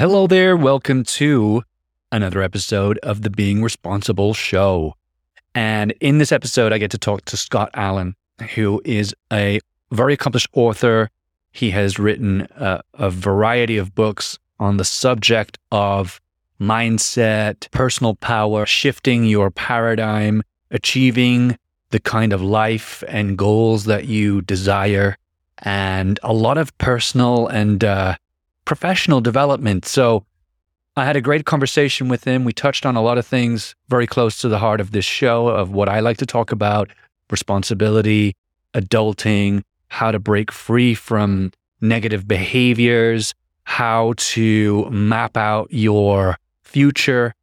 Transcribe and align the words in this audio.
Hello 0.00 0.26
there. 0.26 0.56
Welcome 0.56 1.04
to 1.04 1.62
another 2.10 2.40
episode 2.40 2.96
of 3.02 3.20
the 3.20 3.28
Being 3.28 3.62
Responsible 3.62 4.32
Show. 4.32 4.94
And 5.54 5.92
in 6.00 6.16
this 6.16 6.32
episode, 6.32 6.72
I 6.72 6.78
get 6.78 6.90
to 6.92 6.98
talk 6.98 7.26
to 7.26 7.36
Scott 7.36 7.68
Allan, 7.74 8.16
who 8.54 8.80
is 8.86 9.14
a 9.30 9.60
very 9.92 10.14
accomplished 10.14 10.48
author. 10.54 11.10
He 11.52 11.70
has 11.72 11.98
written 11.98 12.48
a, 12.56 12.80
a 12.94 13.10
variety 13.10 13.76
of 13.76 13.94
books 13.94 14.38
on 14.58 14.78
the 14.78 14.86
subject 14.86 15.58
of 15.70 16.18
mindset, 16.58 17.70
personal 17.70 18.14
power, 18.14 18.64
shifting 18.64 19.26
your 19.26 19.50
paradigm, 19.50 20.42
achieving 20.70 21.58
the 21.90 22.00
kind 22.00 22.32
of 22.32 22.40
life 22.40 23.04
and 23.06 23.36
goals 23.36 23.84
that 23.84 24.06
you 24.06 24.40
desire, 24.40 25.18
and 25.58 26.18
a 26.22 26.32
lot 26.32 26.56
of 26.56 26.76
personal 26.78 27.48
and 27.48 27.84
uh, 27.84 28.16
professional 28.70 29.20
development. 29.20 29.84
So 29.84 30.24
I 30.96 31.04
had 31.04 31.16
a 31.16 31.20
great 31.20 31.44
conversation 31.44 32.08
with 32.08 32.22
him. 32.22 32.44
We 32.44 32.52
touched 32.52 32.86
on 32.86 32.94
a 32.94 33.02
lot 33.02 33.18
of 33.18 33.26
things 33.26 33.74
very 33.88 34.06
close 34.06 34.38
to 34.42 34.48
the 34.48 34.60
heart 34.60 34.80
of 34.80 34.92
this 34.92 35.04
show 35.04 35.48
of 35.48 35.72
what 35.72 35.88
I 35.88 35.98
like 35.98 36.18
to 36.18 36.24
talk 36.24 36.52
about 36.52 36.88
responsibility, 37.32 38.36
adulting, 38.74 39.64
how 39.88 40.12
to 40.12 40.20
break 40.20 40.52
free 40.52 40.94
from 40.94 41.50
negative 41.80 42.28
behaviors, 42.28 43.34
how 43.64 44.14
to 44.34 44.88
map 44.88 45.36
out 45.36 45.66
your 45.72 46.36
future, 46.62 47.34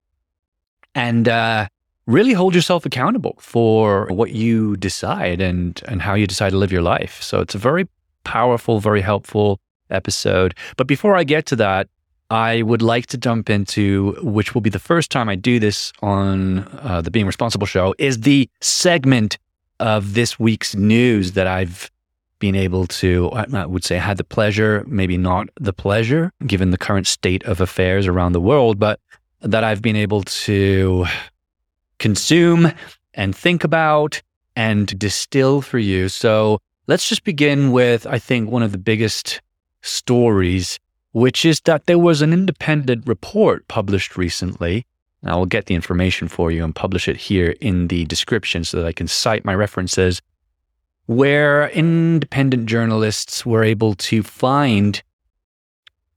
and 0.95 1.27
uh, 1.27 1.67
really 2.05 2.31
hold 2.31 2.55
yourself 2.55 2.85
accountable 2.85 3.35
for 3.41 4.05
what 4.11 4.31
you 4.31 4.77
decide 4.77 5.41
and 5.41 5.81
and 5.89 6.01
how 6.01 6.13
you 6.13 6.25
decide 6.25 6.51
to 6.51 6.57
live 6.57 6.71
your 6.71 6.87
life. 6.95 7.21
So 7.21 7.41
it's 7.41 7.53
a 7.53 7.57
very 7.57 7.85
powerful, 8.23 8.79
very 8.79 9.01
helpful 9.01 9.59
episode. 9.89 10.55
But 10.75 10.87
before 10.87 11.15
I 11.15 11.23
get 11.23 11.45
to 11.47 11.55
that, 11.57 11.87
I 12.29 12.61
would 12.61 12.81
like 12.81 13.05
to 13.07 13.17
jump 13.17 13.49
into 13.49 14.17
which 14.21 14.53
will 14.53 14.61
be 14.61 14.69
the 14.69 14.79
first 14.79 15.11
time 15.11 15.29
I 15.29 15.35
do 15.35 15.59
this 15.59 15.93
on 16.01 16.59
uh, 16.81 17.01
the 17.01 17.11
Being 17.11 17.25
Responsible 17.25 17.67
show 17.67 17.95
is 17.97 18.21
the 18.21 18.49
segment 18.59 19.37
of 19.79 20.13
this 20.13 20.39
week's 20.39 20.75
news 20.75 21.33
that 21.33 21.47
I've 21.47 21.89
been 22.39 22.55
able 22.55 22.85
to, 22.87 23.31
I 23.31 23.65
would 23.65 23.83
say, 23.83 23.97
had 23.97 24.17
the 24.17 24.23
pleasure, 24.23 24.83
maybe 24.87 25.17
not 25.17 25.47
the 25.59 25.73
pleasure, 25.73 26.31
given 26.45 26.71
the 26.71 26.77
current 26.77 27.07
state 27.07 27.43
of 27.45 27.61
affairs 27.61 28.07
around 28.07 28.33
the 28.33 28.41
world, 28.41 28.77
but 28.77 28.99
that 29.41 29.63
I've 29.63 29.81
been 29.81 29.95
able 29.95 30.23
to 30.23 31.05
consume 31.99 32.71
and 33.13 33.35
think 33.35 33.63
about 33.63 34.21
and 34.55 34.87
distill 34.99 35.61
for 35.61 35.79
you. 35.79 36.09
So 36.09 36.59
let's 36.87 37.07
just 37.07 37.23
begin 37.23 37.71
with, 37.71 38.05
I 38.05 38.19
think, 38.19 38.49
one 38.49 38.63
of 38.63 38.71
the 38.71 38.77
biggest 38.77 39.41
stories, 39.87 40.79
which 41.11 41.45
is 41.45 41.59
that 41.61 41.85
there 41.85 41.99
was 41.99 42.21
an 42.21 42.33
independent 42.33 43.07
report 43.07 43.67
published 43.67 44.17
recently. 44.17 44.85
I 45.23 45.35
will 45.35 45.45
get 45.45 45.65
the 45.65 45.75
information 45.75 46.27
for 46.27 46.51
you 46.51 46.63
and 46.63 46.75
publish 46.75 47.07
it 47.07 47.17
here 47.17 47.55
in 47.59 47.87
the 47.87 48.05
description 48.05 48.63
so 48.63 48.77
that 48.77 48.85
I 48.85 48.91
can 48.91 49.07
cite 49.07 49.43
my 49.43 49.55
references, 49.55 50.21
where 51.07 51.69
independent 51.69 52.67
journalists 52.67 53.45
were 53.45 53.63
able 53.63 53.95
to 53.95 54.21
find 54.23 55.01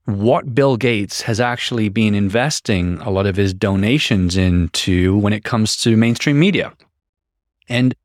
what 0.05 0.53
Bill 0.53 0.77
Gates 0.77 1.21
has 1.21 1.39
actually 1.39 1.89
been 1.89 2.15
investing 2.15 2.97
a 2.99 3.09
lot 3.09 3.25
of 3.25 3.35
his 3.35 3.53
donations 3.53 4.35
into 4.35 5.17
when 5.17 5.33
it 5.33 5.43
comes 5.43 5.77
to 5.77 5.95
mainstream 5.95 6.39
media. 6.39 6.73
And 7.69 7.95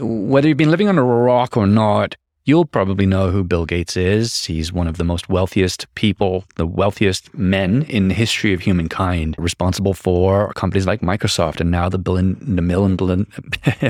whether 0.00 0.48
you've 0.48 0.56
been 0.56 0.70
living 0.70 0.88
under 0.88 1.02
a 1.02 1.22
rock 1.22 1.56
or 1.56 1.66
not, 1.66 2.16
you'll 2.44 2.66
probably 2.66 3.06
know 3.06 3.30
who 3.30 3.42
Bill 3.42 3.64
Gates 3.64 3.96
is. 3.96 4.44
He's 4.44 4.72
one 4.72 4.86
of 4.86 4.98
the 4.98 5.04
most 5.04 5.28
wealthiest 5.28 5.92
people, 5.94 6.44
the 6.56 6.66
wealthiest 6.66 7.32
men 7.34 7.82
in 7.84 8.08
the 8.08 8.14
history 8.14 8.52
of 8.52 8.60
humankind, 8.60 9.34
responsible 9.38 9.94
for 9.94 10.52
companies 10.52 10.86
like 10.86 11.00
Microsoft 11.00 11.60
and 11.60 11.70
now 11.70 11.88
the 11.88 11.98
Bill 11.98 12.16
and 12.16 12.36
the 12.58 12.62
Mill 12.62 12.84
and 12.84 12.98
Belinda, 12.98 13.30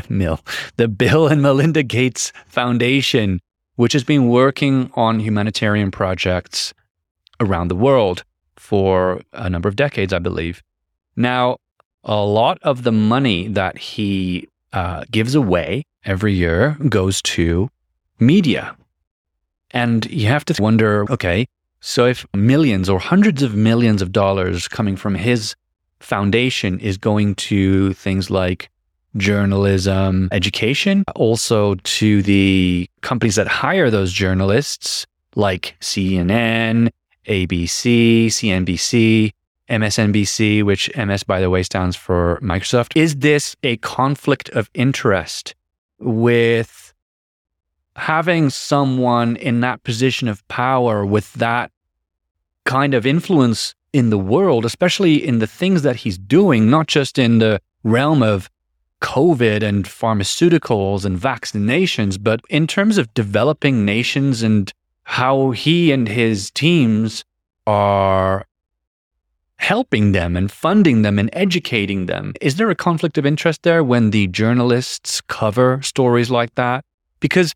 Mill, 0.08 0.40
the 0.76 0.88
Bill 0.88 1.26
and 1.26 1.42
Melinda 1.42 1.82
Gates 1.82 2.32
Foundation, 2.46 3.40
which 3.74 3.92
has 3.92 4.04
been 4.04 4.28
working 4.28 4.90
on 4.94 5.18
humanitarian 5.18 5.90
projects 5.90 6.72
around 7.40 7.68
the 7.68 7.76
world 7.76 8.22
for 8.56 9.20
a 9.32 9.50
number 9.50 9.68
of 9.68 9.74
decades, 9.74 10.12
I 10.12 10.20
believe. 10.20 10.62
Now, 11.16 11.58
a 12.04 12.16
lot 12.16 12.58
of 12.62 12.84
the 12.84 12.92
money 12.92 13.48
that 13.48 13.78
he 13.78 14.48
uh, 14.72 15.04
gives 15.10 15.34
away 15.34 15.84
every 16.04 16.34
year 16.34 16.76
goes 16.88 17.20
to 17.22 17.68
media. 18.18 18.76
And 19.70 20.06
you 20.06 20.28
have 20.28 20.44
to 20.46 20.62
wonder 20.62 21.06
okay, 21.10 21.46
so 21.80 22.06
if 22.06 22.24
millions 22.34 22.88
or 22.88 22.98
hundreds 22.98 23.42
of 23.42 23.54
millions 23.54 24.00
of 24.02 24.12
dollars 24.12 24.68
coming 24.68 24.96
from 24.96 25.14
his 25.14 25.54
foundation 26.00 26.78
is 26.80 26.96
going 26.96 27.34
to 27.34 27.92
things 27.94 28.30
like 28.30 28.70
journalism, 29.16 30.28
education, 30.32 31.04
also 31.14 31.74
to 31.76 32.22
the 32.22 32.88
companies 33.00 33.36
that 33.36 33.48
hire 33.48 33.90
those 33.90 34.12
journalists 34.12 35.06
like 35.36 35.76
CNN, 35.80 36.90
ABC, 37.26 38.26
CNBC, 38.26 39.30
MSNBC, 39.68 40.62
which 40.62 40.94
MS, 40.96 41.22
by 41.22 41.40
the 41.40 41.50
way, 41.50 41.62
stands 41.62 41.96
for 41.96 42.38
Microsoft. 42.42 42.96
Is 42.96 43.16
this 43.16 43.56
a 43.62 43.76
conflict 43.78 44.50
of 44.50 44.70
interest 44.74 45.54
with 45.98 46.83
having 47.96 48.50
someone 48.50 49.36
in 49.36 49.60
that 49.60 49.82
position 49.82 50.28
of 50.28 50.46
power 50.48 51.04
with 51.06 51.32
that 51.34 51.70
kind 52.64 52.94
of 52.94 53.06
influence 53.06 53.74
in 53.92 54.10
the 54.10 54.18
world, 54.18 54.64
especially 54.64 55.24
in 55.24 55.38
the 55.38 55.46
things 55.46 55.82
that 55.82 55.96
he's 55.96 56.18
doing, 56.18 56.68
not 56.68 56.88
just 56.88 57.18
in 57.18 57.38
the 57.38 57.60
realm 57.84 58.22
of 58.22 58.50
COVID 59.00 59.62
and 59.62 59.84
pharmaceuticals 59.84 61.04
and 61.04 61.18
vaccinations, 61.18 62.18
but 62.20 62.40
in 62.48 62.66
terms 62.66 62.98
of 62.98 63.12
developing 63.14 63.84
nations 63.84 64.42
and 64.42 64.72
how 65.04 65.50
he 65.50 65.92
and 65.92 66.08
his 66.08 66.50
teams 66.50 67.24
are 67.66 68.46
helping 69.56 70.12
them 70.12 70.36
and 70.36 70.50
funding 70.50 71.02
them 71.02 71.18
and 71.18 71.30
educating 71.32 72.06
them. 72.06 72.32
Is 72.40 72.56
there 72.56 72.70
a 72.70 72.74
conflict 72.74 73.16
of 73.16 73.24
interest 73.24 73.62
there 73.62 73.84
when 73.84 74.10
the 74.10 74.26
journalists 74.28 75.20
cover 75.20 75.80
stories 75.82 76.30
like 76.30 76.54
that? 76.56 76.84
Because 77.20 77.54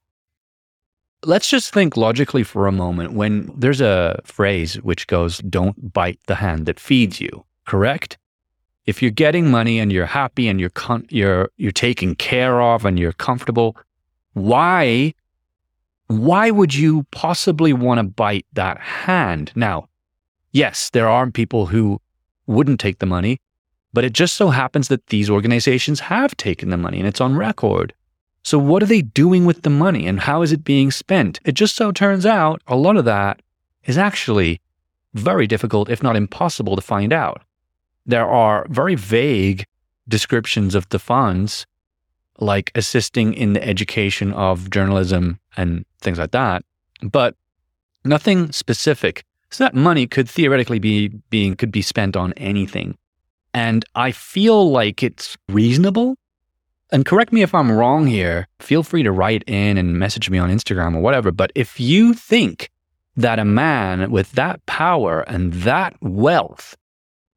let's 1.25 1.49
just 1.49 1.73
think 1.73 1.97
logically 1.97 2.43
for 2.43 2.67
a 2.67 2.73
moment 2.73 3.13
when 3.13 3.53
there's 3.57 3.81
a 3.81 4.21
phrase 4.25 4.75
which 4.83 5.07
goes, 5.07 5.39
don't 5.39 5.93
bite 5.93 6.21
the 6.27 6.37
hand 6.37 6.67
that 6.67 6.81
feeds 6.81 7.21
you, 7.21 7.45
correct? 7.67 8.19
If 8.87 9.03
you're 9.03 9.11
getting 9.11 9.51
money 9.51 9.79
and 9.79 9.93
you're 9.93 10.07
happy 10.07 10.49
and 10.49 10.59
you're, 10.61 10.71
con- 10.71 11.07
you're, 11.11 11.51
you're 11.57 11.73
taken 11.73 12.15
care 12.15 12.63
of 12.63 12.85
and 12.85 12.99
you're 12.99 13.13
comfortable, 13.13 13.77
why 14.33 15.15
why 16.09 16.51
would 16.51 16.75
you 16.75 17.05
possibly 17.11 17.75
want 17.75 17.99
to 17.99 18.03
bite 18.05 18.47
that 18.55 18.79
hand? 18.79 19.53
Now, 19.55 19.89
yes, 20.53 20.89
there 20.91 21.09
are 21.09 21.31
people 21.31 21.67
who 21.67 22.01
wouldn't 22.47 22.81
take 22.81 22.99
the 22.99 23.07
money, 23.07 23.41
but 23.93 24.05
it 24.05 24.15
just 24.15 24.35
so 24.35 24.49
happens 24.49 24.89
that 24.89 25.07
these 25.09 25.29
organizations 25.29 26.01
have 26.01 26.35
taken 26.39 26.71
the 26.71 26.79
money 26.79 26.99
and 26.99 27.07
it's 27.07 27.21
on 27.21 27.37
record. 27.37 27.93
So, 28.43 28.59
what 28.59 28.83
are 28.83 28.87
they 28.87 29.03
doing 29.03 29.45
with 29.45 29.63
the 29.63 29.71
money 29.71 30.07
and 30.07 30.21
how 30.21 30.43
is 30.43 30.53
it 30.53 30.65
being 30.65 30.91
spent? 30.91 31.41
It 31.45 31.53
just 31.53 31.77
so 31.77 31.93
turns 31.93 32.25
out 32.25 32.63
a 32.67 32.77
lot 32.77 32.97
of 32.97 33.05
that 33.05 33.43
is 33.85 33.99
actually 33.99 34.61
very 35.15 35.47
difficult, 35.47 35.91
if 35.91 36.03
not 36.03 36.17
impossible, 36.17 36.77
to 36.77 36.83
find 36.83 37.13
out. 37.13 37.43
There 38.07 38.29
are 38.29 38.67
very 38.71 38.95
vague 38.95 39.67
descriptions 40.09 40.75
of 40.75 40.89
the 40.89 40.99
funds 40.99 41.67
like 42.41 42.71
assisting 42.75 43.35
in 43.35 43.53
the 43.53 43.67
education 43.67 44.33
of 44.33 44.71
journalism 44.71 45.41
and 45.57 45.85
things 46.01 46.19
like 46.19 46.31
that, 46.31 46.65
but 47.03 47.35
nothing 48.05 48.53
specific. 48.53 49.25
So 49.51 49.65
that 49.65 49.75
money 49.75 50.07
could 50.07 50.29
theoretically 50.29 50.79
be 50.79 51.09
being 51.31 51.57
could 51.57 51.73
be 51.73 51.83
spent 51.83 52.17
on 52.17 52.33
anything. 52.35 52.97
And 53.55 53.85
I 53.95 54.13
feel 54.13 54.71
like 54.71 55.03
it's 55.03 55.37
reasonable. 55.49 56.17
And 56.91 57.05
correct 57.05 57.33
me 57.33 57.43
if 57.43 57.55
I'm 57.55 57.71
wrong 57.71 58.07
here. 58.07 58.49
Feel 58.61 58.83
free 58.83 59.03
to 59.03 59.13
write 59.13 59.45
in 59.47 59.77
and 59.77 59.99
message 59.99 60.31
me 60.31 60.39
on 60.39 60.51
Instagram 60.51 60.97
or 60.97 61.01
whatever. 61.01 61.31
But 61.31 61.53
if 61.55 61.79
you 61.79 62.15
think 62.15 62.71
that 63.17 63.39
a 63.39 63.45
man 63.45 64.11
with 64.11 64.33
that 64.33 64.65
power 64.67 65.21
and 65.23 65.53
that 65.53 65.97
wealth 66.01 66.77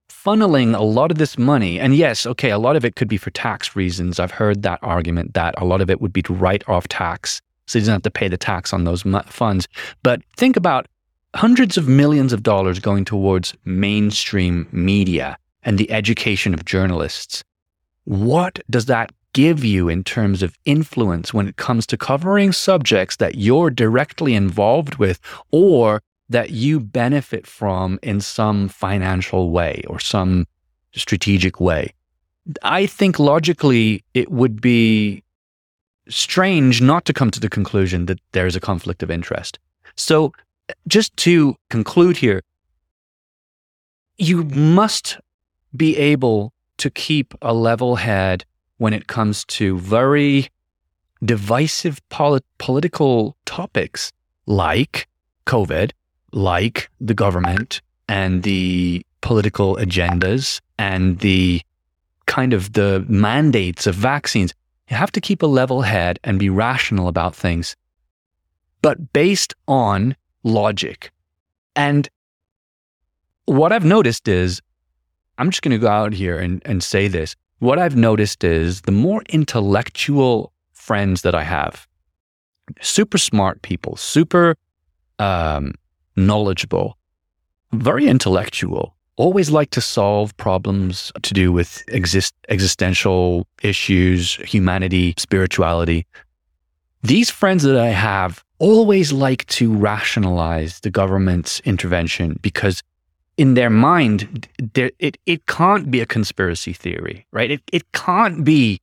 funneling 0.09 0.77
a 0.77 0.83
lot 0.83 1.12
of 1.12 1.18
this 1.18 1.38
money, 1.38 1.80
and 1.80 1.95
yes, 1.95 2.25
okay, 2.25 2.51
a 2.51 2.59
lot 2.59 2.75
of 2.75 2.86
it 2.86 2.95
could 2.95 3.07
be 3.07 3.18
for 3.18 3.31
tax 3.31 3.75
reasons. 3.75 4.19
I've 4.19 4.31
heard 4.31 4.62
that 4.62 4.80
argument 4.83 5.33
that 5.33 5.56
a 5.57 5.65
lot 5.65 5.81
of 5.81 5.89
it 5.89 6.00
would 6.00 6.13
be 6.13 6.21
to 6.24 6.33
write 6.33 6.68
off 6.69 6.88
tax 6.88 7.42
so 7.65 7.80
he 7.80 7.81
doesn't 7.81 7.94
have 7.94 8.01
to 8.03 8.12
pay 8.12 8.27
the 8.27 8.38
tax 8.38 8.74
on 8.74 8.83
those 8.83 9.03
funds. 9.27 9.68
But 10.03 10.21
think 10.38 10.56
about 10.56 10.88
hundreds 11.36 11.77
of 11.77 11.88
millions 11.88 12.33
of 12.33 12.44
dollars 12.44 12.80
going 12.80 13.06
towards 13.06 13.56
mainstream 13.65 14.68
media 14.71 15.38
and 15.63 15.77
the 15.77 15.89
education 15.92 16.53
of 16.53 16.65
journalists. 16.65 17.44
What 18.03 18.59
does 18.69 18.86
that 18.88 19.12
give 19.33 19.63
you 19.63 19.89
in 19.89 20.04
terms 20.04 20.44
of 20.44 20.57
influence 20.66 21.33
when 21.33 21.48
it 21.48 21.56
comes 21.56 21.86
to 21.88 21.98
covering 21.98 22.51
subjects 22.51 23.16
that 23.18 23.36
you're 23.36 23.69
directly 23.69 24.33
involved 24.33 24.95
with 24.95 25.19
or 25.51 26.01
that 26.30 26.51
you 26.51 26.80
benefit 26.80 27.45
from 27.45 28.00
in 28.01 28.22
some 28.22 28.69
financial 28.69 29.51
way 29.51 29.83
or 29.88 30.00
some 30.00 30.48
strategic 30.94 31.60
way. 31.60 31.94
I 32.63 32.86
think 32.86 33.19
logically 33.19 34.04
it 34.13 34.31
would 34.31 34.62
be 34.62 35.24
strange 36.10 36.81
not 36.81 37.06
to 37.06 37.13
come 37.13 37.31
to 37.31 37.39
the 37.39 37.50
conclusion 37.50 38.06
that 38.07 38.19
there's 38.31 38.56
a 38.56 38.60
conflict 38.60 39.04
of 39.04 39.12
interest. 39.12 39.60
So, 39.95 40.34
just 40.88 41.16
to 41.18 41.56
conclude 41.69 42.18
here, 42.18 42.42
you 44.18 44.44
must 44.44 45.18
be 45.75 45.98
able 45.98 46.54
to 46.77 46.89
keep 46.89 47.34
a 47.42 47.54
level 47.54 47.98
head 47.98 48.45
when 48.81 48.94
it 48.94 49.06
comes 49.06 49.45
to 49.45 49.78
very 49.78 50.50
divisive 51.24 52.01
polit- 52.10 52.44
political 52.57 53.38
topics 53.45 54.12
like 54.48 55.07
COVID, 55.45 55.92
like 56.31 56.89
the 57.00 57.13
government 57.13 57.80
and 58.10 58.42
the 58.42 59.06
political 59.22 59.75
agendas 59.75 60.62
and 60.80 61.19
the 61.19 61.62
kind 62.25 62.54
of 62.54 62.74
the 62.74 63.06
mandates 63.07 63.86
of 63.86 63.94
vaccines. 63.94 64.51
You 64.89 64.95
have 64.98 65.12
to 65.12 65.22
keep 65.22 65.44
a 65.44 65.54
level 65.62 65.84
head 65.84 66.19
and 66.24 66.39
be 66.39 66.50
rational 66.50 67.07
about 67.07 67.36
things, 67.36 67.75
but 68.81 69.13
based 69.13 69.54
on 69.68 70.16
logic. 70.42 71.12
And 71.75 72.10
what 73.45 73.72
I've 73.72 73.86
noticed 73.86 74.27
is, 74.27 74.60
I'm 75.38 75.51
just 75.51 75.62
going 75.62 75.80
to 75.80 75.86
go 75.86 75.88
out 75.88 76.13
here 76.13 76.39
and, 76.39 76.63
and 76.66 76.81
say 76.81 77.07
this. 77.07 77.36
What 77.62 77.78
I've 77.78 77.96
noticed 77.96 78.44
is 78.44 78.81
the 78.81 78.92
more 78.92 79.22
intellectual 79.30 80.52
friends 80.74 81.22
that 81.22 81.36
I 81.36 81.44
have, 81.44 81.88
super 82.81 83.19
smart 83.19 83.62
people, 83.62 83.96
super 83.98 84.56
um, 85.19 85.75
knowledgeable, 86.16 86.98
very 87.72 88.08
intellectual, 88.08 88.96
always 89.16 89.52
like 89.52 89.69
to 89.72 89.80
solve 89.80 90.36
problems 90.38 91.12
to 91.22 91.36
do 91.36 91.52
with 91.52 91.84
exist, 91.90 92.34
existential 92.50 93.46
issues, 93.62 94.38
humanity, 94.38 95.13
spirituality. 95.19 96.08
These 97.04 97.30
friends 97.30 97.62
that 97.62 97.78
I 97.78 97.90
have 97.90 98.44
always 98.58 99.13
like 99.13 99.46
to 99.60 99.72
rationalize 99.72 100.80
the 100.80 100.90
government's 100.90 101.60
intervention 101.60 102.40
because 102.42 102.81
in 103.42 103.56
their 103.56 103.72
mind, 103.72 104.48
it, 104.76 105.18
it 105.26 105.48
can't 105.48 105.90
be 105.90 106.00
a 106.00 106.06
conspiracy 106.06 106.74
theory, 106.74 107.26
right? 107.32 107.50
It, 107.50 107.62
it 107.74 107.92
can't 107.92 108.44
be 108.44 108.80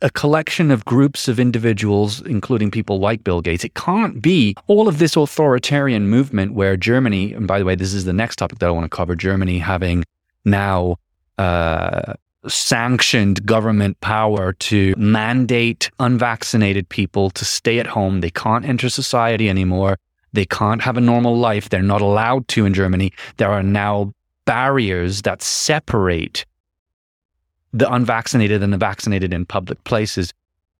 a 0.00 0.08
collection 0.08 0.70
of 0.70 0.82
groups 0.86 1.28
of 1.28 1.38
individuals, 1.38 2.22
including 2.22 2.70
people 2.70 3.00
like 3.00 3.22
Bill 3.22 3.42
Gates. 3.42 3.64
It 3.64 3.74
can't 3.74 4.22
be 4.22 4.56
all 4.66 4.88
of 4.88 4.98
this 4.98 5.14
authoritarian 5.14 6.08
movement 6.08 6.54
where 6.54 6.74
Germany, 6.74 7.34
and 7.34 7.46
by 7.46 7.58
the 7.58 7.66
way, 7.66 7.74
this 7.74 7.92
is 7.92 8.06
the 8.06 8.14
next 8.14 8.36
topic 8.36 8.60
that 8.60 8.66
I 8.66 8.70
want 8.70 8.90
to 8.90 8.96
cover 8.96 9.14
Germany 9.14 9.58
having 9.58 10.04
now 10.46 10.96
uh, 11.36 12.14
sanctioned 12.48 13.44
government 13.44 14.00
power 14.00 14.54
to 14.54 14.94
mandate 14.96 15.90
unvaccinated 15.98 16.88
people 16.88 17.28
to 17.28 17.44
stay 17.44 17.78
at 17.78 17.88
home. 17.88 18.22
They 18.22 18.30
can't 18.30 18.64
enter 18.64 18.88
society 18.88 19.50
anymore. 19.50 19.98
They 20.32 20.44
can't 20.44 20.82
have 20.82 20.96
a 20.96 21.00
normal 21.00 21.36
life. 21.36 21.68
They're 21.68 21.82
not 21.82 22.00
allowed 22.00 22.48
to 22.48 22.64
in 22.64 22.74
Germany. 22.74 23.12
There 23.36 23.50
are 23.50 23.62
now 23.62 24.12
barriers 24.44 25.22
that 25.22 25.42
separate 25.42 26.44
the 27.72 27.90
unvaccinated 27.92 28.62
and 28.62 28.72
the 28.72 28.78
vaccinated 28.78 29.32
in 29.32 29.46
public 29.46 29.82
places. 29.84 30.32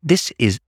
This 0.02 0.32
is 0.38 0.58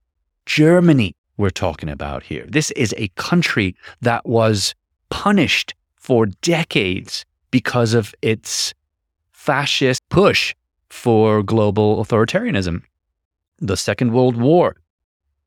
Germany 0.46 1.14
we're 1.36 1.50
talking 1.50 1.88
about 1.88 2.22
here. 2.22 2.46
This 2.48 2.70
is 2.72 2.94
a 2.96 3.08
country 3.16 3.74
that 4.00 4.24
was 4.26 4.74
punished 5.10 5.74
for 5.96 6.26
decades 6.26 7.24
because 7.50 7.94
of 7.94 8.14
its 8.22 8.74
fascist 9.32 10.00
push 10.08 10.54
for 10.88 11.42
global 11.42 12.04
authoritarianism. 12.04 12.82
The 13.58 13.76
Second 13.76 14.12
World 14.12 14.36
War. 14.36 14.76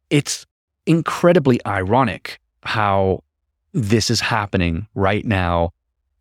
It's 0.10 0.46
incredibly 0.86 1.60
ironic 1.66 2.40
how 2.64 3.24
this 3.82 4.10
is 4.10 4.20
happening 4.20 4.88
right 4.96 5.26
now 5.26 5.72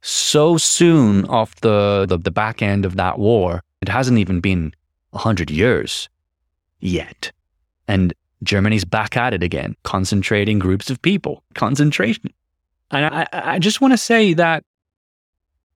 so 0.03 0.57
soon 0.57 1.25
off 1.27 1.55
the, 1.57 2.07
the, 2.09 2.19
the 2.19 2.31
back 2.31 2.63
end 2.63 2.85
of 2.85 2.97
that 2.97 3.19
war 3.19 3.63
it 3.83 3.89
hasn't 3.89 4.19
even 4.19 4.41
been 4.41 4.73
100 5.11 5.51
years 5.51 6.09
yet. 6.81 7.33
And 7.89 8.15
Germany's 8.43 8.85
back 8.85 9.17
at 9.17 9.35
it 9.35 9.43
again, 9.43 9.77
concentrating 9.83 10.59
groups 10.59 10.91
of 10.91 11.01
people, 11.03 11.43
concentration. 11.55 12.33
And 12.91 13.07
I, 13.07 13.27
I 13.33 13.59
just 13.59 13.81
want 13.81 13.93
to 13.93 13.99
say 13.99 14.35
that 14.35 14.65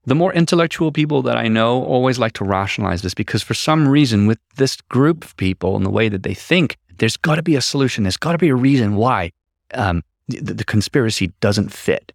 the 0.06 0.14
more 0.14 0.32
intellectual 0.32 0.92
people 0.92 1.22
that 1.22 1.36
I 1.36 1.48
know 1.48 1.84
always 1.84 2.18
like 2.18 2.32
to 2.34 2.44
rationalize 2.44 3.02
this 3.02 3.14
because 3.14 3.42
for 3.42 3.54
some 3.54 3.86
reason, 3.86 4.26
with 4.26 4.38
this 4.56 4.76
group 4.82 5.24
of 5.24 5.36
people 5.36 5.76
and 5.76 5.84
the 5.84 5.90
way 5.90 6.08
that 6.08 6.22
they 6.22 6.34
think, 6.34 6.76
there's 6.98 7.16
got 7.16 7.36
to 7.36 7.42
be 7.42 7.56
a 7.56 7.60
solution. 7.60 8.04
There's 8.04 8.16
got 8.16 8.32
to 8.32 8.38
be 8.38 8.48
a 8.48 8.54
reason 8.54 8.96
why 8.96 9.32
um, 9.74 10.02
the, 10.30 10.54
the 10.54 10.64
conspiracy 10.64 11.32
doesn't 11.40 11.72
fit. 11.72 12.12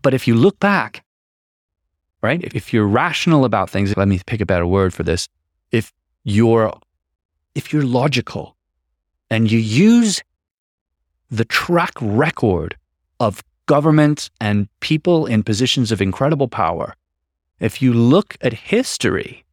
But 0.00 0.14
if 0.14 0.28
you 0.28 0.34
look 0.34 0.58
back 0.60 1.02
right? 2.22 2.42
If 2.54 2.72
you're 2.72 2.86
rational 2.86 3.44
about 3.44 3.70
things, 3.70 3.96
let 3.96 4.08
me 4.08 4.20
pick 4.26 4.40
a 4.40 4.46
better 4.46 4.66
word 4.66 4.92
for 4.92 5.02
this. 5.02 5.28
If 5.70 5.92
you're 6.24 6.72
if 7.54 7.72
you're 7.72 7.84
logical 7.84 8.56
and 9.30 9.50
you 9.50 9.58
use 9.58 10.22
the 11.30 11.44
track 11.44 11.92
record 12.00 12.76
of 13.20 13.42
governments 13.66 14.30
and 14.40 14.68
people 14.80 15.26
in 15.26 15.42
positions 15.42 15.92
of 15.92 16.00
incredible 16.00 16.48
power, 16.48 16.94
if 17.60 17.82
you 17.82 17.92
look 17.92 18.36
at 18.40 18.52
history, 18.52 19.44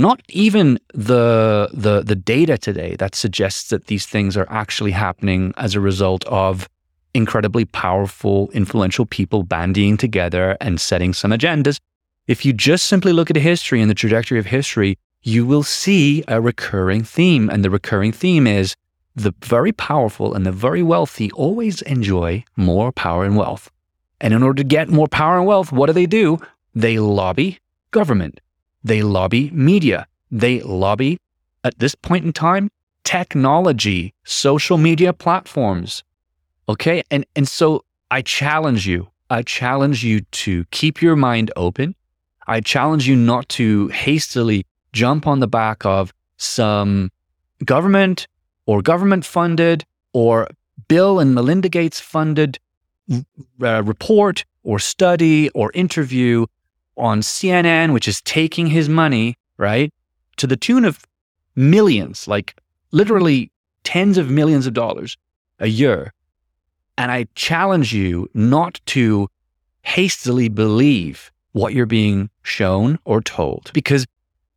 not 0.00 0.20
even 0.28 0.78
the, 0.94 1.68
the, 1.72 2.02
the 2.02 2.16
data 2.16 2.56
today 2.56 2.96
that 2.96 3.14
suggests 3.14 3.68
that 3.70 3.86
these 3.86 4.06
things 4.06 4.36
are 4.36 4.46
actually 4.48 4.92
happening 4.92 5.52
as 5.56 5.74
a 5.74 5.80
result 5.80 6.24
of 6.24 6.68
incredibly 7.14 7.64
powerful, 7.64 8.50
influential 8.52 9.06
people 9.06 9.42
bandying 9.42 9.96
together 9.96 10.56
and 10.60 10.80
setting 10.80 11.12
some 11.12 11.32
agendas. 11.32 11.78
If 12.26 12.44
you 12.44 12.52
just 12.52 12.86
simply 12.86 13.12
look 13.12 13.30
at 13.30 13.36
history 13.36 13.80
and 13.80 13.90
the 13.90 13.94
trajectory 13.94 14.38
of 14.38 14.46
history, 14.46 14.96
you 15.22 15.44
will 15.44 15.62
see 15.62 16.24
a 16.28 16.40
recurring 16.40 17.02
theme. 17.02 17.50
And 17.50 17.64
the 17.64 17.70
recurring 17.70 18.12
theme 18.12 18.46
is 18.46 18.76
the 19.16 19.34
very 19.42 19.72
powerful 19.72 20.34
and 20.34 20.46
the 20.46 20.52
very 20.52 20.82
wealthy 20.82 21.30
always 21.32 21.82
enjoy 21.82 22.44
more 22.56 22.92
power 22.92 23.24
and 23.24 23.36
wealth. 23.36 23.70
And 24.20 24.32
in 24.32 24.42
order 24.42 24.62
to 24.62 24.64
get 24.64 24.88
more 24.88 25.08
power 25.08 25.38
and 25.38 25.46
wealth, 25.46 25.72
what 25.72 25.86
do 25.86 25.92
they 25.92 26.06
do? 26.06 26.38
They 26.74 26.98
lobby 26.98 27.58
government. 27.90 28.40
They 28.82 29.02
lobby 29.02 29.50
media. 29.50 30.06
They 30.30 30.60
lobby, 30.60 31.18
at 31.64 31.78
this 31.78 31.94
point 31.94 32.24
in 32.24 32.32
time, 32.32 32.70
technology, 33.04 34.14
social 34.24 34.78
media 34.78 35.12
platforms, 35.12 36.04
Okay. 36.70 37.02
And, 37.10 37.26
and 37.34 37.48
so 37.48 37.84
I 38.12 38.22
challenge 38.22 38.86
you, 38.86 39.08
I 39.28 39.42
challenge 39.42 40.04
you 40.04 40.20
to 40.20 40.64
keep 40.70 41.02
your 41.02 41.16
mind 41.16 41.50
open. 41.56 41.96
I 42.46 42.60
challenge 42.60 43.08
you 43.08 43.16
not 43.16 43.48
to 43.50 43.88
hastily 43.88 44.64
jump 44.92 45.26
on 45.26 45.40
the 45.40 45.48
back 45.48 45.84
of 45.84 46.14
some 46.36 47.10
government 47.64 48.28
or 48.66 48.82
government 48.82 49.24
funded 49.24 49.84
or 50.12 50.46
Bill 50.86 51.18
and 51.18 51.34
Melinda 51.34 51.68
Gates 51.68 51.98
funded 51.98 52.60
uh, 53.60 53.82
report 53.82 54.44
or 54.62 54.78
study 54.78 55.48
or 55.50 55.72
interview 55.74 56.46
on 57.00 57.20
CNN, 57.20 57.92
which 57.92 58.08
is 58.08 58.20
taking 58.22 58.66
his 58.66 58.88
money, 58.88 59.36
right, 59.56 59.92
to 60.36 60.46
the 60.46 60.56
tune 60.56 60.84
of 60.84 61.04
millions, 61.56 62.28
like 62.28 62.56
literally 62.92 63.50
tens 63.84 64.18
of 64.18 64.30
millions 64.30 64.66
of 64.66 64.74
dollars 64.74 65.16
a 65.58 65.66
year 65.66 66.12
and 67.00 67.10
I 67.10 67.26
challenge 67.34 67.94
you 67.94 68.28
not 68.34 68.78
to 68.86 69.26
hastily 69.80 70.50
believe 70.50 71.32
what 71.52 71.72
you're 71.72 71.86
being 71.86 72.28
shown 72.42 72.98
or 73.06 73.22
told. 73.22 73.70
Because 73.72 74.04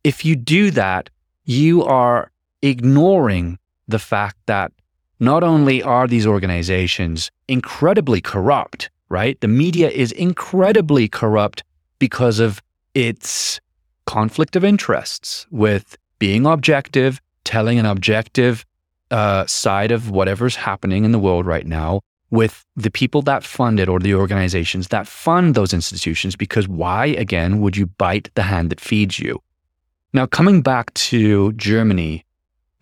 if 0.04 0.26
you 0.26 0.36
do 0.36 0.70
that, 0.72 1.08
you 1.46 1.82
are 1.84 2.30
ignoring 2.60 3.58
the 3.88 3.98
fact 3.98 4.36
that 4.44 4.72
not 5.18 5.42
only 5.42 5.82
are 5.82 6.06
these 6.06 6.26
organizations 6.26 7.30
incredibly 7.48 8.20
corrupt, 8.20 8.90
right? 9.08 9.40
The 9.40 9.48
media 9.48 9.88
is 9.88 10.12
incredibly 10.12 11.08
corrupt 11.08 11.64
because 12.08 12.38
of 12.38 12.60
its 12.92 13.60
conflict 14.04 14.56
of 14.56 14.62
interests 14.62 15.46
with 15.50 15.96
being 16.18 16.44
objective, 16.44 17.18
telling 17.44 17.78
an 17.78 17.86
objective 17.86 18.66
uh, 19.10 19.46
side 19.46 19.90
of 19.90 20.10
whatever's 20.10 20.54
happening 20.54 21.06
in 21.06 21.12
the 21.12 21.18
world 21.18 21.46
right 21.46 21.66
now, 21.66 22.02
with 22.30 22.66
the 22.76 22.90
people 22.90 23.22
that 23.22 23.42
fund 23.42 23.80
it 23.80 23.88
or 23.88 23.98
the 24.00 24.14
organizations 24.14 24.88
that 24.88 25.06
fund 25.06 25.54
those 25.54 25.72
institutions 25.72 26.36
because 26.36 26.68
why, 26.68 27.06
again, 27.06 27.62
would 27.62 27.74
you 27.74 27.86
bite 27.86 28.28
the 28.34 28.42
hand 28.42 28.68
that 28.68 28.80
feeds 28.80 29.18
you? 29.18 29.40
Now, 30.12 30.26
coming 30.26 30.60
back 30.60 30.92
to 31.10 31.54
Germany, 31.54 32.26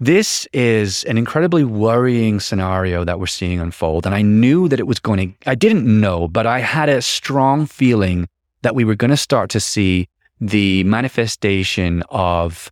this 0.00 0.48
is 0.52 1.04
an 1.04 1.16
incredibly 1.16 1.62
worrying 1.62 2.40
scenario 2.40 3.04
that 3.04 3.20
we're 3.20 3.28
seeing 3.28 3.60
unfold. 3.60 4.04
And 4.04 4.16
I 4.16 4.22
knew 4.22 4.68
that 4.68 4.80
it 4.80 4.88
was 4.88 4.98
going 4.98 5.20
to, 5.20 5.48
I 5.48 5.54
didn't 5.54 5.86
know, 5.86 6.26
but 6.26 6.44
I 6.44 6.58
had 6.58 6.88
a 6.88 7.00
strong 7.00 7.66
feeling 7.66 8.26
that 8.62 8.74
we 8.74 8.84
were 8.84 8.94
going 8.94 9.10
to 9.10 9.16
start 9.16 9.50
to 9.50 9.60
see 9.60 10.08
the 10.40 10.82
manifestation 10.84 12.02
of 12.10 12.70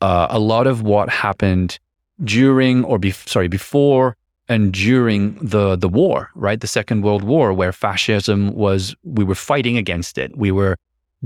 uh, 0.00 0.28
a 0.30 0.38
lot 0.38 0.66
of 0.66 0.82
what 0.82 1.08
happened 1.08 1.78
during 2.22 2.84
or 2.84 2.98
be, 2.98 3.10
sorry 3.10 3.48
before 3.48 4.16
and 4.48 4.72
during 4.72 5.34
the 5.36 5.76
the 5.76 5.88
war 5.88 6.30
right? 6.34 6.60
The 6.60 6.66
second 6.66 7.02
world 7.02 7.22
war 7.22 7.52
where 7.52 7.72
fascism 7.72 8.54
was 8.54 8.94
we 9.04 9.24
were 9.24 9.34
fighting 9.34 9.76
against 9.76 10.18
it. 10.18 10.36
We 10.36 10.50
were 10.50 10.76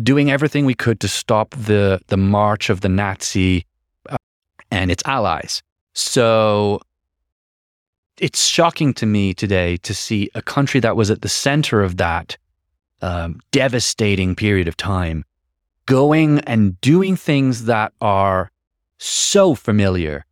doing 0.02 0.30
everything 0.30 0.66
we 0.66 0.74
could 0.74 1.00
to 1.00 1.08
stop 1.08 1.50
the 1.50 2.00
the 2.08 2.16
march 2.16 2.70
of 2.70 2.80
the 2.80 2.88
nazi 2.88 3.66
uh, 4.08 4.16
and 4.70 4.90
its 4.90 5.02
allies. 5.06 5.62
So 5.94 6.80
it's 8.18 8.46
shocking 8.46 8.94
to 8.94 9.06
me 9.06 9.34
today 9.34 9.76
to 9.78 9.94
see 9.94 10.30
a 10.34 10.42
country 10.42 10.80
that 10.80 10.96
was 10.96 11.10
at 11.10 11.22
the 11.22 11.28
center 11.28 11.82
of 11.82 11.96
that 11.96 12.36
um, 13.04 13.38
devastating 13.50 14.34
period 14.34 14.66
of 14.66 14.78
time 14.78 15.26
going 15.84 16.38
and 16.40 16.80
doing 16.80 17.16
things 17.16 17.66
that 17.66 17.92
are 18.00 18.50
so 18.96 19.54
familiar. 19.54 20.24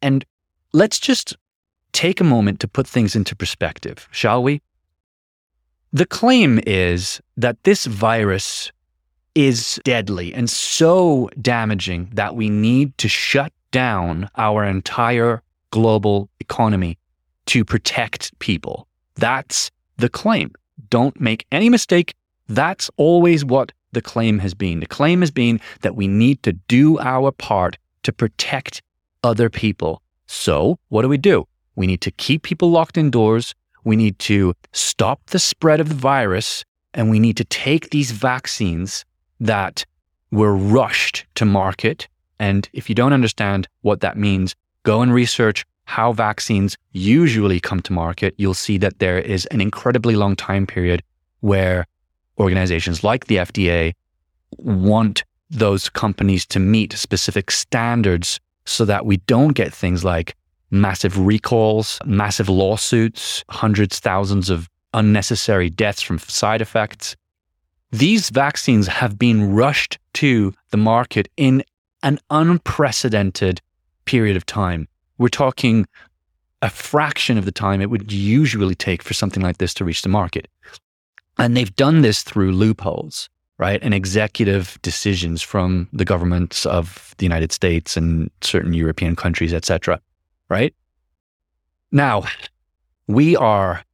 And 0.00 0.24
let's 0.72 1.00
just 1.00 1.36
take 1.90 2.20
a 2.20 2.24
moment 2.24 2.60
to 2.60 2.68
put 2.68 2.86
things 2.86 3.16
into 3.16 3.34
perspective, 3.34 4.08
shall 4.12 4.40
we? 4.40 4.62
The 5.92 6.06
claim 6.06 6.60
is 6.64 7.20
that 7.36 7.60
this 7.64 7.86
virus 7.86 8.70
is 9.34 9.80
deadly 9.82 10.32
and 10.32 10.48
so 10.48 11.28
damaging 11.40 12.08
that 12.12 12.36
we 12.36 12.48
need 12.48 12.96
to 12.98 13.08
shut 13.08 13.52
down 13.72 14.30
our 14.36 14.64
entire 14.64 15.42
global 15.72 16.28
economy 16.38 16.98
to 17.46 17.64
protect 17.64 18.38
people. 18.38 18.86
That's 19.16 19.72
the 19.96 20.08
claim. 20.08 20.52
Don't 20.88 21.20
make 21.20 21.46
any 21.52 21.68
mistake. 21.68 22.14
That's 22.48 22.90
always 22.96 23.44
what 23.44 23.72
the 23.92 24.02
claim 24.02 24.38
has 24.40 24.54
been. 24.54 24.80
The 24.80 24.86
claim 24.86 25.20
has 25.20 25.30
been 25.30 25.60
that 25.82 25.96
we 25.96 26.08
need 26.08 26.42
to 26.42 26.52
do 26.52 26.98
our 26.98 27.30
part 27.30 27.78
to 28.02 28.12
protect 28.12 28.82
other 29.22 29.48
people. 29.48 30.02
So, 30.26 30.78
what 30.88 31.02
do 31.02 31.08
we 31.08 31.18
do? 31.18 31.46
We 31.76 31.86
need 31.86 32.00
to 32.02 32.10
keep 32.10 32.42
people 32.42 32.70
locked 32.70 32.96
indoors. 32.96 33.54
We 33.84 33.96
need 33.96 34.18
to 34.20 34.54
stop 34.72 35.20
the 35.26 35.38
spread 35.38 35.80
of 35.80 35.88
the 35.88 35.94
virus. 35.94 36.64
And 36.94 37.10
we 37.10 37.18
need 37.18 37.36
to 37.38 37.44
take 37.44 37.90
these 37.90 38.10
vaccines 38.10 39.04
that 39.40 39.84
were 40.30 40.54
rushed 40.54 41.26
to 41.36 41.44
market. 41.44 42.08
And 42.38 42.68
if 42.72 42.88
you 42.88 42.94
don't 42.94 43.12
understand 43.12 43.68
what 43.82 44.00
that 44.00 44.16
means, 44.16 44.54
go 44.82 45.02
and 45.02 45.12
research 45.12 45.64
how 45.84 46.12
vaccines 46.12 46.76
usually 46.92 47.60
come 47.60 47.80
to 47.82 47.92
market. 47.92 48.34
You'll 48.38 48.54
see 48.54 48.78
that 48.78 48.98
there 48.98 49.18
is 49.18 49.46
an 49.46 49.60
incredibly 49.60 50.16
long 50.16 50.36
time 50.36 50.66
period 50.66 51.02
where 51.40 51.86
organizations 52.38 53.04
like 53.04 53.26
the 53.26 53.36
FDA 53.36 53.94
want 54.58 55.24
those 55.50 55.88
companies 55.88 56.46
to 56.46 56.58
meet 56.58 56.92
specific 56.94 57.50
standards 57.50 58.40
so 58.64 58.84
that 58.84 59.04
we 59.04 59.18
don't 59.18 59.52
get 59.52 59.72
things 59.72 60.04
like 60.04 60.34
massive 60.70 61.18
recalls, 61.18 61.98
massive 62.04 62.48
lawsuits, 62.48 63.44
hundreds, 63.50 63.98
thousands 63.98 64.48
of 64.50 64.68
unnecessary 64.94 65.68
deaths 65.68 66.02
from 66.02 66.18
side 66.18 66.60
effects. 66.60 67.16
These 67.90 68.30
vaccines 68.30 68.86
have 68.86 69.18
been 69.18 69.52
rushed 69.52 69.98
to 70.14 70.54
the 70.70 70.78
market 70.78 71.28
in 71.36 71.62
an 72.02 72.18
unprecedented 72.30 73.60
period 74.06 74.36
of 74.36 74.46
time. 74.46 74.88
We're 75.22 75.28
talking 75.28 75.86
a 76.60 76.68
fraction 76.68 77.38
of 77.38 77.44
the 77.44 77.52
time 77.52 77.80
it 77.80 77.90
would 77.90 78.12
usually 78.12 78.74
take 78.74 79.02
for 79.02 79.14
something 79.14 79.42
like 79.42 79.58
this 79.58 79.72
to 79.74 79.84
reach 79.84 80.02
the 80.02 80.08
market. 80.08 80.48
And 81.38 81.56
they've 81.56 81.74
done 81.74 82.02
this 82.02 82.22
through 82.22 82.52
loopholes 82.52 83.30
right? 83.62 83.80
And 83.80 83.94
executive 83.94 84.76
decisions 84.82 85.40
from 85.40 85.88
the 85.92 86.04
governments 86.04 86.66
of 86.66 87.14
the 87.18 87.24
United 87.24 87.52
States 87.52 87.96
and 87.96 88.28
certain 88.40 88.74
European 88.74 89.14
countries, 89.14 89.54
etc. 89.54 90.00
Right? 90.48 90.74
Now, 91.92 92.24
we 93.06 93.36
are 93.36 93.84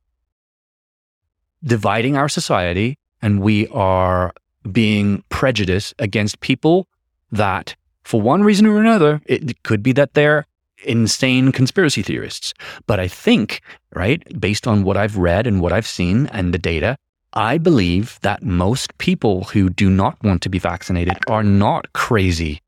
dividing 1.62 2.16
our 2.16 2.30
society 2.30 2.98
and 3.20 3.42
we 3.42 3.68
are 3.68 4.32
being 4.72 5.22
prejudiced 5.28 5.94
against 5.98 6.40
people 6.40 6.88
that, 7.30 7.76
for 8.04 8.22
one 8.22 8.42
reason 8.42 8.64
or 8.64 8.80
another, 8.80 9.20
it 9.26 9.62
could 9.64 9.82
be 9.82 9.92
that 9.92 10.14
they're 10.14 10.46
insane 10.84 11.52
conspiracy 11.52 12.02
theorists. 12.02 12.54
But 12.86 13.00
I 13.00 13.08
think, 13.08 13.60
right, 13.94 14.22
based 14.40 14.66
on 14.66 14.84
what 14.84 14.96
I've 14.96 15.16
read 15.16 15.46
and 15.46 15.60
what 15.60 15.72
I've 15.72 15.86
seen 15.86 16.26
and 16.28 16.52
the 16.52 16.58
data, 16.58 16.96
I 17.32 17.58
believe 17.58 18.18
that 18.22 18.42
most 18.42 18.96
people 18.98 19.44
who 19.44 19.68
do 19.68 19.90
not 19.90 20.22
want 20.22 20.42
to 20.42 20.48
be 20.48 20.58
vaccinated 20.58 21.18
are 21.28 21.42
not 21.42 21.92
crazy 21.92 22.62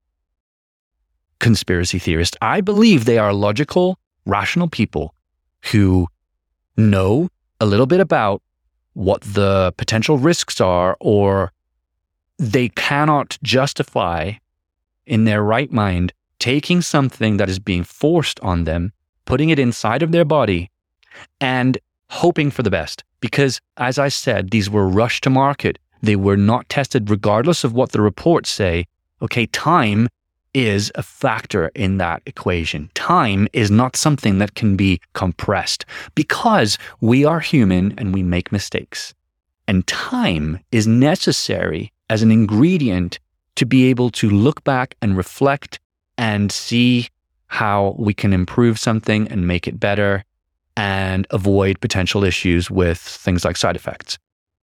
conspiracy 1.39 1.99
theorists. 1.99 2.37
I 2.43 2.61
believe 2.61 3.05
they 3.05 3.19
are 3.19 3.33
logical, 3.33 3.99
rational 4.27 4.69
people 4.69 5.15
who 5.73 6.07
know 6.77 7.29
a 7.61 7.67
little 7.67 7.87
bit 7.87 8.01
about 8.01 8.43
what 8.93 9.23
the 9.23 9.73
potential 9.77 10.19
risks 10.19 10.61
are, 10.61 10.97
or 11.01 11.53
they 12.39 12.69
cannot 12.69 13.39
justify 13.43 14.33
in 15.07 15.25
their 15.25 15.43
right 15.43 15.73
mind 15.73 16.13
taking 16.41 16.81
something 16.81 17.37
that 17.37 17.49
is 17.49 17.61
being 17.61 17.85
forced 17.85 18.41
on 18.41 18.65
them, 18.65 18.93
putting 19.27 19.51
it 19.51 19.59
inside 19.59 20.03
of 20.03 20.11
their 20.11 20.25
body, 20.25 20.71
and 21.41 21.79
hoping 22.09 22.51
for 22.51 22.65
the 22.65 22.71
best. 22.71 23.05
Because, 23.21 23.61
as 23.77 23.99
I 23.99 24.09
said, 24.09 24.51
these 24.51 24.69
were 24.69 24.89
rushed 24.89 25.23
to 25.25 25.31
market. 25.31 25.79
They 26.03 26.17
were 26.17 26.37
not 26.37 26.69
tested 26.69 27.11
regardless 27.11 27.63
of 27.63 27.75
what 27.75 27.93
the 27.93 28.01
reports 28.01 28.51
say. 28.51 28.87
Okay, 29.23 29.47
time 29.47 30.09
is 30.53 30.91
a 30.95 31.03
factor 31.03 31.71
in 31.75 31.99
that 31.99 32.23
equation. 32.27 32.91
Time 32.95 33.47
is 33.53 33.71
not 33.71 33.95
something 33.95 34.39
that 34.39 34.55
can 34.55 34.77
be 34.77 35.01
compressed 35.13 35.85
because 36.15 36.79
we 37.01 37.25
are 37.25 37.41
human 37.41 37.95
and 37.99 38.13
we 38.13 38.23
make 38.23 38.51
mistakes. 38.51 39.15
And 39.69 39.87
time 39.87 40.59
is 40.73 40.87
necessary 40.87 41.93
as 42.09 42.23
an 42.23 42.33
ingredient 42.33 43.21
to 43.57 43.67
be 43.67 43.91
able 43.91 44.11
to 44.11 44.29
look 44.29 44.65
back 44.65 44.97
and 45.01 45.17
reflect 45.17 45.79
and 46.21 46.53
see 46.53 47.09
how 47.47 47.97
we 47.99 48.13
can 48.13 48.35
improve 48.35 48.79
something 48.79 49.27
and 49.29 49.49
make 49.49 49.67
it 49.67 49.81
better 49.81 50.23
and 50.77 51.27
avoid 51.31 51.81
potential 51.81 52.23
issues 52.25 52.71
with 52.71 52.99
things 52.99 53.43
like 53.43 53.57
side 53.57 53.75
effects. 53.75 54.19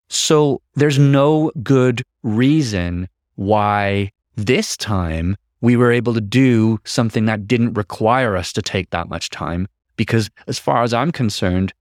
So 0.07 0.61
there's 0.75 0.99
no 0.99 1.51
good 1.63 2.03
reason 2.21 3.09
why 3.35 4.11
this 4.35 4.77
time 4.77 5.35
we 5.61 5.75
were 5.75 5.91
able 5.91 6.13
to 6.13 6.21
do 6.21 6.79
something 6.85 7.25
that 7.25 7.47
didn't 7.47 7.73
require 7.73 8.37
us 8.37 8.53
to 8.53 8.61
take 8.61 8.91
that 8.91 9.09
much 9.09 9.31
time. 9.31 9.67
Because 9.95 10.29
as 10.45 10.59
far 10.59 10.83
as 10.83 10.93
I'm 10.93 11.11
concerned, 11.11 11.73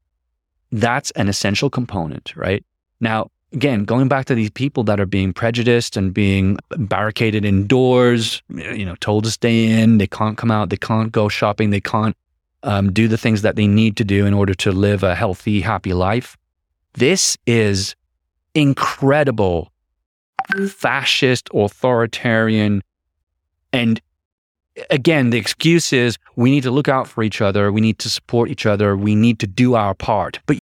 that's 0.73 1.11
an 1.13 1.29
essential 1.29 1.69
component, 1.69 2.35
right? 2.35 2.65
Now, 2.99 3.31
again, 3.53 3.85
going 3.85 4.09
back 4.09 4.27
to 4.27 4.35
these 4.35 4.51
people 4.51 4.85
that 4.85 5.01
are 5.01 5.07
being 5.07 5.33
prejudiced 5.33 5.97
and 5.97 6.13
being 6.13 6.59
barricaded 6.77 7.45
indoors, 7.45 8.43
you 8.49 8.85
know, 8.85 8.97
told 8.97 9.25
to 9.25 9.31
stay 9.31 9.67
in, 9.67 9.99
they 9.99 10.07
can't 10.07 10.37
come 10.37 10.51
out, 10.51 10.71
they 10.71 10.77
can't 10.77 11.13
go 11.13 11.29
shopping, 11.29 11.71
they 11.71 11.81
can't 11.81 12.17
um, 12.63 12.93
do 12.93 13.09
the 13.09 13.17
things 13.17 13.43
that 13.43 13.57
they 13.57 13.67
need 13.67 13.97
to 13.97 14.05
do 14.05 14.27
in 14.27 14.35
order 14.35 14.55
to 14.55 14.73
live 14.73 15.03
a 15.03 15.15
healthy, 15.15 15.61
happy 15.61 15.93
life. 15.93 16.37
This 16.95 17.37
is 17.47 17.95
incredible, 18.55 19.71
fascist, 20.69 21.49
authoritarian. 21.55 22.83
And 23.73 24.01
again, 24.91 25.31
the 25.31 25.39
excuse 25.39 25.93
is 25.93 26.19
we 26.35 26.51
need 26.51 26.63
to 26.63 26.71
look 26.71 26.89
out 26.89 27.07
for 27.07 27.23
each 27.23 27.41
other. 27.41 27.71
We 27.71 27.81
need 27.81 27.99
to 28.01 28.11
support 28.11 28.51
each 28.51 28.67
other. 28.67 28.97
We 28.97 29.15
need 29.15 29.39
to 29.41 29.47
do 29.47 29.75
our 29.75 29.95
part. 29.95 30.41
But 30.47 30.59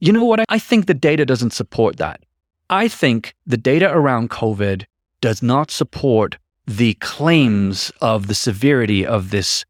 you 0.00 0.12
know 0.12 0.24
what? 0.24 0.44
I 0.48 0.58
think 0.58 0.86
the 0.86 0.94
data 0.94 1.24
doesn't 1.24 1.52
support 1.52 1.96
that. 1.98 2.23
I 2.70 2.88
think 2.88 3.34
the 3.46 3.56
data 3.56 3.90
around 3.90 4.30
COVID 4.30 4.84
does 5.20 5.42
not 5.42 5.70
support 5.70 6.38
the 6.66 6.94
claims 6.94 7.92
of 8.00 8.26
the 8.26 8.34
severity 8.34 9.04
of 9.06 9.30
this 9.30 9.64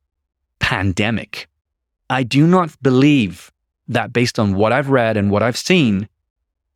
pandemic. 0.61 1.49
I 2.09 2.23
do 2.23 2.47
not 2.47 2.81
believe 2.83 3.51
that 3.89 4.13
based 4.13 4.39
on 4.39 4.55
what 4.55 4.73
I've 4.73 4.91
read 4.91 5.17
and 5.17 5.31
what 5.31 5.43
I've 5.43 5.57
seen, 5.57 6.09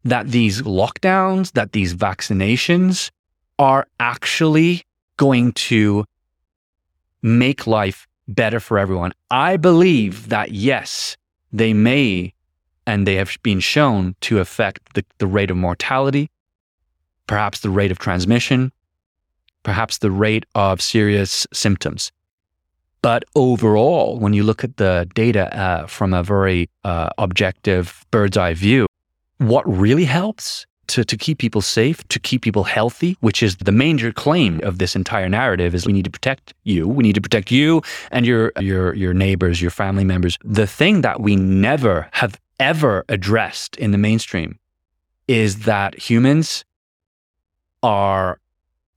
that 0.04 0.28
these 0.28 0.62
lockdowns, 0.62 1.52
that 1.52 1.72
these 1.72 1.94
vaccinations 1.94 3.10
are 3.58 3.86
actually 4.00 4.82
going 5.16 5.52
to 5.52 6.04
make 7.22 7.66
life 7.66 8.06
better 8.26 8.60
for 8.60 8.78
everyone. 8.78 9.12
I 9.30 9.56
believe 9.56 10.28
that 10.28 10.52
yes, 10.52 11.16
they 11.52 11.72
may 11.72 12.34
and 12.88 13.06
they 13.06 13.16
have 13.16 13.36
been 13.42 13.60
shown 13.60 14.16
to 14.22 14.38
affect 14.38 14.94
the, 14.94 15.04
the 15.18 15.26
rate 15.26 15.50
of 15.50 15.56
mortality, 15.58 16.30
perhaps 17.26 17.60
the 17.60 17.68
rate 17.68 17.92
of 17.92 17.98
transmission, 17.98 18.72
perhaps 19.62 19.98
the 19.98 20.10
rate 20.10 20.46
of 20.54 20.80
serious 20.80 21.46
symptoms. 21.52 22.10
But 23.02 23.24
overall, 23.36 24.18
when 24.18 24.32
you 24.32 24.42
look 24.42 24.64
at 24.64 24.78
the 24.78 25.06
data 25.14 25.54
uh, 25.54 25.86
from 25.86 26.14
a 26.14 26.22
very 26.22 26.70
uh, 26.82 27.10
objective 27.18 28.06
bird's 28.10 28.38
eye 28.38 28.54
view, 28.54 28.86
what 29.36 29.64
really 29.68 30.06
helps 30.06 30.64
to, 30.86 31.04
to 31.04 31.16
keep 31.18 31.36
people 31.36 31.60
safe, 31.60 32.02
to 32.08 32.18
keep 32.18 32.40
people 32.40 32.64
healthy, 32.64 33.18
which 33.20 33.42
is 33.42 33.56
the 33.56 33.70
major 33.70 34.12
claim 34.12 34.60
of 34.64 34.78
this 34.78 34.96
entire 34.96 35.28
narrative 35.28 35.74
is 35.74 35.86
we 35.86 35.92
need 35.92 36.06
to 36.06 36.10
protect 36.10 36.54
you. 36.64 36.88
We 36.88 37.02
need 37.02 37.14
to 37.16 37.20
protect 37.20 37.50
you 37.50 37.82
and 38.10 38.24
your 38.24 38.52
your 38.58 38.94
your 38.94 39.12
neighbors, 39.12 39.60
your 39.60 39.70
family 39.70 40.04
members. 40.04 40.38
The 40.42 40.66
thing 40.66 41.02
that 41.02 41.20
we 41.20 41.36
never 41.36 42.08
have 42.12 42.40
ever 42.58 43.04
addressed 43.08 43.76
in 43.76 43.90
the 43.90 43.98
mainstream 43.98 44.58
is 45.26 45.60
that 45.60 45.98
humans 45.98 46.64
are 47.82 48.40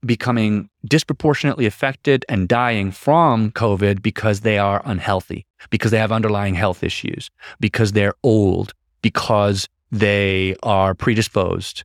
becoming 0.04 0.68
disproportionately 0.84 1.66
affected 1.66 2.24
and 2.28 2.48
dying 2.48 2.90
from 2.90 3.52
COVID 3.52 4.02
because 4.02 4.40
they 4.40 4.58
are 4.58 4.82
unhealthy, 4.84 5.46
because 5.70 5.92
they 5.92 5.98
have 5.98 6.10
underlying 6.10 6.54
health 6.54 6.82
issues, 6.82 7.30
because 7.60 7.92
they're 7.92 8.14
old, 8.22 8.74
because 9.00 9.68
they 9.92 10.56
are 10.62 10.94
predisposed. 10.94 11.84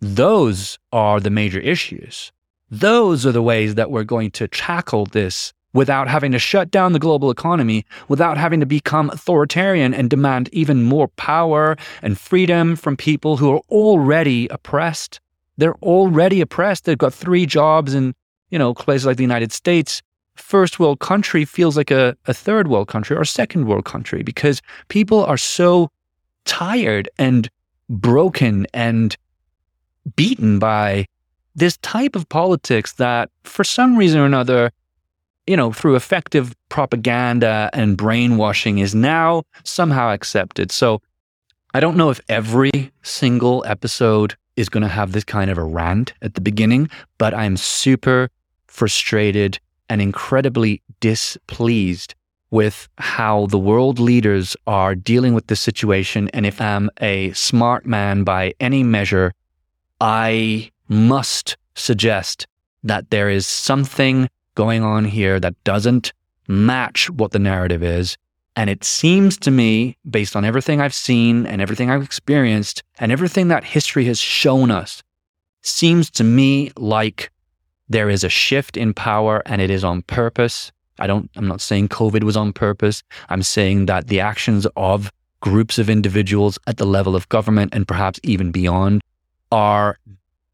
Those 0.00 0.78
are 0.92 1.20
the 1.20 1.30
major 1.30 1.60
issues. 1.60 2.32
Those 2.70 3.26
are 3.26 3.32
the 3.32 3.42
ways 3.42 3.74
that 3.74 3.90
we're 3.90 4.04
going 4.04 4.30
to 4.32 4.48
tackle 4.48 5.06
this 5.06 5.52
without 5.72 6.08
having 6.08 6.32
to 6.32 6.38
shut 6.38 6.70
down 6.70 6.92
the 6.92 6.98
global 6.98 7.30
economy, 7.30 7.84
without 8.08 8.36
having 8.36 8.60
to 8.60 8.66
become 8.66 9.10
authoritarian 9.10 9.94
and 9.94 10.10
demand 10.10 10.48
even 10.52 10.82
more 10.82 11.08
power 11.08 11.76
and 12.02 12.18
freedom 12.18 12.76
from 12.76 12.96
people 12.96 13.36
who 13.36 13.52
are 13.52 13.62
already 13.70 14.48
oppressed. 14.48 15.20
They're 15.56 15.76
already 15.76 16.40
oppressed. 16.40 16.84
They've 16.84 16.98
got 16.98 17.14
three 17.14 17.46
jobs 17.46 17.94
in, 17.94 18.14
you 18.50 18.58
know, 18.58 18.74
places 18.74 19.06
like 19.06 19.16
the 19.16 19.24
United 19.24 19.52
States. 19.52 20.02
First 20.36 20.80
world 20.80 21.00
country 21.00 21.44
feels 21.44 21.76
like 21.76 21.90
a, 21.90 22.16
a 22.26 22.34
third 22.34 22.68
world 22.68 22.88
country 22.88 23.16
or 23.16 23.24
second 23.24 23.66
world 23.66 23.84
country 23.84 24.22
because 24.22 24.62
people 24.88 25.24
are 25.24 25.36
so 25.36 25.90
tired 26.44 27.08
and 27.18 27.48
broken 27.88 28.66
and 28.72 29.16
beaten 30.16 30.58
by 30.58 31.06
this 31.54 31.76
type 31.78 32.16
of 32.16 32.28
politics 32.28 32.94
that, 32.94 33.30
for 33.44 33.62
some 33.62 33.96
reason 33.96 34.20
or 34.20 34.24
another, 34.24 34.70
you 35.46 35.56
know, 35.56 35.72
through 35.72 35.96
effective 35.96 36.54
propaganda 36.68 37.70
and 37.72 37.96
brainwashing, 37.96 38.78
is 38.78 38.94
now 38.94 39.42
somehow 39.64 40.12
accepted. 40.12 40.70
So 40.72 41.00
I 41.74 41.80
don't 41.80 41.96
know 41.96 42.10
if 42.10 42.20
every 42.28 42.92
single 43.02 43.64
episode 43.66 44.36
is 44.56 44.68
going 44.68 44.82
to 44.82 44.88
have 44.88 45.12
this 45.12 45.24
kind 45.24 45.50
of 45.50 45.58
a 45.58 45.64
rant 45.64 46.12
at 46.22 46.34
the 46.34 46.40
beginning, 46.40 46.90
but 47.18 47.34
I'm 47.34 47.56
super 47.56 48.28
frustrated 48.66 49.58
and 49.88 50.00
incredibly 50.00 50.82
displeased 51.00 52.14
with 52.50 52.88
how 52.98 53.46
the 53.46 53.58
world 53.58 53.98
leaders 53.98 54.54
are 54.66 54.94
dealing 54.94 55.32
with 55.32 55.46
this 55.46 55.60
situation. 55.60 56.28
And 56.34 56.44
if 56.44 56.60
I'm 56.60 56.90
a 57.00 57.32
smart 57.32 57.86
man 57.86 58.24
by 58.24 58.52
any 58.60 58.82
measure, 58.82 59.32
I 60.00 60.70
must 60.88 61.56
suggest 61.74 62.46
that 62.84 63.08
there 63.10 63.30
is 63.30 63.46
something 63.46 64.28
going 64.54 64.82
on 64.82 65.04
here 65.04 65.40
that 65.40 65.62
doesn't 65.64 66.12
match 66.48 67.10
what 67.10 67.32
the 67.32 67.38
narrative 67.38 67.82
is. 67.82 68.16
And 68.54 68.68
it 68.68 68.84
seems 68.84 69.38
to 69.38 69.50
me, 69.50 69.96
based 70.08 70.36
on 70.36 70.44
everything 70.44 70.80
I've 70.80 70.94
seen 70.94 71.46
and 71.46 71.62
everything 71.62 71.90
I've 71.90 72.02
experienced 72.02 72.82
and 72.98 73.10
everything 73.10 73.48
that 73.48 73.64
history 73.64 74.04
has 74.06 74.18
shown 74.18 74.70
us, 74.70 75.02
seems 75.62 76.10
to 76.10 76.24
me 76.24 76.70
like 76.76 77.30
there 77.88 78.10
is 78.10 78.24
a 78.24 78.28
shift 78.28 78.76
in 78.76 78.92
power 78.92 79.42
and 79.46 79.62
it 79.62 79.70
is 79.70 79.84
on 79.84 80.02
purpose. 80.02 80.70
I 80.98 81.06
don't, 81.06 81.30
I'm 81.36 81.48
not 81.48 81.60
saying 81.60 81.88
COVID 81.88 82.24
was 82.24 82.36
on 82.36 82.52
purpose. 82.52 83.02
I'm 83.28 83.42
saying 83.42 83.86
that 83.86 84.08
the 84.08 84.20
actions 84.20 84.66
of 84.76 85.10
groups 85.40 85.78
of 85.78 85.88
individuals 85.88 86.58
at 86.66 86.76
the 86.76 86.86
level 86.86 87.16
of 87.16 87.28
government 87.28 87.74
and 87.74 87.88
perhaps 87.88 88.20
even 88.22 88.52
beyond 88.52 89.00
are 89.50 89.98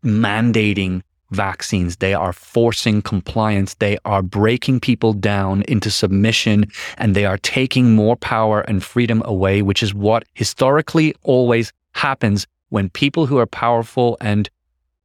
mandating 0.04 1.02
vaccines. 1.30 1.96
They 1.96 2.14
are 2.14 2.32
forcing 2.32 3.02
compliance. 3.02 3.74
They 3.74 3.98
are 4.04 4.22
breaking 4.22 4.80
people 4.80 5.12
down 5.12 5.62
into 5.62 5.90
submission 5.90 6.66
and 6.96 7.14
they 7.14 7.24
are 7.24 7.38
taking 7.38 7.94
more 7.94 8.16
power 8.16 8.60
and 8.62 8.82
freedom 8.82 9.22
away, 9.24 9.62
which 9.62 9.82
is 9.82 9.94
what 9.94 10.24
historically 10.34 11.14
always 11.22 11.72
happens 11.92 12.46
when 12.70 12.90
people 12.90 13.26
who 13.26 13.38
are 13.38 13.46
powerful 13.46 14.16
and 14.20 14.48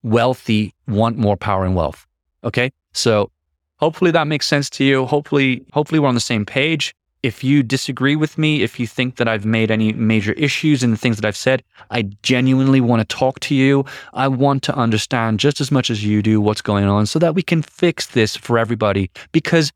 wealthy 0.03 0.73
want 0.87 1.17
more 1.17 1.37
power 1.37 1.65
and 1.65 1.75
wealth. 1.75 2.05
Okay. 2.43 2.71
So 2.93 3.31
hopefully 3.77 4.11
that 4.11 4.27
makes 4.27 4.47
sense 4.47 4.69
to 4.71 4.83
you. 4.83 5.05
Hopefully, 5.05 5.65
hopefully 5.73 5.99
we're 5.99 6.07
on 6.07 6.15
the 6.15 6.19
same 6.21 6.45
page. 6.45 6.93
If 7.23 7.41
you 7.41 7.63
disagree 7.63 8.17
with 8.17 8.37
me, 8.37 8.63
if 8.63 8.81
you 8.81 8.85
think 8.85 9.15
that 9.15 9.29
I've 9.29 9.45
made 9.45 9.71
any 9.71 9.93
major 9.93 10.33
issues 10.33 10.83
in 10.83 10.91
the 10.91 10.97
things 10.97 11.15
that 11.15 11.25
I've 11.25 11.37
said, 11.37 11.63
I 11.89 12.01
genuinely 12.21 12.81
want 12.81 12.99
to 12.99 13.15
talk 13.15 13.39
to 13.41 13.55
you. 13.55 13.85
I 14.13 14.27
want 14.27 14.61
to 14.63 14.75
understand 14.75 15.39
just 15.39 15.61
as 15.61 15.71
much 15.71 15.89
as 15.89 16.03
you 16.03 16.21
do 16.21 16.41
what's 16.41 16.61
going 16.61 16.83
on 16.83 17.05
so 17.05 17.19
that 17.19 17.33
we 17.33 17.41
can 17.41 17.61
fix 17.61 18.07
this 18.07 18.35
for 18.35 18.59
everybody. 18.59 19.09
Because 19.31 19.71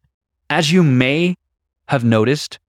as 0.50 0.74
you 0.74 0.84
may 0.84 1.36
have 1.88 2.04
noticed, 2.04 2.60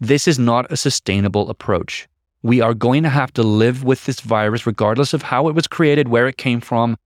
this 0.00 0.26
is 0.26 0.38
not 0.38 0.72
a 0.72 0.76
sustainable 0.78 1.50
approach. 1.50 2.08
We 2.42 2.62
are 2.62 2.72
going 2.72 3.02
to 3.02 3.10
have 3.10 3.32
to 3.34 3.42
live 3.42 3.84
with 3.84 4.06
this 4.06 4.20
virus, 4.20 4.66
regardless 4.66 5.12
of 5.12 5.20
how 5.20 5.48
it 5.48 5.54
was 5.54 5.66
created, 5.66 6.08
where 6.08 6.28
it 6.28 6.38
came 6.38 6.62
from. 6.62 6.96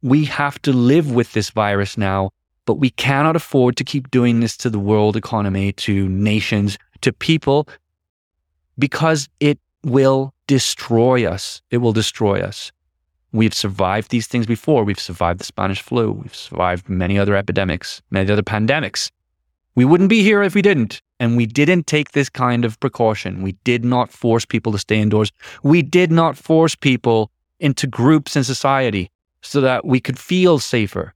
We 0.00 0.24
have 0.24 0.62
to 0.62 0.72
live 0.72 1.10
with 1.10 1.34
this 1.34 1.50
virus 1.50 1.98
now 1.98 2.30
but 2.68 2.74
we 2.74 2.90
cannot 2.90 3.34
afford 3.34 3.78
to 3.78 3.82
keep 3.82 4.10
doing 4.10 4.40
this 4.40 4.54
to 4.54 4.68
the 4.68 4.78
world 4.78 5.16
economy, 5.16 5.72
to 5.72 6.06
nations, 6.10 6.76
to 7.00 7.14
people, 7.14 7.66
because 8.78 9.26
it 9.40 9.58
will 9.84 10.34
destroy 10.46 11.26
us. 11.26 11.62
It 11.70 11.78
will 11.78 11.94
destroy 11.94 12.42
us. 12.42 12.70
We've 13.32 13.54
survived 13.54 14.10
these 14.10 14.26
things 14.26 14.44
before. 14.44 14.84
We've 14.84 15.00
survived 15.00 15.40
the 15.40 15.44
Spanish 15.44 15.80
flu. 15.80 16.12
We've 16.12 16.36
survived 16.36 16.90
many 16.90 17.18
other 17.18 17.34
epidemics, 17.34 18.02
many 18.10 18.30
other 18.30 18.42
pandemics. 18.42 19.10
We 19.74 19.86
wouldn't 19.86 20.10
be 20.10 20.22
here 20.22 20.42
if 20.42 20.54
we 20.54 20.60
didn't. 20.60 21.00
And 21.18 21.38
we 21.38 21.46
didn't 21.46 21.86
take 21.86 22.12
this 22.12 22.28
kind 22.28 22.66
of 22.66 22.78
precaution. 22.80 23.40
We 23.40 23.52
did 23.64 23.82
not 23.82 24.10
force 24.10 24.44
people 24.44 24.72
to 24.72 24.78
stay 24.78 25.00
indoors. 25.00 25.32
We 25.62 25.80
did 25.80 26.12
not 26.12 26.36
force 26.36 26.74
people 26.74 27.30
into 27.60 27.86
groups 27.86 28.36
in 28.36 28.44
society 28.44 29.10
so 29.40 29.62
that 29.62 29.86
we 29.86 30.00
could 30.00 30.18
feel 30.18 30.58
safer. 30.58 31.14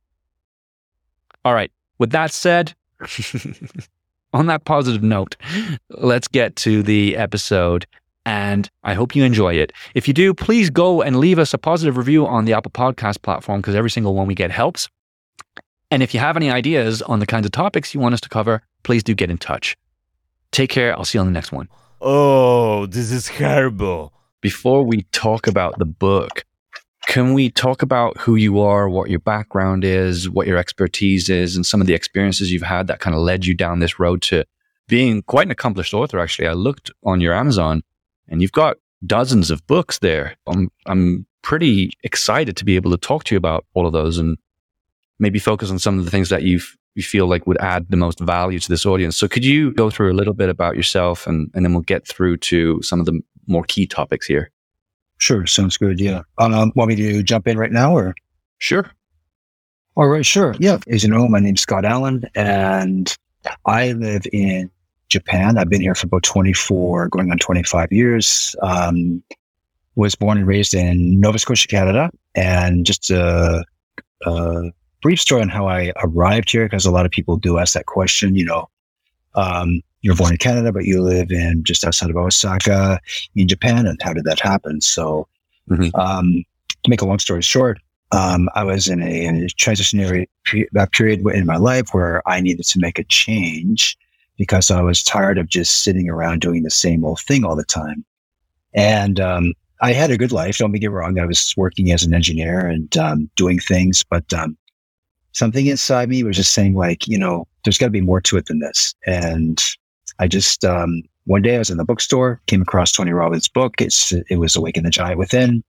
All 1.45 1.55
right. 1.55 1.71
With 1.99 2.11
that 2.11 2.33
said, 2.33 2.75
on 4.33 4.47
that 4.47 4.65
positive 4.65 5.03
note, 5.03 5.37
let's 5.91 6.29
get 6.29 6.57
to 6.57 6.83
the 6.83 7.17
episode. 7.17 7.87
And 8.25 8.71
I 8.85 8.95
hope 8.95 9.17
you 9.17 9.25
enjoy 9.25 9.55
it. 9.55 9.73
If 9.95 10.07
you 10.07 10.15
do, 10.15 10.33
please 10.33 10.71
go 10.71 11.03
and 11.03 11.17
leave 11.17 11.39
us 11.39 11.53
a 11.53 11.59
positive 11.59 11.97
review 11.97 12.27
on 12.27 12.45
the 12.45 12.53
Apple 12.53 12.71
Podcast 12.71 13.23
platform 13.23 13.61
because 13.61 13.75
every 13.75 13.91
single 13.91 14.15
one 14.15 14.29
we 14.29 14.35
get 14.35 14.51
helps. 14.53 14.89
And 15.91 16.03
if 16.03 16.15
you 16.15 16.21
have 16.21 16.37
any 16.37 16.51
ideas 16.51 17.03
on 17.03 17.19
the 17.19 17.27
kinds 17.27 17.47
of 17.47 17.53
topics 17.53 17.93
you 17.93 18.01
want 18.01 18.15
us 18.15 18.21
to 18.23 18.29
cover, 18.29 18.63
please 18.85 19.03
do 19.03 19.15
get 19.15 19.31
in 19.31 19.39
touch. 19.39 19.77
Take 20.53 20.71
care. 20.71 20.97
I'll 20.97 21.05
see 21.05 21.19
you 21.19 21.21
on 21.21 21.27
the 21.27 21.33
next 21.33 21.53
one. 21.53 21.69
Oh, 22.01 22.87
this 22.87 23.11
is 23.11 23.29
horrible. 23.29 24.13
Before 24.41 24.85
we 24.85 25.03
talk 25.13 25.47
about 25.47 25.79
the 25.79 25.85
book, 25.85 26.45
can 27.07 27.35
we 27.35 27.51
talk 27.51 27.83
about 27.83 28.17
who 28.19 28.37
you 28.37 28.61
are, 28.61 28.89
what 28.89 29.11
your 29.11 29.19
background 29.19 29.85
is, 29.85 30.31
what 30.31 30.47
your 30.47 30.57
expertise 30.57 31.29
is, 31.29 31.57
and 31.57 31.67
some 31.67 31.81
of 31.81 31.87
the 31.87 31.95
experiences 31.95 32.53
you've 32.53 32.63
had 32.63 32.87
that 32.87 33.01
kind 33.01 33.15
of 33.15 33.23
led 33.23 33.45
you 33.45 33.55
down 33.55 33.81
this 33.81 33.99
road 33.99 34.23
to 34.23 34.45
being 34.89 35.23
quite 35.23 35.47
an 35.47 35.51
accomplished 35.51 35.95
author? 35.95 36.19
Actually, 36.19 36.49
I 36.49 36.53
looked 36.53 36.91
on 37.05 37.21
your 37.21 37.35
Amazon 37.35 37.83
and 38.29 38.41
you've 38.41 38.53
got 38.53 38.77
dozens 39.05 39.51
of 39.51 39.67
books 39.67 39.99
there. 39.99 40.37
I'm, 40.47 40.71
I'm 40.87 41.27
pretty 41.43 41.91
excited 42.05 42.57
to 42.57 42.65
be 42.65 42.77
able 42.77 42.93
to 42.93 42.97
talk 42.97 43.25
to 43.25 43.35
you 43.35 43.39
about 43.39 43.67
all 43.75 43.87
of 43.87 43.93
those 43.93 44.19
and 44.19 44.39
maybe 45.19 45.39
focus 45.39 45.71
on 45.71 45.79
some 45.79 45.99
of 45.99 46.05
the 46.05 46.11
things 46.11 46.29
that 46.29 46.43
you 46.43 46.61
you 46.95 47.03
feel 47.03 47.27
like 47.27 47.47
would 47.47 47.61
add 47.61 47.87
the 47.89 47.97
most 47.97 48.21
value 48.21 48.59
to 48.59 48.69
this 48.69 48.85
audience. 48.85 49.17
So 49.17 49.27
could 49.27 49.47
you 49.47 49.73
go 49.73 49.89
through 49.89 50.13
a 50.13 50.15
little 50.15 50.35
bit 50.35 50.51
about 50.51 50.77
yourself 50.77 51.27
and, 51.27 51.51
and 51.55 51.65
then 51.65 51.73
we'll 51.73 51.83
get 51.83 52.07
through 52.07 52.37
to 52.39 52.83
some 52.83 53.01
of 53.01 53.07
the 53.07 53.19
more 53.47 53.65
key 53.65 53.87
topics 53.87 54.27
here? 54.27 54.52
Sure, 55.23 55.47
sounds 55.47 55.77
good. 55.77 56.01
Yeah. 56.01 56.23
Um, 56.39 56.73
want 56.75 56.89
me 56.89 56.97
to 56.97 57.23
jump 57.23 57.47
in 57.47 57.57
right 57.57 57.71
now, 57.71 57.97
or 57.97 58.13
sure? 58.59 58.91
All 59.95 60.09
right, 60.09 60.27
sure. 60.27 60.57
Yeah. 60.59 60.79
As 60.89 61.05
you 61.05 61.11
know, 61.11 61.29
my 61.29 61.39
name's 61.39 61.61
Scott 61.61 61.85
Allan, 61.85 62.25
and 62.35 63.17
I 63.65 63.93
live 63.93 64.23
in 64.33 64.69
Japan. 65.11 65.59
I've 65.59 65.69
been 65.69 65.81
here 65.81 65.95
for 65.95 66.09
about 66.09 66.25
24, 66.25 67.07
going 67.11 67.31
on 67.31 67.39
25 67.39 67.93
years. 67.93 68.57
Um, 68.63 69.23
was 69.95 70.17
born 70.17 70.39
and 70.39 70.47
raised 70.47 70.75
in 70.75 71.21
Nova 71.21 71.39
Scotia, 71.39 71.69
Canada, 71.69 72.11
and 72.35 72.85
just 72.85 73.09
a, 73.13 73.65
a 74.27 74.63
brief 75.03 75.21
story 75.21 75.43
on 75.43 75.49
how 75.49 75.69
I 75.69 75.93
arrived 76.03 76.51
here, 76.51 76.65
because 76.65 76.85
a 76.85 76.91
lot 76.91 77.07
of 77.07 77.13
people 77.13 77.37
do 77.37 77.59
ask 77.59 77.75
that 77.75 77.87
question. 77.87 78.35
You 78.35 78.47
know, 78.47 78.69
um, 79.37 79.83
you're 80.03 80.17
born 80.17 80.33
in 80.33 80.39
Canada, 80.39 80.73
but 80.73 80.85
you 80.85 81.01
live 81.01 81.31
in 81.31 81.65
just 81.65 81.85
outside 81.85 82.11
of 82.11 82.17
Osaka 82.17 83.01
in 83.35 83.49
Japan. 83.49 83.87
And 83.87 84.01
how 84.03 84.13
did 84.13 84.25
that 84.25 84.41
happen? 84.41 84.81
So, 84.81 85.29
mm-hmm. 85.71 85.95
um, 85.99 86.45
to 86.83 86.91
make 86.91 87.01
a 87.01 87.07
long 87.07 87.21
story 87.21 87.43
short, 87.43 87.79
um, 88.11 88.49
I 88.55 88.65
was 88.65 88.89
in 88.89 89.01
a, 89.01 89.25
in 89.25 89.45
a 89.45 89.47
transitionary 89.47 90.27
pe- 90.45 90.67
period 90.93 91.27
in 91.29 91.47
my 91.47 91.57
life 91.57 91.89
where 91.93 92.27
I 92.29 92.41
needed 92.41 92.67
to 92.67 92.81
make 92.81 92.99
a 92.99 93.05
change 93.05 93.97
because 94.37 94.71
I 94.71 94.83
was 94.83 95.03
tired 95.03 95.39
of 95.39 95.49
just 95.49 95.83
sitting 95.83 96.11
around 96.11 96.41
doing 96.41 96.63
the 96.63 96.71
same 96.71 97.05
old 97.05 97.21
thing 97.21 97.45
all 97.45 97.57
the 97.57 97.65
time. 97.65 98.05
And 98.75 99.21
um, 99.21 99.55
I 99.81 99.93
had 99.93 100.11
a 100.11 100.19
good 100.19 100.33
life. 100.33 100.59
Don't 100.59 100.73
get 100.73 100.81
me 100.83 100.89
wrong. 100.89 101.19
I 101.19 101.27
was 101.27 101.55
working 101.57 101.93
as 101.93 102.03
an 102.03 102.15
engineer 102.15 102.67
and 102.67 102.97
um, 102.97 103.31
doing 103.37 103.59
things, 103.59 104.03
but 104.03 104.31
um, 104.33 104.57
something 105.33 105.67
inside 105.67 106.09
me 106.09 106.25
was 106.25 106.37
just 106.37 106.53
saying, 106.53 106.75
like, 106.75 107.07
you 107.07 107.19
know, 107.19 107.47
there's 107.65 107.79
got 107.79 107.87
to 107.87 107.91
be 107.91 108.01
more 108.01 108.21
to 108.23 108.37
it 108.37 108.47
than 108.47 108.59
this. 108.59 108.95
And 109.07 109.63
I 110.19 110.29
just 110.29 110.65
um, 110.65 111.03
one 111.25 111.43
day 111.43 111.57
I 111.57 111.59
was 111.59 111.71
in 111.71 111.79
the 111.79 111.85
bookstore, 111.85 112.41
came 112.47 112.63
across 112.63 112.93
Tony 112.93 113.13
Robbins' 113.13 113.49
book. 113.49 113.81
It's 113.81 114.13
it 114.13 114.39
was 114.39 114.57
Awaken 114.57 114.85
the 114.85 114.91
Giant 114.91 115.19
Within, 115.19 115.63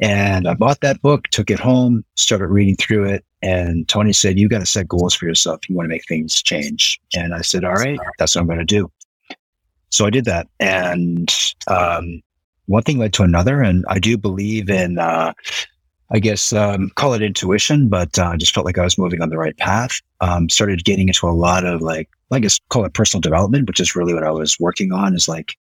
and 0.00 0.48
I 0.48 0.54
bought 0.54 0.80
that 0.80 1.02
book, 1.02 1.28
took 1.28 1.50
it 1.50 1.58
home, 1.58 2.04
started 2.14 2.48
reading 2.48 2.76
through 2.76 3.04
it. 3.04 3.24
And 3.42 3.88
Tony 3.88 4.12
said, 4.12 4.38
"You 4.38 4.48
got 4.48 4.60
to 4.60 4.66
set 4.66 4.88
goals 4.88 5.14
for 5.14 5.26
yourself. 5.26 5.68
You 5.68 5.76
want 5.76 5.86
to 5.86 5.90
make 5.90 6.06
things 6.06 6.42
change." 6.42 7.00
And 7.14 7.34
I 7.34 7.40
said, 7.40 7.64
"All 7.64 7.74
right, 7.74 7.98
that's 8.18 8.34
what 8.34 8.42
I'm 8.42 8.46
going 8.46 8.58
to 8.58 8.64
do." 8.64 8.90
So 9.90 10.06
I 10.06 10.10
did 10.10 10.24
that, 10.26 10.48
and 10.60 11.34
um, 11.66 12.22
one 12.66 12.82
thing 12.82 12.98
led 12.98 13.14
to 13.14 13.22
another, 13.22 13.62
and 13.62 13.84
I 13.88 13.98
do 13.98 14.18
believe 14.18 14.68
in, 14.68 14.98
uh, 14.98 15.32
I 16.10 16.20
guess, 16.20 16.52
um, 16.52 16.90
call 16.96 17.12
it 17.12 17.22
intuition, 17.22 17.88
but 17.88 18.18
uh, 18.18 18.30
I 18.30 18.36
just 18.36 18.54
felt 18.54 18.64
like 18.64 18.78
I 18.78 18.84
was 18.84 18.96
moving 18.96 19.20
on 19.20 19.28
the 19.28 19.36
right 19.36 19.56
path. 19.58 20.00
Um, 20.20 20.48
started 20.48 20.84
getting 20.84 21.08
into 21.08 21.28
a 21.28 21.32
lot 21.32 21.66
of 21.66 21.82
like, 21.82 22.08
I 22.30 22.38
guess, 22.38 22.58
call 22.70 22.84
it 22.84 22.94
personal 22.94 23.20
development, 23.20 23.66
which 23.66 23.80
is 23.80 23.94
really 23.94 24.14
what 24.14 24.24
I 24.24 24.30
was 24.30 24.58
working 24.58 24.92
on. 24.92 25.14
Is 25.14 25.28
like, 25.28 25.54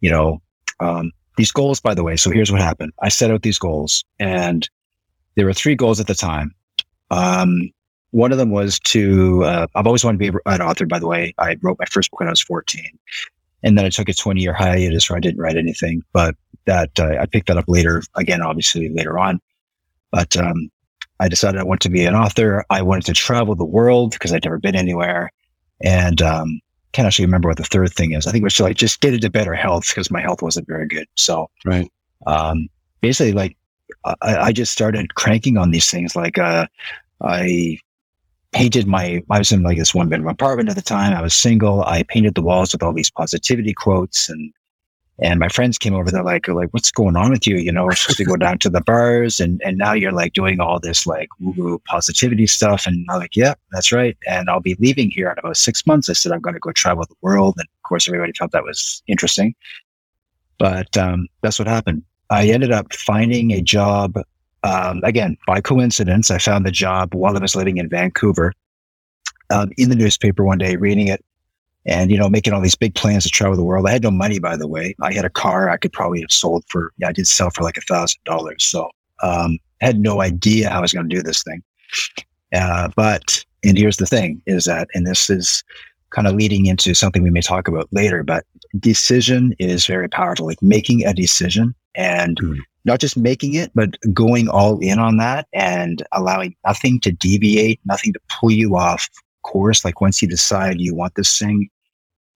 you 0.00 0.10
know, 0.10 0.42
um, 0.80 1.12
these 1.36 1.52
goals. 1.52 1.80
By 1.80 1.94
the 1.94 2.02
way, 2.02 2.16
so 2.16 2.30
here's 2.30 2.50
what 2.50 2.60
happened: 2.60 2.92
I 3.00 3.08
set 3.10 3.30
out 3.30 3.42
these 3.42 3.58
goals, 3.58 4.04
and 4.18 4.68
there 5.36 5.46
were 5.46 5.52
three 5.52 5.76
goals 5.76 6.00
at 6.00 6.08
the 6.08 6.14
time. 6.14 6.52
Um, 7.10 7.70
one 8.10 8.32
of 8.32 8.38
them 8.38 8.50
was 8.50 8.80
to. 8.80 9.44
Uh, 9.44 9.66
I've 9.76 9.86
always 9.86 10.04
wanted 10.04 10.18
to 10.24 10.32
be 10.32 10.38
an 10.46 10.62
author. 10.62 10.86
By 10.86 10.98
the 10.98 11.06
way, 11.06 11.32
I 11.38 11.56
wrote 11.62 11.78
my 11.78 11.86
first 11.86 12.10
book 12.10 12.20
when 12.20 12.28
I 12.28 12.32
was 12.32 12.42
14. 12.42 12.84
And 13.64 13.78
then 13.78 13.84
I 13.84 13.90
took 13.90 14.08
a 14.08 14.14
20 14.14 14.40
year 14.40 14.52
hiatus 14.52 15.08
where 15.08 15.16
I 15.16 15.20
didn't 15.20 15.40
write 15.40 15.56
anything, 15.56 16.02
but 16.12 16.34
that 16.64 16.98
uh, 16.98 17.16
I 17.20 17.26
picked 17.26 17.46
that 17.46 17.58
up 17.58 17.66
later, 17.68 18.02
again, 18.16 18.42
obviously 18.42 18.88
later 18.88 19.18
on. 19.18 19.40
But 20.12 20.36
um, 20.36 20.70
I 21.18 21.28
decided 21.28 21.60
I 21.60 21.64
wanted 21.64 21.80
to 21.82 21.90
be 21.90 22.04
an 22.04 22.14
author. 22.14 22.64
I 22.70 22.82
wanted 22.82 23.06
to 23.06 23.12
travel 23.14 23.54
the 23.54 23.64
world 23.64 24.12
because 24.12 24.32
I'd 24.32 24.44
never 24.44 24.58
been 24.58 24.76
anywhere. 24.76 25.30
And 25.82 26.22
um, 26.22 26.60
can't 26.92 27.06
actually 27.06 27.24
remember 27.24 27.48
what 27.48 27.56
the 27.56 27.64
third 27.64 27.92
thing 27.92 28.12
is. 28.12 28.26
I 28.26 28.32
think 28.32 28.42
it 28.42 28.44
was 28.44 28.60
like 28.60 28.76
just 28.76 29.00
get 29.00 29.14
into 29.14 29.30
better 29.30 29.54
health 29.54 29.88
because 29.88 30.10
my 30.10 30.20
health 30.20 30.42
wasn't 30.42 30.68
very 30.68 30.86
good. 30.86 31.06
So, 31.16 31.48
right. 31.64 31.90
Um, 32.26 32.68
basically, 33.00 33.32
like 33.32 33.56
I, 34.04 34.14
I, 34.22 34.52
just 34.52 34.72
started 34.72 35.14
cranking 35.16 35.56
on 35.56 35.70
these 35.70 35.90
things. 35.90 36.14
Like 36.14 36.38
uh, 36.38 36.66
I 37.20 37.78
painted 38.52 38.86
my, 38.86 39.22
I 39.30 39.38
was 39.38 39.50
in 39.50 39.62
like 39.62 39.78
this 39.78 39.94
one 39.94 40.08
bedroom 40.08 40.28
apartment 40.28 40.68
at 40.68 40.76
the 40.76 40.82
time. 40.82 41.14
I 41.14 41.22
was 41.22 41.34
single. 41.34 41.82
I 41.82 42.04
painted 42.04 42.34
the 42.34 42.42
walls 42.42 42.72
with 42.72 42.82
all 42.82 42.92
these 42.92 43.10
positivity 43.10 43.72
quotes 43.72 44.28
and, 44.28 44.52
and 45.18 45.38
my 45.38 45.48
friends 45.48 45.78
came 45.78 45.94
over. 45.94 46.10
They're 46.10 46.22
like, 46.22 46.48
like, 46.48 46.70
what's 46.70 46.90
going 46.90 47.16
on 47.16 47.30
with 47.30 47.46
you? 47.46 47.56
You 47.56 47.70
know, 47.70 47.84
we're 47.84 47.94
supposed 47.94 48.18
to 48.18 48.24
go 48.24 48.36
down 48.36 48.58
to 48.58 48.70
the 48.70 48.80
bars 48.80 49.40
and, 49.40 49.60
and 49.64 49.78
now 49.78 49.92
you're 49.92 50.12
like 50.12 50.32
doing 50.32 50.60
all 50.60 50.80
this 50.80 51.06
like 51.06 51.28
woo 51.38 51.54
woo 51.56 51.82
positivity 51.86 52.46
stuff. 52.46 52.86
And 52.86 53.06
I'm 53.10 53.18
like, 53.18 53.36
yeah, 53.36 53.54
that's 53.72 53.92
right. 53.92 54.16
And 54.26 54.48
I'll 54.48 54.60
be 54.60 54.76
leaving 54.80 55.10
here 55.10 55.30
in 55.30 55.38
about 55.38 55.56
six 55.56 55.86
months. 55.86 56.08
I 56.08 56.14
said, 56.14 56.32
I'm 56.32 56.40
going 56.40 56.54
to 56.54 56.60
go 56.60 56.72
travel 56.72 57.04
the 57.04 57.14
world. 57.20 57.54
And 57.58 57.66
of 57.66 57.88
course, 57.88 58.08
everybody 58.08 58.32
felt 58.32 58.52
that 58.52 58.64
was 58.64 59.02
interesting. 59.06 59.54
But 60.58 60.96
um, 60.96 61.28
that's 61.42 61.58
what 61.58 61.68
happened. 61.68 62.02
I 62.30 62.48
ended 62.48 62.72
up 62.72 62.92
finding 62.94 63.52
a 63.52 63.60
job 63.60 64.16
um, 64.64 65.00
again, 65.02 65.36
by 65.46 65.60
coincidence, 65.60 66.30
I 66.30 66.38
found 66.38 66.64
the 66.64 66.70
job 66.70 67.14
while 67.14 67.36
I 67.36 67.40
was 67.40 67.56
living 67.56 67.78
in 67.78 67.88
Vancouver 67.88 68.52
um, 69.50 69.70
in 69.76 69.88
the 69.88 69.96
newspaper 69.96 70.44
one 70.44 70.58
day, 70.58 70.76
reading 70.76 71.08
it 71.08 71.24
and, 71.86 72.10
you 72.10 72.18
know, 72.18 72.28
making 72.28 72.52
all 72.52 72.60
these 72.60 72.74
big 72.74 72.94
plans 72.94 73.24
to 73.24 73.30
travel 73.30 73.56
the 73.56 73.64
world. 73.64 73.86
I 73.86 73.92
had 73.92 74.02
no 74.02 74.10
money, 74.10 74.38
by 74.38 74.56
the 74.56 74.68
way. 74.68 74.94
I 75.00 75.12
had 75.12 75.24
a 75.24 75.30
car 75.30 75.68
I 75.68 75.76
could 75.76 75.92
probably 75.92 76.20
have 76.20 76.32
sold 76.32 76.64
for, 76.68 76.92
yeah, 76.98 77.08
I 77.08 77.12
did 77.12 77.26
sell 77.26 77.50
for 77.50 77.62
like 77.62 77.76
a 77.76 77.82
thousand 77.82 78.20
dollars. 78.24 78.64
So, 78.64 78.90
um, 79.22 79.58
I 79.80 79.86
had 79.86 79.98
no 79.98 80.20
idea 80.20 80.70
how 80.70 80.78
I 80.78 80.82
was 80.82 80.92
going 80.92 81.08
to 81.08 81.14
do 81.14 81.22
this 81.22 81.42
thing. 81.42 81.62
Uh, 82.54 82.88
but, 82.94 83.44
and 83.64 83.76
here's 83.76 83.96
the 83.96 84.06
thing 84.06 84.42
is 84.46 84.64
that, 84.64 84.88
and 84.94 85.06
this 85.06 85.28
is 85.30 85.64
kind 86.10 86.28
of 86.28 86.34
leading 86.34 86.66
into 86.66 86.94
something 86.94 87.22
we 87.22 87.30
may 87.30 87.40
talk 87.40 87.66
about 87.66 87.88
later, 87.92 88.22
but 88.22 88.44
decision 88.78 89.54
is 89.58 89.86
very 89.86 90.08
powerful. 90.08 90.46
Like 90.46 90.62
making 90.62 91.04
a 91.04 91.14
decision 91.14 91.74
and 91.94 92.38
mm 92.40 92.58
not 92.84 93.00
just 93.00 93.16
making 93.16 93.54
it, 93.54 93.70
but 93.74 93.96
going 94.12 94.48
all 94.48 94.78
in 94.80 94.98
on 94.98 95.16
that 95.18 95.46
and 95.52 96.02
allowing 96.12 96.56
nothing 96.66 97.00
to 97.00 97.12
deviate, 97.12 97.80
nothing 97.84 98.12
to 98.12 98.20
pull 98.28 98.50
you 98.50 98.76
off 98.76 99.08
course. 99.42 99.84
Like 99.84 100.00
once 100.00 100.22
you 100.22 100.28
decide 100.28 100.80
you 100.80 100.94
want 100.94 101.14
this 101.14 101.38
thing, 101.38 101.68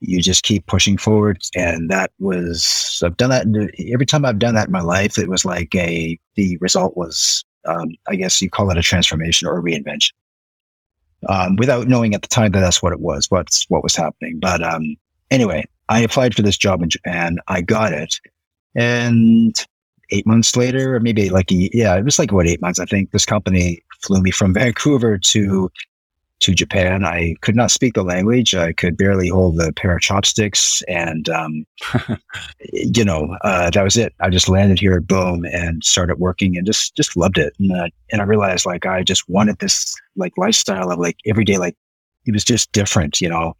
you 0.00 0.20
just 0.20 0.42
keep 0.42 0.66
pushing 0.66 0.98
forward. 0.98 1.40
And 1.54 1.90
that 1.90 2.10
was, 2.18 3.02
I've 3.04 3.16
done 3.16 3.30
that 3.30 3.46
every 3.92 4.06
time 4.06 4.24
I've 4.24 4.38
done 4.38 4.54
that 4.54 4.66
in 4.68 4.72
my 4.72 4.82
life. 4.82 5.18
It 5.18 5.28
was 5.28 5.44
like 5.44 5.74
a, 5.74 6.18
the 6.34 6.56
result 6.58 6.96
was, 6.96 7.44
um, 7.64 7.88
I 8.08 8.16
guess 8.16 8.40
you 8.42 8.50
call 8.50 8.70
it 8.70 8.78
a 8.78 8.82
transformation 8.82 9.48
or 9.48 9.58
a 9.58 9.62
reinvention. 9.62 10.12
Um, 11.28 11.56
without 11.56 11.88
knowing 11.88 12.14
at 12.14 12.22
the 12.22 12.28
time 12.28 12.52
that 12.52 12.60
that's 12.60 12.82
what 12.82 12.92
it 12.92 13.00
was, 13.00 13.30
what's 13.30 13.64
what 13.70 13.82
was 13.82 13.96
happening. 13.96 14.38
But 14.38 14.62
um, 14.62 14.96
anyway, 15.30 15.64
I 15.88 16.00
applied 16.00 16.34
for 16.34 16.42
this 16.42 16.58
job 16.58 16.82
in 16.82 16.90
Japan. 16.90 17.38
I 17.48 17.62
got 17.62 17.94
it, 17.94 18.20
and 18.74 19.56
eight 20.10 20.26
months 20.26 20.56
later, 20.56 20.94
or 20.94 21.00
maybe 21.00 21.30
like 21.30 21.50
a, 21.50 21.70
yeah, 21.72 21.96
it 21.96 22.04
was 22.04 22.18
like 22.18 22.32
what 22.32 22.46
eight 22.46 22.60
months. 22.60 22.78
I 22.78 22.84
think 22.84 23.10
this 23.10 23.24
company 23.24 23.82
flew 24.02 24.20
me 24.20 24.30
from 24.30 24.52
Vancouver 24.52 25.16
to 25.18 25.70
to 26.46 26.54
Japan. 26.54 27.04
I 27.04 27.34
could 27.40 27.56
not 27.56 27.72
speak 27.72 27.94
the 27.94 28.04
language. 28.04 28.54
I 28.54 28.72
could 28.72 28.96
barely 28.96 29.28
hold 29.28 29.60
a 29.60 29.72
pair 29.72 29.96
of 29.96 30.00
chopsticks, 30.00 30.80
and 30.82 31.28
um, 31.28 31.66
you 32.72 33.04
know 33.04 33.36
uh, 33.42 33.70
that 33.70 33.82
was 33.82 33.96
it. 33.96 34.14
I 34.20 34.30
just 34.30 34.48
landed 34.48 34.78
here, 34.78 35.00
boom, 35.00 35.44
and 35.44 35.82
started 35.82 36.20
working, 36.20 36.56
and 36.56 36.64
just 36.64 36.94
just 36.96 37.16
loved 37.16 37.36
it. 37.36 37.52
And 37.58 37.72
uh, 37.72 37.88
and 38.12 38.20
I 38.20 38.24
realized 38.24 38.64
like 38.64 38.86
I 38.86 39.02
just 39.02 39.28
wanted 39.28 39.58
this 39.58 39.92
like 40.14 40.38
lifestyle 40.38 40.92
of 40.92 41.00
like 41.00 41.16
every 41.26 41.44
day, 41.44 41.58
like 41.58 41.76
it 42.26 42.32
was 42.32 42.44
just 42.44 42.70
different, 42.70 43.20
you 43.20 43.28
know. 43.28 43.54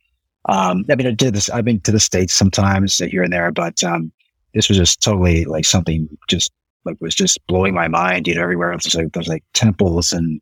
Um, 0.49 0.85
I 0.89 0.95
mean, 0.95 1.09
I 1.09 1.11
did 1.11 1.35
this. 1.35 1.51
I've 1.51 1.65
been 1.65 1.81
to 1.81 1.93
the 1.93 1.99
states 1.99 2.33
sometimes 2.33 2.99
here 2.99 3.25
and 3.25 3.33
there, 3.33 3.51
but 3.51 3.83
um, 3.83 4.13
this 4.55 4.69
was 4.69 4.79
just 4.79 5.01
totally 5.01 5.45
like 5.45 5.65
something 5.65 6.09
just 6.29 6.53
like 6.85 6.97
was 7.01 7.17
just 7.17 7.45
blowing 7.49 7.75
my 7.75 7.89
mind. 7.89 8.29
You 8.29 8.37
know, 8.37 8.43
everywhere 8.43 8.71
there's 8.71 8.95
like 8.95 9.13
there's 9.13 9.27
like 9.27 9.43
temples 9.55 10.13
and 10.13 10.41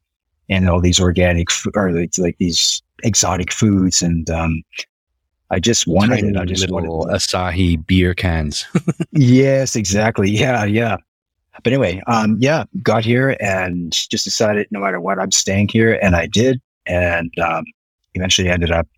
and 0.49 0.69
all 0.69 0.81
these 0.81 1.01
organic 1.01 1.49
or 1.75 1.93
like, 1.93 2.13
like 2.19 2.37
these 2.39 2.83
exotic 3.03 3.53
foods 3.53 4.03
and 4.03 4.31
um 4.31 4.63
I 5.51 5.61
just 5.61 5.87
wanted 5.87 6.17
Tiny 6.17 6.29
it. 6.31 6.37
I 6.37 6.45
just 6.47 6.69
little 6.69 7.01
wanted 7.01 7.17
Asahi 7.17 7.87
beer 7.87 8.15
cans. 8.15 8.67
yes, 9.13 9.77
exactly. 9.77 10.31
Yeah, 10.31 10.65
yeah. 10.65 10.97
But 11.63 11.73
anyway, 11.73 12.03
um, 12.07 12.37
yeah, 12.41 12.65
got 12.83 13.05
here 13.05 13.37
and 13.41 13.93
just 13.93 14.25
decided 14.25 14.67
no 14.71 14.81
matter 14.81 15.01
what, 15.01 15.21
I'm 15.21 15.31
staying 15.31 15.69
here, 15.69 15.99
and 16.03 16.17
I 16.17 16.27
did, 16.27 16.61
and 16.87 17.33
um, 17.39 17.65
eventually 18.15 18.49
ended 18.49 18.73
up 18.73 18.89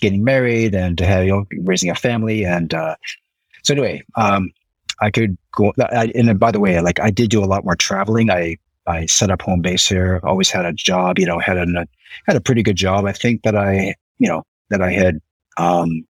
getting 0.00 0.22
married 0.22 0.74
and 0.74 1.00
have 1.00 1.24
you 1.24 1.32
know, 1.32 1.44
raising 1.62 1.90
a 1.90 1.94
family, 1.94 2.44
and 2.44 2.72
uh, 2.72 2.94
so 3.64 3.74
anyway, 3.74 4.02
um, 4.14 4.50
I 5.00 5.10
could 5.10 5.36
go. 5.52 5.72
I, 5.80 6.12
and 6.14 6.38
by 6.38 6.52
the 6.52 6.60
way, 6.60 6.80
like 6.80 7.00
I 7.00 7.10
did 7.10 7.30
do 7.30 7.42
a 7.42 7.46
lot 7.46 7.64
more 7.64 7.76
traveling. 7.76 8.30
I 8.30 8.56
I 8.88 9.06
set 9.06 9.30
up 9.30 9.42
home 9.42 9.60
base 9.60 9.86
here. 9.86 10.20
Always 10.22 10.50
had 10.50 10.64
a 10.64 10.72
job. 10.72 11.18
You 11.18 11.26
know, 11.26 11.38
had 11.38 11.58
a 11.58 11.86
had 12.26 12.36
a 12.36 12.40
pretty 12.40 12.62
good 12.62 12.76
job. 12.76 13.04
I 13.04 13.12
think 13.12 13.42
that 13.42 13.56
I 13.56 13.94
you 14.18 14.28
know 14.28 14.44
that 14.70 14.82
I 14.82 14.90
had 14.90 15.20
um, 15.58 16.06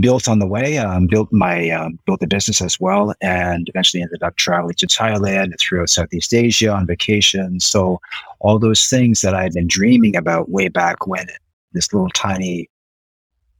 built 0.00 0.28
on 0.28 0.38
the 0.38 0.46
way. 0.46 0.78
Um, 0.78 1.06
built 1.06 1.32
my 1.32 1.70
um, 1.70 1.98
built 2.06 2.20
the 2.20 2.26
business 2.26 2.60
as 2.62 2.80
well, 2.80 3.14
and 3.20 3.68
eventually 3.68 4.02
ended 4.02 4.22
up 4.22 4.36
traveling 4.36 4.74
to 4.76 4.86
Thailand 4.86 5.44
and 5.44 5.58
throughout 5.60 5.90
Southeast 5.90 6.34
Asia 6.34 6.70
on 6.70 6.86
vacation. 6.86 7.60
So 7.60 8.00
all 8.40 8.58
those 8.58 8.86
things 8.86 9.20
that 9.20 9.34
I 9.34 9.42
had 9.42 9.52
been 9.52 9.68
dreaming 9.68 10.16
about 10.16 10.50
way 10.50 10.68
back 10.68 11.06
when 11.06 11.26
this 11.72 11.92
little 11.92 12.10
tiny 12.10 12.68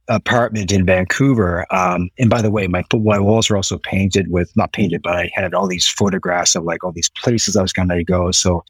apartment 0.09 0.71
in 0.71 0.85
Vancouver. 0.85 1.65
Um, 1.71 2.09
and 2.17 2.29
by 2.29 2.41
the 2.41 2.51
way, 2.51 2.67
my 2.67 2.83
my 2.93 3.19
walls 3.19 3.49
were 3.49 3.55
also 3.55 3.77
painted 3.77 4.29
with 4.29 4.55
not 4.57 4.73
painted, 4.73 5.01
but 5.03 5.15
I 5.15 5.31
had 5.33 5.53
all 5.53 5.67
these 5.67 5.87
photographs 5.87 6.55
of 6.55 6.63
like 6.63 6.83
all 6.83 6.91
these 6.91 7.09
places 7.09 7.55
I 7.55 7.61
was 7.61 7.73
going 7.73 7.89
to 7.89 8.03
go. 8.03 8.31
So 8.31 8.63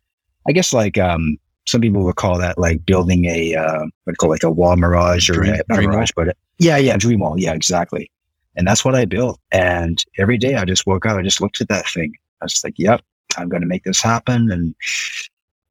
I 0.48 0.52
guess 0.52 0.74
like 0.74 0.98
um, 0.98 1.38
some 1.66 1.82
people 1.82 2.04
would 2.04 2.16
call 2.16 2.38
that 2.38 2.58
like 2.58 2.86
building 2.86 3.26
a 3.26 3.56
uh, 3.56 3.86
what 4.04 4.18
call 4.18 4.30
like 4.30 4.44
a 4.44 4.52
wall 4.52 4.76
mirage 4.76 5.30
or 5.30 5.34
dream, 5.34 5.56
a, 5.70 5.74
dream 5.74 5.90
mirage, 5.90 6.12
wall. 6.16 6.26
but 6.28 6.38
yeah, 6.60 6.78
yeah, 6.78 6.98
dream 6.98 7.20
wall, 7.20 7.40
yeah, 7.40 7.54
exactly. 7.54 8.12
And 8.56 8.68
that's 8.68 8.84
what 8.84 8.96
I 8.96 9.06
built. 9.06 9.40
And 9.52 10.04
every 10.18 10.38
day 10.38 10.56
I 10.56 10.66
just 10.66 10.86
woke 10.86 11.06
up, 11.06 11.18
I 11.18 11.22
just 11.22 11.40
looked 11.40 11.62
at 11.62 11.70
that 11.70 11.88
thing. 11.88 12.14
I 12.42 12.46
was 12.46 12.62
like, 12.64 12.74
"Yep, 12.78 13.02
I'm 13.38 13.48
going 13.48 13.62
to 13.62 13.68
make 13.68 13.84
this 13.84 14.02
happen." 14.02 14.52
And 14.52 14.76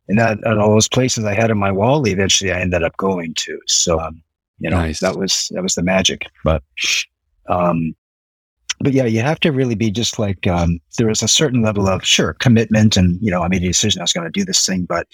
and 0.09 0.19
that 0.19 0.39
and 0.45 0.61
all 0.61 0.71
those 0.71 0.89
places 0.89 1.25
I 1.25 1.35
had 1.35 1.51
in 1.51 1.59
my 1.59 1.73
wall, 1.73 2.07
eventually 2.07 2.53
I 2.53 2.61
ended 2.61 2.83
up 2.83 2.97
going 2.97 3.35
to. 3.35 3.61
So 3.67 4.01
um, 4.01 4.23
you 4.59 4.71
know, 4.71 4.79
nice. 4.79 5.01
that 5.01 5.17
was 5.17 5.51
that 5.55 5.63
was 5.63 5.75
the 5.75 5.83
magic. 5.83 6.27
But 6.45 6.63
um, 7.49 7.95
but 8.81 8.93
yeah, 8.93 9.05
you 9.05 9.21
have 9.21 9.41
to 9.41 9.53
really 9.53 9.75
be 9.75 9.91
just 9.91 10.19
like 10.19 10.47
um, 10.47 10.81
there 10.99 11.11
is 11.11 11.23
a 11.23 11.29
certain 11.29 11.63
level 11.63 11.89
of 11.89 12.05
sure 12.05 12.35
commitment, 12.35 12.97
and 12.97 13.19
you 13.21 13.31
know, 13.31 13.43
I 13.43 13.49
made 13.49 13.63
a 13.63 13.67
decision 13.67 14.01
I 14.01 14.05
was 14.05 14.13
going 14.13 14.31
to 14.31 14.39
do 14.39 14.45
this 14.45 14.65
thing, 14.65 14.85
but 14.85 15.07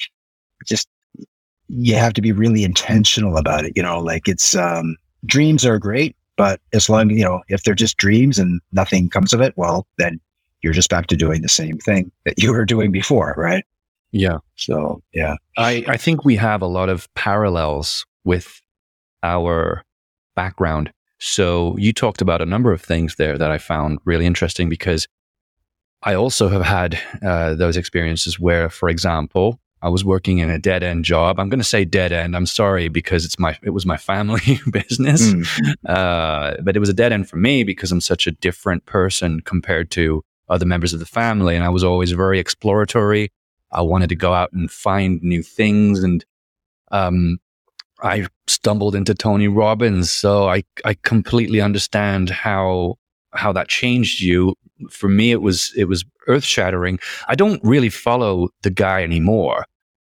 just 0.66 0.88
you 1.68 1.94
have 1.94 2.12
to 2.14 2.22
be 2.22 2.32
really 2.32 2.64
intentional 2.64 3.36
about 3.36 3.64
it. 3.64 3.72
You 3.76 3.82
know, 3.82 3.98
like 4.00 4.28
it's 4.28 4.54
um, 4.54 4.96
dreams 5.26 5.64
are 5.64 5.78
great, 5.78 6.16
but 6.36 6.60
as 6.72 6.88
long 6.88 7.10
you 7.10 7.24
know 7.24 7.42
if 7.48 7.62
they're 7.62 7.74
just 7.74 7.96
dreams 7.96 8.38
and 8.38 8.60
nothing 8.72 9.08
comes 9.08 9.32
of 9.32 9.40
it, 9.40 9.54
well, 9.56 9.86
then 9.98 10.20
you're 10.62 10.72
just 10.72 10.90
back 10.90 11.06
to 11.08 11.16
doing 11.16 11.42
the 11.42 11.48
same 11.48 11.78
thing 11.78 12.10
that 12.24 12.42
you 12.42 12.50
were 12.50 12.64
doing 12.64 12.90
before, 12.90 13.34
right? 13.36 13.64
Yeah. 14.12 14.38
So 14.54 15.02
yeah, 15.12 15.34
I, 15.58 15.84
I 15.88 15.96
think 15.96 16.24
we 16.24 16.36
have 16.36 16.62
a 16.62 16.66
lot 16.66 16.88
of 16.88 17.12
parallels 17.14 18.06
with 18.24 18.62
our 19.24 19.82
background. 20.36 20.92
So 21.18 21.76
you 21.78 21.92
talked 21.92 22.20
about 22.20 22.42
a 22.42 22.46
number 22.46 22.70
of 22.72 22.80
things 22.82 23.16
there 23.16 23.36
that 23.38 23.50
I 23.50 23.58
found 23.58 23.98
really 24.04 24.26
interesting 24.26 24.68
because 24.68 25.08
I 26.02 26.14
also 26.14 26.48
have 26.48 26.62
had 26.62 26.98
uh, 27.24 27.54
those 27.54 27.76
experiences 27.78 28.38
where, 28.38 28.68
for 28.68 28.88
example, 28.90 29.58
I 29.80 29.88
was 29.88 30.04
working 30.04 30.38
in 30.38 30.50
a 30.50 30.58
dead 30.58 30.82
end 30.82 31.04
job. 31.04 31.38
I'm 31.38 31.48
going 31.48 31.60
to 31.60 31.64
say 31.64 31.84
dead 31.84 32.12
end. 32.12 32.36
I'm 32.36 32.46
sorry 32.46 32.88
because 32.88 33.24
it's 33.24 33.38
my 33.38 33.56
it 33.62 33.70
was 33.70 33.86
my 33.86 33.96
family 33.96 34.60
business, 34.70 35.32
Mm. 35.32 35.74
uh, 35.88 36.56
but 36.62 36.76
it 36.76 36.80
was 36.80 36.88
a 36.88 36.94
dead 36.94 37.12
end 37.12 37.28
for 37.28 37.36
me 37.36 37.64
because 37.64 37.90
I'm 37.92 38.00
such 38.00 38.26
a 38.26 38.30
different 38.32 38.84
person 38.86 39.40
compared 39.40 39.90
to 39.92 40.22
other 40.48 40.66
members 40.66 40.92
of 40.92 41.00
the 41.00 41.06
family, 41.06 41.54
and 41.56 41.64
I 41.64 41.70
was 41.70 41.84
always 41.84 42.12
very 42.12 42.38
exploratory. 42.38 43.30
I 43.72 43.80
wanted 43.82 44.08
to 44.10 44.16
go 44.16 44.32
out 44.34 44.52
and 44.52 44.70
find 44.70 45.22
new 45.22 45.42
things, 45.42 46.02
and 46.02 46.24
um, 46.90 47.38
I 48.04 48.26
stumbled 48.46 48.94
into 48.94 49.14
Tony 49.14 49.48
Robbins, 49.48 50.10
so 50.10 50.48
I 50.48 50.62
I 50.84 50.94
completely 51.02 51.60
understand 51.60 52.30
how 52.30 52.96
how 53.32 53.52
that 53.52 53.68
changed 53.68 54.20
you. 54.20 54.54
For 54.90 55.08
me, 55.08 55.32
it 55.32 55.40
was 55.40 55.72
it 55.76 55.86
was 55.86 56.04
earth 56.28 56.44
shattering. 56.44 56.98
I 57.28 57.34
don't 57.34 57.60
really 57.64 57.88
follow 57.88 58.50
the 58.62 58.70
guy 58.70 59.02
anymore. 59.02 59.64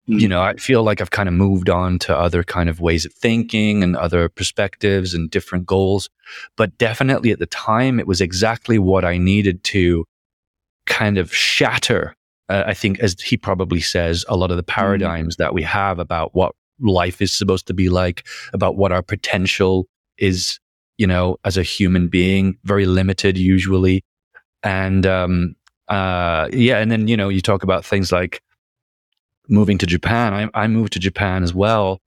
Mm. 0.07 0.21
You 0.21 0.27
know, 0.27 0.41
I 0.41 0.55
feel 0.55 0.83
like 0.83 1.01
I've 1.01 1.11
kind 1.11 1.27
of 1.27 1.33
moved 1.33 1.69
on 1.69 1.99
to 1.99 2.17
other 2.17 2.43
kind 2.43 2.69
of 2.69 2.79
ways 2.79 3.05
of 3.05 3.13
thinking 3.13 3.83
and 3.83 3.95
other 3.95 4.29
perspectives 4.29 5.13
and 5.13 5.29
different 5.29 5.65
goals. 5.65 6.09
But 6.57 6.77
definitely 6.77 7.31
at 7.31 7.39
the 7.39 7.47
time, 7.47 7.99
it 7.99 8.07
was 8.07 8.21
exactly 8.21 8.77
what 8.79 9.03
I 9.03 9.17
needed 9.17 9.63
to 9.65 10.05
kind 10.85 11.17
of 11.17 11.33
shatter. 11.33 12.15
Uh, 12.49 12.63
I 12.65 12.73
think, 12.73 12.99
as 12.99 13.19
he 13.21 13.37
probably 13.37 13.81
says, 13.81 14.25
a 14.27 14.35
lot 14.35 14.51
of 14.51 14.57
the 14.57 14.63
paradigms 14.63 15.35
that 15.35 15.53
we 15.53 15.61
have 15.63 15.99
about 15.99 16.33
what 16.33 16.53
life 16.81 17.21
is 17.21 17.33
supposed 17.33 17.67
to 17.67 17.73
be 17.73 17.89
like, 17.89 18.25
about 18.53 18.75
what 18.75 18.91
our 18.91 19.01
potential 19.01 19.87
is, 20.17 20.59
you 20.97 21.07
know, 21.07 21.37
as 21.45 21.57
a 21.57 21.63
human 21.63 22.07
being, 22.07 22.57
very 22.63 22.85
limited 22.85 23.37
usually. 23.37 24.03
And, 24.63 25.05
um, 25.05 25.55
uh, 25.87 26.49
yeah. 26.51 26.79
And 26.79 26.91
then, 26.91 27.07
you 27.07 27.17
know, 27.17 27.29
you 27.29 27.41
talk 27.41 27.63
about 27.63 27.85
things 27.85 28.11
like 28.11 28.41
moving 29.47 29.77
to 29.79 29.85
Japan. 29.85 30.33
I, 30.33 30.63
I 30.63 30.67
moved 30.67 30.93
to 30.93 30.99
Japan 30.99 31.43
as 31.43 31.53
well. 31.53 31.99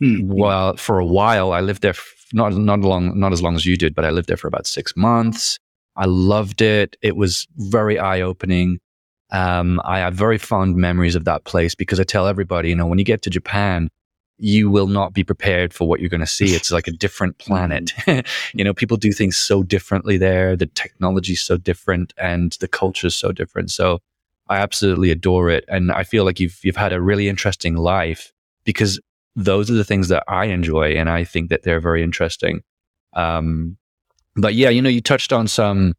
Hmm. 0.00 0.20
Well, 0.22 0.76
for 0.76 0.98
a 0.98 1.04
while, 1.04 1.52
I 1.52 1.60
lived 1.60 1.82
there, 1.82 1.90
f- 1.90 2.26
not, 2.32 2.54
not 2.54 2.80
long, 2.80 3.18
not 3.18 3.32
as 3.32 3.42
long 3.42 3.54
as 3.54 3.66
you 3.66 3.76
did, 3.76 3.94
but 3.94 4.04
I 4.04 4.10
lived 4.10 4.28
there 4.28 4.36
for 4.36 4.48
about 4.48 4.66
six 4.66 4.96
months. 4.96 5.58
I 5.96 6.06
loved 6.06 6.62
it. 6.62 6.96
It 7.02 7.16
was 7.16 7.46
very 7.56 7.98
eye 7.98 8.22
opening. 8.22 8.80
Um, 9.32 9.80
I 9.84 9.98
have 10.00 10.14
very 10.14 10.38
fond 10.38 10.76
memories 10.76 11.14
of 11.14 11.24
that 11.24 11.44
place 11.44 11.74
because 11.74 11.98
I 11.98 12.04
tell 12.04 12.28
everybody, 12.28 12.68
you 12.68 12.76
know, 12.76 12.86
when 12.86 12.98
you 12.98 13.04
get 13.04 13.22
to 13.22 13.30
Japan, 13.30 13.88
you 14.38 14.70
will 14.70 14.88
not 14.88 15.14
be 15.14 15.24
prepared 15.24 15.72
for 15.72 15.88
what 15.88 16.00
you're 16.00 16.10
going 16.10 16.20
to 16.20 16.26
see. 16.26 16.54
It's 16.54 16.70
like 16.70 16.86
a 16.86 16.92
different 16.92 17.38
planet. 17.38 17.92
you 18.54 18.62
know, 18.62 18.74
people 18.74 18.96
do 18.96 19.10
things 19.10 19.36
so 19.36 19.62
differently 19.62 20.18
there. 20.18 20.54
The 20.54 20.66
technology 20.66 21.32
is 21.32 21.40
so 21.40 21.56
different 21.56 22.12
and 22.18 22.52
the 22.60 22.68
culture 22.68 23.06
is 23.06 23.16
so 23.16 23.32
different. 23.32 23.70
So 23.70 24.00
I 24.48 24.58
absolutely 24.58 25.10
adore 25.10 25.48
it. 25.48 25.64
And 25.66 25.90
I 25.90 26.04
feel 26.04 26.24
like 26.24 26.38
you've, 26.38 26.58
you've 26.62 26.76
had 26.76 26.92
a 26.92 27.00
really 27.00 27.28
interesting 27.28 27.76
life 27.76 28.32
because 28.64 29.00
those 29.34 29.70
are 29.70 29.74
the 29.74 29.84
things 29.84 30.08
that 30.08 30.24
I 30.28 30.46
enjoy. 30.46 30.92
And 30.92 31.08
I 31.08 31.24
think 31.24 31.48
that 31.48 31.62
they're 31.62 31.80
very 31.80 32.02
interesting. 32.02 32.60
Um, 33.14 33.78
but 34.36 34.54
yeah, 34.54 34.68
you 34.68 34.82
know, 34.82 34.90
you 34.90 35.00
touched 35.00 35.32
on 35.32 35.48
some 35.48 35.94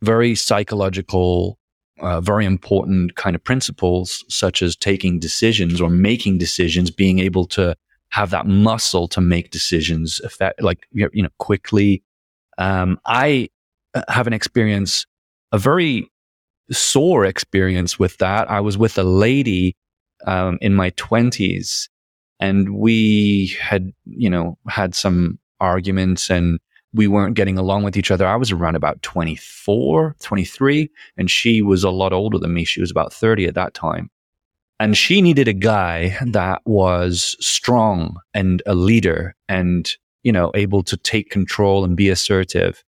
very 0.00 0.34
psychological 0.34 1.58
uh, 2.00 2.20
very 2.20 2.44
important 2.44 3.16
kind 3.16 3.36
of 3.36 3.44
principles, 3.44 4.24
such 4.28 4.62
as 4.62 4.76
taking 4.76 5.18
decisions 5.18 5.80
or 5.80 5.90
making 5.90 6.38
decisions, 6.38 6.90
being 6.90 7.18
able 7.18 7.46
to 7.46 7.76
have 8.10 8.30
that 8.30 8.46
muscle 8.46 9.08
to 9.08 9.20
make 9.20 9.50
decisions, 9.50 10.20
effect, 10.20 10.62
like 10.62 10.86
you 10.92 11.22
know, 11.22 11.28
quickly. 11.38 12.02
Um, 12.58 13.00
I 13.06 13.48
uh, 13.94 14.02
have 14.08 14.26
an 14.26 14.32
experience, 14.32 15.06
a 15.52 15.58
very 15.58 16.10
sore 16.70 17.24
experience 17.24 17.98
with 17.98 18.18
that. 18.18 18.50
I 18.50 18.60
was 18.60 18.76
with 18.76 18.98
a 18.98 19.04
lady 19.04 19.76
um, 20.26 20.58
in 20.60 20.74
my 20.74 20.90
twenties, 20.90 21.88
and 22.40 22.74
we 22.74 23.56
had, 23.60 23.92
you 24.04 24.30
know, 24.30 24.58
had 24.68 24.94
some 24.94 25.38
arguments 25.60 26.30
and 26.30 26.58
we 26.94 27.06
weren't 27.06 27.36
getting 27.36 27.58
along 27.58 27.84
with 27.84 27.96
each 27.96 28.10
other. 28.10 28.26
I 28.26 28.36
was 28.36 28.52
around 28.52 28.76
about 28.76 29.02
24, 29.02 30.16
23, 30.20 30.90
and 31.16 31.30
she 31.30 31.62
was 31.62 31.84
a 31.84 31.90
lot 31.90 32.12
older 32.12 32.38
than 32.38 32.52
me. 32.52 32.64
She 32.64 32.80
was 32.80 32.90
about 32.90 33.12
30 33.12 33.46
at 33.46 33.54
that 33.54 33.74
time. 33.74 34.10
And 34.78 34.96
she 34.96 35.22
needed 35.22 35.48
a 35.48 35.52
guy 35.52 36.18
that 36.26 36.60
was 36.64 37.36
strong 37.40 38.16
and 38.34 38.62
a 38.66 38.74
leader 38.74 39.34
and, 39.48 39.90
you 40.22 40.32
know, 40.32 40.50
able 40.54 40.82
to 40.84 40.96
take 40.96 41.30
control 41.30 41.84
and 41.84 41.96
be 41.96 42.08
assertive. 42.08 42.82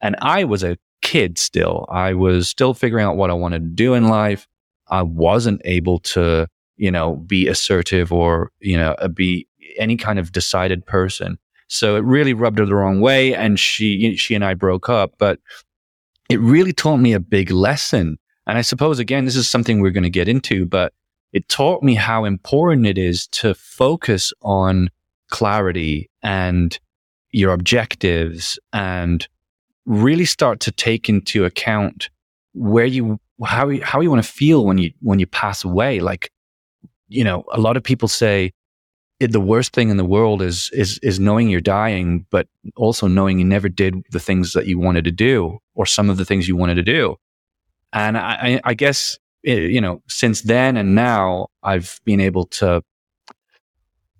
And 0.00 0.16
I 0.20 0.44
was 0.44 0.64
a 0.64 0.78
kid 1.02 1.38
still. 1.38 1.86
I 1.90 2.14
was 2.14 2.48
still 2.48 2.74
figuring 2.74 3.04
out 3.04 3.16
what 3.16 3.30
I 3.30 3.34
wanted 3.34 3.58
to 3.60 3.68
do 3.68 3.94
in 3.94 4.08
life. 4.08 4.48
I 4.88 5.02
wasn't 5.02 5.60
able 5.64 5.98
to, 6.00 6.48
you 6.76 6.90
know, 6.90 7.16
be 7.16 7.46
assertive 7.46 8.10
or, 8.10 8.50
you 8.60 8.76
know, 8.76 8.96
be 9.12 9.46
any 9.76 9.96
kind 9.96 10.18
of 10.18 10.32
decided 10.32 10.86
person. 10.86 11.38
So 11.74 11.96
it 11.96 12.04
really 12.04 12.34
rubbed 12.34 12.58
her 12.58 12.66
the 12.66 12.74
wrong 12.74 13.00
way, 13.00 13.34
and 13.34 13.58
she 13.58 14.16
she 14.16 14.34
and 14.34 14.44
I 14.44 14.54
broke 14.54 14.88
up. 14.88 15.14
But 15.18 15.40
it 16.28 16.40
really 16.40 16.72
taught 16.72 16.98
me 16.98 17.12
a 17.12 17.20
big 17.20 17.50
lesson. 17.50 18.18
And 18.46 18.58
I 18.58 18.62
suppose 18.62 18.98
again, 18.98 19.24
this 19.24 19.36
is 19.36 19.48
something 19.48 19.80
we're 19.80 19.90
going 19.90 20.04
to 20.04 20.10
get 20.10 20.28
into, 20.28 20.66
but 20.66 20.92
it 21.32 21.48
taught 21.48 21.82
me 21.82 21.94
how 21.94 22.24
important 22.24 22.86
it 22.86 22.96
is 22.96 23.26
to 23.28 23.54
focus 23.54 24.32
on 24.42 24.88
clarity 25.30 26.08
and 26.22 26.78
your 27.32 27.52
objectives 27.52 28.58
and 28.72 29.26
really 29.84 30.24
start 30.24 30.60
to 30.60 30.70
take 30.70 31.08
into 31.08 31.44
account 31.44 32.08
where 32.52 32.84
you 32.84 33.18
how 33.44 33.68
you, 33.68 33.82
how 33.82 34.00
you 34.00 34.10
want 34.10 34.24
to 34.24 34.30
feel 34.30 34.64
when 34.64 34.78
you 34.78 34.92
when 35.00 35.18
you 35.18 35.26
pass 35.26 35.64
away 35.64 35.98
like 35.98 36.30
you 37.08 37.24
know 37.24 37.44
a 37.52 37.60
lot 37.60 37.76
of 37.76 37.82
people 37.82 38.06
say 38.06 38.52
it, 39.20 39.32
the 39.32 39.40
worst 39.40 39.72
thing 39.72 39.90
in 39.90 39.96
the 39.96 40.04
world 40.04 40.42
is 40.42 40.70
is 40.72 40.98
is 40.98 41.20
knowing 41.20 41.48
you're 41.48 41.60
dying, 41.60 42.26
but 42.30 42.48
also 42.76 43.06
knowing 43.06 43.38
you 43.38 43.44
never 43.44 43.68
did 43.68 44.02
the 44.10 44.20
things 44.20 44.52
that 44.52 44.66
you 44.66 44.78
wanted 44.78 45.04
to 45.04 45.12
do, 45.12 45.58
or 45.74 45.86
some 45.86 46.10
of 46.10 46.16
the 46.16 46.24
things 46.24 46.48
you 46.48 46.56
wanted 46.56 46.74
to 46.74 46.82
do. 46.82 47.16
And 47.92 48.18
I, 48.18 48.60
I 48.64 48.74
guess 48.74 49.18
you 49.42 49.80
know, 49.80 50.02
since 50.08 50.42
then 50.42 50.76
and 50.76 50.94
now, 50.94 51.48
I've 51.62 52.00
been 52.04 52.20
able 52.20 52.46
to 52.46 52.82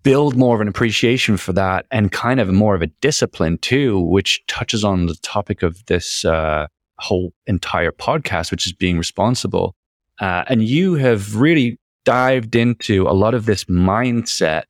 build 0.02 0.36
more 0.36 0.54
of 0.54 0.60
an 0.60 0.68
appreciation 0.68 1.36
for 1.38 1.52
that, 1.54 1.86
and 1.90 2.12
kind 2.12 2.38
of 2.38 2.48
more 2.52 2.74
of 2.74 2.82
a 2.82 2.86
discipline 2.86 3.58
too, 3.58 4.00
which 4.00 4.44
touches 4.46 4.84
on 4.84 5.06
the 5.06 5.16
topic 5.22 5.62
of 5.62 5.84
this 5.86 6.24
uh, 6.24 6.66
whole 6.98 7.32
entire 7.46 7.90
podcast, 7.90 8.50
which 8.50 8.66
is 8.66 8.72
being 8.72 8.98
responsible. 8.98 9.74
Uh, 10.20 10.44
and 10.46 10.62
you 10.62 10.94
have 10.94 11.34
really 11.34 11.78
dived 12.04 12.54
into 12.54 13.08
a 13.08 13.12
lot 13.12 13.34
of 13.34 13.46
this 13.46 13.64
mindset 13.64 14.64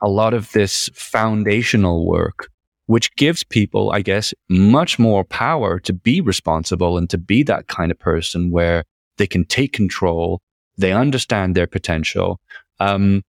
a 0.00 0.08
lot 0.08 0.34
of 0.34 0.52
this 0.52 0.88
foundational 0.94 2.06
work, 2.06 2.50
which 2.86 3.14
gives 3.16 3.44
people, 3.44 3.90
I 3.90 4.00
guess, 4.00 4.32
much 4.48 4.98
more 4.98 5.24
power 5.24 5.78
to 5.80 5.92
be 5.92 6.20
responsible 6.20 6.96
and 6.96 7.08
to 7.10 7.18
be 7.18 7.42
that 7.44 7.68
kind 7.68 7.90
of 7.90 7.98
person 7.98 8.50
where 8.50 8.84
they 9.16 9.26
can 9.26 9.44
take 9.44 9.72
control, 9.72 10.40
they 10.76 10.92
understand 10.92 11.54
their 11.54 11.66
potential. 11.66 12.40
Um, 12.80 13.22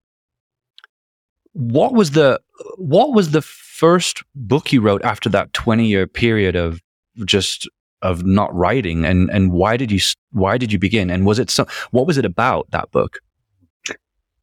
what 1.52 1.92
was 1.92 2.12
the 2.12 2.40
what 2.76 3.12
was 3.12 3.32
the 3.32 3.42
first 3.42 4.22
book 4.34 4.72
you 4.72 4.80
wrote 4.80 5.02
after 5.02 5.28
that 5.30 5.52
20 5.52 5.86
year 5.86 6.06
period 6.06 6.54
of 6.54 6.80
just 7.24 7.68
of 8.02 8.24
not 8.24 8.54
writing? 8.54 9.04
And 9.04 9.28
and 9.30 9.52
why 9.52 9.76
did 9.76 9.90
you 9.90 10.00
why 10.30 10.58
did 10.58 10.72
you 10.72 10.78
begin? 10.78 11.10
And 11.10 11.26
was 11.26 11.38
it 11.38 11.50
so 11.50 11.66
what 11.90 12.06
was 12.06 12.18
it 12.18 12.24
about 12.24 12.70
that 12.70 12.92
book 12.92 13.18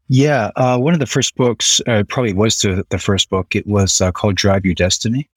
yeah, 0.10 0.52
uh, 0.56 0.78
one 0.78 0.94
of 0.94 1.00
the 1.00 1.06
first 1.06 1.36
books, 1.36 1.82
uh, 1.88 2.04
probably 2.08 2.34
was 2.34 2.60
the, 2.60 2.86
the 2.90 3.00
first 3.00 3.30
book. 3.30 3.56
It 3.56 3.68
was 3.68 4.00
uh, 4.00 4.12
called 4.12 4.36
Drive 4.36 4.66
Your 4.66 4.74
Destiny. 4.74 5.30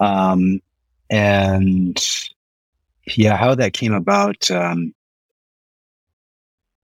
Um, 0.00 0.60
and 1.08 1.98
yeah, 3.06 3.36
how 3.36 3.54
that 3.54 3.72
came 3.72 3.92
about, 3.92 4.50
um, 4.50 4.94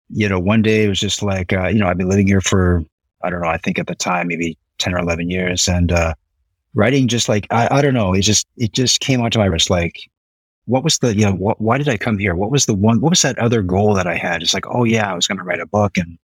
you 0.09 0.29
know, 0.29 0.39
one 0.39 0.61
day 0.61 0.85
it 0.85 0.87
was 0.87 0.99
just 0.99 1.23
like, 1.23 1.51
uh, 1.51 1.67
you 1.67 1.79
know, 1.79 1.87
I've 1.87 1.97
been 1.97 2.09
living 2.09 2.27
here 2.27 2.41
for, 2.41 2.83
I 3.23 3.31
don't 3.31 3.41
know, 3.41 3.49
I 3.49 3.57
think 3.57 3.79
at 3.79 3.87
the 3.87 3.95
time, 3.95 4.27
maybe 4.27 4.57
10 4.77 4.93
or 4.93 4.99
11 4.99 5.29
years. 5.31 5.67
And 5.67 5.91
uh, 5.91 6.13
writing 6.75 7.07
just 7.07 7.27
like, 7.27 7.47
I, 7.49 7.67
I 7.71 7.81
don't 7.81 7.95
know, 7.95 8.13
it 8.13 8.21
just, 8.21 8.47
it 8.57 8.71
just 8.71 8.99
came 8.99 9.21
onto 9.21 9.39
my 9.39 9.45
wrist 9.45 9.71
like, 9.71 9.97
what 10.65 10.83
was 10.83 10.99
the, 10.99 11.15
you 11.15 11.25
know, 11.25 11.33
what, 11.33 11.59
why 11.59 11.79
did 11.79 11.89
I 11.89 11.97
come 11.97 12.19
here? 12.19 12.35
What 12.35 12.51
was 12.51 12.67
the 12.67 12.75
one, 12.75 13.01
what 13.01 13.11
was 13.11 13.21
that 13.23 13.39
other 13.39 13.63
goal 13.63 13.95
that 13.95 14.07
I 14.07 14.15
had? 14.15 14.43
It's 14.43 14.53
like, 14.53 14.67
oh 14.67 14.83
yeah, 14.83 15.11
I 15.11 15.15
was 15.15 15.27
going 15.27 15.37
to 15.39 15.43
write 15.43 15.59
a 15.59 15.65
book. 15.65 15.97
And, 15.97 16.19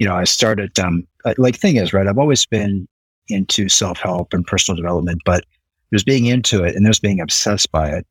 you 0.00 0.06
know, 0.06 0.16
I 0.16 0.24
started, 0.24 0.76
um, 0.80 1.06
like 1.36 1.56
thing 1.56 1.76
is, 1.76 1.92
right. 1.92 2.08
I've 2.08 2.18
always 2.18 2.44
been 2.46 2.88
into 3.28 3.68
self 3.68 4.00
help 4.00 4.32
and 4.32 4.44
personal 4.44 4.76
development, 4.76 5.22
but 5.24 5.44
there's 5.90 6.02
being 6.02 6.26
into 6.26 6.64
it 6.64 6.74
and 6.74 6.84
there's 6.84 6.98
being 6.98 7.20
obsessed 7.20 7.70
by 7.70 7.90
it. 7.90 8.06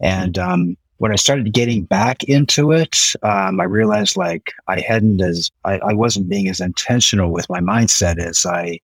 And, 0.00 0.38
um, 0.38 0.76
when 0.98 1.12
I 1.12 1.16
started 1.16 1.54
getting 1.54 1.84
back 1.84 2.24
into 2.24 2.72
it, 2.72 3.14
um, 3.22 3.58
I 3.58 3.64
realized 3.64 4.18
like 4.18 4.52
I 4.68 4.80
hadn't 4.80 5.22
as 5.22 5.50
I, 5.64 5.78
I 5.78 5.94
wasn't 5.94 6.28
being 6.28 6.46
as 6.48 6.60
intentional 6.60 7.32
with 7.32 7.48
my 7.48 7.60
mindset 7.60 8.18
as 8.18 8.44
I 8.44 8.80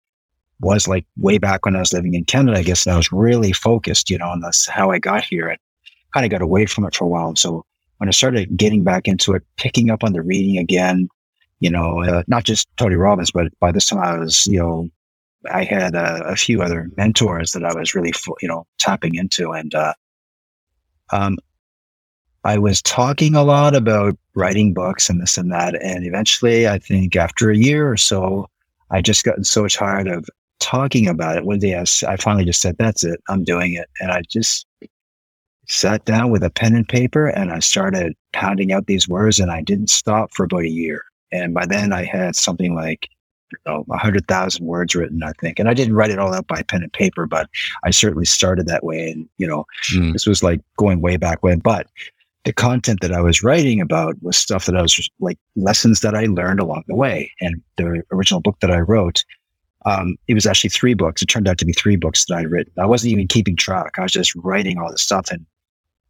was 0.60 0.86
like 0.86 1.06
way 1.16 1.38
back 1.38 1.64
when 1.64 1.74
I 1.74 1.78
was 1.78 1.94
living 1.94 2.12
in 2.12 2.26
Canada. 2.26 2.58
I 2.58 2.64
guess 2.64 2.86
I 2.86 2.98
was 2.98 3.10
really 3.12 3.52
focused, 3.52 4.10
you 4.10 4.18
know, 4.18 4.28
on 4.28 4.40
this 4.40 4.66
how 4.66 4.90
I 4.90 4.98
got 4.98 5.24
here 5.24 5.48
and 5.48 5.58
kind 6.12 6.26
of 6.26 6.30
got 6.30 6.42
away 6.42 6.66
from 6.66 6.84
it 6.84 6.94
for 6.94 7.04
a 7.04 7.08
while. 7.08 7.28
And 7.28 7.38
so 7.38 7.64
when 7.96 8.08
I 8.08 8.12
started 8.12 8.58
getting 8.58 8.84
back 8.84 9.08
into 9.08 9.32
it, 9.32 9.42
picking 9.56 9.88
up 9.88 10.04
on 10.04 10.12
the 10.12 10.20
reading 10.20 10.58
again, 10.58 11.08
you 11.62 11.70
know, 11.70 12.02
uh, 12.02 12.24
not 12.26 12.42
just 12.42 12.68
Tony 12.76 12.96
Robbins, 12.96 13.30
but 13.30 13.46
by 13.60 13.70
this 13.70 13.86
time 13.86 14.00
I 14.00 14.18
was, 14.18 14.46
you 14.48 14.58
know, 14.58 14.90
I 15.50 15.62
had 15.62 15.94
a, 15.94 16.34
few 16.34 16.60
other 16.60 16.90
mentors 16.96 17.52
that 17.52 17.64
I 17.64 17.72
was 17.72 17.94
really, 17.94 18.12
you 18.40 18.48
know, 18.48 18.66
tapping 18.78 19.14
into, 19.14 19.52
and 19.52 19.72
uh, 19.72 19.94
um, 21.12 21.38
I 22.42 22.58
was 22.58 22.82
talking 22.82 23.36
a 23.36 23.44
lot 23.44 23.76
about 23.76 24.18
writing 24.34 24.74
books 24.74 25.08
and 25.08 25.20
this 25.20 25.38
and 25.38 25.52
that. 25.52 25.80
And 25.80 26.04
eventually, 26.04 26.66
I 26.66 26.78
think 26.78 27.14
after 27.14 27.50
a 27.50 27.56
year 27.56 27.88
or 27.88 27.96
so, 27.96 28.48
I 28.90 29.00
just 29.00 29.24
gotten 29.24 29.44
so 29.44 29.68
tired 29.68 30.08
of 30.08 30.28
talking 30.58 31.06
about 31.06 31.36
it. 31.36 31.44
One 31.44 31.60
day 31.60 31.76
I, 31.76 31.84
I 32.08 32.16
finally 32.16 32.44
just 32.44 32.60
said, 32.60 32.76
that's 32.76 33.04
it, 33.04 33.20
I'm 33.28 33.44
doing 33.44 33.74
it. 33.74 33.88
And 34.00 34.10
I 34.10 34.22
just 34.28 34.66
sat 35.68 36.04
down 36.04 36.30
with 36.30 36.42
a 36.42 36.50
pen 36.50 36.74
and 36.74 36.88
paper 36.88 37.28
and 37.28 37.52
I 37.52 37.60
started 37.60 38.14
pounding 38.32 38.72
out 38.72 38.86
these 38.86 39.08
words 39.08 39.38
and 39.38 39.50
I 39.50 39.62
didn't 39.62 39.90
stop 39.90 40.32
for 40.34 40.44
about 40.44 40.64
a 40.64 40.68
year. 40.68 41.02
And 41.32 41.54
by 41.54 41.66
then 41.66 41.92
I 41.92 42.04
had 42.04 42.36
something 42.36 42.74
like 42.74 43.08
you 43.52 43.58
know, 43.66 43.82
100,000 43.86 44.64
words 44.64 44.94
written, 44.94 45.22
I 45.22 45.32
think. 45.40 45.58
And 45.58 45.68
I 45.68 45.74
didn't 45.74 45.94
write 45.94 46.10
it 46.10 46.18
all 46.18 46.34
out 46.34 46.46
by 46.46 46.62
pen 46.62 46.82
and 46.82 46.92
paper, 46.92 47.26
but 47.26 47.48
I 47.84 47.90
certainly 47.90 48.24
started 48.24 48.66
that 48.66 48.84
way. 48.84 49.10
And, 49.10 49.28
you 49.38 49.46
know, 49.46 49.64
mm. 49.92 50.12
this 50.12 50.26
was 50.26 50.42
like 50.42 50.60
going 50.76 51.00
way 51.00 51.16
back 51.16 51.42
when. 51.42 51.58
But 51.58 51.86
the 52.44 52.52
content 52.52 53.00
that 53.02 53.12
I 53.12 53.20
was 53.20 53.42
writing 53.42 53.80
about 53.80 54.16
was 54.22 54.36
stuff 54.36 54.66
that 54.66 54.76
I 54.76 54.82
was 54.82 55.08
like 55.20 55.38
lessons 55.54 56.00
that 56.00 56.14
I 56.14 56.24
learned 56.26 56.60
along 56.60 56.84
the 56.88 56.96
way. 56.96 57.30
And 57.40 57.62
the 57.76 58.02
original 58.10 58.40
book 58.40 58.58
that 58.60 58.70
I 58.70 58.80
wrote, 58.80 59.24
um, 59.84 60.16
it 60.28 60.34
was 60.34 60.46
actually 60.46 60.70
three 60.70 60.94
books. 60.94 61.22
It 61.22 61.26
turned 61.26 61.48
out 61.48 61.58
to 61.58 61.64
be 61.64 61.72
three 61.72 61.96
books 61.96 62.24
that 62.26 62.36
I'd 62.36 62.50
written. 62.50 62.72
I 62.78 62.86
wasn't 62.86 63.12
even 63.12 63.28
keeping 63.28 63.56
track. 63.56 63.98
I 63.98 64.02
was 64.02 64.12
just 64.12 64.34
writing 64.36 64.78
all 64.78 64.90
this 64.90 65.02
stuff. 65.02 65.30
And 65.30 65.44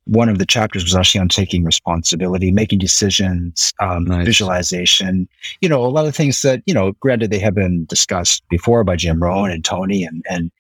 one 0.05 0.29
of 0.29 0.39
the 0.39 0.47
chapters 0.47 0.83
was 0.83 0.97
actually 0.97 1.21
on 1.21 1.29
taking 1.29 1.65
responsibility, 1.65 2.51
making 2.51 2.79
decisions, 2.79 3.73
um, 3.81 4.05
nice. 4.05 4.27
visualization, 4.27 5.29
you 5.61 5.69
know, 5.69 5.85
a 5.85 5.87
lot 5.87 6.07
of 6.07 6.15
things 6.15 6.43
that, 6.43 6.63
you 6.67 6.75
know, 6.75 6.93
granted 7.01 7.31
they 7.31 7.39
have 7.39 7.55
been 7.55 7.85
discussed 7.85 8.43
before 8.49 8.83
by 8.83 8.97
Jim 8.97 9.23
Rohn 9.23 9.51
and 9.51 9.65
Tony 9.65 10.05
and, 10.05 10.25
and 10.29 10.51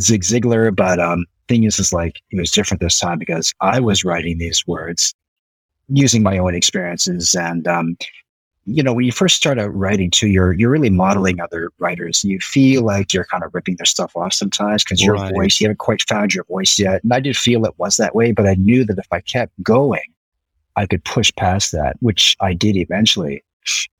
Zig 0.00 0.22
Ziglar, 0.22 0.74
but, 0.74 1.00
um, 1.00 1.24
thing 1.48 1.64
is, 1.64 1.78
is 1.78 1.92
like 1.92 2.20
it 2.30 2.38
was 2.38 2.50
different 2.50 2.80
this 2.80 2.98
time 2.98 3.18
because 3.18 3.52
I 3.60 3.80
was 3.80 4.04
writing 4.04 4.38
these 4.38 4.66
words 4.66 5.14
using 5.88 6.22
my 6.22 6.38
own 6.38 6.54
experiences. 6.54 7.34
And, 7.34 7.66
um, 7.66 7.96
you 8.66 8.82
know, 8.82 8.92
when 8.92 9.04
you 9.04 9.12
first 9.12 9.36
start 9.36 9.60
out 9.60 9.72
writing 9.74 10.10
too, 10.10 10.26
you're, 10.26 10.52
you're 10.52 10.70
really 10.70 10.90
modeling 10.90 11.40
other 11.40 11.70
writers. 11.78 12.24
You 12.24 12.40
feel 12.40 12.82
like 12.82 13.14
you're 13.14 13.24
kind 13.24 13.44
of 13.44 13.54
ripping 13.54 13.76
their 13.76 13.86
stuff 13.86 14.16
off 14.16 14.32
sometimes 14.32 14.82
because 14.82 15.02
your 15.02 15.16
voice, 15.30 15.60
you 15.60 15.66
haven't 15.66 15.78
quite 15.78 16.02
found 16.08 16.34
your 16.34 16.44
voice 16.44 16.76
yet. 16.78 17.02
And 17.04 17.12
I 17.12 17.20
did 17.20 17.36
feel 17.36 17.64
it 17.64 17.78
was 17.78 17.96
that 17.96 18.14
way, 18.14 18.32
but 18.32 18.46
I 18.46 18.54
knew 18.54 18.84
that 18.84 18.98
if 18.98 19.06
I 19.12 19.20
kept 19.20 19.52
going, 19.62 20.12
I 20.74 20.86
could 20.86 21.04
push 21.04 21.32
past 21.36 21.70
that, 21.72 21.96
which 22.00 22.36
I 22.40 22.54
did 22.54 22.76
eventually. 22.76 23.44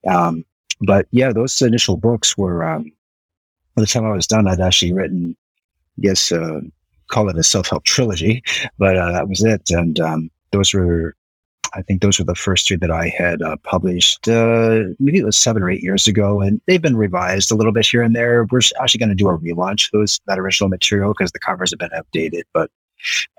Um, 0.09 0.45
but 0.81 1.07
yeah, 1.13 1.33
those 1.33 1.63
initial 1.63 1.97
books 1.97 2.37
were, 2.37 2.65
um, 2.65 2.93
by 3.77 3.83
the 3.83 3.87
time 3.87 4.05
I 4.05 4.11
was 4.11 4.27
done, 4.27 4.49
I'd 4.49 4.61
actually 4.61 4.93
written, 4.93 5.37
yes, 5.97 6.33
uh, 6.33 6.61
call 7.07 7.29
it 7.29 7.39
a 7.39 7.45
self-help 7.45 7.85
trilogy, 7.85 8.43
but 8.79 8.97
uh, 8.97 9.13
that 9.13 9.29
was 9.29 9.45
it. 9.45 9.71
And 9.71 10.01
um, 10.01 10.31
those 10.51 10.75
were, 10.75 11.15
I 11.75 11.83
think 11.83 12.03
those 12.03 12.19
were 12.19 12.25
the 12.25 12.35
first 12.35 12.67
three 12.67 12.77
that 12.77 12.91
I 12.91 13.09
had 13.09 13.43
uh, 13.43 13.57
published. 13.63 14.29
Uh, 14.29 14.85
maybe 14.99 15.19
it 15.19 15.25
was 15.25 15.37
seven 15.37 15.63
or 15.63 15.71
eight 15.71 15.83
years 15.83 16.07
ago, 16.07 16.41
and 16.41 16.61
they've 16.67 16.83
been 16.83 16.97
revised 16.97 17.51
a 17.51 17.55
little 17.55 17.73
bit 17.73 17.87
here 17.87 18.03
and 18.03 18.15
there. 18.15 18.47
We're 18.51 18.61
actually 18.81 18.99
going 18.99 19.11
to 19.11 19.15
do 19.15 19.29
a 19.29 19.39
relaunch 19.39 19.91
those 19.93 20.21
that 20.27 20.39
original 20.39 20.69
material 20.69 21.13
because 21.13 21.33
the 21.33 21.39
covers 21.39 21.71
have 21.71 21.79
been 21.79 21.91
updated. 21.91 22.43
But 22.53 22.71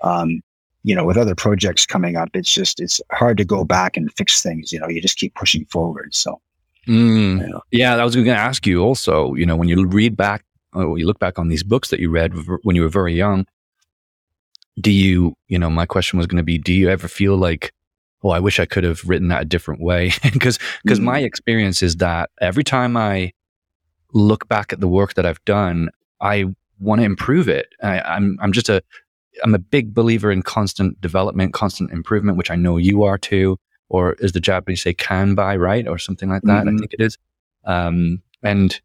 um, 0.02 0.40
you 0.82 0.94
know, 0.94 1.04
with 1.04 1.16
other 1.16 1.34
projects 1.34 1.86
coming 1.86 2.16
up, 2.16 2.30
it's 2.34 2.52
just 2.52 2.80
it's 2.80 3.00
hard 3.12 3.36
to 3.38 3.44
go 3.44 3.64
back 3.64 3.96
and 3.96 4.12
fix 4.14 4.42
things. 4.42 4.72
You 4.72 4.80
know, 4.80 4.88
you 4.88 5.00
just 5.00 5.18
keep 5.18 5.34
pushing 5.34 5.64
forward. 5.66 6.14
So. 6.14 6.40
Mm. 6.86 7.42
You 7.42 7.48
know. 7.48 7.62
Yeah, 7.70 7.96
I 7.96 8.04
was 8.04 8.14
going 8.14 8.26
to 8.26 8.32
ask 8.32 8.66
you 8.66 8.80
also. 8.80 9.34
You 9.34 9.44
know, 9.44 9.56
when 9.56 9.68
you 9.68 9.86
read 9.86 10.16
back, 10.16 10.44
or 10.72 10.98
you 10.98 11.06
look 11.06 11.18
back 11.18 11.38
on 11.38 11.48
these 11.48 11.62
books 11.62 11.90
that 11.90 12.00
you 12.00 12.10
read 12.10 12.32
when 12.62 12.76
you 12.76 12.82
were 12.82 12.88
very 12.88 13.14
young, 13.14 13.46
do 14.80 14.90
you, 14.90 15.34
you 15.48 15.58
know, 15.58 15.70
my 15.70 15.86
question 15.86 16.18
was 16.18 16.26
going 16.26 16.36
to 16.38 16.42
be, 16.42 16.58
do 16.58 16.72
you 16.72 16.88
ever 16.88 17.08
feel 17.08 17.36
like, 17.36 17.72
oh, 18.22 18.30
I 18.30 18.40
wish 18.40 18.58
I 18.58 18.66
could 18.66 18.84
have 18.84 19.02
written 19.04 19.28
that 19.28 19.42
a 19.42 19.44
different 19.44 19.80
way? 19.80 20.12
Because, 20.32 20.58
because 20.82 20.98
mm-hmm. 20.98 21.06
my 21.06 21.18
experience 21.20 21.82
is 21.82 21.96
that 21.96 22.30
every 22.40 22.64
time 22.64 22.96
I 22.96 23.32
look 24.12 24.48
back 24.48 24.72
at 24.72 24.80
the 24.80 24.88
work 24.88 25.14
that 25.14 25.26
I've 25.26 25.44
done, 25.44 25.90
I 26.20 26.46
want 26.80 27.00
to 27.00 27.04
improve 27.04 27.48
it. 27.48 27.68
I, 27.82 28.00
I'm, 28.00 28.38
I'm 28.40 28.52
just 28.52 28.68
a, 28.68 28.82
I'm 29.42 29.54
a 29.54 29.58
big 29.58 29.94
believer 29.94 30.30
in 30.30 30.42
constant 30.42 31.00
development, 31.00 31.52
constant 31.54 31.90
improvement, 31.90 32.38
which 32.38 32.50
I 32.50 32.56
know 32.56 32.76
you 32.76 33.04
are 33.04 33.18
too. 33.18 33.58
Or 33.88 34.16
as 34.22 34.32
the 34.32 34.40
Japanese 34.40 34.82
say, 34.82 34.92
kanbai, 34.92 35.58
right? 35.58 35.88
Or 35.88 35.98
something 35.98 36.28
like 36.28 36.42
that. 36.42 36.66
Mm-hmm. 36.66 36.76
I 36.76 36.78
think 36.78 36.92
it 36.92 37.00
is. 37.00 37.16
Um, 37.64 38.22
and 38.42 38.80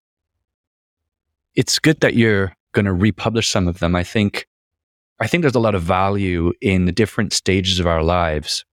it's 1.56 1.78
good 1.80 2.00
that 2.00 2.16
you're 2.16 2.56
going 2.72 2.86
to 2.86 2.94
republish 2.94 3.50
some 3.50 3.68
of 3.68 3.80
them. 3.80 3.96
I 3.96 4.04
think 4.04 4.48
I 5.20 5.28
think 5.28 5.42
there's 5.42 5.56
a 5.56 5.60
lot 5.60 5.76
of 5.76 5.84
value 5.84 6.54
in 6.60 6.86
the 6.86 6.92
different 6.92 7.34
stages 7.34 7.80
of 7.80 7.88
our 7.88 8.04
lives 8.04 8.66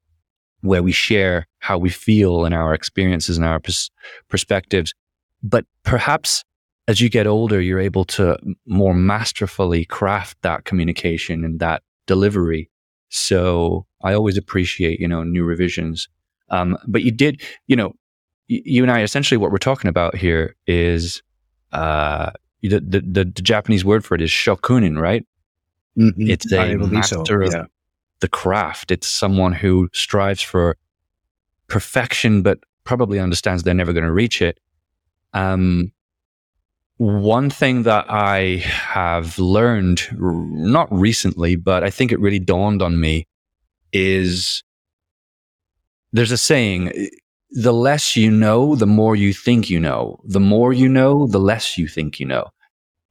where 0.62 0.82
we 0.82 0.92
share 0.92 1.46
how 1.58 1.78
we 1.78 1.90
feel 1.90 2.44
and 2.44 2.54
our 2.54 2.74
experiences 2.74 3.36
and 3.36 3.46
our 3.46 3.60
pers- 3.60 3.90
perspectives. 4.28 4.94
But 5.42 5.64
perhaps 5.84 6.44
as 6.88 7.00
you 7.00 7.08
get 7.08 7.26
older, 7.26 7.60
you're 7.60 7.80
able 7.80 8.04
to 8.04 8.36
more 8.66 8.94
masterfully 8.94 9.84
craft 9.84 10.36
that 10.42 10.64
communication 10.64 11.44
and 11.44 11.60
that 11.60 11.82
delivery. 12.06 12.68
So 13.10 13.86
I 14.02 14.12
always 14.12 14.36
appreciate, 14.36 15.00
you 15.00 15.08
know, 15.08 15.22
new 15.22 15.44
revisions. 15.44 16.08
Um, 16.48 16.76
but 16.86 17.02
you 17.02 17.12
did, 17.12 17.42
you 17.68 17.76
know, 17.76 17.92
y- 18.48 18.62
you 18.64 18.82
and 18.82 18.90
I 18.90 19.02
essentially 19.02 19.38
what 19.38 19.52
we're 19.52 19.58
talking 19.58 19.88
about 19.88 20.16
here 20.16 20.56
is 20.66 21.22
uh, 21.72 22.30
the, 22.62 22.80
the, 22.80 23.00
the, 23.00 23.24
the 23.24 23.42
Japanese 23.42 23.84
word 23.84 24.04
for 24.04 24.14
it 24.16 24.20
is 24.20 24.30
shokunin, 24.30 25.00
right? 25.00 25.24
Mm-hmm. 25.96 26.28
It's 26.28 26.52
a 26.52 26.76
master 26.76 27.24
so. 27.24 27.42
of 27.42 27.52
yeah. 27.52 27.64
The 28.20 28.28
craft. 28.28 28.90
It's 28.90 29.08
someone 29.08 29.52
who 29.52 29.88
strives 29.92 30.42
for 30.42 30.76
perfection, 31.66 32.42
but 32.42 32.58
probably 32.84 33.18
understands 33.18 33.62
they're 33.62 33.74
never 33.74 33.92
going 33.92 34.04
to 34.04 34.12
reach 34.12 34.42
it. 34.42 34.58
Um, 35.32 35.92
one 36.96 37.48
thing 37.48 37.84
that 37.84 38.06
I 38.10 38.56
have 38.64 39.38
learned, 39.38 40.02
not 40.12 40.92
recently, 40.92 41.56
but 41.56 41.82
I 41.82 41.90
think 41.90 42.12
it 42.12 42.20
really 42.20 42.38
dawned 42.38 42.82
on 42.82 43.00
me, 43.00 43.26
is 43.92 44.62
there's 46.12 46.32
a 46.32 46.36
saying 46.36 47.10
the 47.50 47.72
less 47.72 48.16
you 48.16 48.30
know, 48.30 48.76
the 48.76 48.86
more 48.86 49.16
you 49.16 49.32
think 49.32 49.70
you 49.70 49.80
know. 49.80 50.20
The 50.24 50.40
more 50.40 50.72
you 50.72 50.88
know, 50.88 51.26
the 51.26 51.40
less 51.40 51.78
you 51.78 51.88
think 51.88 52.20
you 52.20 52.26
know. 52.26 52.48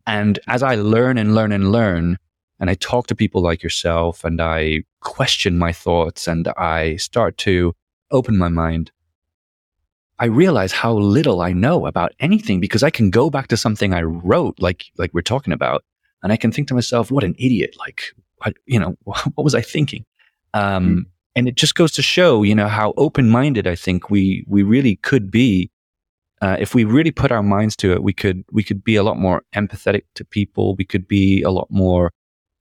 And 0.08 0.40
as 0.48 0.64
I 0.64 0.76
learn 0.76 1.18
and 1.18 1.36
learn 1.36 1.52
and 1.52 1.72
learn, 1.72 2.18
and 2.60 2.70
I 2.70 2.76
talk 2.76 3.08
to 3.08 3.16
people 3.16 3.42
like 3.42 3.64
yourself 3.64 4.24
and 4.24 4.42
I 4.42 4.84
question 5.02 5.58
my 5.58 5.72
thoughts 5.72 6.28
and 6.28 6.48
I 6.58 6.96
start 6.98 7.38
to 7.40 7.76
open 8.12 8.38
my 8.38 8.50
mind, 8.50 8.92
I 10.20 10.26
realize 10.26 10.74
how 10.74 10.94
little 10.94 11.42
I 11.42 11.54
know 11.54 11.86
about 11.86 12.14
anything 12.20 12.60
because 12.60 12.84
I 12.84 12.90
can 12.90 13.10
go 13.10 13.30
back 13.30 13.48
to 13.48 13.58
something 13.58 13.94
I 13.94 14.02
wrote, 14.02 14.56
like, 14.60 14.86
like 14.98 15.14
we're 15.14 15.22
talking 15.22 15.54
about, 15.54 15.84
and 16.22 16.34
I 16.34 16.38
can 16.38 16.52
think 16.52 16.68
to 16.68 16.74
myself, 16.74 17.10
what 17.10 17.24
an 17.24 17.36
idiot. 17.40 17.76
Like, 17.80 18.14
you 18.66 18.80
know, 18.80 18.98
what 19.04 19.44
was 19.44 19.56
I 19.56 19.62
thinking? 19.62 20.06
Um, 20.54 20.90
mm. 20.90 21.02
And 21.36 21.48
it 21.48 21.56
just 21.56 21.76
goes 21.76 21.92
to 21.94 22.02
show, 22.02 22.44
you 22.44 22.54
know, 22.54 22.68
how 22.68 22.94
open 22.98 23.30
minded 23.30 23.66
I 23.66 23.76
think 23.76 24.10
we, 24.10 24.44
we 24.48 24.64
really 24.64 24.98
could 24.98 25.32
be. 25.32 25.72
Uh, 26.42 26.58
if 26.60 26.74
we 26.74 26.84
really 26.86 27.12
put 27.12 27.32
our 27.32 27.44
minds 27.44 27.76
to 27.78 27.92
it, 27.92 28.02
we 28.02 28.14
could, 28.14 28.44
we 28.52 28.64
could 28.64 28.84
be 28.84 28.96
a 28.96 29.04
lot 29.04 29.18
more 29.18 29.44
empathetic 29.54 30.04
to 30.16 30.26
people. 30.26 30.76
We 30.76 30.86
could 30.86 31.08
be 31.08 31.42
a 31.44 31.52
lot 31.52 31.68
more 31.70 32.12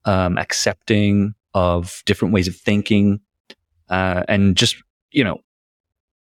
um, 0.05 0.37
accepting 0.37 1.33
of 1.59 2.01
different 2.05 2.33
ways 2.33 2.47
of 2.47 2.55
thinking, 2.55 3.19
uh, 3.89 4.23
and 4.27 4.55
just 4.55 4.75
you 5.11 5.23
know, 5.23 5.39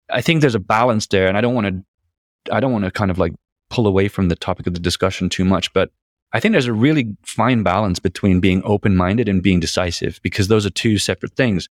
I 0.09 0.21
think 0.21 0.41
there's 0.41 0.55
a 0.55 0.59
balance 0.59 1.07
there, 1.07 1.27
and 1.27 1.37
I 1.37 1.41
don't 1.41 1.55
want 1.55 1.67
to, 1.67 2.53
I 2.53 2.59
don't 2.59 2.71
want 2.71 2.85
to 2.85 2.91
kind 2.91 3.11
of 3.11 3.17
like 3.17 3.33
pull 3.69 3.87
away 3.87 4.07
from 4.07 4.27
the 4.29 4.35
topic 4.35 4.67
of 4.67 4.73
the 4.73 4.79
discussion 4.79 5.29
too 5.29 5.45
much, 5.45 5.71
but 5.73 5.89
I 6.33 6.39
think 6.39 6.51
there's 6.53 6.65
a 6.67 6.73
really 6.73 7.15
fine 7.23 7.63
balance 7.63 7.99
between 7.99 8.39
being 8.39 8.61
open 8.63 8.95
minded 8.95 9.27
and 9.27 9.43
being 9.43 9.59
decisive 9.59 10.19
because 10.23 10.47
those 10.47 10.65
are 10.65 10.69
two 10.69 10.97
separate 10.97 11.33
things. 11.33 11.67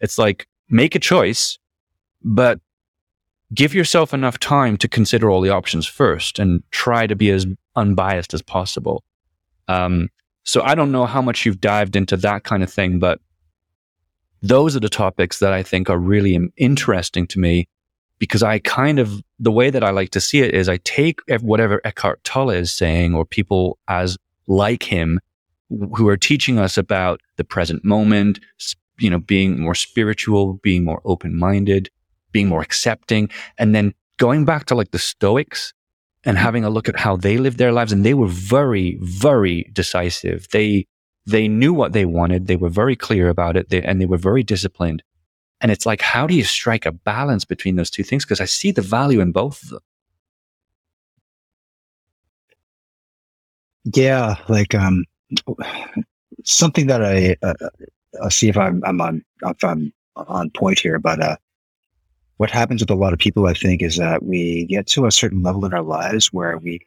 It's 0.00 0.18
like 0.18 0.46
make 0.68 0.94
a 0.94 1.00
choice, 1.00 1.58
but 2.22 2.60
give 3.52 3.74
yourself 3.74 4.14
enough 4.14 4.38
time 4.38 4.76
to 4.78 4.88
consider 4.88 5.30
all 5.30 5.40
the 5.40 5.50
options 5.50 5.86
first 5.86 6.38
and 6.38 6.62
try 6.70 7.06
to 7.06 7.16
be 7.16 7.30
as 7.30 7.46
unbiased 7.76 8.34
as 8.34 8.42
possible. 8.42 9.04
Um, 9.68 10.08
so 10.44 10.62
I 10.62 10.74
don't 10.74 10.92
know 10.92 11.06
how 11.06 11.22
much 11.22 11.44
you've 11.44 11.60
dived 11.60 11.96
into 11.96 12.16
that 12.18 12.44
kind 12.44 12.62
of 12.62 12.72
thing, 12.72 12.98
but 12.98 13.20
those 14.42 14.76
are 14.76 14.80
the 14.80 14.90
topics 14.90 15.38
that 15.38 15.52
I 15.52 15.62
think 15.62 15.88
are 15.88 15.98
really 15.98 16.38
interesting 16.56 17.26
to 17.28 17.38
me 17.38 17.66
because 18.18 18.42
I 18.42 18.58
kind 18.58 18.98
of, 18.98 19.22
the 19.38 19.50
way 19.50 19.70
that 19.70 19.82
I 19.82 19.90
like 19.90 20.10
to 20.10 20.20
see 20.20 20.40
it 20.40 20.54
is 20.54 20.68
I 20.68 20.76
take 20.84 21.20
whatever 21.40 21.80
Eckhart 21.84 22.22
Tolle 22.24 22.50
is 22.50 22.70
saying 22.70 23.14
or 23.14 23.24
people 23.24 23.78
as 23.88 24.16
like 24.46 24.82
him 24.82 25.18
who 25.94 26.08
are 26.08 26.16
teaching 26.16 26.58
us 26.58 26.76
about 26.76 27.20
the 27.36 27.44
present 27.44 27.84
moment, 27.84 28.38
you 28.98 29.08
know, 29.08 29.18
being 29.18 29.60
more 29.60 29.74
spiritual, 29.74 30.54
being 30.54 30.84
more 30.84 31.00
open 31.04 31.36
minded, 31.36 31.88
being 32.32 32.48
more 32.48 32.60
accepting, 32.60 33.30
and 33.58 33.74
then 33.74 33.94
going 34.18 34.44
back 34.44 34.66
to 34.66 34.74
like 34.74 34.90
the 34.90 34.98
Stoics 34.98 35.72
and 36.24 36.38
having 36.38 36.64
a 36.64 36.70
look 36.70 36.88
at 36.88 36.98
how 36.98 37.16
they 37.16 37.36
lived 37.38 37.58
their 37.58 37.72
lives. 37.72 37.92
And 37.92 38.04
they 38.04 38.14
were 38.14 38.28
very, 38.28 38.98
very 39.00 39.70
decisive. 39.72 40.48
They, 40.50 40.86
they 41.26 41.48
knew 41.48 41.72
what 41.74 41.92
they 41.92 42.04
wanted. 42.04 42.46
They 42.46 42.56
were 42.56 42.68
very 42.68 42.96
clear 42.96 43.28
about 43.28 43.56
it. 43.56 43.68
They, 43.70 43.82
and 43.82 44.00
they 44.00 44.06
were 44.06 44.18
very 44.18 44.42
disciplined. 44.42 45.02
And 45.60 45.70
it's 45.70 45.86
like, 45.86 46.02
how 46.02 46.26
do 46.26 46.34
you 46.34 46.44
strike 46.44 46.84
a 46.84 46.92
balance 46.92 47.44
between 47.44 47.76
those 47.76 47.90
two 47.90 48.02
things? 48.02 48.24
Because 48.24 48.40
I 48.40 48.44
see 48.44 48.70
the 48.70 48.82
value 48.82 49.20
in 49.20 49.32
both 49.32 49.62
of 49.62 49.68
them. 49.70 49.80
Yeah, 53.94 54.36
like 54.48 54.74
um, 54.74 55.04
something 56.44 56.86
that 56.86 57.04
I 57.04 57.36
uh, 57.42 57.54
I'll 58.22 58.30
see 58.30 58.48
if 58.48 58.56
I'm 58.56 58.82
I'm 58.84 59.00
on 59.00 59.22
if 59.44 59.62
I'm 59.62 59.92
on 60.16 60.50
point 60.50 60.78
here, 60.78 60.98
but 60.98 61.20
uh, 61.20 61.36
what 62.38 62.50
happens 62.50 62.82
with 62.82 62.90
a 62.90 62.94
lot 62.94 63.12
of 63.12 63.18
people, 63.18 63.46
I 63.46 63.54
think, 63.54 63.82
is 63.82 63.96
that 63.96 64.24
we 64.24 64.66
get 64.66 64.86
to 64.88 65.06
a 65.06 65.12
certain 65.12 65.42
level 65.42 65.64
in 65.64 65.72
our 65.72 65.82
lives 65.82 66.32
where 66.32 66.58
we, 66.58 66.80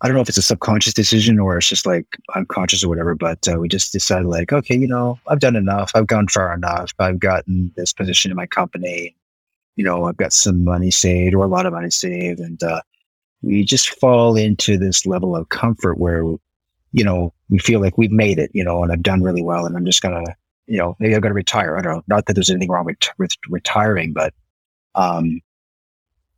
I 0.00 0.08
don't 0.08 0.16
know 0.16 0.22
if 0.22 0.28
it's 0.28 0.38
a 0.38 0.42
subconscious 0.42 0.94
decision 0.94 1.38
or 1.38 1.58
it's 1.58 1.68
just 1.68 1.86
like 1.86 2.06
unconscious 2.34 2.82
or 2.82 2.88
whatever, 2.88 3.14
but 3.14 3.46
uh, 3.48 3.58
we 3.58 3.68
just 3.68 3.92
decide 3.92 4.24
like, 4.24 4.52
okay, 4.52 4.76
you 4.76 4.88
know, 4.88 5.18
I've 5.28 5.38
done 5.38 5.54
enough. 5.54 5.92
I've 5.94 6.08
gone 6.08 6.26
far 6.26 6.52
enough. 6.52 6.92
I've 6.98 7.20
gotten 7.20 7.72
this 7.76 7.92
position 7.92 8.32
in 8.32 8.36
my 8.36 8.46
company. 8.46 9.14
You 9.76 9.84
know, 9.84 10.04
I've 10.04 10.16
got 10.16 10.32
some 10.32 10.64
money 10.64 10.90
saved 10.90 11.34
or 11.34 11.44
a 11.44 11.48
lot 11.48 11.66
of 11.66 11.72
money 11.72 11.90
saved. 11.90 12.40
And 12.40 12.60
uh, 12.62 12.82
we 13.42 13.64
just 13.64 13.90
fall 14.00 14.36
into 14.36 14.76
this 14.76 15.06
level 15.06 15.36
of 15.36 15.50
comfort 15.50 15.98
where, 15.98 16.22
you 16.92 17.04
know, 17.04 17.32
we 17.48 17.58
feel 17.58 17.80
like 17.80 17.96
we've 17.96 18.10
made 18.10 18.38
it, 18.38 18.50
you 18.52 18.64
know, 18.64 18.82
and 18.82 18.92
I've 18.92 19.02
done 19.02 19.22
really 19.22 19.42
well 19.42 19.66
and 19.66 19.76
I'm 19.76 19.86
just 19.86 20.02
going 20.02 20.24
to 20.24 20.34
you 20.66 20.78
know, 20.78 20.96
maybe 20.98 21.14
I'm 21.14 21.20
going 21.20 21.30
to 21.30 21.34
retire. 21.34 21.76
I 21.76 21.82
don't 21.82 21.94
know. 21.94 22.02
Not 22.06 22.26
that 22.26 22.34
there's 22.34 22.50
anything 22.50 22.70
wrong 22.70 22.84
with, 22.84 22.98
with 23.18 23.32
retiring, 23.48 24.12
but 24.12 24.32
um, 24.94 25.40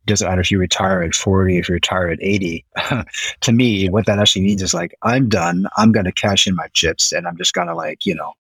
doesn't 0.05 0.27
matter 0.27 0.41
if 0.41 0.51
you 0.51 0.59
retire 0.59 1.01
at 1.01 1.15
40, 1.15 1.57
if 1.57 1.69
you 1.69 1.73
retire 1.73 2.09
at 2.09 2.19
80. 2.21 2.65
to 3.41 3.51
me, 3.51 3.89
what 3.89 4.05
that 4.05 4.19
actually 4.19 4.43
means 4.43 4.61
is 4.61 4.73
like, 4.73 4.95
I'm 5.01 5.29
done. 5.29 5.67
I'm 5.77 5.91
going 5.91 6.05
to 6.05 6.11
cash 6.11 6.47
in 6.47 6.55
my 6.55 6.67
chips 6.73 7.11
and 7.11 7.27
I'm 7.27 7.37
just 7.37 7.53
going 7.53 7.67
to 7.67 7.75
like, 7.75 8.05
you 8.05 8.15
know, 8.15 8.33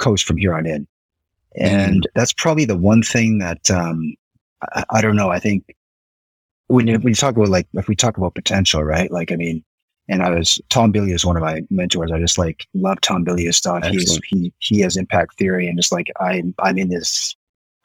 coast 0.00 0.24
from 0.24 0.38
here 0.38 0.54
on 0.54 0.66
in. 0.66 0.86
And 1.56 2.02
mm. 2.02 2.06
that's 2.14 2.32
probably 2.32 2.64
the 2.64 2.76
one 2.76 3.02
thing 3.02 3.38
that, 3.38 3.70
um, 3.70 4.14
I, 4.72 4.84
I, 4.90 5.00
don't 5.02 5.16
know. 5.16 5.30
I 5.30 5.40
think 5.40 5.76
when 6.68 6.86
you, 6.86 6.98
when 6.98 7.08
you 7.08 7.14
talk 7.14 7.36
about 7.36 7.48
like, 7.48 7.68
if 7.74 7.86
we 7.86 7.96
talk 7.96 8.16
about 8.16 8.34
potential, 8.34 8.82
right? 8.82 9.10
Like, 9.10 9.30
I 9.30 9.36
mean, 9.36 9.62
and 10.08 10.22
I 10.22 10.30
was 10.30 10.60
Tom 10.68 10.92
Bilyeu 10.92 11.14
is 11.14 11.24
one 11.24 11.36
of 11.36 11.42
my 11.42 11.62
mentors. 11.70 12.12
I 12.12 12.18
just 12.18 12.38
like 12.38 12.66
love 12.74 13.00
Tom 13.00 13.24
Bilyeu's 13.24 13.56
stuff. 13.56 13.84
He's 13.84 14.18
he 14.28 14.52
he 14.58 14.80
has 14.80 14.96
impact 14.96 15.38
theory, 15.38 15.66
and 15.66 15.78
just 15.78 15.92
like 15.92 16.10
I 16.20 16.42
I'm 16.58 16.78
in 16.78 16.88
this. 16.88 17.34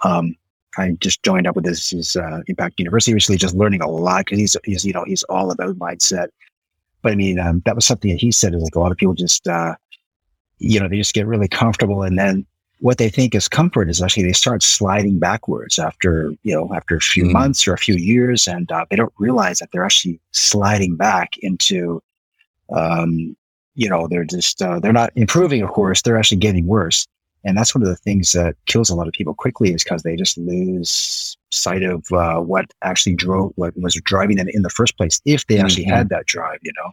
Um, 0.03 0.35
I 0.77 0.91
just 0.99 1.23
joined 1.23 1.47
up 1.47 1.55
with 1.55 1.65
this, 1.65 1.89
this 1.89 2.15
uh, 2.15 2.41
Impact 2.47 2.79
University 2.79 3.13
recently, 3.13 3.37
just 3.37 3.55
learning 3.55 3.81
a 3.81 3.89
lot 3.89 4.25
because 4.25 4.39
he's 4.39 4.57
he's 4.63 4.85
you 4.85 4.93
know 4.93 5.03
he's 5.05 5.23
all 5.23 5.51
about 5.51 5.77
mindset. 5.79 6.27
But 7.01 7.13
I 7.13 7.15
mean, 7.15 7.39
um, 7.39 7.61
that 7.65 7.75
was 7.75 7.85
something 7.85 8.11
that 8.11 8.19
he 8.19 8.31
said 8.31 8.53
is 8.53 8.61
like 8.61 8.75
a 8.75 8.79
lot 8.79 8.91
of 8.91 8.97
people 8.97 9.13
just 9.13 9.47
uh, 9.47 9.75
you 10.57 10.79
know 10.79 10.87
they 10.89 10.97
just 10.97 11.13
get 11.13 11.25
really 11.25 11.47
comfortable, 11.47 12.03
and 12.03 12.19
then 12.19 12.45
what 12.81 12.97
they 12.97 13.09
think 13.09 13.35
is 13.35 13.49
comfort 13.49 13.89
is 13.89 14.01
actually 14.01 14.23
they 14.23 14.33
start 14.33 14.63
sliding 14.63 15.19
backwards 15.19 15.79
after 15.79 16.33
you 16.43 16.53
know 16.53 16.73
after 16.73 16.97
a 16.97 17.01
few 17.01 17.25
mm. 17.25 17.31
months 17.31 17.67
or 17.67 17.73
a 17.73 17.77
few 17.77 17.95
years, 17.95 18.47
and 18.47 18.71
uh, 18.71 18.85
they 18.89 18.95
don't 18.95 19.13
realize 19.17 19.59
that 19.59 19.69
they're 19.71 19.85
actually 19.85 20.19
sliding 20.31 20.95
back 20.97 21.37
into 21.39 22.01
um, 22.75 23.35
you 23.75 23.89
know, 23.89 24.07
they're 24.07 24.25
just, 24.25 24.61
uh, 24.61 24.79
they're 24.79 24.93
not 24.93 25.11
improving, 25.15 25.61
of 25.61 25.69
course, 25.69 26.01
they're 26.01 26.17
actually 26.17 26.37
getting 26.37 26.67
worse. 26.67 27.07
And 27.45 27.57
that's 27.57 27.73
one 27.73 27.81
of 27.81 27.87
the 27.87 27.95
things 27.95 28.33
that 28.33 28.55
kills 28.65 28.89
a 28.89 28.95
lot 28.95 29.07
of 29.07 29.13
people 29.13 29.33
quickly 29.33 29.73
is 29.73 29.83
because 29.83 30.03
they 30.03 30.17
just 30.17 30.37
lose 30.37 31.37
sight 31.51 31.83
of 31.83 32.05
uh, 32.11 32.39
what 32.39 32.65
actually 32.83 33.15
drove, 33.15 33.53
what 33.55 33.73
was 33.77 33.95
driving 34.03 34.35
them 34.35 34.49
in 34.49 34.61
the 34.61 34.69
first 34.69 34.97
place, 34.97 35.21
if 35.25 35.47
they 35.47 35.57
actually 35.57 35.85
mm-hmm. 35.85 35.95
had 35.95 36.09
that 36.09 36.25
drive, 36.25 36.59
you 36.61 36.73
know? 36.77 36.91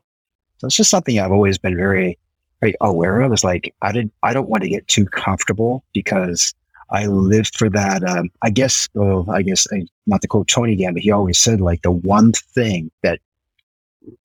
So 0.59 0.69
it's 0.69 0.77
just 0.77 0.91
something 0.91 1.19
I've 1.19 1.33
always 1.33 1.59
been 1.59 1.77
very, 1.77 2.19
very 2.61 2.75
aware 2.81 3.21
of 3.23 3.33
is 3.33 3.43
like, 3.43 3.75
I 3.83 3.91
did, 3.91 4.11
I 4.23 4.33
don't 4.33 4.49
want 4.49 4.63
to 4.63 4.69
get 4.69 4.87
too 4.87 5.05
comfortable 5.07 5.85
because 5.93 6.55
I 6.91 7.07
lived 7.07 7.57
for 7.57 7.69
that. 7.71 8.05
Um, 8.05 8.31
I 8.43 8.51
guess, 8.51 8.89
oh, 8.97 9.27
I 9.29 9.43
guess, 9.43 9.67
I, 9.73 9.87
not 10.07 10.23
to 10.23 10.29
quote 10.29 10.47
Tony 10.47 10.73
again, 10.73 10.95
but 10.95 11.03
he 11.03 11.11
always 11.11 11.39
said 11.39 11.61
like 11.61 11.83
the 11.83 11.91
one 11.91 12.33
thing 12.33 12.91
that 13.03 13.19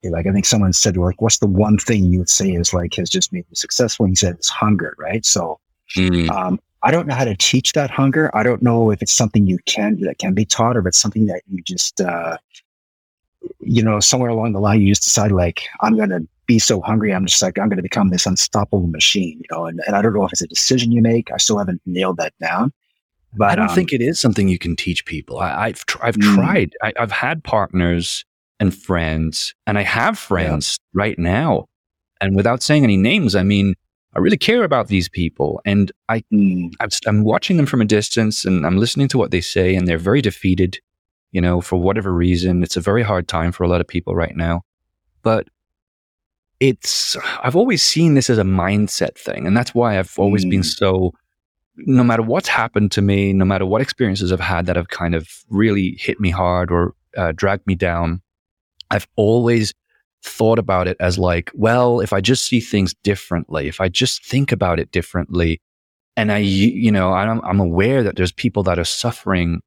like 0.04 0.28
I 0.28 0.32
think 0.32 0.46
someone 0.46 0.74
said 0.74 0.98
like, 0.98 1.22
what's 1.22 1.40
the 1.40 1.48
one 1.48 1.78
thing 1.78 2.06
you 2.06 2.20
would 2.20 2.30
say 2.30 2.52
is 2.52 2.74
like 2.74 2.96
has 2.96 3.10
just 3.10 3.34
made 3.34 3.46
you 3.50 3.56
successful? 3.56 4.06
And 4.06 4.12
he 4.12 4.16
said 4.16 4.36
it's 4.36 4.50
hunger, 4.50 4.96
right? 4.98 5.26
So 5.26 5.60
mm. 5.96 6.30
um, 6.30 6.60
I 6.84 6.92
don't 6.92 7.08
know 7.08 7.16
how 7.16 7.26
to 7.26 7.36
teach 7.36 7.74
that 7.74 7.92
hunger. 7.92 8.36
I 8.36 8.44
don't 8.44 8.62
know 8.62 8.92
if 8.92 9.02
it's 9.02 9.12
something 9.12 9.48
you 9.48 9.60
can 9.66 10.00
that 10.02 10.18
can 10.18 10.34
be 10.34 10.46
taught, 10.46 10.76
or 10.76 10.82
if 10.82 10.88
it's 10.88 10.98
something 10.98 11.28
that 11.28 11.42
you 11.48 11.62
just 11.64 12.02
uh, 12.02 12.38
you 13.60 13.84
know 13.84 14.00
somewhere 14.00 14.30
along 14.30 14.54
the 14.54 14.60
line 14.60 14.82
you 14.82 14.90
just 14.90 15.04
decide 15.04 15.32
like 15.32 15.64
I'm 15.82 15.96
going 15.96 16.10
to 16.10 16.28
be 16.48 16.60
so 16.60 16.82
hungry. 16.82 17.14
I'm 17.14 17.26
just 17.26 17.42
like 17.42 17.58
I'm 17.58 17.70
going 17.70 17.78
to 17.78 17.84
become 17.84 18.10
this 18.10 18.26
unstoppable 18.26 18.88
machine, 18.88 19.40
you 19.40 19.56
know. 19.56 19.66
And, 19.66 19.82
and 19.88 19.96
I 19.96 20.02
don't 20.02 20.14
know 20.14 20.26
if 20.26 20.32
it's 20.32 20.42
a 20.42 20.48
decision 20.48 20.92
you 20.92 21.02
make. 21.02 21.32
I 21.32 21.38
still 21.38 21.58
haven't 21.58 21.82
nailed 21.86 22.18
that 22.18 22.34
down. 22.40 22.74
But 23.34 23.52
I 23.52 23.56
don't 23.56 23.70
um, 23.70 23.76
think 23.76 23.94
it 23.94 24.02
is 24.02 24.20
something 24.20 24.50
you 24.50 24.60
can 24.60 24.76
teach 24.76 25.06
people. 25.06 25.40
I, 25.40 25.68
have 25.68 25.86
tr- 25.86 26.04
I've 26.04 26.18
mm. 26.18 26.36
tried. 26.36 26.76
I, 26.82 26.92
I've 27.00 27.14
had 27.14 27.44
partners 27.44 28.26
and 28.62 28.74
friends. 28.74 29.54
And 29.66 29.78
I 29.78 29.82
have 29.82 30.18
friends 30.18 30.78
yeah. 30.80 31.02
right 31.02 31.20
now. 31.20 31.66
And 32.22 32.36
without 32.36 32.62
saying 32.62 32.84
any 32.84 32.96
names, 32.96 33.36
I 33.36 33.42
mean, 33.42 33.74
I 34.16 34.20
really 34.20 34.38
care 34.38 34.64
about 34.64 34.88
these 34.88 35.10
people. 35.10 35.60
And 35.66 35.92
I, 36.08 36.24
mm. 36.32 36.72
I'm 37.08 37.24
watching 37.24 37.58
them 37.58 37.66
from 37.66 37.82
a 37.82 37.86
distance 37.86 38.46
and 38.46 38.66
I'm 38.66 38.78
listening 38.78 39.08
to 39.10 39.18
what 39.18 39.32
they 39.32 39.42
say, 39.42 39.74
and 39.74 39.88
they're 39.88 39.98
very 39.98 40.22
defeated, 40.22 40.80
you 41.32 41.42
know, 41.42 41.60
for 41.60 41.78
whatever 41.78 42.14
reason. 42.14 42.62
It's 42.62 42.78
a 42.78 42.82
very 42.82 43.02
hard 43.02 43.28
time 43.28 43.52
for 43.52 43.64
a 43.64 43.68
lot 43.68 43.82
of 43.82 43.88
people 43.88 44.16
right 44.16 44.36
now. 44.36 44.62
But 45.24 45.48
it's, 46.60 47.18
I've 47.42 47.56
always 47.56 47.82
seen 47.82 48.14
this 48.14 48.30
as 48.30 48.38
a 48.38 48.44
mindset 48.44 49.18
thing. 49.18 49.48
And 49.48 49.58
that's 49.58 49.74
why 49.74 49.98
I've 49.98 50.14
always 50.20 50.46
mm. 50.46 50.52
been 50.52 50.64
so, 50.64 51.14
no 51.78 52.04
matter 52.04 52.22
what's 52.22 52.50
happened 52.50 52.92
to 52.92 53.02
me, 53.02 53.34
no 53.34 53.46
matter 53.46 53.66
what 53.66 53.82
experiences 53.82 54.32
I've 54.32 54.40
had 54.40 54.68
that 54.68 54.76
have 54.76 54.90
kind 54.90 55.16
of 55.16 55.28
really 55.50 55.98
hit 56.00 56.20
me 56.20 56.30
hard 56.30 56.70
or 56.72 56.94
uh, 57.18 57.32
dragged 57.36 57.66
me 57.66 57.74
down, 57.74 58.22
I've 58.92 59.08
always 59.16 59.74
thought 60.24 60.60
about 60.60 60.88
it 60.88 60.98
as 61.00 61.18
like, 61.18 61.50
well, 61.54 62.00
if 62.00 62.14
I 62.14 62.22
just 62.22 62.46
see 62.46 62.60
things 62.60 62.94
differently, 63.04 63.68
if 63.68 63.82
I 63.82 63.90
just 63.90 64.24
think 64.24 64.52
about 64.52 64.80
it 64.80 64.92
differently, 64.92 65.60
and 66.16 66.32
I, 66.32 66.38
you 66.38 66.92
know, 66.92 67.14
I'm, 67.14 67.42
I'm 67.44 67.60
aware 67.60 68.04
that 68.04 68.18
there's 68.18 68.32
people 68.32 68.64
that 68.64 68.78
are 68.78 68.84
suffering 68.84 69.62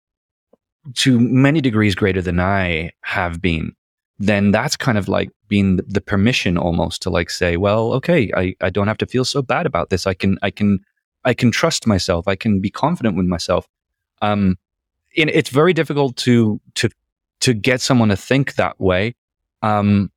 to 0.95 1.19
many 1.19 1.61
degrees 1.61 1.95
greater 1.95 2.21
than 2.21 2.39
I 2.39 2.91
have 3.03 3.41
been, 3.41 3.73
then 4.19 4.51
that's 4.51 4.77
kind 4.77 4.99
of 4.99 5.09
like 5.09 5.31
being 5.49 5.77
the 5.77 6.01
permission 6.01 6.57
almost 6.59 7.03
to 7.03 7.11
like 7.11 7.31
say, 7.31 7.57
well, 7.57 7.93
okay, 7.95 8.31
I, 8.37 8.55
I 8.61 8.71
don't 8.71 8.87
have 8.87 8.99
to 8.99 9.07
feel 9.07 9.25
so 9.25 9.43
bad 9.43 9.67
about 9.67 9.91
this. 9.91 10.07
I 10.07 10.15
can, 10.15 10.39
I 10.43 10.51
can, 10.51 10.81
I 11.25 11.35
can 11.35 11.51
trust 11.51 11.87
myself. 11.87 12.29
I 12.29 12.37
can 12.37 12.61
be 12.61 12.71
confident 12.71 13.17
with 13.17 13.27
myself. 13.27 13.67
Um, 14.21 14.59
and 15.17 15.31
it's 15.31 15.51
very 15.51 15.73
difficult 15.73 16.17
to, 16.19 16.61
to 16.75 16.91
to 17.45 17.53
get 17.53 17.83
someone 17.83 18.09
to 18.09 18.17
think 18.17 18.55
that 18.55 18.81
way. 18.81 19.15
Um, 19.61 20.11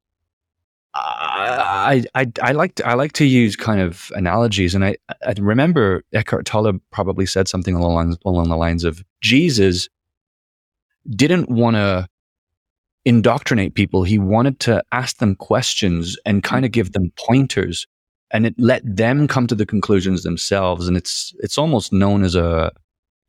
I, 0.94 2.06
I, 2.16 2.32
I 2.42 2.54
like 2.54 2.76
to, 2.76 2.88
I 2.88 2.94
like 2.94 3.12
to 3.14 3.26
use 3.26 3.58
kind 3.58 3.82
of 3.82 4.10
analogies, 4.16 4.74
and 4.74 4.86
I, 4.86 4.96
I 5.26 5.34
remember 5.38 6.04
Eckhart 6.14 6.46
Tolle 6.46 6.80
probably 6.90 7.26
said 7.26 7.50
something 7.50 7.76
along 7.76 8.16
along 8.26 8.48
the 8.48 8.56
lines 8.56 8.86
of 8.86 9.04
Jesus 9.20 9.90
didn't 11.10 11.50
want 11.50 11.76
to 11.76 12.08
indoctrinate 13.04 13.76
people; 13.76 14.04
he 14.04 14.18
wanted 14.18 14.62
to 14.62 14.82
ask 14.94 15.18
them 15.18 15.36
questions 15.36 16.18
and 16.26 16.44
kind 16.44 16.64
of 16.64 16.72
give 16.72 16.94
them 16.94 17.12
pointers, 17.18 17.86
and 18.32 18.46
it 18.46 18.56
let 18.58 18.82
them 18.86 19.28
come 19.28 19.48
to 19.48 19.56
the 19.56 19.66
conclusions 19.66 20.24
themselves. 20.24 20.88
And 20.88 20.96
it's 20.96 21.36
it's 21.40 21.58
almost 21.58 21.92
known 21.92 22.24
as 22.24 22.36
a 22.36 22.72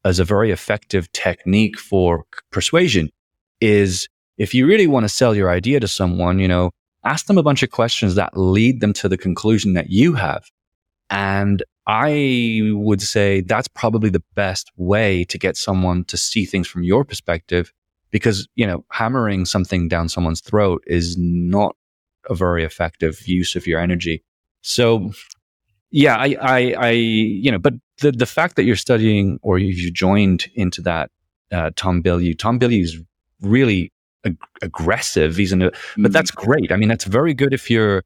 as 0.04 0.20
a 0.20 0.24
very 0.24 0.52
effective 0.52 1.10
technique 1.12 1.78
for 1.78 2.24
persuasion 2.52 3.10
is 3.60 4.08
if 4.36 4.54
you 4.54 4.66
really 4.66 4.86
want 4.86 5.04
to 5.04 5.08
sell 5.08 5.34
your 5.34 5.50
idea 5.50 5.80
to 5.80 5.88
someone, 5.88 6.38
you 6.38 6.48
know, 6.48 6.70
ask 7.04 7.26
them 7.26 7.38
a 7.38 7.42
bunch 7.42 7.62
of 7.62 7.70
questions 7.70 8.14
that 8.14 8.36
lead 8.36 8.80
them 8.80 8.92
to 8.92 9.08
the 9.08 9.18
conclusion 9.18 9.72
that 9.74 9.90
you 9.90 10.14
have. 10.14 10.44
And 11.10 11.62
I 11.86 12.60
would 12.72 13.00
say 13.00 13.40
that's 13.40 13.68
probably 13.68 14.10
the 14.10 14.22
best 14.34 14.70
way 14.76 15.24
to 15.24 15.38
get 15.38 15.56
someone 15.56 16.04
to 16.04 16.16
see 16.16 16.44
things 16.44 16.68
from 16.68 16.82
your 16.82 17.04
perspective 17.04 17.72
because, 18.10 18.46
you 18.56 18.66
know, 18.66 18.84
hammering 18.90 19.46
something 19.46 19.88
down 19.88 20.08
someone's 20.08 20.40
throat 20.40 20.82
is 20.86 21.16
not 21.18 21.76
a 22.28 22.34
very 22.34 22.64
effective 22.64 23.26
use 23.26 23.56
of 23.56 23.66
your 23.66 23.80
energy. 23.80 24.22
So, 24.60 25.12
yeah, 25.90 26.16
I, 26.16 26.36
I, 26.40 26.74
I 26.78 26.90
you 26.90 27.50
know, 27.50 27.58
but 27.58 27.74
the, 28.00 28.12
the 28.12 28.26
fact 28.26 28.56
that 28.56 28.64
you're 28.64 28.76
studying 28.76 29.38
or 29.42 29.58
you 29.58 29.90
joined 29.90 30.46
into 30.54 30.82
that, 30.82 31.10
uh, 31.50 31.70
Tom 31.76 32.02
Bilyeu, 32.02 32.38
Tom 32.38 32.58
Bilyeu 32.58 32.82
is 32.82 33.02
really 33.42 33.92
ag- 34.24 34.36
aggressive. 34.62 35.36
He's 35.36 35.52
an, 35.52 35.70
but 35.96 36.12
that's 36.12 36.30
great. 36.30 36.72
I 36.72 36.76
mean, 36.76 36.88
that's 36.88 37.04
very 37.04 37.34
good 37.34 37.52
if 37.52 37.70
you're, 37.70 38.02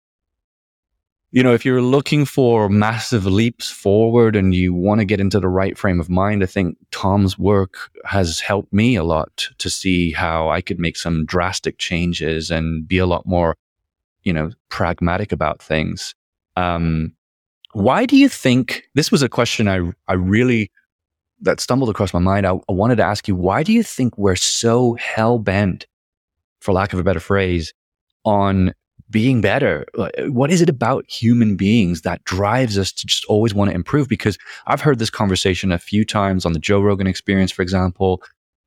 you 1.30 1.42
know, 1.42 1.54
if 1.54 1.64
you're 1.64 1.80
looking 1.80 2.26
for 2.26 2.68
massive 2.68 3.24
leaps 3.24 3.70
forward 3.70 4.36
and 4.36 4.54
you 4.54 4.74
want 4.74 5.00
to 5.00 5.06
get 5.06 5.20
into 5.20 5.40
the 5.40 5.48
right 5.48 5.78
frame 5.78 5.98
of 5.98 6.10
mind, 6.10 6.42
I 6.42 6.46
think 6.46 6.76
Tom's 6.90 7.38
work 7.38 7.90
has 8.04 8.40
helped 8.40 8.72
me 8.72 8.96
a 8.96 9.04
lot 9.04 9.48
to 9.58 9.70
see 9.70 10.12
how 10.12 10.50
I 10.50 10.60
could 10.60 10.78
make 10.78 10.96
some 10.96 11.24
drastic 11.24 11.78
changes 11.78 12.50
and 12.50 12.86
be 12.86 12.98
a 12.98 13.06
lot 13.06 13.24
more, 13.24 13.56
you 14.24 14.32
know, 14.32 14.50
pragmatic 14.68 15.32
about 15.32 15.62
things. 15.62 16.14
Um, 16.56 17.14
why 17.72 18.04
do 18.04 18.18
you 18.18 18.28
think 18.28 18.82
this 18.94 19.10
was 19.10 19.22
a 19.22 19.28
question 19.28 19.68
I, 19.68 19.90
I 20.08 20.14
really 20.14 20.70
that 21.42 21.60
stumbled 21.60 21.90
across 21.90 22.14
my 22.14 22.20
mind? 22.20 22.46
I, 22.46 22.52
I 22.68 22.72
wanted 22.72 22.96
to 22.96 23.04
ask 23.04 23.28
you, 23.28 23.36
why 23.36 23.62
do 23.62 23.72
you 23.72 23.82
think 23.82 24.16
we're 24.16 24.36
so 24.36 24.94
hell 24.94 25.38
bent, 25.38 25.86
for 26.60 26.72
lack 26.72 26.92
of 26.92 26.98
a 26.98 27.04
better 27.04 27.20
phrase, 27.20 27.72
on 28.24 28.74
being 29.10 29.40
better? 29.40 29.84
What 30.26 30.50
is 30.50 30.62
it 30.62 30.68
about 30.68 31.08
human 31.08 31.56
beings 31.56 32.02
that 32.02 32.24
drives 32.24 32.78
us 32.78 32.90
to 32.92 33.06
just 33.06 33.24
always 33.26 33.54
want 33.54 33.70
to 33.70 33.74
improve? 33.74 34.08
Because 34.08 34.38
I've 34.66 34.80
heard 34.80 34.98
this 34.98 35.10
conversation 35.10 35.70
a 35.70 35.78
few 35.78 36.04
times 36.04 36.46
on 36.46 36.52
the 36.52 36.58
Joe 36.58 36.80
Rogan 36.80 37.06
experience, 37.06 37.52
for 37.52 37.62
example. 37.62 38.22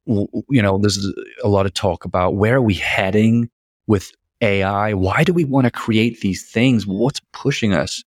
You 0.06 0.62
know, 0.62 0.78
there's 0.78 1.04
a 1.44 1.48
lot 1.48 1.66
of 1.66 1.74
talk 1.74 2.06
about 2.06 2.36
where 2.36 2.56
are 2.56 2.62
we 2.62 2.76
heading 2.76 3.50
with 3.88 4.12
AI? 4.42 4.94
Why 4.94 5.24
do 5.24 5.34
we 5.34 5.46
want 5.46 5.66
to 5.66 5.72
create 5.72 6.22
these 6.22 6.50
things? 6.50 6.86
What's 6.86 7.22
pushing 7.34 7.74
us? 7.74 8.04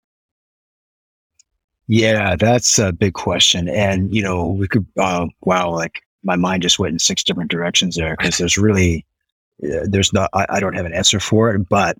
Yeah, 1.87 2.35
that's 2.35 2.79
a 2.79 2.91
big 2.91 3.13
question. 3.13 3.67
And, 3.67 4.13
you 4.13 4.23
know, 4.23 4.47
we 4.47 4.67
could, 4.67 4.85
uh, 4.97 5.27
wow, 5.41 5.71
like 5.71 6.01
my 6.23 6.35
mind 6.35 6.63
just 6.63 6.79
went 6.79 6.93
in 6.93 6.99
six 6.99 7.23
different 7.23 7.51
directions 7.51 7.95
there 7.95 8.15
because 8.17 8.37
there's 8.37 8.57
really, 8.57 9.05
uh, 9.63 9.85
there's 9.85 10.13
not, 10.13 10.29
I, 10.33 10.45
I, 10.49 10.59
don't 10.59 10.75
have 10.75 10.85
an 10.85 10.93
answer 10.93 11.19
for 11.19 11.53
it, 11.53 11.67
but 11.67 11.97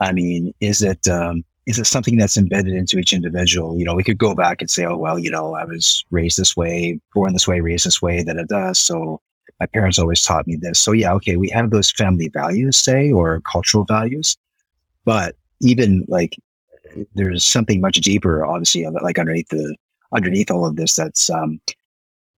I 0.00 0.12
mean, 0.12 0.54
is 0.60 0.82
it 0.82 1.08
um, 1.08 1.44
is 1.66 1.78
it 1.78 1.86
something 1.86 2.16
that's 2.16 2.36
embedded 2.36 2.74
into 2.74 2.98
each 2.98 3.12
individual? 3.12 3.76
You 3.76 3.84
know, 3.84 3.94
we 3.94 4.04
could 4.04 4.18
go 4.18 4.34
back 4.34 4.60
and 4.60 4.70
say, 4.70 4.84
oh 4.84 4.96
well, 4.96 5.18
you 5.18 5.30
know, 5.30 5.54
I 5.54 5.64
was 5.64 6.04
raised 6.10 6.38
this 6.38 6.56
way, 6.56 7.00
born 7.14 7.32
this 7.32 7.48
way, 7.48 7.60
raised 7.60 7.86
this 7.86 8.00
way, 8.00 8.22
da 8.22 8.34
da 8.34 8.44
da. 8.44 8.72
So 8.72 9.20
my 9.58 9.66
parents 9.66 9.98
always 9.98 10.22
taught 10.22 10.46
me 10.46 10.56
this. 10.56 10.78
So 10.78 10.92
yeah, 10.92 11.12
okay, 11.14 11.36
we 11.36 11.48
have 11.50 11.70
those 11.70 11.90
family 11.90 12.28
values, 12.28 12.76
say, 12.76 13.10
or 13.10 13.40
cultural 13.50 13.84
values, 13.84 14.36
but 15.04 15.34
even 15.60 16.04
like 16.08 16.36
there's 17.14 17.44
something 17.44 17.80
much 17.80 17.96
deeper, 17.96 18.44
obviously, 18.44 18.86
like 19.02 19.18
underneath 19.18 19.48
the 19.48 19.76
underneath 20.12 20.50
all 20.50 20.66
of 20.66 20.76
this. 20.76 20.96
That's 20.96 21.30
um, 21.30 21.60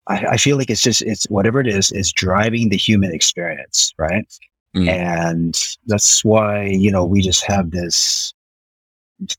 I, 0.07 0.25
I 0.31 0.37
feel 0.37 0.57
like 0.57 0.69
it's 0.69 0.81
just 0.81 1.01
it's 1.03 1.25
whatever 1.29 1.59
it 1.59 1.67
is 1.67 1.91
is 1.91 2.11
driving 2.11 2.69
the 2.69 2.77
human 2.77 3.13
experience, 3.13 3.93
right? 3.97 4.25
Mm. 4.75 4.87
And 4.87 5.63
that's 5.87 6.23
why, 6.23 6.65
you 6.65 6.91
know, 6.91 7.05
we 7.05 7.21
just 7.21 7.43
have 7.45 7.71
this 7.71 8.33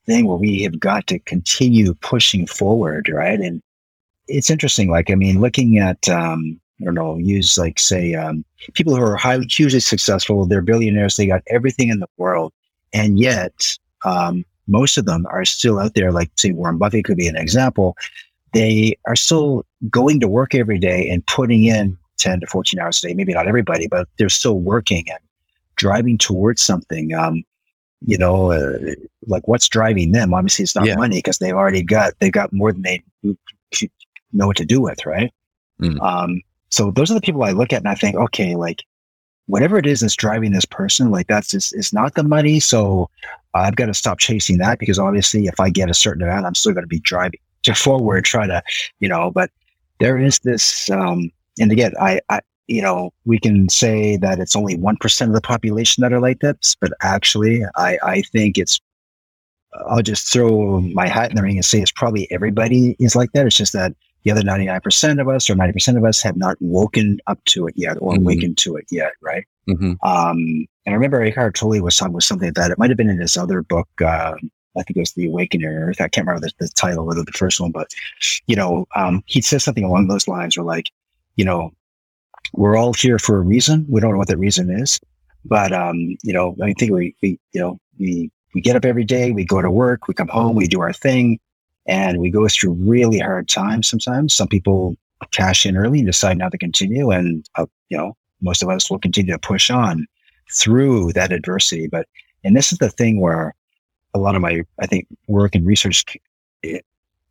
thing 0.07 0.27
where 0.27 0.37
we 0.37 0.63
have 0.63 0.79
got 0.79 1.07
to 1.09 1.19
continue 1.21 1.95
pushing 1.95 2.47
forward, 2.47 3.09
right? 3.09 3.39
And 3.39 3.63
it's 4.29 4.51
interesting. 4.51 4.91
Like, 4.91 5.11
I 5.11 5.15
mean, 5.15 5.41
looking 5.41 5.79
at, 5.79 6.09
um, 6.09 6.61
I 6.81 6.85
don't 6.85 6.95
know, 6.95 7.17
use 7.17 7.59
like, 7.59 7.79
say, 7.79 8.15
um, 8.15 8.45
people 8.75 8.97
who 8.97 9.03
are 9.03 9.17
highly, 9.17 9.47
hugely 9.47 9.81
successful, 9.81 10.47
they're 10.47 10.63
billionaires, 10.63 11.17
they 11.17 11.27
got 11.27 11.43
everything 11.49 11.89
in 11.89 12.01
the 12.01 12.09
world. 12.17 12.53
And 12.93 13.19
yet, 13.19 13.79
um, 14.05 14.45
most 14.71 14.97
of 14.97 15.05
them 15.05 15.27
are 15.31 15.45
still 15.45 15.79
out 15.79 15.95
there, 15.95 16.13
like, 16.13 16.31
say, 16.37 16.53
Warren 16.53 16.79
Buffett 16.79 17.05
could 17.05 17.17
be 17.17 17.29
an 17.29 17.37
example. 17.37 17.97
They 18.55 18.97
are 19.07 19.17
still 19.17 19.67
going 19.91 20.21
to 20.21 20.29
work 20.29 20.55
every 20.55 20.79
day 20.79 21.09
and 21.09 21.27
putting 21.27 21.65
in 21.65 21.99
10 22.19 22.41
to 22.41 22.47
14 22.47 22.81
hours 22.81 23.03
a 23.03 23.09
day. 23.09 23.15
Maybe 23.15 23.35
not 23.35 23.49
everybody, 23.49 23.89
but 23.89 24.09
they're 24.17 24.29
still 24.29 24.59
working 24.59 25.05
and 25.09 25.19
driving 25.77 26.19
towards 26.19 26.63
something. 26.63 27.13
Um, 27.15 27.45
you 28.07 28.17
know, 28.17 28.53
uh, 28.53 28.79
like 29.27 29.47
what's 29.47 29.69
driving 29.69 30.13
them? 30.13 30.33
Obviously, 30.33 30.63
it's 30.63 30.75
not 30.75 30.87
yeah. 30.87 30.97
money 30.97 31.19
because 31.19 31.39
they've 31.39 31.55
already 31.55 31.83
got 31.83 32.15
they've 32.19 32.33
got 32.33 32.53
more 32.53 32.73
than 32.73 32.83
they 32.83 33.03
know 34.33 34.47
what 34.47 34.57
to 34.57 34.65
do 34.65 34.81
with, 34.81 35.05
right? 35.05 35.33
Mm. 35.83 36.01
Um, 36.01 36.43
so 36.71 36.91
those 36.91 37.11
are 37.11 37.15
the 37.15 37.21
people 37.21 37.43
I 37.43 37.51
look 37.51 37.73
at 37.73 37.81
and 37.81 37.89
I 37.89 37.95
think, 37.95 38.17
okay, 38.17 38.57
like 38.57 38.85
whatever 39.51 39.79
it 39.79 39.87
is 39.87 40.01
that's 40.01 40.17
driving 40.17 40.53
this 40.53 40.65
person, 40.65 41.11
like 41.11 41.27
that's 41.27 41.51
just 41.51 41.75
it's 41.75 41.93
not 41.93 42.15
the 42.15 42.23
money. 42.23 42.61
So 42.61 43.11
I've 43.55 43.77
got 43.77 43.87
to 43.87 43.95
stop 43.95 44.19
chasing 44.19 44.59
that 44.59 44.79
because 44.79 44.99
obviously, 44.99 45.47
if 45.47 45.59
I 45.61 45.71
get 45.71 45.91
a 45.91 45.95
certain 45.95 46.23
amount, 46.23 46.47
I'm 46.47 46.55
still 46.55 46.73
going 46.73 46.85
to 46.85 46.89
be 46.89 47.01
driving 47.01 47.41
to 47.65 47.75
forward, 47.75 48.25
try 48.25 48.47
to, 48.47 48.63
you 49.01 49.09
know. 49.09 49.31
But 49.31 49.51
there 49.99 50.19
is 50.19 50.39
this 50.41 50.89
um, 50.91 51.31
and 51.61 51.71
again, 51.71 51.93
I, 52.01 52.21
I, 52.29 52.41
you 52.67 52.83
know, 52.83 53.13
we 53.25 53.39
can 53.39 53.69
say 53.69 54.17
that 54.17 54.39
it's 54.39 54.57
only 54.57 54.77
1% 54.77 55.27
of 55.27 55.33
the 55.33 55.41
population 55.41 56.03
that 56.03 56.13
are 56.13 56.21
like 56.21 56.41
this, 56.41 56.77
but 56.81 56.93
actually, 57.03 57.63
I, 57.77 57.99
I 58.03 58.23
think 58.23 58.59
it's, 58.59 58.81
I'll 59.89 60.03
just 60.03 60.33
throw 60.33 60.81
my 60.81 61.07
hat 61.07 61.31
in 61.31 61.37
the 61.37 61.43
ring 61.43 61.57
and 61.57 61.65
say 61.65 61.81
it's 61.81 61.93
probably 61.93 62.31
everybody 62.31 62.97
is 62.99 63.15
like 63.15 63.33
that. 63.33 63.47
It's 63.47 63.57
just 63.57 63.73
that 63.73 63.95
the 64.25 64.31
other 64.31 64.43
99% 64.43 65.21
of 65.21 65.29
us 65.29 65.49
or 65.49 65.55
90% 65.55 65.97
of 65.97 66.05
us 66.05 66.23
have 66.23 66.37
not 66.37 66.57
woken 66.61 67.19
up 67.27 67.43
to 67.47 67.67
it 67.67 67.75
yet 67.77 67.97
or 68.01 68.13
mm-hmm. 68.13 68.23
awakened 68.23 68.59
to 68.59 68.77
it 68.77 68.87
yet, 68.91 69.13
right? 69.23 69.47
Mm-hmm. 69.69 69.93
Um, 70.07 70.67
and 70.87 70.89
I 70.89 70.93
remember 70.93 71.23
Eckhart 71.23 71.55
Tolle 71.55 71.81
was 71.83 71.97
talking 71.97 72.15
with 72.15 72.25
something 72.25 72.49
like 72.49 72.55
that. 72.55 72.71
It 72.71 72.79
might 72.79 72.91
have 72.91 72.97
been 72.97 73.11
in 73.11 73.21
his 73.21 73.37
other 73.37 73.63
book, 73.63 73.89
uh, 74.01 74.35
I 74.77 74.83
think 74.83 74.97
it 74.97 75.01
was 75.01 75.13
The 75.13 75.27
Awakening 75.27 75.67
Earth. 75.67 76.01
I 76.01 76.09
can't 76.09 76.27
remember 76.27 76.47
the, 76.47 76.53
the 76.65 76.69
title 76.75 77.11
of 77.11 77.27
the 77.27 77.33
first 77.33 77.61
one, 77.61 77.71
but, 77.71 77.89
you 78.47 78.57
know, 78.57 78.87
um, 78.95 79.23
he 79.27 79.41
says 79.41 79.65
something 79.65 79.85
along 79.85 80.09
those 80.09 80.29
lines 80.29 80.57
where 80.57 80.65
like, 80.65 80.91
you 81.37 81.45
know, 81.45 81.73
we're 82.53 82.77
all 82.77 82.93
here 82.93 83.19
for 83.19 83.37
a 83.37 83.41
reason. 83.41 83.87
We 83.89 84.01
don't 84.01 84.13
know 84.13 84.19
what 84.19 84.29
that 84.29 84.39
reason 84.39 84.71
is, 84.71 85.01
but 85.45 85.73
um, 85.73 86.17
you 86.23 86.33
know, 86.33 86.57
I 86.63 86.73
think 86.73 86.93
we, 86.93 87.15
we, 87.23 87.39
you 87.53 87.61
know, 87.61 87.79
we 87.99 88.31
we 88.55 88.61
get 88.61 88.77
up 88.77 88.85
every 88.85 89.05
day, 89.05 89.31
we 89.31 89.45
go 89.45 89.63
to 89.63 89.71
work, 89.71 90.09
we 90.09 90.15
come 90.15 90.29
home, 90.29 90.57
we 90.57 90.67
do 90.67 90.81
our 90.81 90.93
thing, 90.93 91.39
and 91.87 92.19
we 92.19 92.31
go 92.31 92.49
through 92.49 92.73
really 92.73 93.19
hard 93.19 93.49
times. 93.49 93.89
Sometimes 93.89 94.35
some 94.35 94.49
people 94.49 94.97
cash 95.33 95.67
in 95.67 95.77
early 95.77 95.99
and 95.99 96.07
decide 96.07 96.39
not 96.39 96.53
to 96.53 96.59
continue, 96.59 97.11
and 97.11 97.47
uh, 97.57 97.67
you 97.89 97.97
know, 97.97 98.17
most 98.41 98.63
of 98.63 98.69
us 98.69 98.91
will 98.91 98.99
continue 98.99 99.33
to 99.33 99.39
push 99.39 99.71
on 99.71 100.07
through 100.53 101.13
that 101.13 101.33
adversity. 101.33 101.89
But 101.89 102.07
and 102.45 102.57
this 102.57 102.73
is 102.73 102.79
the 102.79 102.91
thing 102.91 103.21
where 103.21 103.55
a 104.15 104.19
lot 104.19 104.35
of 104.35 104.43
my 104.43 104.63
I 104.81 104.87
think 104.87 105.07
work 105.29 105.55
and 105.55 105.67
research 105.67 106.05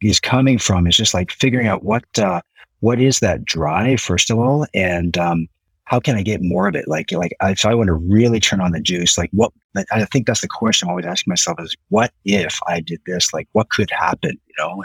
is 0.01 0.19
coming 0.19 0.57
from 0.57 0.87
is 0.87 0.97
just 0.97 1.13
like 1.13 1.31
figuring 1.31 1.67
out 1.67 1.83
what 1.83 2.05
uh, 2.17 2.41
what 2.79 2.99
is 2.99 3.19
that 3.19 3.43
drive 3.45 3.99
first 3.99 4.29
of 4.29 4.39
all 4.39 4.65
and 4.73 5.17
um, 5.17 5.47
how 5.89 5.99
can 5.99 6.15
i 6.15 6.21
get 6.21 6.41
more 6.41 6.67
of 6.67 6.75
it 6.75 6.87
like 6.87 7.11
like 7.11 7.33
if 7.41 7.65
i 7.65 7.73
want 7.73 7.87
to 7.87 7.93
really 7.93 8.39
turn 8.39 8.61
on 8.61 8.71
the 8.71 8.79
juice 8.79 9.17
like 9.17 9.29
what 9.33 9.51
i 9.91 10.05
think 10.05 10.25
that's 10.25 10.41
the 10.41 10.47
question 10.47 10.87
i'm 10.87 10.91
always 10.91 11.05
asking 11.05 11.31
myself 11.31 11.57
is 11.59 11.75
what 11.89 12.11
if 12.25 12.59
i 12.67 12.79
did 12.79 13.01
this 13.05 13.33
like 13.33 13.47
what 13.53 13.69
could 13.69 13.89
happen 13.91 14.31
you 14.31 14.55
know 14.57 14.83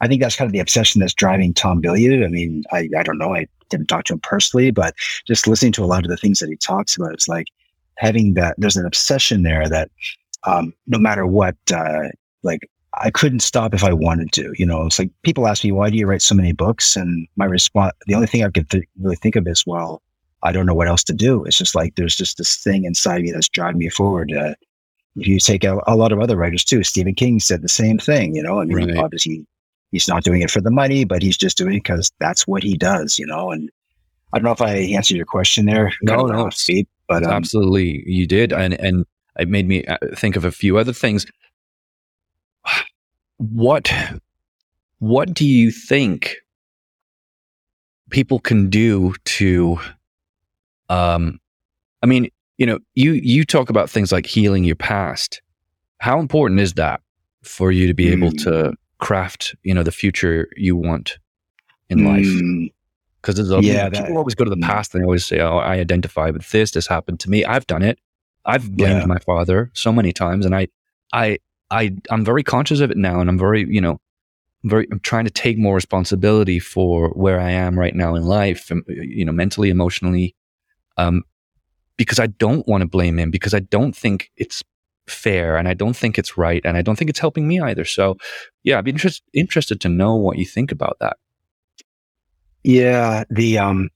i 0.00 0.06
think 0.06 0.20
that's 0.20 0.36
kind 0.36 0.48
of 0.48 0.52
the 0.52 0.60
obsession 0.60 1.00
that's 1.00 1.14
driving 1.14 1.52
tom 1.54 1.82
bilyeu 1.82 2.24
i 2.24 2.28
mean 2.28 2.62
i, 2.72 2.88
I 2.96 3.02
don't 3.02 3.18
know 3.18 3.34
i 3.34 3.46
didn't 3.70 3.88
talk 3.88 4.04
to 4.04 4.12
him 4.12 4.20
personally 4.20 4.70
but 4.70 4.94
just 5.26 5.48
listening 5.48 5.72
to 5.72 5.84
a 5.84 5.86
lot 5.86 6.04
of 6.04 6.10
the 6.10 6.16
things 6.16 6.38
that 6.38 6.50
he 6.50 6.56
talks 6.56 6.96
about 6.96 7.14
it's 7.14 7.28
like 7.28 7.46
having 7.96 8.34
that 8.34 8.54
there's 8.58 8.76
an 8.76 8.86
obsession 8.86 9.42
there 9.42 9.68
that 9.68 9.90
um, 10.46 10.74
no 10.86 10.98
matter 10.98 11.26
what 11.26 11.56
uh, 11.72 12.08
like 12.42 12.68
I 12.96 13.10
couldn't 13.10 13.40
stop 13.40 13.74
if 13.74 13.82
I 13.82 13.92
wanted 13.92 14.32
to. 14.32 14.52
You 14.56 14.66
know, 14.66 14.86
it's 14.86 14.98
like 14.98 15.10
people 15.22 15.46
ask 15.46 15.64
me, 15.64 15.72
why 15.72 15.90
do 15.90 15.96
you 15.96 16.06
write 16.06 16.22
so 16.22 16.34
many 16.34 16.52
books? 16.52 16.96
And 16.96 17.26
my 17.36 17.44
response, 17.44 17.92
the 18.06 18.14
only 18.14 18.26
thing 18.26 18.44
I 18.44 18.50
could 18.50 18.70
th- 18.70 18.84
really 19.00 19.16
think 19.16 19.36
of 19.36 19.46
is, 19.48 19.64
well, 19.66 20.02
I 20.44 20.52
don't 20.52 20.66
know 20.66 20.74
what 20.74 20.88
else 20.88 21.04
to 21.04 21.14
do. 21.14 21.44
It's 21.44 21.58
just 21.58 21.74
like 21.74 21.94
there's 21.94 22.16
just 22.16 22.38
this 22.38 22.56
thing 22.56 22.84
inside 22.84 23.22
me 23.22 23.32
that's 23.32 23.48
driving 23.48 23.78
me 23.78 23.88
forward. 23.88 24.32
Uh, 24.32 24.54
if 25.16 25.26
you 25.26 25.38
take 25.38 25.64
a, 25.64 25.80
a, 25.86 25.96
lot 25.96 26.12
of 26.12 26.20
other 26.20 26.36
writers 26.36 26.64
too, 26.64 26.82
Stephen 26.82 27.14
King 27.14 27.40
said 27.40 27.62
the 27.62 27.68
same 27.68 27.98
thing. 27.98 28.34
You 28.34 28.42
know, 28.42 28.60
I 28.60 28.64
mean, 28.64 28.90
right. 28.90 28.98
obviously 28.98 29.46
he's 29.90 30.08
not 30.08 30.24
doing 30.24 30.42
it 30.42 30.50
for 30.50 30.60
the 30.60 30.70
money, 30.70 31.04
but 31.04 31.22
he's 31.22 31.36
just 31.36 31.56
doing 31.56 31.74
it 31.74 31.84
because 31.84 32.12
that's 32.18 32.46
what 32.46 32.62
he 32.62 32.76
does. 32.76 33.18
You 33.18 33.26
know, 33.26 33.50
and 33.50 33.70
I 34.32 34.38
don't 34.38 34.44
know 34.44 34.52
if 34.52 34.62
I 34.62 34.74
answered 34.74 35.16
your 35.16 35.26
question 35.26 35.66
there. 35.66 35.92
No, 36.02 36.26
no, 36.26 36.50
feet, 36.50 36.88
but 37.08 37.24
um, 37.24 37.30
absolutely 37.30 38.02
you 38.06 38.26
did, 38.26 38.52
and 38.52 38.74
and 38.74 39.06
it 39.38 39.48
made 39.48 39.66
me 39.66 39.84
uh, 39.84 39.98
think 40.14 40.36
of 40.36 40.44
a 40.44 40.52
few 40.52 40.78
other 40.78 40.92
things 40.92 41.26
what 43.38 43.92
what 44.98 45.34
do 45.34 45.46
you 45.46 45.70
think 45.70 46.36
people 48.10 48.38
can 48.38 48.70
do 48.70 49.14
to 49.24 49.78
um 50.88 51.40
i 52.02 52.06
mean 52.06 52.28
you 52.58 52.66
know 52.66 52.78
you 52.94 53.12
you 53.12 53.44
talk 53.44 53.70
about 53.70 53.90
things 53.90 54.12
like 54.12 54.26
healing 54.26 54.64
your 54.64 54.76
past 54.76 55.40
how 55.98 56.20
important 56.20 56.60
is 56.60 56.74
that 56.74 57.00
for 57.42 57.70
you 57.72 57.86
to 57.86 57.94
be 57.94 58.08
able 58.10 58.32
to 58.32 58.68
hmm. 58.68 58.74
craft, 58.98 59.54
you 59.62 59.74
know, 59.74 59.82
the 59.82 59.92
future 59.92 60.48
you 60.56 60.76
want 60.76 61.18
in 61.88 62.04
life. 62.04 62.26
Mm, 62.26 62.72
Because 63.20 63.36
there's 63.36 63.50
a, 63.50 63.62
Yeah, 63.62 63.88
people 63.88 64.06
that- 64.06 64.16
always 64.16 64.34
go 64.34 64.44
to 64.44 64.50
the 64.50 64.56
mm. 64.56 64.62
past 64.62 64.94
and 64.94 65.02
they 65.02 65.04
always 65.04 65.24
say, 65.24 65.40
"Oh, 65.40 65.56
I 65.58 65.76
identify 65.78 66.28
with 66.30 66.50
this. 66.50 66.72
This 66.72 66.86
happened 66.86 67.20
to 67.20 67.30
me. 67.30 67.44
I've 67.44 67.66
done 67.66 67.82
it. 67.82 67.98
I've 68.44 68.70
blamed 68.76 69.00
Yeah. 69.00 69.06
my 69.06 69.18
father 69.18 69.70
so 69.72 69.92
many 69.92 70.12
times, 70.12 70.44
and 70.44 70.54
I, 70.54 70.68
I, 71.14 71.38
I, 71.70 71.96
I'm 72.10 72.22
very 72.24 72.42
conscious 72.42 72.80
of 72.80 72.90
it 72.90 72.98
now, 72.98 73.20
and 73.20 73.30
I'm 73.30 73.38
very, 73.38 73.66
you 73.66 73.80
know, 73.80 73.98
very. 74.64 74.86
I'm 74.92 75.00
trying 75.00 75.24
to 75.24 75.30
take 75.30 75.56
more 75.56 75.74
responsibility 75.74 76.58
for 76.58 77.08
where 77.10 77.40
I 77.40 77.50
am 77.50 77.78
right 77.78 77.94
now 77.94 78.14
in 78.14 78.24
life, 78.24 78.70
and, 78.70 78.82
you 78.88 79.24
know, 79.24 79.32
mentally, 79.32 79.70
emotionally, 79.70 80.34
um, 80.96 81.22
because 81.96 82.18
I 82.18 82.26
don't 82.26 82.66
want 82.66 82.82
to 82.82 82.88
blame 82.88 83.18
him 83.18 83.30
because 83.30 83.54
I 83.54 83.60
don't 83.60 83.96
think 83.96 84.30
it's 84.36 84.62
fair, 85.06 85.56
and 85.56 85.68
I 85.68 85.74
don't 85.74 85.96
think 85.96 86.18
it's 86.18 86.36
right, 86.36 86.62
and 86.64 86.76
I 86.76 86.82
don't 86.82 86.96
think 86.96 87.10
it's 87.10 87.18
helping 87.18 87.46
me 87.46 87.60
either. 87.60 87.84
So, 87.84 88.16
yeah, 88.62 88.78
I'd 88.78 88.84
be 88.84 88.90
interest, 88.90 89.22
interested 89.32 89.80
to 89.82 89.88
know 89.88 90.14
what 90.14 90.38
you 90.38 90.46
think 90.46 90.72
about 90.72 90.96
that. 91.00 91.16
Yeah, 92.62 93.24
the 93.30 93.58
um 93.58 93.90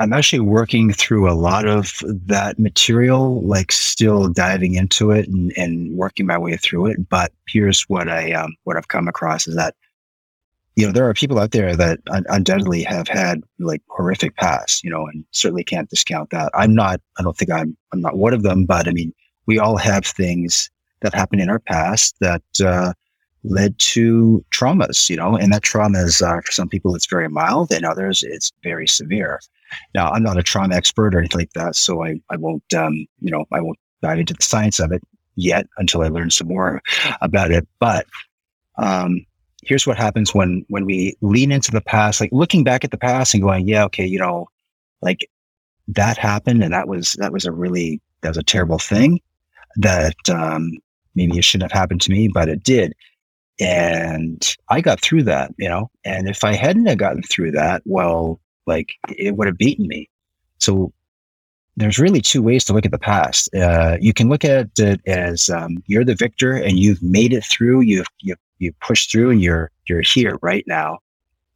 I'm 0.00 0.12
actually 0.12 0.40
working 0.40 0.92
through 0.92 1.28
a 1.28 1.34
lot 1.34 1.66
of 1.66 1.92
that 2.04 2.58
material, 2.58 3.42
like 3.42 3.72
still 3.72 4.28
diving 4.28 4.74
into 4.74 5.10
it 5.10 5.28
and, 5.28 5.52
and 5.56 5.96
working 5.96 6.26
my 6.26 6.38
way 6.38 6.56
through 6.56 6.86
it. 6.86 7.08
But 7.08 7.32
here's 7.48 7.82
what 7.82 8.08
I 8.08 8.32
um 8.32 8.54
what 8.64 8.76
I've 8.76 8.88
come 8.88 9.08
across 9.08 9.46
is 9.46 9.56
that 9.56 9.74
you 10.78 10.86
know 10.86 10.92
there 10.92 11.08
are 11.08 11.14
people 11.14 11.40
out 11.40 11.50
there 11.50 11.74
that 11.74 11.98
un- 12.08 12.24
undoubtedly 12.28 12.84
have 12.84 13.08
had 13.08 13.42
like 13.58 13.82
horrific 13.88 14.36
past, 14.36 14.84
you 14.84 14.90
know, 14.90 15.08
and 15.08 15.24
certainly 15.32 15.64
can't 15.64 15.90
discount 15.90 16.30
that. 16.30 16.52
I'm 16.54 16.72
not. 16.72 17.00
I 17.18 17.24
don't 17.24 17.36
think 17.36 17.50
I'm. 17.50 17.76
I'm 17.92 18.00
not 18.00 18.16
one 18.16 18.32
of 18.32 18.44
them. 18.44 18.64
But 18.64 18.86
I 18.86 18.92
mean, 18.92 19.12
we 19.46 19.58
all 19.58 19.76
have 19.76 20.06
things 20.06 20.70
that 21.00 21.14
happened 21.14 21.40
in 21.40 21.50
our 21.50 21.58
past 21.58 22.14
that 22.20 22.44
uh, 22.64 22.92
led 23.42 23.76
to 23.80 24.44
traumas, 24.52 25.10
you 25.10 25.16
know, 25.16 25.36
and 25.36 25.52
that 25.52 25.62
trauma 25.62 25.98
is, 25.98 26.22
uh, 26.22 26.40
for 26.44 26.52
some 26.52 26.68
people, 26.68 26.94
it's 26.94 27.06
very 27.06 27.28
mild 27.28 27.72
and 27.72 27.84
others 27.84 28.22
it's 28.22 28.52
very 28.62 28.86
severe. 28.86 29.40
Now, 29.94 30.10
I'm 30.12 30.22
not 30.22 30.38
a 30.38 30.44
trauma 30.44 30.76
expert 30.76 31.12
or 31.12 31.18
anything 31.18 31.40
like 31.40 31.52
that, 31.54 31.74
so 31.74 32.04
I, 32.04 32.20
I 32.30 32.36
won't, 32.36 32.72
um, 32.74 32.94
you 33.20 33.32
know, 33.32 33.46
I 33.52 33.60
won't 33.60 33.78
dive 34.00 34.20
into 34.20 34.34
the 34.34 34.42
science 34.42 34.78
of 34.78 34.92
it 34.92 35.02
yet 35.34 35.66
until 35.76 36.02
I 36.02 36.08
learn 36.08 36.30
some 36.30 36.48
more 36.48 36.80
about 37.20 37.50
it. 37.50 37.66
But, 37.80 38.06
um, 38.76 39.24
here's 39.68 39.86
what 39.86 39.98
happens 39.98 40.34
when, 40.34 40.64
when 40.68 40.84
we 40.86 41.16
lean 41.20 41.52
into 41.52 41.70
the 41.70 41.80
past, 41.80 42.20
like 42.20 42.30
looking 42.32 42.64
back 42.64 42.84
at 42.84 42.90
the 42.90 42.96
past 42.98 43.34
and 43.34 43.42
going, 43.42 43.68
yeah, 43.68 43.84
okay, 43.84 44.06
you 44.06 44.18
know, 44.18 44.48
like 45.02 45.28
that 45.88 46.16
happened 46.16 46.62
and 46.64 46.72
that 46.72 46.88
was, 46.88 47.12
that 47.14 47.32
was 47.32 47.44
a 47.44 47.52
really, 47.52 48.00
that 48.22 48.30
was 48.30 48.38
a 48.38 48.42
terrible 48.42 48.78
thing 48.78 49.20
that, 49.76 50.16
um, 50.30 50.72
maybe 51.14 51.38
it 51.38 51.44
shouldn't 51.44 51.70
have 51.70 51.78
happened 51.78 52.00
to 52.00 52.10
me, 52.10 52.28
but 52.28 52.48
it 52.48 52.62
did. 52.62 52.94
And 53.60 54.56
I 54.68 54.80
got 54.80 55.00
through 55.00 55.24
that, 55.24 55.52
you 55.58 55.68
know, 55.68 55.90
and 56.04 56.28
if 56.28 56.44
I 56.44 56.54
hadn't 56.54 56.86
have 56.86 56.98
gotten 56.98 57.22
through 57.22 57.52
that, 57.52 57.82
well, 57.84 58.40
like 58.66 58.94
it 59.08 59.36
would 59.36 59.48
have 59.48 59.58
beaten 59.58 59.88
me. 59.88 60.08
So 60.58 60.92
there's 61.76 61.98
really 61.98 62.20
two 62.20 62.42
ways 62.42 62.64
to 62.64 62.72
look 62.72 62.84
at 62.84 62.92
the 62.92 62.98
past. 62.98 63.52
Uh, 63.54 63.96
you 64.00 64.12
can 64.12 64.28
look 64.28 64.44
at 64.44 64.68
it 64.78 65.00
as 65.06 65.48
um, 65.48 65.82
you're 65.86 66.04
the 66.04 66.14
victor 66.14 66.54
and 66.54 66.78
you've 66.78 67.02
made 67.02 67.32
it 67.32 67.44
through. 67.44 67.82
You've 67.82 68.06
you've 68.20 68.38
you 68.58 68.72
push 68.80 69.06
through 69.06 69.30
and 69.30 69.40
you're 69.42 69.70
you're 69.86 70.02
here 70.02 70.38
right 70.42 70.64
now, 70.66 70.98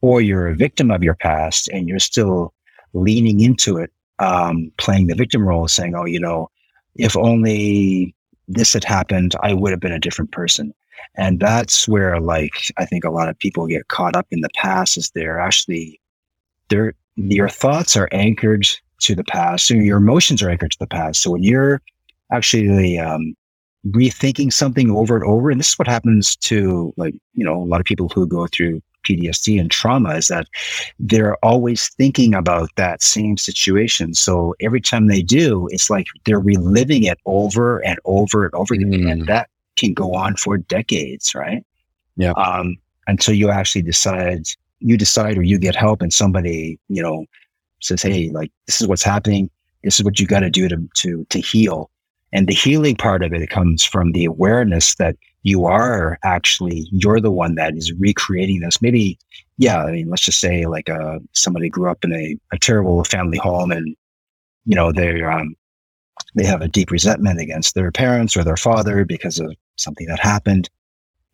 or 0.00 0.20
you're 0.20 0.48
a 0.48 0.54
victim 0.54 0.90
of 0.90 1.02
your 1.02 1.14
past 1.14 1.68
and 1.68 1.88
you're 1.88 1.98
still 1.98 2.52
leaning 2.92 3.40
into 3.40 3.78
it, 3.78 3.90
um, 4.18 4.70
playing 4.78 5.06
the 5.06 5.14
victim 5.14 5.46
role, 5.46 5.68
saying, 5.68 5.94
"Oh, 5.94 6.04
you 6.04 6.20
know, 6.20 6.50
if 6.96 7.16
only 7.16 8.14
this 8.48 8.72
had 8.72 8.84
happened, 8.84 9.34
I 9.42 9.54
would 9.54 9.70
have 9.70 9.80
been 9.80 9.92
a 9.92 9.98
different 9.98 10.32
person." 10.32 10.74
And 11.16 11.40
that's 11.40 11.86
where, 11.88 12.20
like, 12.20 12.52
I 12.78 12.86
think 12.86 13.04
a 13.04 13.10
lot 13.10 13.28
of 13.28 13.38
people 13.38 13.66
get 13.66 13.88
caught 13.88 14.16
up 14.16 14.26
in 14.30 14.40
the 14.40 14.48
past 14.56 14.96
is 14.96 15.10
they're 15.10 15.40
actually, 15.40 16.00
they're, 16.68 16.94
your 17.16 17.48
thoughts 17.48 17.96
are 17.96 18.08
anchored 18.12 18.66
to 19.00 19.14
the 19.14 19.24
past. 19.24 19.66
So 19.66 19.74
your 19.74 19.98
emotions 19.98 20.42
are 20.42 20.50
anchored 20.50 20.70
to 20.72 20.78
the 20.78 20.86
past. 20.86 21.20
So 21.20 21.32
when 21.32 21.42
you're 21.42 21.82
actually, 22.30 22.98
um, 22.98 23.34
rethinking 23.88 24.52
something 24.52 24.90
over 24.90 25.16
and 25.16 25.24
over, 25.24 25.50
and 25.50 25.58
this 25.58 25.70
is 25.70 25.78
what 25.78 25.88
happens 25.88 26.36
to 26.36 26.92
like, 26.96 27.14
you 27.34 27.44
know, 27.44 27.60
a 27.60 27.64
lot 27.64 27.80
of 27.80 27.86
people 27.86 28.08
who 28.08 28.26
go 28.26 28.46
through 28.46 28.80
PTSD 29.02 29.60
and 29.60 29.70
trauma 29.70 30.14
is 30.14 30.28
that 30.28 30.46
they're 30.98 31.36
always 31.44 31.88
thinking 31.90 32.34
about 32.34 32.70
that 32.76 33.02
same 33.02 33.36
situation. 33.36 34.14
So 34.14 34.54
every 34.60 34.80
time 34.80 35.06
they 35.06 35.22
do, 35.22 35.68
it's 35.70 35.90
like 35.90 36.06
they're 36.24 36.40
reliving 36.40 37.04
it 37.04 37.18
over 37.26 37.84
and 37.84 37.98
over 38.04 38.44
and 38.44 38.54
over 38.54 38.74
again. 38.74 38.92
Mm. 38.92 39.12
And 39.12 39.26
that 39.26 39.48
can 39.76 39.92
go 39.94 40.14
on 40.14 40.36
for 40.36 40.58
decades, 40.58 41.34
right? 41.34 41.64
Yeah. 42.16 42.32
Um, 42.32 42.76
until 43.06 43.34
you 43.34 43.50
actually 43.50 43.82
decide, 43.82 44.44
you 44.78 44.96
decide 44.96 45.36
or 45.36 45.42
you 45.42 45.58
get 45.58 45.74
help 45.74 46.02
and 46.02 46.12
somebody, 46.12 46.78
you 46.88 47.02
know, 47.02 47.24
says, 47.80 48.02
Hey, 48.02 48.30
like 48.30 48.52
this 48.66 48.80
is 48.80 48.86
what's 48.86 49.02
happening. 49.02 49.50
This 49.82 49.98
is 49.98 50.04
what 50.04 50.20
you 50.20 50.26
got 50.26 50.40
to 50.40 50.50
do 50.50 50.68
to, 50.68 50.88
to, 50.98 51.26
to 51.30 51.40
heal. 51.40 51.90
And 52.32 52.46
the 52.46 52.54
healing 52.54 52.96
part 52.96 53.22
of 53.22 53.32
it 53.32 53.50
comes 53.50 53.84
from 53.84 54.12
the 54.12 54.24
awareness 54.24 54.94
that 54.94 55.16
you 55.42 55.66
are 55.66 56.18
actually, 56.24 56.88
you're 56.90 57.20
the 57.20 57.30
one 57.30 57.56
that 57.56 57.76
is 57.76 57.92
recreating 57.92 58.60
this. 58.60 58.80
Maybe, 58.80 59.18
yeah, 59.58 59.84
I 59.84 59.92
mean, 59.92 60.08
let's 60.08 60.22
just 60.22 60.40
say 60.40 60.66
like, 60.66 60.88
uh, 60.88 61.18
somebody 61.32 61.68
grew 61.68 61.90
up 61.90 62.04
in 62.04 62.12
a, 62.12 62.36
a 62.52 62.58
terrible 62.58 63.04
family 63.04 63.38
home 63.38 63.70
and, 63.70 63.94
you 64.64 64.74
know, 64.74 64.92
they're, 64.92 65.30
um, 65.30 65.54
they 66.34 66.46
have 66.46 66.62
a 66.62 66.68
deep 66.68 66.90
resentment 66.90 67.40
against 67.40 67.74
their 67.74 67.90
parents 67.90 68.36
or 68.36 68.44
their 68.44 68.56
father 68.56 69.04
because 69.04 69.38
of 69.38 69.54
something 69.76 70.06
that 70.06 70.20
happened. 70.20 70.70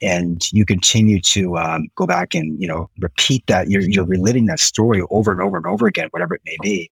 And 0.01 0.51
you 0.53 0.65
continue 0.65 1.21
to 1.21 1.59
um, 1.59 1.89
go 1.95 2.07
back 2.07 2.35
and, 2.35 2.61
you 2.61 2.67
know, 2.67 2.89
repeat 2.99 3.47
that. 3.47 3.69
You're, 3.69 3.83
you're 3.83 4.05
reliving 4.05 4.47
that 4.47 4.61
story 4.61 5.03
over 5.11 5.31
and 5.31 5.41
over 5.41 5.57
and 5.57 5.67
over 5.67 5.87
again, 5.87 6.09
whatever 6.11 6.35
it 6.35 6.43
may 6.45 6.57
be. 6.63 6.91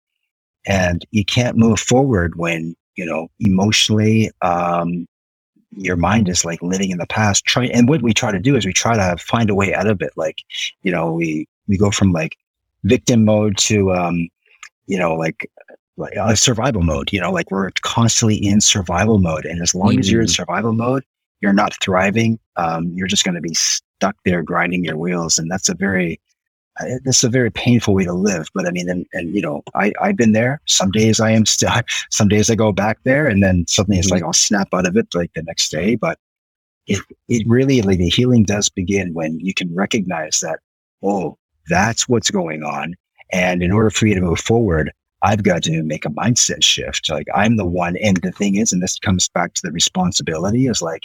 And 0.67 1.05
you 1.13 1.25
can't 1.25 1.57
move 1.57 1.81
forward 1.81 2.37
when, 2.37 2.77
you 2.97 3.05
know, 3.05 3.29
emotionally, 3.41 4.31
um, 4.43 5.07
your 5.73 5.97
mind 5.97 6.29
is 6.29 6.45
like 6.45 6.61
living 6.63 6.91
in 6.91 6.99
the 6.99 7.07
past. 7.07 7.45
Try 7.45 7.67
and 7.67 7.89
what 7.89 8.03
we 8.03 8.15
try 8.15 8.33
to 8.33 8.39
do 8.39 8.57
is 8.57 8.65
we 8.65 8.73
try 8.73 8.97
to 8.97 9.23
find 9.23 9.51
a 9.51 9.55
way 9.55 9.75
out 9.75 9.87
of 9.87 10.01
it. 10.01 10.13
Like, 10.17 10.39
you 10.83 10.91
know, 10.91 11.13
we 11.13 11.47
we 11.69 11.77
go 11.77 11.91
from 11.91 12.13
like 12.13 12.37
victim 12.85 13.25
mode 13.25 13.59
to 13.59 13.93
um, 13.93 14.29
you 14.87 14.99
know, 14.99 15.15
like 15.15 15.51
like 15.97 16.15
a 16.17 16.37
survival 16.37 16.83
mode. 16.83 17.13
You 17.13 17.21
know, 17.21 17.31
like 17.31 17.51
we're 17.51 17.71
constantly 17.83 18.37
in 18.37 18.61
survival 18.61 19.19
mode, 19.19 19.45
and 19.45 19.63
as 19.63 19.75
long 19.75 19.99
as 19.99 20.11
you're 20.11 20.23
in 20.23 20.29
survival 20.29 20.73
mode, 20.73 21.05
you're 21.41 21.53
not 21.53 21.77
thriving. 21.83 22.39
Um, 22.57 22.93
you're 22.95 23.09
just 23.09 23.25
going 23.25 23.35
to 23.35 23.41
be 23.41 23.55
stuck 23.55 24.17
there 24.25 24.43
grinding 24.43 24.85
your 24.85 24.97
wheels, 24.97 25.39
and 25.39 25.51
that's 25.51 25.69
a 25.69 25.75
very 25.75 26.15
uh, 26.15 26.26
that's 27.05 27.25
a 27.25 27.29
very 27.29 27.51
painful 27.51 27.95
way 27.95 28.05
to 28.05 28.13
live. 28.13 28.49
But 28.55 28.67
I 28.67 28.71
mean, 28.71 28.89
and, 28.89 29.07
and 29.13 29.35
you 29.35 29.43
know, 29.43 29.63
I 29.75 29.93
I've 30.01 30.17
been 30.17 30.33
there. 30.33 30.61
Some 30.67 30.91
days 30.91 31.21
I 31.21 31.31
am 31.31 31.47
still. 31.47 31.71
Some 32.11 32.29
days 32.29 32.51
I 32.51 32.55
go 32.55 32.73
back 32.73 32.99
there, 33.05 33.27
and 33.27 33.43
then 33.43 33.67
suddenly 33.69 33.99
it's 33.99 34.09
mm-hmm. 34.09 34.17
like 34.17 34.23
I'll 34.23 34.33
snap 34.33 34.69
out 34.73 34.87
of 34.87 34.97
it 34.97 35.09
like 35.15 35.33
the 35.35 35.43
next 35.43 35.71
day. 35.71 35.95
But 35.95 36.19
it 36.87 37.01
it 37.29 37.47
really 37.49 37.83
like 37.83 37.99
the 37.99 38.09
healing 38.09 38.45
does 38.45 38.69
begin 38.69 39.15
when 39.15 39.41
you 39.41 39.55
can 39.55 39.75
recognize 39.75 40.41
that 40.41 40.61
oh 41.03 41.37
that's 41.69 42.09
what's 42.09 42.31
going 42.31 42.63
on, 42.63 42.95
and 43.33 43.63
in 43.63 43.73
order 43.73 43.91
for 43.91 44.07
you 44.07 44.15
to 44.15 44.21
move 44.21 44.41
forward, 44.41 44.93
I've 45.23 45.43
got 45.43 45.63
to 45.65 45.83
make 45.83 46.05
a 46.05 46.11
mindset 46.11 46.63
shift. 46.63 47.11
Like 47.11 47.27
I'm 47.35 47.57
the 47.57 47.67
one, 47.67 47.97
and 48.03 48.19
the 48.19 48.33
thing 48.33 48.57
is, 48.57 48.73
and 48.73 48.83
this 48.83 48.99
comes 48.99 49.29
back 49.29 49.55
to 49.55 49.63
the 49.65 49.73
responsibility 49.73 50.67
is 50.67 50.83
like 50.83 51.03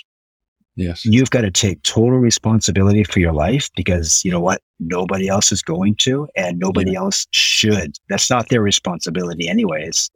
Yes. 0.82 1.06
you've 1.06 1.30
got 1.30 1.42
to 1.42 1.52
take 1.52 1.82
total 1.84 2.20
responsibility 2.20 3.04
for 3.04 3.20
your 3.20 3.34
life 3.34 3.70
because 3.76 4.24
you 4.26 4.32
know 4.32 4.40
what? 4.40 4.62
Nobody 4.80 5.28
else 5.28 5.52
is 5.52 5.62
going 5.62 5.96
to 5.98 6.28
and 6.36 6.60
nobody 6.60 6.96
else 6.96 7.28
should. 7.32 7.96
That's 8.10 8.30
not 8.30 8.50
their 8.50 8.62
responsibility 8.62 9.48
anyways. 9.48 10.10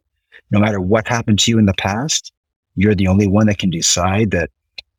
No 0.50 0.58
matter 0.58 0.80
what 0.80 1.06
happened 1.08 1.38
to 1.40 1.50
you 1.50 1.58
in 1.58 1.66
the 1.66 1.74
past 1.74 2.32
you're 2.78 2.94
the 2.94 3.06
only 3.06 3.26
one 3.26 3.46
that 3.46 3.58
can 3.58 3.70
decide 3.70 4.30
that 4.32 4.50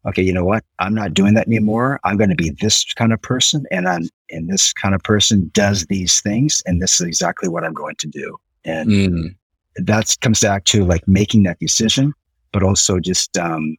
okay 0.08 0.22
you 0.24 0.34
know 0.34 0.46
what? 0.46 0.64
I'm 0.80 0.96
not 0.96 1.14
doing 1.14 1.34
that 1.36 1.48
anymore. 1.48 2.00
I'm 2.04 2.18
going 2.18 2.30
to 2.32 2.36
be 2.36 2.50
this 2.62 2.84
kind 2.96 3.14
of 3.14 3.22
person 3.22 3.66
and 3.72 3.88
i'm 3.88 4.04
and 4.32 4.50
this 4.50 4.74
kind 4.74 4.96
of 4.96 5.02
person 5.04 5.50
does 5.54 5.86
these 5.86 6.20
things 6.22 6.62
and 6.66 6.82
this 6.82 7.00
is 7.00 7.08
exactly 7.08 7.48
what 7.50 7.64
i'm 7.64 7.74
going 7.74 7.96
to 7.98 8.08
do. 8.08 8.38
And 8.66 8.90
Mm. 8.90 9.36
that 9.86 10.16
comes 10.22 10.40
back 10.42 10.66
to 10.66 10.84
like 10.86 11.08
making 11.08 11.44
that 11.44 11.60
decision, 11.60 12.14
but 12.52 12.64
also 12.64 13.00
just 13.00 13.38
um, 13.38 13.78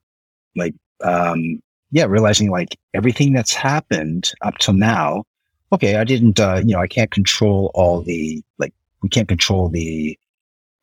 like 0.56 0.74
um, 1.02 1.60
yeah, 1.90 2.04
realizing 2.04 2.50
like 2.50 2.78
everything 2.94 3.32
that's 3.32 3.52
happened 3.52 4.32
up 4.42 4.58
till 4.58 4.74
now. 4.74 5.24
Okay, 5.72 5.96
I 5.96 6.04
didn't. 6.04 6.40
Uh, 6.40 6.62
you 6.64 6.74
know, 6.74 6.80
I 6.80 6.86
can't 6.86 7.10
control 7.10 7.70
all 7.74 8.02
the 8.02 8.42
like. 8.58 8.74
We 9.02 9.08
can't 9.08 9.28
control 9.28 9.68
the 9.68 10.18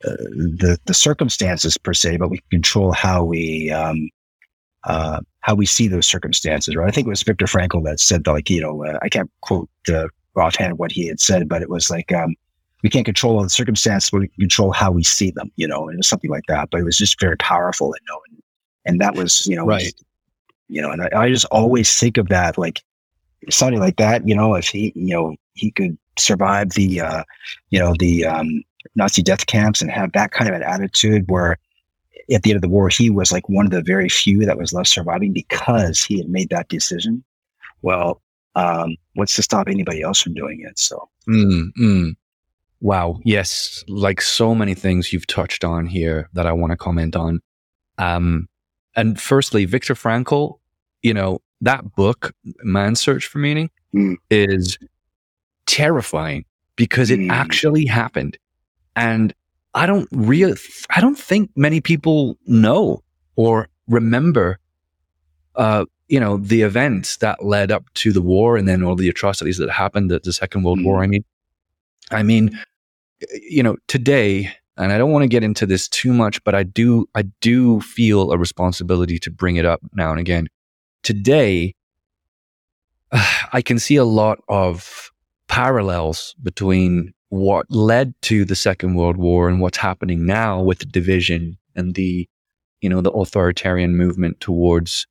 uh, 0.04 0.12
the 0.12 0.80
the 0.86 0.94
circumstances 0.94 1.78
per 1.78 1.94
se, 1.94 2.18
but 2.18 2.30
we 2.30 2.38
can 2.38 2.50
control 2.50 2.92
how 2.92 3.24
we 3.24 3.72
um, 3.72 4.10
uh, 4.86 5.22
how 5.42 5.56
we 5.56 5.66
see 5.66 5.88
those 5.88 6.06
circumstances. 6.06 6.76
Right? 6.76 6.88
I 6.88 6.92
think 6.92 7.08
it 7.08 7.10
was 7.10 7.24
Viktor 7.24 7.46
Frankl 7.46 7.84
that 7.86 8.00
said 8.00 8.24
that, 8.24 8.32
like 8.32 8.50
you 8.50 8.62
know 8.62 8.86
uh, 8.86 9.00
I 9.02 9.10
can't 9.10 9.32
quote 9.42 9.70
uh, 9.92 10.08
offhand 10.36 10.78
what 10.78 10.92
he 10.92 11.08
had 11.08 11.20
said, 11.20 11.50
but 11.50 11.62
it 11.62 11.70
was 11.70 11.90
like 11.90 12.12
um, 12.12 12.36
we 12.84 12.90
can't 12.90 13.06
control 13.06 13.38
all 13.38 13.44
the 13.44 13.50
circumstances, 13.50 14.12
but 14.12 14.20
we 14.20 14.28
can 14.28 14.42
control 14.42 14.72
how 14.72 14.92
we 14.92 15.04
see 15.04 15.32
them, 15.32 15.52
you 15.56 15.68
know, 15.68 15.88
and 15.88 15.96
it 15.96 15.98
was 15.98 16.08
something 16.08 16.30
like 16.30 16.46
that. 16.48 16.70
But 16.70 16.82
it 16.82 16.84
was 16.84 16.98
just 16.98 17.20
very 17.20 17.38
powerful, 17.38 17.88
you 17.88 18.14
know, 18.14 18.20
and, 18.30 18.44
and 18.86 19.02
that 19.02 19.16
was, 19.16 19.48
you 19.48 19.56
know, 19.56 19.66
Right. 19.66 19.92
You 20.68 20.82
know, 20.82 20.92
and 20.92 21.02
I, 21.04 21.24
I 21.24 21.30
just 21.30 21.46
always 21.46 21.98
think 21.98 22.18
of 22.18 22.30
that, 22.30 22.58
like, 22.58 22.82
somebody 23.50 23.80
like 23.80 23.98
that, 23.98 24.28
you 24.28 24.36
know, 24.36 24.56
if 24.56 24.68
he, 24.68 24.92
you 24.96 25.14
know, 25.14 25.36
he 25.54 25.72
could 25.72 25.98
survive 26.18 26.72
the, 26.72 27.02
uh, 27.02 27.24
you 27.70 27.80
know, 27.80 27.94
the 28.00 28.26
um, 28.26 28.64
Nazi 28.96 29.22
death 29.22 29.46
camps 29.46 29.82
and 29.82 29.92
have 29.92 30.12
that 30.14 30.32
kind 30.32 30.50
of 30.50 30.56
an 30.56 30.64
attitude 30.64 31.26
where 31.30 31.58
at 32.34 32.44
the 32.44 32.52
end 32.52 32.56
of 32.56 32.62
the 32.62 32.70
war, 32.70 32.90
he 32.90 33.10
was 33.10 33.32
like 33.32 33.48
one 33.48 33.66
of 33.66 33.72
the 33.72 33.84
very 33.84 34.10
few 34.10 34.46
that 34.46 34.58
was 34.58 34.74
left 34.74 34.90
surviving 34.90 35.32
because 35.32 36.04
he 36.04 36.18
had 36.18 36.30
made 36.30 36.50
that 36.50 36.70
decision. 36.70 37.24
Well, 37.82 38.22
um, 38.56 38.96
what's 39.14 39.36
to 39.36 39.44
stop 39.44 39.68
anybody 39.68 40.02
else 40.02 40.22
from 40.22 40.34
doing 40.34 40.66
it? 40.68 40.80
So, 40.80 41.08
mm, 41.30 41.70
mm. 41.80 42.16
wow, 42.82 43.20
yes, 43.24 43.84
like 43.88 44.22
so 44.22 44.56
many 44.56 44.74
things 44.74 45.14
you've 45.14 45.28
touched 45.28 45.64
on 45.64 45.86
here 45.86 46.30
that 46.34 46.48
I 46.48 46.54
want 46.54 46.72
to 46.72 46.78
comment 46.78 47.16
on. 47.16 47.42
Um, 47.98 48.48
and 48.96 49.20
firstly, 49.20 49.66
Viktor 49.66 49.94
Frankl, 49.94 50.60
you 51.02 51.14
know, 51.14 51.42
that 51.62 51.96
book, 51.96 52.34
Man's 52.64 53.00
Search 53.00 53.28
for 53.28 53.40
Meaning, 53.40 53.70
mm. 53.94 54.16
is 54.30 54.78
terrifying 55.66 56.46
because 56.76 57.10
it 57.10 57.20
Mm. 57.20 57.32
actually 57.32 57.86
happened. 57.86 58.38
And 58.96 59.34
I 59.74 59.86
don't 59.86 60.08
really, 60.12 60.58
I 60.90 61.02
don't 61.02 61.18
think 61.18 61.52
many 61.56 61.82
people 61.82 62.38
know 62.48 63.04
or 63.36 63.68
remember, 63.88 64.60
uh, 65.56 65.86
you 66.08 66.20
know, 66.20 66.38
the 66.38 66.62
events 66.62 67.18
that 67.18 67.44
led 67.44 67.72
up 67.72 67.84
to 67.96 68.12
the 68.12 68.22
war 68.22 68.58
and 68.58 68.68
then 68.68 68.84
all 68.84 68.96
the 68.96 69.10
atrocities 69.10 69.58
that 69.58 69.70
happened 69.70 70.12
at 70.12 70.24
the 70.24 70.34
Second 70.34 70.64
World 70.64 70.84
War. 70.84 71.00
Mm. 71.00 71.04
I 71.04 71.08
mean, 71.08 71.26
I 72.12 72.24
mean, 72.24 72.60
you 73.50 73.64
know, 73.64 73.78
today, 73.88 74.52
and 74.78 74.92
I 74.92 74.98
don't 74.98 75.12
want 75.12 75.24
to 75.24 75.30
get 75.30 75.44
into 75.44 75.66
this 75.66 75.88
too 75.88 76.14
much, 76.14 76.44
but 76.44 76.54
I 76.56 76.64
do, 76.64 77.08
I 77.16 77.24
do 77.42 77.80
feel 77.82 78.32
a 78.32 78.38
responsibility 78.38 79.20
to 79.20 79.32
bring 79.32 79.56
it 79.56 79.66
up 79.66 79.80
now 79.94 80.12
and 80.12 80.20
again. 80.20 80.48
Today, 81.04 81.76
I 83.54 83.62
can 83.62 83.80
see 83.80 83.96
a 83.96 84.04
lot 84.04 84.40
of 84.48 85.12
parallels 85.48 86.36
between 86.44 87.14
what 87.30 87.66
led 87.70 88.14
to 88.24 88.46
the 88.46 88.56
Second 88.56 88.96
World 88.96 89.18
War 89.18 89.50
and 89.50 89.60
what's 89.60 89.78
happening 89.78 90.26
now 90.26 90.62
with 90.62 90.80
the 90.80 90.86
division 90.86 91.58
and 91.76 91.96
the, 91.96 92.28
you 92.82 92.90
know, 92.90 93.02
the 93.02 93.12
authoritarian 93.12 93.98
movement 93.98 94.40
towards 94.40 95.08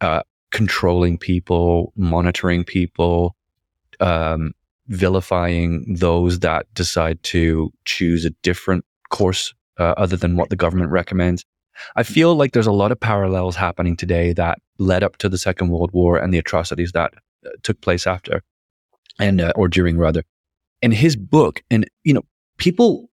uh, 0.00 0.22
controlling 0.50 1.18
people, 1.18 1.92
monitoring 1.96 2.64
people, 2.64 3.36
um, 4.00 4.52
vilifying 4.88 5.94
those 5.94 6.40
that 6.40 6.66
decide 6.74 7.22
to 7.22 7.72
choose 7.84 8.24
a 8.24 8.30
different 8.42 8.84
course 9.10 9.54
uh, 9.78 9.94
other 9.96 10.16
than 10.16 10.36
what 10.36 10.50
the 10.50 10.56
government 10.56 10.90
recommends. 10.90 11.44
I 11.96 12.02
feel 12.02 12.34
like 12.34 12.52
there's 12.52 12.66
a 12.66 12.72
lot 12.72 12.90
of 12.90 12.98
parallels 12.98 13.54
happening 13.54 13.96
today 13.96 14.32
that 14.32 14.58
led 14.78 15.04
up 15.04 15.16
to 15.18 15.28
the 15.28 15.38
Second 15.38 15.68
World 15.68 15.90
War 15.92 16.18
and 16.18 16.34
the 16.34 16.38
atrocities 16.38 16.92
that 16.92 17.14
uh, 17.46 17.50
took 17.62 17.80
place 17.80 18.06
after 18.06 18.42
and 19.18 19.40
uh, 19.40 19.52
or 19.54 19.68
during 19.68 19.98
rather. 19.98 20.24
In 20.80 20.92
his 20.92 21.16
book, 21.16 21.62
and 21.70 21.88
you 22.04 22.14
know, 22.14 22.22
people 22.56 23.10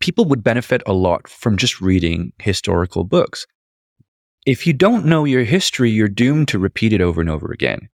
people 0.00 0.24
would 0.26 0.44
benefit 0.44 0.82
a 0.86 0.92
lot 0.92 1.28
from 1.28 1.56
just 1.56 1.80
reading 1.80 2.32
historical 2.38 3.04
books. 3.04 3.46
If 4.46 4.66
you 4.66 4.72
don't 4.72 5.04
know 5.04 5.24
your 5.24 5.44
history, 5.44 5.90
you're 5.90 6.08
doomed 6.08 6.48
to 6.48 6.58
repeat 6.58 6.92
it 6.92 7.00
over 7.00 7.20
and 7.20 7.28
over 7.28 7.52
again. 7.52 7.88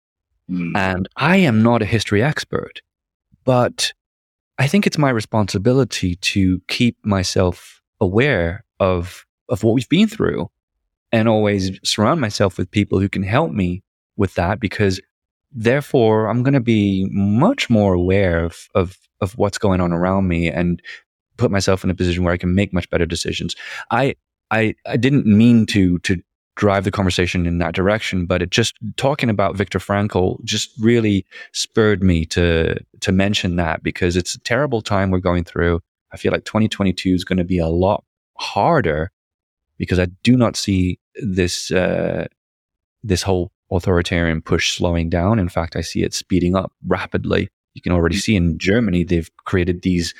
Mm. 0.49 0.71
And 0.75 1.09
I 1.15 1.37
am 1.37 1.63
not 1.63 1.81
a 1.81 1.85
history 1.85 2.23
expert, 2.23 2.81
but 3.43 3.93
I 4.57 4.67
think 4.67 4.85
it's 4.85 4.97
my 4.97 5.09
responsibility 5.09 6.15
to 6.17 6.61
keep 6.67 6.97
myself 7.03 7.81
aware 7.99 8.63
of 8.79 9.25
of 9.49 9.63
what 9.63 9.73
we've 9.73 9.89
been 9.89 10.07
through 10.07 10.49
and 11.11 11.27
always 11.27 11.79
surround 11.83 12.21
myself 12.21 12.57
with 12.57 12.71
people 12.71 12.99
who 12.99 13.09
can 13.09 13.23
help 13.23 13.51
me 13.51 13.83
with 14.15 14.33
that 14.35 14.59
because 14.59 15.01
therefore 15.51 16.27
I'm 16.27 16.43
going 16.43 16.53
to 16.53 16.61
be 16.61 17.07
much 17.11 17.69
more 17.69 17.93
aware 17.93 18.45
of, 18.45 18.67
of 18.75 18.97
of 19.19 19.37
what's 19.37 19.57
going 19.57 19.81
on 19.81 19.91
around 19.91 20.27
me 20.27 20.49
and 20.49 20.81
put 21.37 21.51
myself 21.51 21.83
in 21.83 21.89
a 21.89 21.95
position 21.95 22.23
where 22.23 22.33
I 22.33 22.37
can 22.37 22.55
make 22.55 22.73
much 22.73 22.89
better 22.89 23.05
decisions. 23.05 23.55
I 23.91 24.15
I 24.51 24.75
I 24.85 24.97
didn't 24.97 25.25
mean 25.25 25.65
to 25.67 25.99
to 25.99 26.21
drive 26.62 26.84
the 26.84 26.91
conversation 26.91 27.47
in 27.47 27.57
that 27.57 27.74
direction, 27.74 28.28
but 28.28 28.43
it 28.43 28.51
just 28.51 28.76
talking 28.95 29.32
about 29.32 29.57
Viktor 29.57 29.80
Frankl 29.80 30.41
just 30.43 30.70
really 30.80 31.26
spurred 31.53 32.03
me 32.03 32.24
to 32.28 32.78
to 32.99 33.12
mention 33.12 33.55
that 33.55 33.82
because 33.82 34.16
it's 34.16 34.36
a 34.36 34.39
terrible 34.41 34.80
time 34.80 35.09
we're 35.09 35.18
going 35.18 35.43
through. 35.43 35.80
I 36.14 36.18
feel 36.18 36.32
like 36.32 36.45
2022 36.45 37.16
is 37.16 37.24
going 37.24 37.39
to 37.39 37.43
be 37.43 37.57
a 37.57 37.68
lot 37.68 38.03
harder 38.38 39.12
because 39.80 39.97
I 39.97 40.05
do 40.22 40.38
not 40.38 40.55
see 40.55 40.99
this 41.16 41.72
uh, 41.72 42.28
this 43.01 43.24
whole 43.24 43.51
authoritarian 43.72 44.39
push 44.39 44.78
slowing 44.78 45.09
down. 45.09 45.39
In 45.39 45.49
fact, 45.49 45.76
I 45.76 45.82
see 45.82 46.03
it 46.03 46.14
speeding 46.14 46.55
up 46.55 46.72
rapidly. 46.86 47.49
You 47.74 47.82
can 47.82 47.91
already 47.91 48.18
see 48.18 48.36
in 48.36 48.59
Germany 48.59 49.03
they've 49.03 49.32
created 49.45 49.82
these 49.82 50.14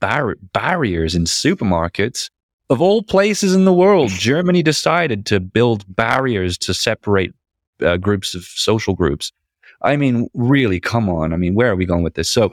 bar- 0.00 0.36
barriers 0.52 1.14
in 1.14 1.24
supermarkets 1.24 2.28
of 2.70 2.80
all 2.80 3.02
places 3.02 3.54
in 3.54 3.64
the 3.64 3.72
world, 3.72 4.10
Germany 4.10 4.62
decided 4.62 5.24
to 5.26 5.40
build 5.40 5.84
barriers 5.96 6.58
to 6.58 6.74
separate 6.74 7.32
uh, 7.82 7.96
groups 7.96 8.34
of 8.34 8.44
social 8.44 8.94
groups. 8.94 9.32
I 9.82 9.96
mean, 9.96 10.28
really, 10.34 10.80
come 10.80 11.08
on. 11.08 11.32
I 11.32 11.36
mean, 11.36 11.54
where 11.54 11.70
are 11.70 11.76
we 11.76 11.86
going 11.86 12.02
with 12.02 12.14
this? 12.14 12.30
So, 12.30 12.52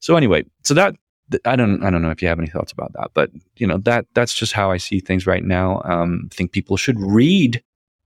so 0.00 0.16
anyway, 0.16 0.44
so 0.64 0.74
that 0.74 0.96
I 1.44 1.56
don't, 1.56 1.82
I 1.82 1.90
don't 1.90 2.02
know 2.02 2.10
if 2.10 2.20
you 2.20 2.28
have 2.28 2.38
any 2.38 2.48
thoughts 2.48 2.72
about 2.72 2.92
that, 2.94 3.10
but 3.14 3.30
you 3.56 3.66
know, 3.66 3.78
that 3.78 4.06
that's 4.14 4.34
just 4.34 4.52
how 4.52 4.70
I 4.70 4.76
see 4.76 5.00
things 5.00 5.26
right 5.26 5.44
now. 5.44 5.80
Um, 5.84 6.28
I 6.30 6.34
think 6.34 6.52
people 6.52 6.76
should 6.76 7.00
read, 7.00 7.62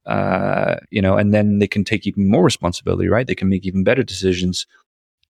uh, 0.07 0.77
you 0.91 1.03
know, 1.03 1.17
and 1.17 1.35
then 1.35 1.59
they 1.59 1.67
can 1.67 1.83
take 1.83 2.07
even 2.07 2.31
more 2.31 2.45
responsibility, 2.45 3.09
right? 3.09 3.27
They 3.27 3.35
can 3.35 3.49
make 3.49 3.67
even 3.67 3.85
better 3.85 4.03
decisions. 4.03 4.67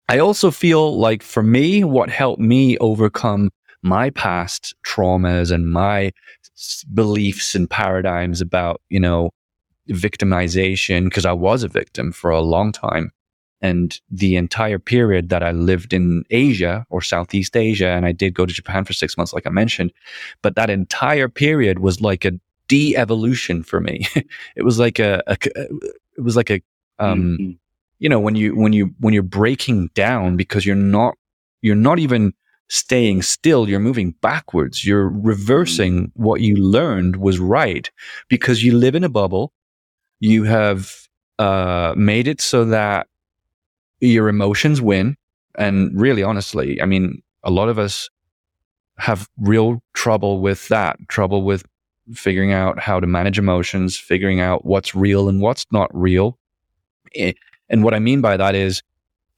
I 0.09 0.19
also 0.19 0.51
feel 0.51 0.99
like 0.99 1.23
for 1.23 1.43
me, 1.43 1.85
what 1.85 2.09
helped 2.09 2.41
me 2.41 2.79
overcome 2.79 3.51
my 3.85 4.09
past 4.11 4.75
traumas 4.85 5.53
and 5.53 5.71
my 5.71 6.11
beliefs 6.95 7.55
and 7.55 7.69
paradigms 7.69 8.41
about, 8.41 8.81
you 8.89 8.99
know, 8.99 9.31
victimization, 9.91 11.05
because 11.05 11.27
I 11.27 11.33
was 11.33 11.63
a 11.63 11.69
victim 11.69 12.11
for 12.11 12.31
a 12.31 12.41
long 12.41 12.73
time. 12.73 13.11
And 13.61 13.99
the 14.11 14.37
entire 14.37 14.79
period 14.79 15.29
that 15.29 15.43
I 15.43 15.51
lived 15.53 15.93
in 15.93 16.25
Asia 16.31 16.87
or 16.89 17.03
Southeast 17.03 17.57
Asia, 17.57 17.89
and 17.89 18.07
I 18.07 18.13
did 18.13 18.35
go 18.35 18.47
to 18.47 18.53
Japan 18.55 18.85
for 18.85 18.95
six 18.95 19.17
months, 19.17 19.33
like 19.35 19.47
I 19.47 19.51
mentioned, 19.51 19.93
but 20.43 20.57
that 20.57 20.71
entire 20.71 21.29
period 21.29 21.79
was 21.79 22.01
like 22.01 22.25
a 22.25 22.33
de-evolution 22.69 23.63
for 23.63 23.81
me. 23.81 24.07
it 24.57 24.65
was 24.65 24.79
like 24.79 24.99
a, 24.99 25.23
a 25.27 25.37
it 25.45 26.23
was 26.23 26.37
like 26.37 26.51
a, 26.51 26.63
um, 26.99 27.37
Mhm. 27.39 27.59
you 27.99 28.09
know, 28.09 28.21
when 28.21 28.35
you, 28.35 28.57
when 28.57 28.73
you, 28.73 28.95
when 29.01 29.13
you're 29.13 29.23
breaking 29.23 29.91
down 29.95 30.37
because 30.37 30.65
you're 30.65 30.77
not, 30.77 31.17
you're 31.61 31.75
not 31.75 31.99
even 31.99 32.33
staying 32.75 33.23
still, 33.23 33.69
you're 33.69 33.79
moving 33.79 34.11
backwards. 34.21 34.85
You're 34.85 35.09
reversing 35.09 36.11
what 36.15 36.41
you 36.41 36.57
learned 36.57 37.17
was 37.17 37.39
right 37.39 37.89
because 38.29 38.65
you 38.65 38.77
live 38.77 38.97
in 38.97 39.05
a 39.05 39.09
bubble. 39.09 39.53
You 40.19 40.43
have 40.45 40.93
uh, 41.39 41.95
made 41.97 42.27
it 42.27 42.41
so 42.41 42.65
that 42.65 43.07
your 44.01 44.29
emotions 44.29 44.81
win. 44.81 45.17
And 45.57 45.99
really, 45.99 46.25
honestly, 46.25 46.83
I 46.83 46.87
mean, 46.87 47.23
a 47.45 47.51
lot 47.51 47.69
of 47.69 47.79
us 47.79 48.11
have 48.99 49.29
real 49.39 49.81
trouble 49.93 50.41
with 50.41 50.67
that, 50.69 50.99
trouble 51.09 51.43
with 51.45 51.65
figuring 52.13 52.53
out 52.53 52.81
how 52.81 52.99
to 52.99 53.07
manage 53.07 53.39
emotions, 53.39 53.97
figuring 53.97 54.41
out 54.41 54.65
what's 54.65 54.95
real 54.97 55.29
and 55.29 55.41
what's 55.41 55.65
not 55.71 55.91
real. 55.95 56.39
Eh, 57.15 57.33
And 57.71 57.85
what 57.85 57.95
I 57.95 57.99
mean 58.01 58.21
by 58.21 58.37
that 58.37 58.55
is, 58.55 58.83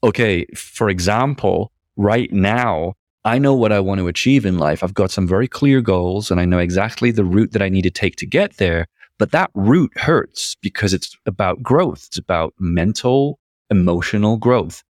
okay, 0.03 0.47
for 0.55 0.89
example, 0.89 1.70
right 1.97 2.32
now, 2.32 2.95
I 3.27 3.39
know 3.39 3.55
what 3.55 3.72
I 3.72 3.81
want 3.81 3.99
to 3.99 4.07
achieve 4.07 4.47
in 4.47 4.57
life. 4.57 4.85
I've 4.85 4.95
got 4.95 5.11
some 5.11 5.27
very 5.27 5.49
clear 5.49 5.81
goals 5.81 6.31
and 6.31 6.41
I 6.41 6.45
know 6.45 6.61
exactly 6.61 7.11
the 7.11 7.24
route 7.24 7.51
that 7.53 7.61
I 7.61 7.68
need 7.68 7.83
to 7.83 7.91
take 7.91 8.14
to 8.16 8.27
get 8.27 8.59
there. 8.59 8.87
But 9.18 9.33
that 9.33 9.51
route 9.55 9.91
hurts 9.97 10.57
because 10.62 10.95
it's 10.95 11.16
about 11.27 11.61
growth. 11.61 12.05
It's 12.07 12.18
about 12.18 12.55
mental, 12.61 13.41
emotional 13.68 14.37
growth. 14.37 14.85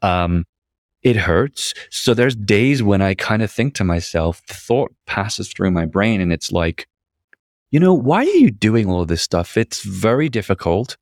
Um, 0.00 0.46
it 1.02 1.14
hurts. 1.16 1.74
So 1.90 2.14
there's 2.14 2.34
days 2.34 2.82
when 2.82 3.02
I 3.02 3.12
kind 3.12 3.42
of 3.42 3.50
think 3.50 3.74
to 3.74 3.84
myself, 3.84 4.40
the 4.46 4.54
thought 4.54 4.94
passes 5.06 5.52
through 5.52 5.72
my 5.72 5.84
brain 5.84 6.22
and 6.22 6.32
it's 6.32 6.50
like, 6.50 6.88
you 7.70 7.78
know, 7.78 7.92
why 7.92 8.20
are 8.20 8.24
you 8.24 8.50
doing 8.50 8.88
all 8.88 9.04
this 9.04 9.20
stuff? 9.20 9.58
It's 9.58 9.82
very 9.82 10.30
difficult. 10.30 10.96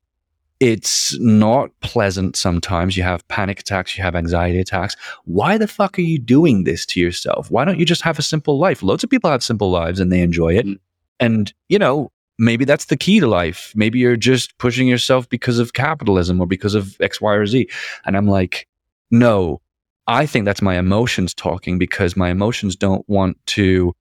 It's 0.59 1.17
not 1.19 1.71
pleasant 1.81 2.35
sometimes. 2.35 2.95
You 2.95 3.03
have 3.03 3.27
panic 3.27 3.59
attacks, 3.59 3.97
you 3.97 4.03
have 4.03 4.15
anxiety 4.15 4.59
attacks. 4.59 4.95
Why 5.25 5.57
the 5.57 5.67
fuck 5.67 5.97
are 5.97 6.03
you 6.03 6.19
doing 6.19 6.63
this 6.63 6.85
to 6.87 6.99
yourself? 6.99 7.51
Why 7.51 7.65
don't 7.65 7.79
you 7.79 7.85
just 7.85 8.01
have 8.03 8.17
a 8.17 8.23
simple 8.23 8.57
life? 8.57 8.81
Loads 8.81 9.03
of 9.03 9.09
people 9.09 9.29
have 9.29 9.43
simple 9.43 9.71
lives 9.71 9.99
and 9.99 10.11
they 10.11 10.21
enjoy 10.21 10.55
it. 10.55 10.65
Mm. 10.65 10.79
And, 11.19 11.53
you 11.69 11.79
know, 11.79 12.11
maybe 12.39 12.65
that's 12.65 12.85
the 12.85 12.97
key 12.97 13.19
to 13.19 13.27
life. 13.27 13.73
Maybe 13.75 13.99
you're 13.99 14.15
just 14.15 14.57
pushing 14.57 14.87
yourself 14.87 15.27
because 15.27 15.59
of 15.59 15.73
capitalism 15.73 16.39
or 16.39 16.47
because 16.47 16.75
of 16.75 16.95
X, 17.01 17.19
Y, 17.19 17.33
or 17.33 17.45
Z. 17.45 17.67
And 18.05 18.15
I'm 18.15 18.27
like, 18.27 18.67
no, 19.11 19.61
I 20.07 20.25
think 20.25 20.45
that's 20.45 20.61
my 20.61 20.77
emotions 20.77 21.33
talking 21.33 21.77
because 21.77 22.17
my 22.17 22.29
emotions 22.29 22.75
don't 22.75 23.07
want 23.07 23.37
to, 23.47 23.93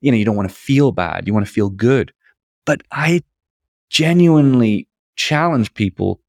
you 0.00 0.10
know, 0.10 0.16
you 0.16 0.24
don't 0.24 0.36
want 0.36 0.48
to 0.48 0.54
feel 0.54 0.92
bad. 0.92 1.26
You 1.26 1.34
want 1.34 1.46
to 1.46 1.52
feel 1.52 1.70
good. 1.70 2.12
But 2.66 2.82
I 2.92 3.22
genuinely 3.88 4.86
challenge 5.20 5.74
people 5.74 6.20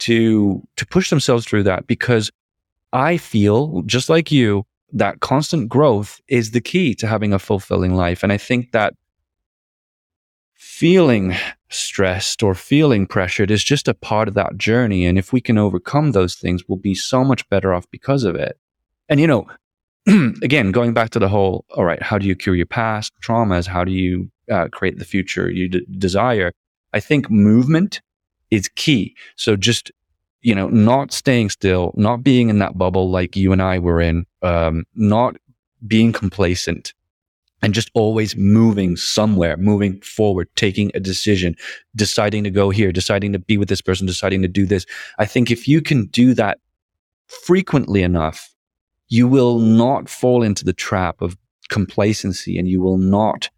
to 0.00 0.60
to 0.76 0.86
push 0.86 1.08
themselves 1.08 1.46
through 1.46 1.62
that 1.62 1.86
because 1.86 2.30
I 2.92 3.16
feel 3.16 3.82
just 3.82 4.08
like 4.08 4.32
you 4.32 4.66
that 4.92 5.20
constant 5.20 5.68
growth 5.68 6.20
is 6.28 6.50
the 6.50 6.60
key 6.60 6.94
to 6.96 7.06
having 7.06 7.32
a 7.32 7.38
fulfilling 7.38 7.94
life. 7.94 8.22
And 8.22 8.32
I 8.32 8.36
think 8.36 8.72
that 8.72 8.94
feeling 10.54 11.34
stressed 11.68 12.42
or 12.42 12.54
feeling 12.54 13.06
pressured 13.06 13.50
is 13.50 13.64
just 13.64 13.88
a 13.88 13.94
part 13.94 14.28
of 14.28 14.34
that 14.34 14.56
journey. 14.56 15.06
And 15.06 15.18
if 15.18 15.32
we 15.32 15.40
can 15.40 15.58
overcome 15.58 16.12
those 16.12 16.34
things, 16.36 16.62
we'll 16.68 16.78
be 16.78 16.94
so 16.94 17.24
much 17.24 17.48
better 17.48 17.74
off 17.74 17.90
because 17.90 18.24
of 18.24 18.36
it. 18.36 18.56
And, 19.08 19.20
you 19.20 19.26
know, 19.26 19.46
again, 20.42 20.70
going 20.70 20.94
back 20.94 21.10
to 21.10 21.18
the 21.18 21.28
whole, 21.28 21.64
all 21.76 21.84
right, 21.84 22.02
how 22.02 22.18
do 22.18 22.26
you 22.26 22.36
cure 22.36 22.54
your 22.54 22.66
past 22.66 23.12
traumas? 23.20 23.66
How 23.66 23.84
do 23.84 23.92
you 23.92 24.30
uh, 24.50 24.68
create 24.68 24.98
the 24.98 25.04
future 25.04 25.50
you 25.50 25.68
d- 25.68 25.86
desire? 25.98 26.52
I 26.92 27.00
think 27.00 27.30
movement 27.30 28.00
is 28.50 28.68
key. 28.68 29.16
So 29.36 29.56
just 29.56 29.90
you 30.44 30.54
know, 30.54 30.68
not 30.68 31.10
staying 31.10 31.48
still, 31.48 31.92
not 31.96 32.22
being 32.22 32.50
in 32.50 32.58
that 32.58 32.76
bubble 32.76 33.10
like 33.10 33.34
you 33.34 33.50
and 33.50 33.62
I 33.62 33.78
were 33.78 34.00
in, 34.00 34.26
um, 34.42 34.84
not 34.94 35.36
being 35.86 36.12
complacent 36.12 36.92
and 37.62 37.72
just 37.72 37.90
always 37.94 38.36
moving 38.36 38.94
somewhere, 38.94 39.56
moving 39.56 39.98
forward, 40.02 40.48
taking 40.54 40.90
a 40.94 41.00
decision, 41.00 41.56
deciding 41.96 42.44
to 42.44 42.50
go 42.50 42.68
here, 42.68 42.92
deciding 42.92 43.32
to 43.32 43.38
be 43.38 43.56
with 43.56 43.70
this 43.70 43.80
person, 43.80 44.06
deciding 44.06 44.42
to 44.42 44.48
do 44.48 44.66
this. 44.66 44.84
I 45.18 45.24
think 45.24 45.50
if 45.50 45.66
you 45.66 45.80
can 45.80 46.06
do 46.08 46.34
that 46.34 46.58
frequently 47.26 48.02
enough, 48.02 48.54
you 49.08 49.26
will 49.26 49.58
not 49.58 50.10
fall 50.10 50.42
into 50.42 50.62
the 50.62 50.74
trap 50.74 51.22
of 51.22 51.38
complacency 51.70 52.58
and 52.58 52.68
you 52.68 52.82
will 52.82 52.98
not 52.98 53.48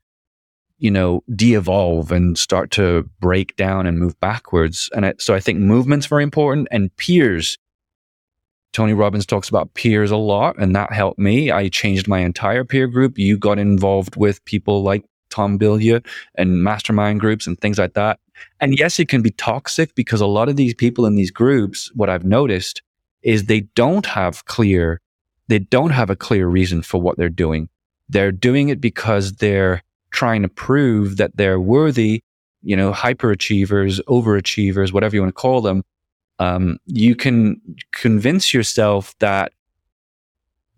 you 0.79 0.91
know, 0.91 1.23
de-evolve 1.35 2.13
and 2.13 2.37
start 2.37 2.71
to 2.73 3.09
break 3.21 3.57
down 3.57 3.87
and 3.87 3.99
move 3.99 4.19
backwards. 4.21 4.91
And 4.95 5.07
I, 5.07 5.15
so 5.19 5.35
I 5.35 5.41
think 5.41 5.59
movement's 5.59 6.07
very 6.07 6.23
important 6.23 6.69
and 6.71 6.95
peers. 6.97 7.59
Tony 8.73 8.93
Robbins 8.93 9.25
talks 9.25 9.49
about 9.49 9.73
peers 9.73 10.11
a 10.11 10.19
lot 10.19 10.57
and 10.59 10.77
that 10.77 10.93
helped 10.93 11.19
me. 11.19 11.51
I 11.51 11.69
changed 11.69 12.09
my 12.09 12.19
entire 12.19 12.65
peer 12.65 12.87
group. 12.87 13.17
You 13.17 13.39
got 13.39 13.59
involved 13.59 14.17
with 14.17 14.45
people 14.45 14.83
like 14.83 15.05
Tom 15.31 15.59
Bilyeu 15.59 16.05
and 16.35 16.63
mastermind 16.63 17.21
groups 17.21 17.47
and 17.47 17.59
things 17.59 17.79
like 17.79 17.95
that. 17.95 18.21
And 18.61 18.79
yes, 18.79 18.99
it 18.99 19.09
can 19.09 19.23
be 19.23 19.31
toxic 19.31 19.95
because 19.95 20.21
a 20.21 20.27
lot 20.27 20.51
of 20.51 20.57
these 20.57 20.75
people 20.75 21.07
in 21.07 21.15
these 21.15 21.31
groups, 21.31 21.91
what 21.95 22.11
I've 22.11 22.25
noticed 22.25 22.83
is 23.23 23.45
they 23.45 23.61
don't 23.75 24.07
have 24.07 24.45
clear, 24.45 25.01
they 25.49 25.59
don't 25.59 25.91
have 25.91 26.11
a 26.11 26.17
clear 26.17 26.47
reason 26.47 26.83
for 26.83 27.01
what 27.01 27.17
they're 27.17 27.29
doing. 27.31 27.69
They're 28.09 28.31
doing 28.31 28.69
it 28.69 28.81
because 28.81 29.35
they're 29.35 29.83
trying 30.11 30.43
to 30.43 30.49
prove 30.49 31.17
that 31.17 31.37
they're 31.37 31.61
worthy, 31.61 32.23
you 32.63 32.77
know, 32.77 32.93
hyperachievers, 32.93 34.01
overachievers, 34.09 34.93
whatever 34.93 35.15
you 35.15 35.23
want 35.23 35.35
to 35.35 35.41
call 35.41 35.61
them, 35.61 35.85
um, 36.39 36.79
you 36.87 37.15
can 37.15 37.61
convince 37.93 38.53
yourself 38.53 39.15
that 39.21 39.53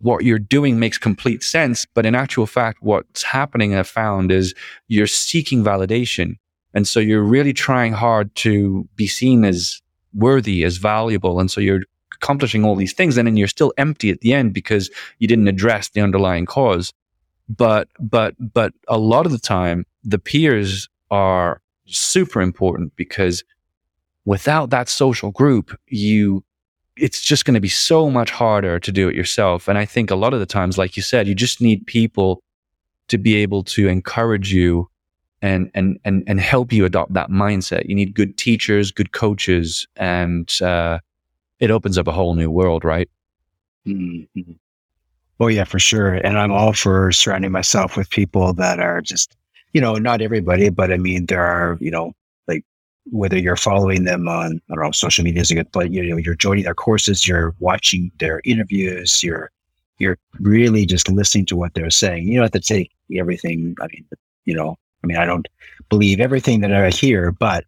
what 0.01 0.24
you're 0.24 0.39
doing 0.39 0.79
makes 0.79 0.99
complete 0.99 1.43
sense. 1.43 1.85
But 1.95 2.07
in 2.07 2.14
actual 2.14 2.47
fact, 2.47 2.83
what's 2.83 3.22
happening, 3.22 3.74
I've 3.74 3.89
found, 3.89 4.31
is 4.31 4.55
you're 4.87 5.07
seeking 5.07 5.64
validation. 5.64 6.37
And 6.74 6.87
so 6.87 7.01
you're 7.01 7.22
really 7.22 7.53
trying 7.53 7.93
hard 7.93 8.35
to 8.37 8.89
be 8.95 9.07
seen 9.07 9.45
as 9.45 9.81
worthy, 10.14 10.64
as 10.64 10.76
valuable. 10.76 11.41
And 11.41 11.51
so 11.51 11.61
you're 11.61 11.83
accomplishing 12.14 12.64
all 12.64 12.76
these 12.76 12.93
things. 12.93 13.16
And 13.16 13.26
then 13.26 13.37
you're 13.37 13.49
still 13.49 13.72
empty 13.79 14.11
at 14.11 14.20
the 14.20 14.35
end 14.35 14.53
because 14.53 14.91
you 15.18 15.26
didn't 15.26 15.49
address 15.49 15.89
the 15.89 16.01
underlying 16.01 16.47
cause 16.47 16.93
but 17.49 17.88
but 17.99 18.34
but 18.38 18.72
a 18.88 18.99
lot 18.99 19.26
of 19.26 19.32
the 19.32 19.38
time 19.38 19.86
the 20.05 20.18
peers 20.18 20.88
are 21.11 21.61
super 21.86 22.40
important 22.40 22.94
because 22.96 23.42
without 24.24 24.70
that 24.70 24.88
social 24.88 25.30
group 25.30 25.78
you 25.86 26.44
it's 26.96 27.22
just 27.22 27.44
going 27.44 27.55
to 27.55 27.61
be 27.61 27.68
so 27.68 28.11
much 28.11 28.30
harder 28.30 28.80
to 28.80 28.90
do 28.90 29.09
it 29.09 29.14
yourself. 29.14 29.68
And 29.68 29.78
i 29.78 29.84
think 29.84 30.11
a 30.11 30.16
lot 30.16 30.34
of 30.34 30.40
the 30.40 30.46
times 30.46 30.76
like 30.76 30.96
you 30.96 31.03
said 31.03 31.26
you 31.26 31.34
just 31.34 31.61
need 31.61 31.86
people 31.86 32.42
to 33.09 33.18
be 33.18 33.36
able 33.36 33.64
to 33.64 33.88
encourage 33.88 34.53
you 34.53 34.88
and 35.40 35.70
and 35.74 35.99
and 36.05 36.24
and 36.26 36.40
help 36.40 36.72
you 36.72 36.84
adopt 36.84 37.12
that 37.14 37.30
mindset. 37.30 37.88
You 37.88 37.94
need 37.94 38.14
good 38.14 38.36
teachers 38.36 38.90
good 38.90 39.12
coaches 39.12 39.86
and 39.96 40.53
uh, 40.61 40.99
it 41.61 41.70
opens 41.70 41.96
up 41.96 42.09
a 42.09 42.12
whole 42.12 42.34
new 42.34 42.51
world 42.51 42.84
right? 42.84 43.09
Mm-hmm. 43.86 44.53
Oh 45.41 45.47
yeah, 45.47 45.64
for 45.64 45.78
sure. 45.78 46.14
And 46.14 46.39
I'm 46.39 46.53
all 46.53 46.72
for 46.72 47.12
surrounding 47.12 47.53
myself 47.53 47.97
with 47.97 48.11
people 48.11 48.53
that 48.55 48.80
are 48.80 49.01
just, 49.01 49.36
you 49.72 49.80
know, 49.80 49.95
not 49.95 50.20
everybody, 50.20 50.68
but 50.68 50.93
I 50.93 50.97
mean, 50.97 51.26
there 51.26 51.45
are, 51.45 51.78
you 51.80 51.91
know, 51.91 52.12
like 52.49 52.64
whether 53.11 53.39
you're 53.39 53.57
following 53.57 54.05
them 54.05 54.26
on, 54.28 54.61
I 54.70 54.74
don't 54.74 54.84
know, 54.84 54.91
social 54.91 55.24
media 55.24 55.43
is 55.43 55.51
a 55.51 55.55
good, 55.55 55.70
but 55.72 55.93
you 55.93 56.03
know, 56.11 56.16
you're 56.16 56.34
joining 56.34 56.64
their 56.64 56.74
courses, 56.74 57.28
you're 57.28 57.55
watching 57.61 58.11
their 58.18 58.41
interviews, 58.45 59.22
you're, 59.22 59.51
you're 59.99 60.18
really 60.41 60.86
just 60.86 61.09
listening 61.09 61.47
to 61.47 61.57
what 61.57 61.74
they're 61.74 61.91
saying. 61.91 62.26
You 62.28 62.34
don't 62.34 62.45
have 62.45 62.53
to 62.53 62.61
take 62.61 62.91
everything. 63.16 63.76
I 63.80 63.86
mean, 63.89 64.07
you 64.45 64.55
know, 64.55 64.76
I 65.05 65.07
mean, 65.07 65.16
I 65.16 65.24
don't 65.24 65.47
believe 65.89 66.20
everything 66.20 66.61
that 66.62 66.72
I 66.72 66.91
hear, 66.91 67.30
but 67.30 67.64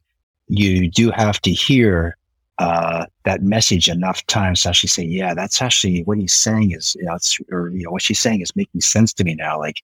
you 0.49 0.91
do 0.91 1.11
have 1.13 1.41
to 1.43 1.53
hear 1.53 2.17
uh, 2.61 3.07
that 3.25 3.43
message 3.43 3.89
enough 3.89 4.25
times 4.27 4.63
to 4.63 4.69
actually 4.69 4.89
say, 4.89 5.03
yeah, 5.03 5.33
that's 5.33 5.63
actually 5.63 6.03
what 6.03 6.19
he's 6.19 6.35
saying 6.35 6.73
is, 6.73 6.95
you 6.95 7.07
know, 7.07 7.15
it's, 7.15 7.39
or, 7.51 7.71
you 7.71 7.85
know, 7.85 7.91
what 7.91 8.03
she's 8.03 8.21
saying 8.21 8.43
is 8.43 8.55
making 8.55 8.83
sense 8.83 9.15
to 9.15 9.25
me 9.25 9.35
now. 9.35 9.59
Like, 9.59 9.81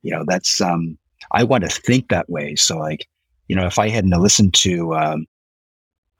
you 0.00 0.10
know, 0.10 0.24
that's, 0.26 0.58
um, 0.62 0.96
I 1.32 1.44
want 1.44 1.64
to 1.64 1.68
think 1.68 2.08
that 2.08 2.30
way. 2.30 2.56
So 2.56 2.78
like, 2.78 3.06
you 3.48 3.54
know, 3.54 3.66
if 3.66 3.78
I 3.78 3.90
hadn't 3.90 4.10
listened 4.10 4.54
to, 4.54 4.94
um, 4.94 5.26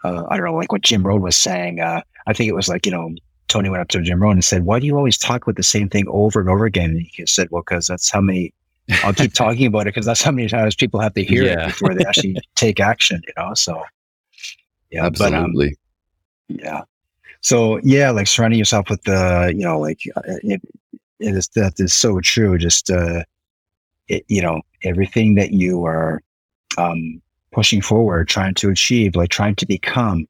uh, 0.04 0.24
I 0.28 0.36
don't 0.36 0.44
know, 0.44 0.54
like 0.54 0.72
what 0.72 0.82
Jim 0.82 1.06
Rohn 1.06 1.22
was 1.22 1.36
saying, 1.36 1.80
uh, 1.80 2.02
I 2.26 2.34
think 2.34 2.50
it 2.50 2.54
was 2.54 2.68
like, 2.68 2.84
you 2.84 2.92
know, 2.92 3.14
Tony 3.48 3.70
went 3.70 3.80
up 3.80 3.88
to 3.88 4.02
Jim 4.02 4.22
Rohn 4.22 4.32
and 4.32 4.44
said, 4.44 4.66
why 4.66 4.80
do 4.80 4.86
you 4.86 4.98
always 4.98 5.16
talk 5.16 5.42
about 5.42 5.56
the 5.56 5.62
same 5.62 5.88
thing 5.88 6.04
over 6.08 6.38
and 6.38 6.50
over 6.50 6.66
again? 6.66 6.90
And 6.90 7.00
he 7.00 7.24
said, 7.24 7.48
well, 7.50 7.62
cause 7.62 7.86
that's 7.86 8.10
how 8.10 8.20
many, 8.20 8.52
I'll 9.04 9.14
keep 9.14 9.32
talking 9.32 9.68
about 9.68 9.82
it 9.82 9.94
because 9.94 10.04
that's 10.04 10.22
how 10.22 10.32
many 10.32 10.48
times 10.48 10.74
people 10.74 11.00
have 11.00 11.14
to 11.14 11.24
hear 11.24 11.44
yeah. 11.44 11.64
it 11.64 11.68
before 11.68 11.94
they 11.94 12.04
actually 12.04 12.36
take 12.56 12.78
action, 12.78 13.22
you 13.26 13.32
know? 13.38 13.54
So 13.54 13.82
yeah, 14.90 15.06
Absolutely. 15.06 15.68
But, 15.68 15.68
um, 15.68 15.83
yeah. 16.48 16.82
So 17.40 17.78
yeah, 17.82 18.10
like 18.10 18.26
surrounding 18.26 18.58
yourself 18.58 18.88
with 18.88 19.02
the, 19.02 19.52
you 19.56 19.64
know, 19.64 19.78
like 19.78 20.00
uh, 20.16 20.22
it, 20.42 20.62
it 21.20 21.34
is 21.34 21.48
that 21.54 21.74
is 21.78 21.92
so 21.92 22.20
true. 22.20 22.58
Just 22.58 22.90
uh, 22.90 23.24
it, 24.08 24.24
you 24.28 24.42
know, 24.42 24.62
everything 24.82 25.34
that 25.36 25.52
you 25.52 25.84
are 25.84 26.22
um, 26.78 27.20
pushing 27.52 27.80
forward, 27.80 28.28
trying 28.28 28.54
to 28.54 28.70
achieve, 28.70 29.16
like 29.16 29.30
trying 29.30 29.54
to 29.56 29.66
become, 29.66 30.26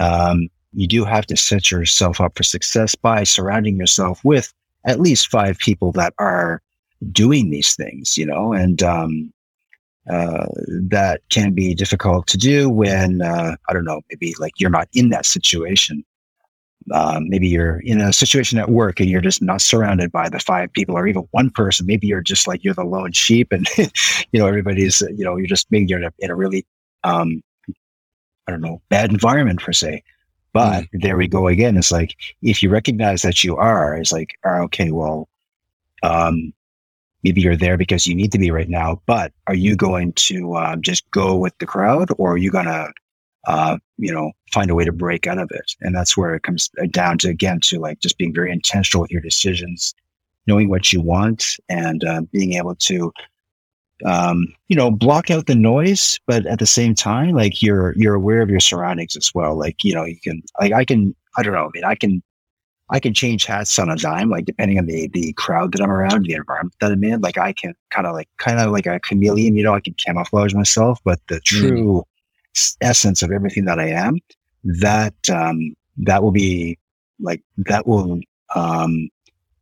um, 0.00 0.48
you 0.72 0.86
do 0.86 1.04
have 1.04 1.26
to 1.26 1.36
set 1.36 1.70
yourself 1.70 2.20
up 2.20 2.36
for 2.36 2.42
success 2.42 2.94
by 2.94 3.24
surrounding 3.24 3.76
yourself 3.76 4.24
with 4.24 4.52
at 4.86 5.00
least 5.00 5.28
five 5.28 5.58
people 5.58 5.92
that 5.92 6.14
are 6.18 6.62
doing 7.12 7.50
these 7.50 7.74
things, 7.74 8.16
you 8.16 8.26
know, 8.26 8.52
and 8.52 8.82
um, 8.82 9.32
uh, 10.10 10.46
that 10.68 11.22
can 11.30 11.52
be 11.52 11.74
difficult 11.74 12.26
to 12.26 12.36
do 12.36 12.68
when 12.68 13.22
uh, 13.22 13.56
I 13.68 13.72
don't 13.72 13.84
know, 13.84 14.02
maybe 14.10 14.34
like 14.38 14.52
you're 14.58 14.70
not 14.70 14.88
in 14.92 15.10
that 15.10 15.26
situation. 15.26 16.04
Um, 16.92 17.30
maybe 17.30 17.48
you're 17.48 17.80
in 17.80 18.02
a 18.02 18.12
situation 18.12 18.58
at 18.58 18.68
work 18.68 19.00
and 19.00 19.08
you're 19.08 19.22
just 19.22 19.40
not 19.40 19.62
surrounded 19.62 20.12
by 20.12 20.28
the 20.28 20.38
five 20.38 20.70
people 20.74 20.94
or 20.94 21.06
even 21.06 21.26
one 21.30 21.48
person. 21.48 21.86
Maybe 21.86 22.06
you're 22.06 22.20
just 22.20 22.46
like 22.46 22.62
you're 22.62 22.74
the 22.74 22.84
lone 22.84 23.12
sheep, 23.12 23.52
and 23.52 23.66
you 23.76 24.38
know 24.38 24.46
everybody's 24.46 25.00
you 25.00 25.24
know 25.24 25.36
you're 25.36 25.46
just 25.46 25.70
maybe 25.70 25.86
you're 25.88 26.00
in 26.00 26.04
a, 26.04 26.12
in 26.18 26.30
a 26.30 26.36
really 26.36 26.66
um, 27.04 27.42
I 28.46 28.52
don't 28.52 28.60
know 28.60 28.82
bad 28.90 29.10
environment 29.10 29.60
per 29.60 29.72
se. 29.72 30.02
But 30.52 30.84
mm. 30.84 31.02
there 31.02 31.16
we 31.16 31.28
go 31.28 31.48
again. 31.48 31.76
It's 31.76 31.92
like 31.92 32.16
if 32.42 32.62
you 32.62 32.70
recognize 32.70 33.22
that 33.22 33.44
you 33.44 33.56
are, 33.56 33.96
it's 33.96 34.12
like, 34.12 34.38
oh, 34.44 34.62
okay, 34.64 34.90
well, 34.90 35.28
um, 36.02 36.52
maybe 37.24 37.40
you're 37.40 37.56
there 37.56 37.78
because 37.78 38.06
you 38.06 38.14
need 38.14 38.30
to 38.30 38.38
be 38.38 38.50
right 38.50 38.68
now, 38.68 39.00
but 39.06 39.32
are 39.46 39.54
you 39.54 39.74
going 39.74 40.12
to 40.12 40.54
um, 40.56 40.82
just 40.82 41.10
go 41.10 41.34
with 41.34 41.56
the 41.58 41.66
crowd 41.66 42.10
or 42.18 42.32
are 42.32 42.36
you 42.36 42.50
going 42.50 42.66
to, 42.66 42.92
uh, 43.46 43.78
you 43.96 44.12
know, 44.12 44.30
find 44.52 44.70
a 44.70 44.74
way 44.74 44.84
to 44.84 44.92
break 44.92 45.26
out 45.26 45.38
of 45.38 45.50
it? 45.50 45.74
And 45.80 45.94
that's 45.94 46.16
where 46.16 46.34
it 46.34 46.42
comes 46.42 46.70
down 46.90 47.18
to, 47.18 47.28
again, 47.28 47.60
to 47.60 47.80
like 47.80 47.98
just 48.00 48.18
being 48.18 48.34
very 48.34 48.52
intentional 48.52 49.02
with 49.02 49.10
your 49.10 49.22
decisions, 49.22 49.94
knowing 50.46 50.68
what 50.68 50.92
you 50.92 51.00
want 51.00 51.56
and 51.70 52.04
uh, 52.04 52.20
being 52.30 52.52
able 52.52 52.74
to, 52.76 53.10
um, 54.04 54.46
you 54.68 54.76
know, 54.76 54.90
block 54.90 55.30
out 55.30 55.46
the 55.46 55.54
noise, 55.54 56.20
but 56.26 56.44
at 56.44 56.58
the 56.58 56.66
same 56.66 56.94
time, 56.94 57.34
like 57.34 57.62
you're, 57.62 57.94
you're 57.96 58.14
aware 58.14 58.42
of 58.42 58.50
your 58.50 58.60
surroundings 58.60 59.16
as 59.16 59.32
well. 59.34 59.58
Like, 59.58 59.82
you 59.82 59.94
know, 59.94 60.04
you 60.04 60.20
can, 60.22 60.42
like, 60.60 60.72
I 60.72 60.84
can, 60.84 61.16
I 61.38 61.42
don't 61.42 61.54
know, 61.54 61.66
I 61.66 61.70
mean, 61.72 61.84
I 61.84 61.94
can 61.94 62.22
I 62.90 63.00
can 63.00 63.14
change 63.14 63.46
hats 63.46 63.78
on 63.78 63.88
a 63.88 63.96
dime, 63.96 64.28
like 64.30 64.44
depending 64.44 64.78
on 64.78 64.86
the 64.86 65.08
the 65.08 65.32
crowd 65.34 65.72
that 65.72 65.80
I'm 65.80 65.90
around, 65.90 66.26
the 66.26 66.34
environment 66.34 66.74
that 66.80 66.92
I'm 66.92 67.02
in. 67.04 67.20
Like 67.20 67.38
I 67.38 67.52
can 67.52 67.74
kind 67.90 68.06
of 68.06 68.12
like 68.12 68.28
kind 68.38 68.60
of 68.60 68.70
like 68.72 68.86
a 68.86 69.00
chameleon, 69.00 69.56
you 69.56 69.62
know, 69.62 69.74
I 69.74 69.80
can 69.80 69.94
camouflage 69.94 70.54
myself, 70.54 71.00
but 71.04 71.20
the 71.28 71.40
true 71.40 72.04
mm. 72.56 72.76
essence 72.80 73.22
of 73.22 73.30
everything 73.30 73.64
that 73.64 73.80
I 73.80 73.88
am, 73.88 74.18
that 74.64 75.14
um 75.30 75.74
that 75.98 76.22
will 76.22 76.32
be 76.32 76.78
like 77.20 77.42
that 77.58 77.86
will 77.86 78.20
um 78.54 79.08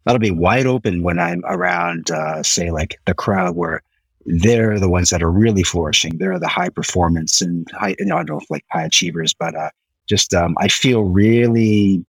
that'll 0.04 0.18
be 0.18 0.30
wide 0.32 0.66
open 0.66 1.02
when 1.02 1.18
I'm 1.20 1.42
around 1.46 2.10
uh 2.10 2.42
say 2.42 2.70
like 2.70 2.98
the 3.06 3.14
crowd 3.14 3.54
where 3.54 3.82
they're 4.24 4.78
the 4.78 4.88
ones 4.88 5.10
that 5.10 5.22
are 5.22 5.30
really 5.30 5.62
flourishing. 5.62 6.18
They're 6.18 6.38
the 6.38 6.48
high 6.48 6.70
performance 6.70 7.40
and 7.40 7.68
high, 7.72 7.94
you 7.98 8.06
know, 8.06 8.16
I 8.16 8.18
don't 8.18 8.30
know 8.30 8.40
if 8.40 8.50
like 8.50 8.64
high 8.70 8.84
achievers, 8.84 9.32
but 9.32 9.54
uh 9.54 9.70
just 10.08 10.34
um, 10.34 10.54
I 10.58 10.68
feel 10.68 11.04
really, 11.04 12.04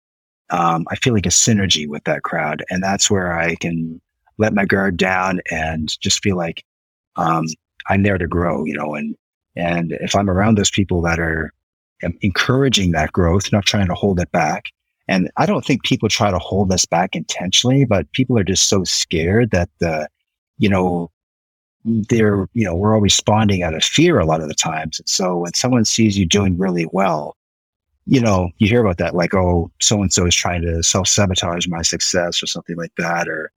um, 0.53 0.85
I 0.91 0.95
feel 0.97 1.13
like 1.13 1.25
a 1.25 1.29
synergy 1.29 1.87
with 1.87 2.03
that 2.03 2.21
crowd, 2.21 2.63
and 2.69 2.83
that's 2.83 3.09
where 3.09 3.37
I 3.37 3.55
can 3.55 3.99
let 4.37 4.53
my 4.53 4.65
guard 4.65 4.97
down 4.97 5.41
and 5.49 5.99
just 5.99 6.21
feel 6.23 6.37
like 6.37 6.63
um, 7.15 7.45
I'm 7.89 8.03
there 8.03 8.19
to 8.19 8.27
grow, 8.27 8.63
you 8.63 8.75
know, 8.75 8.93
and 8.93 9.15
and 9.55 9.93
if 9.93 10.15
I'm 10.15 10.29
around 10.29 10.57
those 10.57 10.71
people 10.71 11.01
that 11.01 11.19
are 11.19 11.51
um, 12.03 12.17
encouraging 12.21 12.91
that 12.91 13.11
growth, 13.13 13.51
not 13.51 13.65
trying 13.65 13.87
to 13.87 13.95
hold 13.95 14.19
it 14.19 14.31
back. 14.31 14.65
And 15.07 15.29
I 15.37 15.45
don't 15.45 15.65
think 15.65 15.83
people 15.83 16.07
try 16.07 16.31
to 16.31 16.39
hold 16.39 16.71
us 16.71 16.85
back 16.85 17.15
intentionally, 17.15 17.85
but 17.85 18.11
people 18.13 18.37
are 18.37 18.43
just 18.43 18.69
so 18.69 18.83
scared 18.83 19.51
that 19.51 19.69
the, 19.79 20.07
you 20.59 20.69
know, 20.69 21.11
they're, 21.83 22.47
you 22.53 22.63
know, 22.63 22.75
we're 22.75 22.93
all 22.95 23.01
responding 23.01 23.63
out 23.63 23.73
of 23.73 23.83
fear 23.83 24.19
a 24.19 24.25
lot 24.25 24.41
of 24.41 24.47
the 24.47 24.53
times. 24.53 24.99
And 24.99 25.09
so 25.09 25.39
when 25.39 25.53
someone 25.53 25.83
sees 25.83 26.17
you 26.17 26.25
doing 26.25 26.57
really 26.57 26.87
well, 26.93 27.35
you 28.05 28.19
know, 28.19 28.49
you 28.57 28.67
hear 28.67 28.81
about 28.81 28.97
that, 28.97 29.15
like, 29.15 29.33
oh, 29.33 29.71
so 29.79 30.01
and 30.01 30.11
so 30.11 30.25
is 30.25 30.35
trying 30.35 30.61
to 30.63 30.83
self 30.83 31.07
sabotage 31.07 31.67
my 31.67 31.81
success 31.81 32.43
or 32.43 32.47
something 32.47 32.75
like 32.75 32.93
that, 32.97 33.27
or 33.27 33.51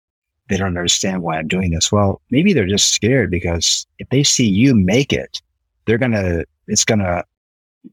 they 0.49 0.57
don't 0.57 0.69
understand 0.69 1.23
why 1.23 1.39
I'm 1.39 1.49
doing 1.49 1.73
this. 1.73 1.91
Well, 1.91 2.21
maybe 2.31 2.53
they're 2.53 2.67
just 2.67 2.93
scared 2.93 3.31
because 3.31 3.87
if 3.99 4.09
they 4.11 4.23
see 4.23 4.47
you 4.47 4.75
make 4.75 5.13
it, 5.13 5.43
they're 5.87 5.99
gonna, 5.99 6.45
it's 6.69 6.85
gonna, 6.85 7.25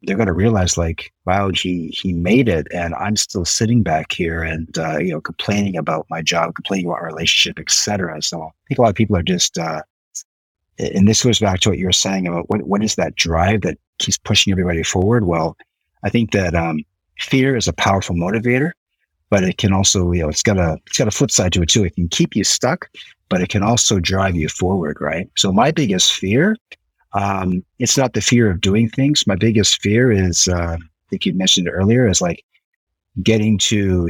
they're 0.04 0.18
gonna 0.18 0.34
realize 0.34 0.78
like, 0.78 1.12
wow, 1.26 1.50
he 1.50 1.88
he 1.90 2.14
made 2.14 2.50
it, 2.50 2.68
and 2.72 2.94
I'm 2.96 3.16
still 3.16 3.46
sitting 3.46 3.84
back 3.84 4.12
here 4.12 4.44
and 4.44 4.78
uh, 4.78 4.98
you 4.98 5.12
know 5.12 5.22
complaining 5.22 5.78
about 5.78 6.06
my 6.10 6.22
job, 6.22 6.56
complaining 6.56 6.88
about 6.88 7.00
our 7.00 7.08
relationship, 7.08 7.60
etc. 7.60 8.22
So 8.22 8.42
I 8.42 8.50
think 8.68 8.80
a 8.80 8.82
lot 8.82 8.90
of 8.90 8.96
people 8.96 9.16
are 9.16 9.24
just, 9.24 9.58
uh, 9.58 9.82
and 10.80 11.08
this 11.08 11.24
goes 11.24 11.40
back 11.40 11.60
to 11.62 11.70
what 11.70 11.78
you 11.78 11.86
were 11.86 11.92
saying 11.92 12.28
about 12.28 12.50
what 12.50 12.64
what 12.64 12.84
is 12.84 12.96
that 12.96 13.16
drive 13.16 13.62
that 13.62 13.78
keeps 14.00 14.18
pushing 14.18 14.52
everybody 14.52 14.84
forward. 14.84 15.26
Well, 15.26 15.58
I 16.04 16.10
think 16.10 16.32
that 16.32 16.56
um, 16.56 16.84
fear 17.20 17.56
is 17.56 17.68
a 17.68 17.74
powerful 17.74 18.16
motivator 18.16 18.72
but 19.34 19.44
it 19.44 19.58
can 19.58 19.74
also, 19.74 20.12
you 20.12 20.22
know, 20.22 20.30
it's 20.30 20.44
got 20.44 20.60
a 20.60 20.78
it's 20.86 21.00
got 21.00 21.08
a 21.08 21.12
flip 21.12 21.32
side 21.32 21.52
to 21.54 21.64
it 21.64 21.70
too. 21.70 21.84
It 21.84 21.96
can 21.96 22.08
keep 22.08 22.36
you 22.36 22.44
stuck, 22.44 22.88
but 23.30 23.42
it 23.42 23.50
can 23.50 23.64
also 23.64 24.00
drive 24.00 24.36
you 24.36 24.48
forward, 24.48 24.98
right? 25.02 25.28
So 25.36 25.52
my 25.52 25.72
biggest 25.72 26.14
fear, 26.14 26.56
um, 27.14 27.66
it's 27.80 27.98
not 27.98 28.14
the 28.14 28.22
fear 28.22 28.52
of 28.52 28.62
doing 28.62 28.90
things. 28.90 29.26
My 29.26 29.36
biggest 29.36 29.82
fear 29.82 30.12
is, 30.12 30.48
uh, 30.48 30.78
I 30.80 31.10
think 31.10 31.26
you 31.26 31.34
mentioned 31.34 31.68
earlier, 31.68 32.08
is 32.08 32.22
like 32.22 32.46
getting 33.24 33.58
to 33.58 34.08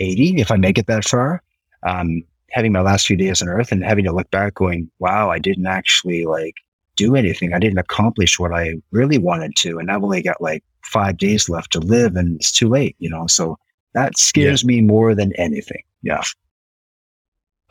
80 0.00 0.38
if 0.38 0.50
I 0.50 0.56
make 0.56 0.76
it 0.76 0.86
that 0.88 1.06
far. 1.06 1.42
Um, 1.82 2.22
having 2.50 2.72
my 2.72 2.82
last 2.82 3.06
few 3.06 3.16
days 3.16 3.40
on 3.40 3.48
earth 3.48 3.72
and 3.72 3.82
having 3.82 4.04
to 4.04 4.12
look 4.12 4.30
back 4.30 4.52
going, 4.52 4.90
wow, 4.98 5.30
I 5.30 5.38
didn't 5.38 5.66
actually 5.66 6.26
like 6.26 6.56
do 6.94 7.16
anything. 7.16 7.54
I 7.54 7.58
didn't 7.58 7.78
accomplish 7.78 8.38
what 8.38 8.52
I 8.52 8.74
really 8.90 9.16
wanted 9.16 9.56
to. 9.56 9.78
And 9.78 9.90
I've 9.90 10.04
only 10.04 10.20
got 10.20 10.42
like 10.42 10.62
five 10.88 11.18
days 11.18 11.48
left 11.48 11.72
to 11.72 11.80
live 11.80 12.16
and 12.16 12.36
it's 12.36 12.52
too 12.52 12.68
late, 12.68 12.96
you 12.98 13.10
know? 13.10 13.26
So 13.26 13.58
that 13.94 14.18
scares 14.18 14.62
yeah. 14.62 14.68
me 14.68 14.80
more 14.80 15.14
than 15.14 15.32
anything. 15.36 15.82
Yeah. 16.02 16.22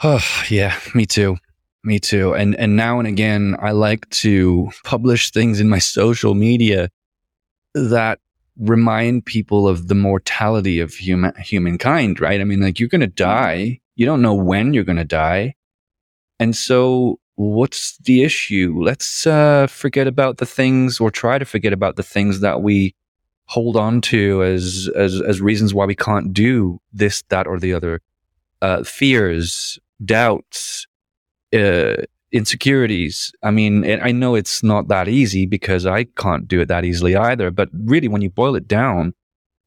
Oh, 0.03 0.23
yeah, 0.49 0.77
me 0.93 1.05
too. 1.05 1.37
Me 1.83 1.99
too. 1.99 2.33
And 2.33 2.55
and 2.55 2.75
now 2.75 2.99
and 2.99 3.07
again 3.07 3.55
I 3.61 3.71
like 3.71 4.09
to 4.09 4.69
publish 4.83 5.31
things 5.31 5.59
in 5.59 5.69
my 5.69 5.79
social 5.79 6.33
media 6.33 6.89
that 7.73 8.19
remind 8.57 9.25
people 9.25 9.67
of 9.67 9.87
the 9.87 9.95
mortality 9.95 10.79
of 10.79 10.93
human 10.93 11.33
humankind, 11.39 12.19
right? 12.19 12.41
I 12.41 12.43
mean 12.43 12.61
like 12.61 12.79
you're 12.79 12.89
going 12.89 13.01
to 13.01 13.07
die. 13.07 13.79
You 13.95 14.05
don't 14.05 14.21
know 14.21 14.33
when 14.33 14.73
you're 14.73 14.83
going 14.83 14.97
to 14.97 15.05
die. 15.05 15.55
And 16.39 16.55
so 16.55 17.19
what's 17.35 17.97
the 17.99 18.23
issue? 18.23 18.75
Let's 18.77 19.25
uh, 19.25 19.67
forget 19.67 20.07
about 20.07 20.37
the 20.37 20.45
things 20.45 20.99
or 20.99 21.09
try 21.09 21.39
to 21.39 21.45
forget 21.45 21.71
about 21.71 21.95
the 21.95 22.03
things 22.03 22.41
that 22.41 22.61
we 22.61 22.95
hold 23.47 23.75
on 23.75 24.01
to 24.01 24.43
as 24.43 24.89
as 24.95 25.21
as 25.21 25.41
reasons 25.41 25.73
why 25.73 25.85
we 25.85 25.95
can't 25.95 26.33
do 26.33 26.79
this, 26.93 27.23
that, 27.29 27.47
or 27.47 27.59
the 27.59 27.73
other. 27.73 28.01
Uh, 28.61 28.83
fears, 28.83 29.79
doubts, 30.03 30.87
uh, 31.53 31.95
insecurities. 32.31 33.31
I 33.43 33.51
mean, 33.51 33.85
I 34.01 34.11
know 34.11 34.35
it's 34.35 34.63
not 34.63 34.87
that 34.87 35.07
easy 35.07 35.45
because 35.45 35.85
I 35.85 36.05
can't 36.05 36.47
do 36.47 36.61
it 36.61 36.67
that 36.67 36.85
easily 36.85 37.15
either. 37.15 37.51
But 37.51 37.69
really, 37.73 38.07
when 38.07 38.21
you 38.21 38.29
boil 38.29 38.55
it 38.55 38.67
down, 38.67 39.13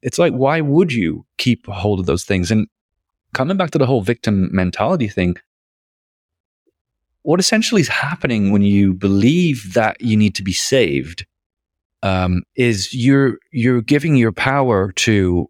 it's 0.03 0.19
like, 0.19 0.33
why 0.33 0.61
would 0.61 0.93
you 0.93 1.25
keep 1.39 1.67
hold 1.67 2.01
of 2.01 2.07
those 2.07 2.25
things? 2.25 2.51
And 2.51 2.67
coming 3.33 3.57
back 3.57 3.71
to 3.73 3.79
the 3.79 3.87
whole 3.87 4.03
victim 4.03 4.49
mentality 4.53 5.09
thing, 5.09 5.37
what 7.23 7.41
essentially 7.41 7.81
is 7.81 7.89
happening 7.89 8.51
when 8.51 8.63
you 8.63 8.93
believe 8.95 9.75
that 9.75 10.01
you 10.01 10.17
need 10.17 10.35
to 10.35 10.43
be 10.43 10.53
saved 10.53 11.27
um, 12.03 12.43
is 12.57 12.95
you're 12.95 13.39
you're 13.53 13.83
giving 13.83 14.17
your 14.17 14.33
power 14.33 14.93
to 14.93 15.49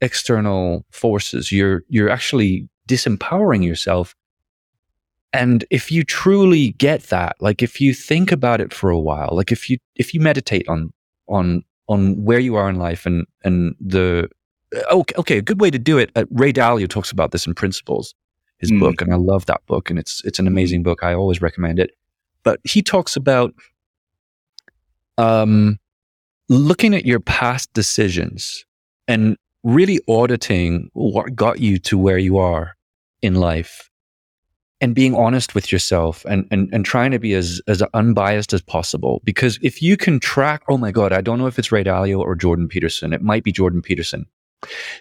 external 0.00 0.84
forces. 0.90 1.52
You're 1.52 1.82
you're 1.88 2.10
actually 2.10 2.68
disempowering 2.88 3.64
yourself. 3.64 4.14
And 5.32 5.64
if 5.70 5.92
you 5.92 6.02
truly 6.02 6.70
get 6.72 7.04
that, 7.04 7.36
like 7.40 7.62
if 7.62 7.80
you 7.80 7.94
think 7.94 8.32
about 8.32 8.60
it 8.60 8.74
for 8.74 8.90
a 8.90 8.98
while, 8.98 9.30
like 9.32 9.52
if 9.52 9.70
you 9.70 9.78
if 9.94 10.12
you 10.12 10.20
meditate 10.20 10.68
on 10.68 10.92
on 11.28 11.62
on 11.88 12.24
where 12.24 12.40
you 12.40 12.56
are 12.56 12.68
in 12.68 12.76
life 12.76 13.06
and 13.06 13.26
and 13.44 13.74
the 13.80 14.28
okay 14.90 15.14
okay 15.16 15.38
a 15.38 15.42
good 15.42 15.60
way 15.60 15.70
to 15.70 15.78
do 15.78 15.98
it. 15.98 16.10
Uh, 16.16 16.24
Ray 16.30 16.52
Dalio 16.52 16.88
talks 16.88 17.10
about 17.10 17.30
this 17.30 17.46
in 17.46 17.54
Principles, 17.54 18.14
his 18.58 18.72
mm. 18.72 18.80
book, 18.80 19.00
and 19.00 19.12
I 19.12 19.16
love 19.16 19.46
that 19.46 19.64
book, 19.66 19.90
and 19.90 19.98
it's 19.98 20.22
it's 20.24 20.38
an 20.38 20.46
amazing 20.46 20.82
book. 20.82 21.02
I 21.02 21.14
always 21.14 21.40
recommend 21.40 21.78
it. 21.78 21.92
But 22.42 22.60
he 22.64 22.82
talks 22.82 23.16
about 23.16 23.54
um, 25.20 25.78
looking 26.48 26.94
at 26.94 27.04
your 27.04 27.20
past 27.20 27.72
decisions 27.74 28.64
and 29.06 29.36
really 29.62 30.00
auditing 30.08 30.90
what 30.94 31.36
got 31.36 31.60
you 31.60 31.78
to 31.78 31.98
where 31.98 32.18
you 32.18 32.38
are 32.38 32.76
in 33.20 33.34
life 33.34 33.90
and 34.80 34.94
being 34.94 35.14
honest 35.14 35.54
with 35.54 35.70
yourself 35.70 36.24
and, 36.24 36.48
and, 36.50 36.72
and 36.72 36.86
trying 36.86 37.10
to 37.10 37.18
be 37.18 37.34
as, 37.34 37.60
as 37.68 37.82
unbiased 37.92 38.54
as 38.54 38.62
possible. 38.62 39.20
Because 39.24 39.58
if 39.62 39.82
you 39.82 39.98
can 39.98 40.18
track, 40.18 40.62
oh 40.68 40.78
my 40.78 40.90
God, 40.90 41.12
I 41.12 41.20
don't 41.20 41.38
know 41.38 41.46
if 41.46 41.58
it's 41.58 41.70
Ray 41.70 41.84
Dalio 41.84 42.18
or 42.18 42.34
Jordan 42.34 42.66
Peterson. 42.66 43.12
It 43.12 43.20
might 43.20 43.44
be 43.44 43.52
Jordan 43.52 43.82
Peterson. 43.82 44.24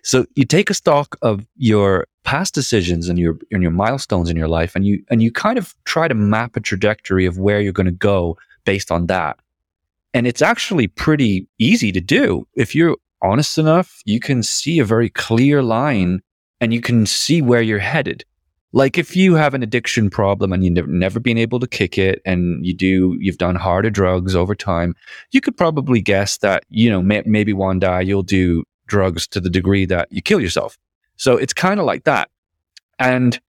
So 0.03 0.26
you 0.36 0.43
take 0.43 0.70
a 0.70 0.74
stock 0.74 1.17
of 1.22 1.45
your 1.55 2.07
past 2.26 2.53
decisions 2.53 3.09
and 3.09 3.17
your 3.17 3.38
and 3.51 3.61
your 3.61 3.72
milestones 3.72 4.30
in 4.30 4.38
your 4.38 4.47
life 4.47 4.74
and 4.74 4.86
you 4.86 5.03
and 5.09 5.22
you 5.22 5.32
kind 5.34 5.57
of 5.57 5.76
try 5.84 6.07
to 6.07 6.13
map 6.13 6.55
a 6.55 6.61
trajectory 6.61 7.26
of 7.26 7.38
where 7.38 7.59
you're 7.59 7.74
going 7.74 7.86
to 7.86 7.91
go 7.91 8.38
based 8.65 8.89
on 8.89 9.07
that. 9.07 9.38
And 10.14 10.26
it's 10.26 10.41
actually 10.41 10.88
pretty 10.88 11.47
easy 11.60 11.91
to 11.91 12.01
do. 12.01 12.47
If 12.55 12.74
you're 12.74 12.97
honest 13.22 13.57
enough, 13.57 14.01
you 14.05 14.20
can 14.20 14.43
see 14.43 14.80
a 14.80 14.86
very 14.86 15.10
clear 15.10 15.62
line 15.62 16.22
and 16.62 16.74
you 16.74 16.82
can 16.82 17.05
see 17.05 17.41
where 17.41 17.62
you're 17.62 17.80
headed. 17.80 18.26
Like 18.72 18.97
if 18.97 19.16
you 19.16 19.34
have 19.36 19.53
an 19.53 19.64
addiction 19.64 20.10
problem 20.10 20.53
and 20.53 20.64
you've 20.64 20.88
never, 20.88 21.20
been 21.20 21.38
able 21.38 21.60
to 21.60 21.68
kick 21.68 21.97
it 21.97 22.22
and 22.26 22.64
you 22.66 22.74
do, 22.74 23.18
you've 23.20 23.39
done 23.39 23.55
harder 23.55 23.89
drugs 23.89 24.36
over 24.36 24.53
time, 24.53 24.95
you 25.32 25.41
could 25.41 25.57
probably 25.57 26.01
guess 26.01 26.38
that, 26.38 26.64
you 26.70 26.89
know, 26.89 27.01
may, 27.01 27.24
maybe 27.26 27.53
one 27.53 27.80
day 27.80 28.03
you'll 28.03 28.22
do 28.22 28.64
drugs 28.86 29.28
to 29.28 29.39
the 29.39 29.49
degree 29.49 29.86
that 29.86 30.07
you 30.12 30.22
kill 30.22 30.39
yourself. 30.39 30.78
So 31.16 31.36
it's 31.36 31.53
kind 31.53 31.80
of 31.80 31.86
like 31.86 32.03
that. 32.03 32.30
And 32.99 33.39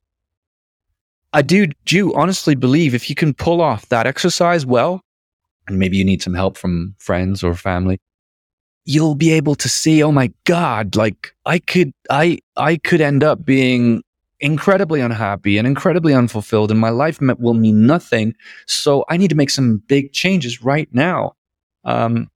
I 1.32 1.42
do, 1.42 1.68
do 1.84 2.14
honestly 2.14 2.54
believe 2.54 2.94
if 2.94 3.10
you 3.10 3.14
can 3.14 3.34
pull 3.34 3.60
off 3.60 3.88
that 3.90 4.06
exercise 4.06 4.64
well, 4.64 5.02
and 5.70 5.78
maybe 5.78 5.96
you 5.96 6.04
need 6.04 6.22
some 6.22 6.34
help 6.34 6.58
from 6.58 6.94
friends 6.98 7.42
or 7.42 7.54
family, 7.54 7.98
you'll 8.84 9.14
be 9.14 9.30
able 9.30 9.54
to 9.54 9.68
see, 9.68 10.02
oh 10.02 10.12
my 10.12 10.32
God, 10.44 10.96
like 10.96 11.34
I 11.46 11.60
could, 11.60 11.92
I, 12.10 12.40
I 12.56 12.76
could 12.76 13.00
end 13.00 13.22
up 13.22 13.44
being 13.44 14.02
incredibly 14.40 15.00
unhappy 15.00 15.58
and 15.58 15.66
incredibly 15.66 16.14
unfulfilled 16.14 16.70
and 16.70 16.80
my 16.80 16.88
life 16.90 17.20
will 17.20 17.54
mean 17.54 17.86
nothing. 17.86 18.34
So 18.66 19.04
I 19.08 19.16
need 19.16 19.28
to 19.28 19.36
make 19.36 19.50
some 19.50 19.82
big 19.86 20.12
changes 20.12 20.62
right 20.62 20.88
now. 20.92 21.34
Um, 21.84 22.30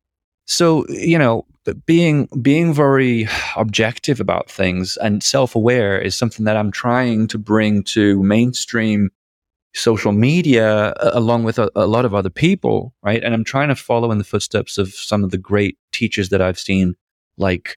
so, 0.46 0.86
you 0.88 1.18
know, 1.18 1.46
being, 1.86 2.28
being 2.42 2.74
very 2.74 3.26
objective 3.56 4.20
about 4.20 4.50
things 4.50 4.98
and 4.98 5.22
self-aware 5.22 5.98
is 5.98 6.14
something 6.14 6.44
that 6.44 6.58
I'm 6.58 6.70
trying 6.70 7.26
to 7.28 7.38
bring 7.38 7.82
to 7.84 8.22
mainstream 8.22 9.10
social 9.74 10.12
media 10.12 10.90
uh, 10.92 11.10
along 11.14 11.44
with 11.44 11.58
a, 11.58 11.70
a, 11.74 11.86
lot 11.86 12.04
of 12.04 12.14
other 12.14 12.30
people, 12.30 12.94
right? 13.02 13.22
And 13.22 13.34
I'm 13.34 13.44
trying 13.44 13.68
to 13.68 13.76
follow 13.76 14.10
in 14.12 14.18
the 14.18 14.24
footsteps 14.24 14.78
of 14.78 14.94
some 14.94 15.24
of 15.24 15.30
the 15.30 15.38
great 15.38 15.76
teachers 15.92 16.28
that 16.28 16.40
I've 16.40 16.58
seen, 16.58 16.94
like, 17.36 17.76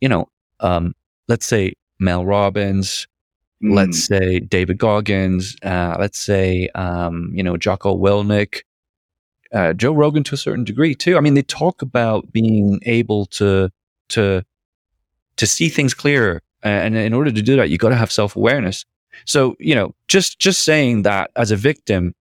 you 0.00 0.08
know, 0.08 0.28
um, 0.60 0.94
let's 1.28 1.46
say 1.46 1.72
Mel 1.98 2.26
Robbins, 2.26 3.06
mm. 3.64 3.74
let's 3.74 4.04
say 4.04 4.40
David 4.40 4.78
Goggins, 4.78 5.56
uh, 5.62 5.96
let's 5.98 6.18
say, 6.18 6.68
um, 6.74 7.30
you 7.32 7.42
know, 7.42 7.56
Jocko 7.56 7.96
Willink, 7.96 8.60
uh, 9.52 9.72
Joe 9.72 9.92
Rogan 9.92 10.22
to 10.24 10.34
a 10.34 10.38
certain 10.38 10.64
degree 10.64 10.94
too. 10.94 11.16
I 11.16 11.20
mean, 11.20 11.34
they 11.34 11.42
talk 11.42 11.80
about 11.80 12.30
being 12.32 12.80
able 12.84 13.26
to, 13.26 13.70
to, 14.10 14.44
to 15.36 15.46
see 15.46 15.70
things 15.70 15.94
clearer. 15.94 16.42
And 16.62 16.94
in 16.94 17.14
order 17.14 17.32
to 17.32 17.40
do 17.40 17.56
that, 17.56 17.70
you 17.70 17.78
got 17.78 17.88
to 17.88 17.96
have 17.96 18.12
self 18.12 18.36
awareness. 18.36 18.84
So, 19.24 19.56
you 19.58 19.74
know, 19.74 19.94
just, 20.08 20.38
just 20.38 20.64
saying 20.64 21.02
that 21.02 21.30
as 21.36 21.50
a 21.50 21.56
victim, 21.56 22.14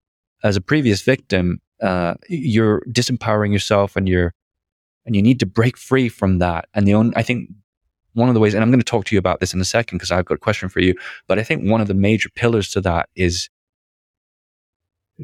as 0.42 0.56
a 0.56 0.60
previous 0.60 1.02
victim, 1.02 1.60
uh, 1.82 2.14
you're 2.28 2.82
disempowering 2.88 3.52
yourself 3.52 3.96
and 3.96 4.08
you're, 4.08 4.34
and 5.06 5.16
you 5.16 5.22
need 5.22 5.40
to 5.40 5.46
break 5.46 5.76
free 5.76 6.08
from 6.08 6.38
that. 6.38 6.66
And 6.74 6.86
the 6.86 6.94
only, 6.94 7.16
I 7.16 7.22
think 7.22 7.50
one 8.14 8.28
of 8.28 8.34
the 8.34 8.40
ways, 8.40 8.54
and 8.54 8.62
I'm 8.62 8.70
going 8.70 8.80
to 8.80 8.84
talk 8.84 9.04
to 9.06 9.14
you 9.14 9.18
about 9.18 9.40
this 9.40 9.54
in 9.54 9.60
a 9.60 9.64
second 9.64 9.98
because 9.98 10.10
I've 10.10 10.24
got 10.24 10.34
a 10.34 10.38
question 10.38 10.68
for 10.68 10.80
you, 10.80 10.94
but 11.26 11.38
I 11.38 11.44
think 11.44 11.68
one 11.68 11.80
of 11.80 11.88
the 11.88 11.94
major 11.94 12.28
pillars 12.34 12.70
to 12.70 12.80
that 12.82 13.08
is 13.14 13.48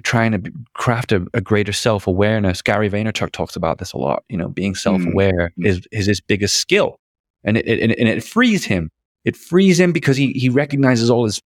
trying 0.02 0.32
to 0.32 0.52
craft 0.74 1.12
a, 1.12 1.26
a 1.34 1.40
greater 1.40 1.72
self 1.72 2.06
awareness. 2.06 2.62
Gary 2.62 2.90
Vaynerchuk 2.90 3.30
talks 3.30 3.56
about 3.56 3.78
this 3.78 3.92
a 3.92 3.98
lot. 3.98 4.24
You 4.28 4.36
know, 4.36 4.48
being 4.48 4.74
self 4.74 5.04
aware 5.04 5.50
mm-hmm. 5.50 5.66
is, 5.66 5.86
is 5.92 6.06
his 6.06 6.20
biggest 6.20 6.58
skill. 6.58 6.98
And 7.44 7.56
it, 7.56 7.66
it, 7.66 7.98
and 7.98 8.08
it 8.08 8.24
frees 8.24 8.64
him. 8.64 8.90
It 9.24 9.36
frees 9.36 9.78
him 9.78 9.92
because 9.92 10.16
he, 10.16 10.32
he 10.32 10.48
recognizes 10.48 11.10
all 11.10 11.24
his 11.24 11.40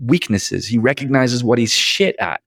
weaknesses. 0.00 0.66
He 0.66 0.78
recognizes 0.78 1.42
what 1.42 1.58
he's 1.58 1.72
shit 1.72 2.16
at 2.18 2.40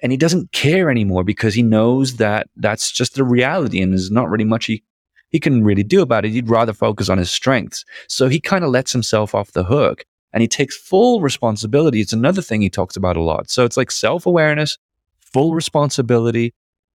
and 0.00 0.12
he 0.12 0.18
doesn't 0.18 0.52
care 0.52 0.90
anymore 0.90 1.24
because 1.24 1.54
he 1.54 1.62
knows 1.62 2.16
that 2.16 2.48
that's 2.56 2.90
just 2.90 3.14
the 3.14 3.24
reality 3.24 3.80
and 3.80 3.92
there's 3.92 4.10
not 4.10 4.28
really 4.28 4.44
much 4.44 4.66
he, 4.66 4.82
he 5.30 5.40
can 5.40 5.64
really 5.64 5.82
do 5.82 6.02
about 6.02 6.24
it. 6.24 6.32
He'd 6.32 6.48
rather 6.48 6.72
focus 6.72 7.08
on 7.08 7.18
his 7.18 7.30
strengths. 7.30 7.84
So 8.08 8.28
he 8.28 8.40
kind 8.40 8.64
of 8.64 8.70
lets 8.70 8.92
himself 8.92 9.34
off 9.34 9.52
the 9.52 9.64
hook 9.64 10.04
and 10.32 10.42
he 10.42 10.48
takes 10.48 10.76
full 10.76 11.20
responsibility. 11.20 12.00
It's 12.00 12.12
another 12.12 12.42
thing 12.42 12.60
he 12.60 12.68
talks 12.68 12.96
about 12.96 13.16
a 13.16 13.22
lot. 13.22 13.48
So 13.48 13.64
it's 13.64 13.76
like 13.76 13.90
self 13.90 14.26
awareness, 14.26 14.76
full 15.20 15.54
responsibility. 15.54 16.52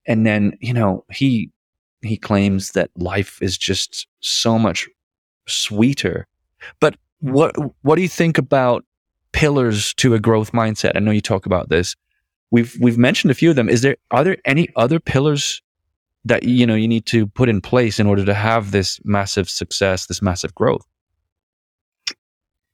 And 0.07 0.27
then, 0.27 0.57
you 0.61 0.73
know, 0.73 1.05
he, 1.13 1.51
he 2.03 2.17
claims 2.17 2.73
that 2.73 2.91
life 2.97 3.41
is 3.41 3.57
just 3.57 4.07
so 4.21 4.59
much 4.59 4.89
sweeter. 5.47 6.27
But 6.81 6.97
what, 7.21 7.55
what 7.83 7.97
do 7.97 8.03
you 8.03 8.09
think 8.09 8.39
about 8.39 8.85
pillars 9.37 9.95
to 9.95 10.15
a 10.15 10.19
growth 10.19 10.53
mindset? 10.53 10.93
I 10.97 11.01
know 11.01 11.11
you 11.11 11.21
talk 11.21 11.47
about 11.47 11.69
this 11.69 11.95
we've 12.51 12.77
we've 12.81 12.99
mentioned 12.99 13.31
a 13.31 13.35
few 13.35 13.51
of 13.51 13.57
them. 13.57 13.69
Is 13.69 13.83
there 13.83 13.97
are 14.11 14.25
there 14.25 14.39
any 14.45 14.69
other 14.77 15.01
pillars 15.01 15.63
that 16.25 16.43
you 16.45 16.67
know 16.67 16.75
you 16.75 16.89
need 16.89 17.07
to 17.07 17.27
put 17.27 17.49
in 17.49 17.61
place 17.61 18.01
in 18.01 18.07
order 18.07 18.25
to 18.25 18.35
have 18.35 18.71
this 18.71 19.01
massive 19.05 19.49
success, 19.49 20.07
this 20.07 20.23
massive 20.23 20.55
growth? 20.55 20.87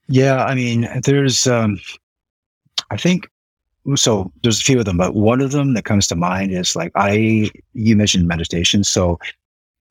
Yeah, 0.09 0.45
I 0.45 0.55
mean, 0.55 0.89
there's 1.05 1.47
um 1.47 1.81
I 2.91 2.97
think 2.97 3.29
so 3.97 4.33
there's 4.43 4.61
a 4.61 4.65
few 4.65 4.79
of 4.79 4.85
them, 4.85 4.97
but 4.97 5.15
one 5.15 5.41
of 5.41 5.51
them 5.51 5.75
that 5.75 5.85
comes 5.85 6.07
to 6.09 6.17
mind 6.17 6.53
is 6.53 6.77
like 6.77 6.93
I 6.95 7.51
you 7.75 7.97
mentioned 7.97 8.29
meditation. 8.29 8.85
So 8.85 9.19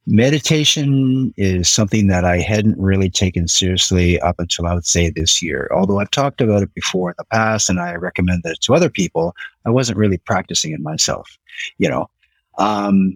Meditation 0.07 1.31
is 1.37 1.69
something 1.69 2.07
that 2.07 2.25
I 2.25 2.39
hadn't 2.39 2.79
really 2.79 3.09
taken 3.09 3.47
seriously 3.47 4.19
up 4.21 4.39
until 4.39 4.65
I 4.65 4.73
would 4.73 4.85
say 4.85 5.11
this 5.11 5.43
year. 5.43 5.69
Although 5.71 5.99
I've 5.99 6.09
talked 6.09 6.41
about 6.41 6.63
it 6.63 6.73
before 6.73 7.11
in 7.11 7.15
the 7.19 7.25
past 7.25 7.69
and 7.69 7.79
I 7.79 7.93
recommend 7.93 8.41
it 8.45 8.59
to 8.61 8.73
other 8.73 8.89
people, 8.89 9.35
I 9.65 9.69
wasn't 9.69 9.99
really 9.99 10.17
practicing 10.17 10.71
it 10.71 10.79
myself, 10.79 11.37
you 11.77 11.87
know, 11.87 12.09
um, 12.57 13.15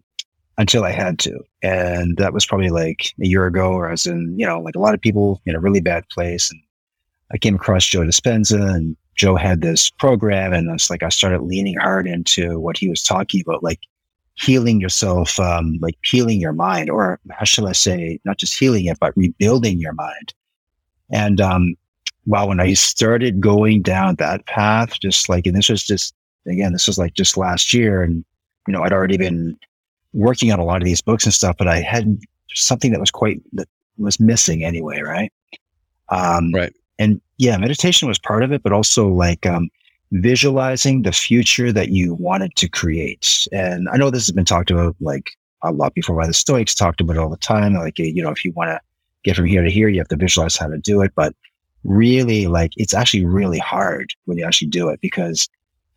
until 0.60 0.84
I 0.84 0.92
had 0.92 1.18
to. 1.20 1.40
And 1.64 2.18
that 2.18 2.34
was 2.34 2.46
probably 2.46 2.70
like 2.70 3.14
a 3.20 3.26
year 3.26 3.48
ago, 3.48 3.74
or 3.74 3.88
I 3.88 3.92
was 3.92 4.06
in, 4.06 4.38
you 4.38 4.46
know, 4.46 4.60
like 4.60 4.76
a 4.76 4.80
lot 4.80 4.94
of 4.94 5.02
people 5.02 5.42
in 5.48 5.56
a 5.56 5.60
really 5.60 5.82
bad 5.82 6.08
place. 6.10 6.52
And 6.52 6.62
I 7.32 7.40
came 7.40 7.56
across 7.56 7.88
Joe 7.88 8.02
Dispenza 8.02 8.76
and 8.76 8.96
Joe 9.16 9.36
had 9.36 9.62
this 9.62 9.90
program 9.90 10.54
and 10.54 10.70
it's 10.70 10.92
like 10.92 11.02
I 11.02 11.10
started 11.10 11.42
leaning 11.42 11.78
hard 11.78 12.06
into 12.06 12.60
what 12.60 12.78
he 12.78 12.90
was 12.90 13.02
talking 13.02 13.42
about, 13.42 13.64
like 13.64 13.80
healing 14.36 14.82
yourself, 14.82 15.40
um, 15.40 15.78
like 15.82 15.98
healing 16.04 16.40
your 16.40 16.54
mind, 16.54 16.90
or 16.90 17.20
how 17.32 17.46
shall 17.46 17.68
I 17.68 17.72
say, 17.72 18.20
not 18.26 18.38
just 18.38 18.58
healing 18.58 18.86
it, 18.86 19.00
but 19.00 19.16
rebuilding 19.16 19.80
your 19.80 19.94
mind. 19.94 20.34
And 21.12 21.40
um, 21.40 21.76
wow, 22.26 22.48
when 22.48 22.60
I 22.60 22.74
started 22.74 23.40
going 23.40 23.82
down 23.82 24.16
that 24.16 24.46
path, 24.46 25.00
just 25.00 25.30
like, 25.30 25.46
and 25.46 25.56
this 25.56 25.70
was 25.70 25.84
just, 25.84 26.14
again, 26.48 26.74
this 26.74 26.88
was 26.88 26.98
like 26.98 27.14
just 27.14 27.38
last 27.38 27.74
year, 27.74 28.04
and, 28.04 28.26
you 28.68 28.74
know, 28.74 28.84
I'd 28.84 28.94
already 28.94 29.18
been 29.18 29.58
working 30.14 30.52
on 30.52 30.60
a 30.60 30.66
lot 30.66 30.82
of 30.82 30.86
these 30.86 31.02
books 31.02 31.26
and 31.26 31.34
stuff, 31.34 31.56
but 31.58 31.68
I 31.68 31.82
had 31.82 32.20
something 32.54 32.92
that 32.92 33.00
was 33.00 33.12
quite, 33.12 33.42
that 33.54 33.70
was 33.98 34.20
missing 34.20 34.64
anyway, 34.64 35.02
right? 35.02 35.32
Um, 36.10 36.52
right. 36.54 36.74
And 37.00 37.22
yeah, 37.38 37.58
meditation 37.58 38.08
was 38.08 38.20
part 38.20 38.44
of 38.44 38.52
it, 38.52 38.64
but 38.64 38.74
also 38.74 39.08
like, 39.08 39.46
um, 39.46 39.70
visualizing 40.22 41.02
the 41.02 41.12
future 41.12 41.72
that 41.74 41.90
you 41.90 42.14
wanted 42.16 42.56
to 42.56 42.70
create. 42.70 43.48
And 43.52 43.90
I 43.90 43.98
know 43.98 44.10
this 44.10 44.28
has 44.28 44.36
been 44.36 44.46
talked 44.46 44.72
about 44.72 44.96
like 45.00 45.32
a 45.62 45.72
lot 45.72 45.94
before 45.94 46.16
by 46.16 46.28
the 46.28 46.34
Stoics, 46.34 46.74
talked 46.74 47.02
about 47.02 47.18
it 47.18 47.20
all 47.20 47.30
the 47.30 47.38
time. 47.38 47.74
Like, 47.74 48.00
you 48.00 48.24
know, 48.24 48.32
if 48.32 48.46
you 48.46 48.54
want 48.54 48.70
to 48.70 48.80
get 49.24 49.36
from 49.36 49.46
here 49.46 49.64
to 49.64 49.70
here, 49.70 49.90
you 49.90 50.00
have 50.00 50.08
to 50.10 50.16
visualize 50.16 50.56
how 50.56 50.68
to 50.68 50.78
do 50.78 51.02
it. 51.02 51.12
But 51.16 51.34
really, 51.84 52.48
like, 52.48 52.72
it's 52.78 52.94
actually 52.94 53.26
really 53.26 53.60
hard 53.60 54.10
when 54.26 54.38
you 54.38 54.46
actually 54.46 54.70
do 54.70 54.90
it 54.90 55.02
because, 55.02 55.50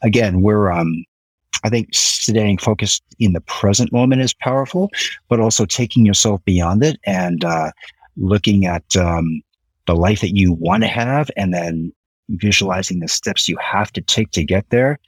again, 0.02 0.42
we're, 0.42 0.70
um, 0.70 1.04
I 1.64 1.70
think 1.70 1.88
staying 1.92 2.58
focused 2.58 3.02
in 3.18 3.32
the 3.32 3.40
present 3.42 3.92
moment 3.92 4.22
is 4.22 4.34
powerful, 4.34 4.90
but 5.28 5.40
also 5.40 5.64
taking 5.64 6.06
yourself 6.06 6.44
beyond 6.44 6.82
it 6.82 6.98
and 7.04 7.44
uh, 7.44 7.70
looking 8.16 8.66
at 8.66 8.96
um, 8.96 9.42
the 9.86 9.94
life 9.94 10.20
that 10.20 10.36
you 10.36 10.52
want 10.52 10.82
to 10.82 10.88
have 10.88 11.30
and 11.36 11.54
then 11.54 11.92
visualizing 12.30 13.00
the 13.00 13.08
steps 13.08 13.48
you 13.48 13.56
have 13.58 13.92
to 13.92 14.00
take 14.00 14.30
to 14.32 14.44
get 14.44 14.68
there. 14.70 14.98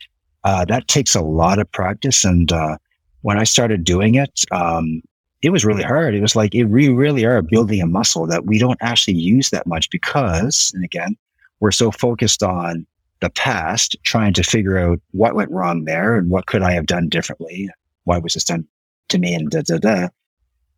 Uh, 0.45 0.65
that 0.65 0.89
takes 0.89 1.15
a 1.15 1.21
lot 1.21 1.59
of 1.59 1.71
practice. 1.73 2.25
And 2.25 2.51
uh, 2.51 2.79
when 3.23 3.39
I 3.39 3.45
started 3.45 3.85
doing 3.85 4.15
it, 4.15 4.45
um, 4.53 5.03
it 5.43 5.51
was 5.51 5.65
really 5.65 5.83
hard. 5.83 6.15
It 6.15 6.21
was 6.21 6.37
like 6.37 6.55
it 6.55 6.65
we 6.65 6.89
really 6.89 7.25
are 7.25 7.41
building 7.43 7.81
a 7.81 7.87
muscle 7.87 8.27
that 8.27 8.47
we 8.47 8.59
don't 8.59 8.79
actually 8.81 9.17
use 9.17 9.51
that 9.51 9.67
much 9.67 9.91
because, 9.91 10.71
and 10.75 10.85
again, 10.85 11.17
we're 11.61 11.71
so 11.71 11.91
focused 11.91 12.43
on 12.43 12.87
the 13.21 13.31
past, 13.31 13.97
trying 14.03 14.33
to 14.35 14.43
figure 14.43 14.79
out 14.79 15.01
what 15.13 15.35
went 15.35 15.51
wrong 15.51 15.85
there 15.85 16.17
and 16.17 16.31
what 16.31 16.47
could 16.47 16.63
I 16.63 16.73
have 16.73 16.87
done 16.87 17.09
differently. 17.09 17.69
Why 18.05 18.19
was 18.19 18.35
this 18.35 18.45
done 18.45 18.67
to 19.09 19.19
me? 19.19 19.35
And 19.35 19.51
da 19.51 19.63
da 19.63 19.79
da. 19.79 20.09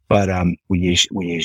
But 0.09 0.29
um, 0.29 0.57
when 0.67 0.81
you 0.81 0.97
when 1.11 1.29
you 1.29 1.43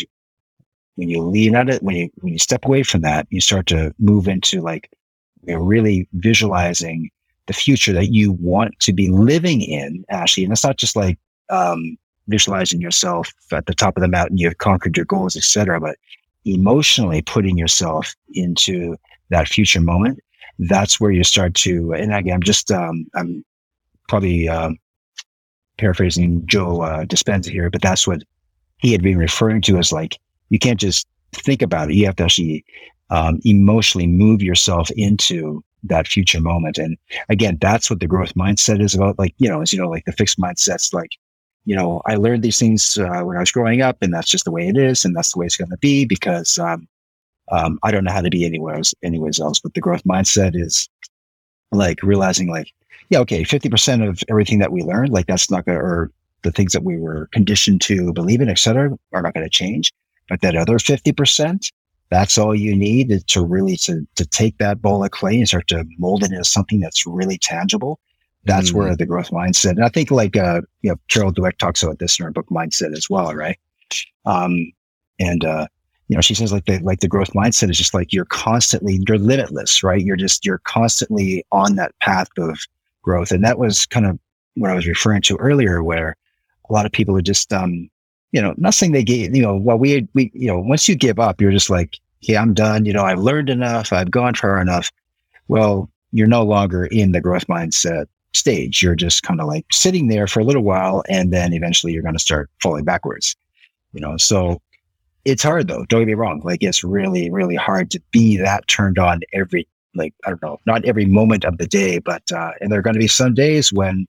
when 0.97 1.09
you 1.09 1.21
lean 1.21 1.55
at 1.55 1.69
it, 1.69 1.81
when 1.81 1.95
you 1.95 2.09
when 2.17 2.33
you 2.33 2.39
step 2.39 2.65
away 2.65 2.83
from 2.83 3.01
that, 3.01 3.27
you 3.29 3.39
start 3.39 3.67
to 3.67 3.93
move 3.99 4.27
into 4.27 4.61
like 4.61 4.89
you 5.45 5.53
know, 5.53 5.61
really 5.61 6.07
visualizing 6.13 7.09
the 7.45 7.53
future 7.53 7.93
that 7.93 8.11
you 8.11 8.33
want 8.33 8.77
to 8.81 8.91
be 8.91 9.09
living 9.09 9.61
in, 9.61 10.03
Ashley. 10.09 10.43
And 10.43 10.51
it's 10.51 10.63
not 10.63 10.77
just 10.77 10.95
like 10.95 11.17
um, 11.49 11.97
visualizing 12.27 12.81
yourself 12.81 13.31
at 13.51 13.67
the 13.67 13.73
top 13.73 13.95
of 13.95 14.01
the 14.01 14.09
mountain, 14.09 14.37
you've 14.37 14.57
conquered 14.57 14.97
your 14.97 15.05
goals, 15.05 15.37
etc. 15.37 15.79
But 15.79 15.97
emotionally 16.45 17.21
putting 17.21 17.57
yourself 17.57 18.15
into 18.33 18.95
that 19.29 19.47
future 19.47 19.81
moment. 19.81 20.19
That's 20.59 20.99
where 20.99 21.11
you 21.11 21.23
start 21.23 21.53
to. 21.55 21.93
And 21.93 22.13
again, 22.13 22.33
I'm 22.33 22.43
just 22.43 22.71
um, 22.71 23.05
I'm 23.15 23.45
probably 24.09 24.49
um, 24.49 24.77
paraphrasing 25.77 26.45
Joe 26.47 26.81
uh, 26.81 27.05
Dispenza 27.05 27.51
here, 27.51 27.69
but 27.69 27.81
that's 27.81 28.07
what 28.07 28.23
he 28.79 28.91
had 28.91 29.03
been 29.03 29.17
referring 29.17 29.61
to 29.63 29.77
as 29.77 29.91
like 29.91 30.17
you 30.49 30.59
can't 30.59 30.79
just 30.79 31.07
think 31.33 31.61
about 31.61 31.89
it. 31.89 31.95
You 31.95 32.05
have 32.05 32.15
to 32.17 32.23
actually 32.23 32.65
um, 33.09 33.39
emotionally 33.43 34.07
move 34.07 34.41
yourself 34.41 34.89
into 34.91 35.63
that 35.83 36.07
future 36.07 36.41
moment. 36.41 36.77
And 36.77 36.97
again, 37.29 37.57
that's 37.61 37.89
what 37.89 37.99
the 37.99 38.07
growth 38.07 38.33
mindset 38.35 38.81
is 38.81 38.95
about. 38.95 39.19
Like, 39.19 39.33
you 39.37 39.49
know, 39.49 39.61
as 39.61 39.71
you 39.71 39.79
know, 39.79 39.89
like 39.89 40.05
the 40.05 40.11
fixed 40.11 40.39
mindset's 40.39 40.93
like, 40.93 41.11
you 41.65 41.75
know, 41.75 42.01
I 42.05 42.15
learned 42.15 42.43
these 42.43 42.59
things 42.59 42.97
uh, 42.97 43.21
when 43.23 43.37
I 43.37 43.41
was 43.41 43.51
growing 43.51 43.81
up 43.81 43.97
and 44.01 44.13
that's 44.13 44.29
just 44.29 44.45
the 44.45 44.51
way 44.51 44.67
it 44.67 44.77
is. 44.77 45.05
And 45.05 45.15
that's 45.15 45.33
the 45.33 45.39
way 45.39 45.45
it's 45.45 45.57
going 45.57 45.69
to 45.69 45.77
be 45.77 46.05
because, 46.05 46.57
um, 46.57 46.87
um, 47.51 47.79
I 47.83 47.91
don't 47.91 48.03
know 48.03 48.11
how 48.11 48.21
to 48.21 48.29
be 48.29 48.45
anywhere 48.45 48.75
else, 48.75 48.93
anyways 49.03 49.39
else, 49.39 49.59
but 49.59 49.73
the 49.73 49.81
growth 49.81 50.03
mindset 50.03 50.51
is 50.53 50.89
like 51.71 52.01
realizing 52.03 52.49
like, 52.49 52.73
yeah, 53.09 53.19
okay, 53.19 53.43
50% 53.43 54.07
of 54.07 54.21
everything 54.29 54.59
that 54.59 54.71
we 54.71 54.81
learned, 54.81 55.13
like 55.13 55.27
that's 55.27 55.49
not 55.49 55.65
going 55.65 55.77
to, 55.77 55.83
or 55.83 56.11
the 56.41 56.51
things 56.51 56.73
that 56.73 56.83
we 56.83 56.97
were 56.97 57.29
conditioned 57.31 57.81
to 57.81 58.11
believe 58.13 58.41
in, 58.41 58.49
et 58.49 58.59
cetera, 58.59 58.97
are 59.13 59.21
not 59.21 59.33
going 59.33 59.45
to 59.45 59.49
change. 59.49 59.93
But 60.29 60.41
that 60.41 60.55
other 60.55 60.77
50%, 60.77 61.71
that's 62.09 62.37
all 62.37 62.55
you 62.55 62.75
need 62.75 63.27
to 63.27 63.45
really 63.45 63.77
to, 63.77 64.07
to 64.15 64.25
take 64.25 64.57
that 64.57 64.81
bowl 64.81 65.03
of 65.03 65.11
clay 65.11 65.37
and 65.37 65.47
start 65.47 65.67
to 65.67 65.85
mold 65.97 66.23
it 66.23 66.31
into 66.31 66.43
something 66.43 66.79
that's 66.79 67.05
really 67.05 67.37
tangible. 67.37 67.99
That's 68.45 68.71
mm. 68.71 68.75
where 68.75 68.95
the 68.95 69.05
growth 69.05 69.31
mindset. 69.31 69.71
And 69.71 69.83
I 69.83 69.89
think 69.89 70.09
like, 70.09 70.37
uh, 70.37 70.61
you 70.81 70.91
know, 70.91 70.97
Carol 71.09 71.33
Dweck 71.33 71.57
talks 71.57 71.83
about 71.83 71.99
this 71.99 72.19
in 72.19 72.25
her 72.25 72.31
book 72.31 72.47
mindset 72.49 72.95
as 72.95 73.09
well. 73.09 73.33
Right. 73.33 73.57
Um, 74.25 74.71
and, 75.19 75.43
uh, 75.43 75.67
you 76.07 76.15
know, 76.15 76.21
she 76.21 76.33
says 76.33 76.53
like 76.53 76.65
the, 76.65 76.79
like 76.79 77.01
the 77.01 77.07
growth 77.07 77.33
mindset 77.33 77.69
is 77.69 77.77
just 77.77 77.93
like 77.93 78.13
you're 78.13 78.25
constantly, 78.25 79.01
you're 79.07 79.17
limitless, 79.17 79.83
right? 79.83 80.01
You're 80.01 80.15
just, 80.15 80.45
you're 80.45 80.61
constantly 80.63 81.45
on 81.51 81.75
that 81.75 81.97
path 81.99 82.29
of 82.37 82.57
growth. 83.01 83.31
And 83.31 83.43
that 83.43 83.59
was 83.59 83.85
kind 83.85 84.05
of 84.05 84.17
what 84.55 84.71
I 84.71 84.75
was 84.75 84.87
referring 84.87 85.21
to 85.23 85.35
earlier, 85.37 85.83
where 85.83 86.15
a 86.69 86.73
lot 86.73 86.85
of 86.85 86.93
people 86.93 87.17
are 87.17 87.21
just, 87.21 87.51
um, 87.51 87.89
you 88.31 88.41
know, 88.41 88.53
nothing 88.57 88.91
they 88.91 89.03
gave, 89.03 89.35
you 89.35 89.41
know, 89.41 89.55
well, 89.55 89.77
we, 89.77 90.07
we, 90.13 90.31
you 90.33 90.47
know, 90.47 90.59
once 90.59 90.87
you 90.87 90.95
give 90.95 91.19
up, 91.19 91.39
you're 91.39 91.51
just 91.51 91.69
like, 91.69 91.97
okay, 92.23 92.37
I'm 92.37 92.53
done. 92.53 92.85
You 92.85 92.93
know, 92.93 93.03
I've 93.03 93.19
learned 93.19 93.49
enough. 93.49 93.93
I've 93.93 94.11
gone 94.11 94.35
far 94.35 94.59
enough. 94.59 94.91
Well, 95.47 95.89
you're 96.11 96.27
no 96.27 96.43
longer 96.43 96.85
in 96.85 97.11
the 97.11 97.21
growth 97.21 97.47
mindset 97.47 98.05
stage. 98.33 98.83
You're 98.83 98.95
just 98.95 99.23
kind 99.23 99.39
of 99.39 99.47
like 99.47 99.65
sitting 99.71 100.07
there 100.07 100.27
for 100.27 100.41
a 100.41 100.43
little 100.43 100.63
while 100.63 101.03
and 101.07 101.31
then 101.31 101.53
eventually 101.53 101.93
you're 101.93 102.03
going 102.03 102.15
to 102.15 102.19
start 102.19 102.49
falling 102.61 102.83
backwards, 102.83 103.35
you 103.93 104.01
know, 104.01 104.17
so 104.17 104.61
it's 105.25 105.43
hard 105.43 105.67
though. 105.67 105.85
Don't 105.85 106.01
get 106.01 106.07
me 106.07 106.13
wrong. 106.13 106.41
Like 106.43 106.63
it's 106.63 106.83
really, 106.83 107.29
really 107.29 107.55
hard 107.55 107.91
to 107.91 108.01
be 108.11 108.37
that 108.37 108.67
turned 108.67 108.99
on 108.99 109.21
every, 109.33 109.67
like, 109.95 110.13
I 110.25 110.29
don't 110.29 110.41
know, 110.41 110.59
not 110.65 110.85
every 110.85 111.05
moment 111.05 111.45
of 111.45 111.57
the 111.57 111.67
day, 111.67 111.99
but, 111.99 112.29
uh, 112.31 112.51
and 112.61 112.71
there 112.71 112.79
are 112.79 112.83
going 112.83 112.93
to 112.93 112.99
be 112.99 113.07
some 113.07 113.33
days 113.33 113.73
when 113.73 114.05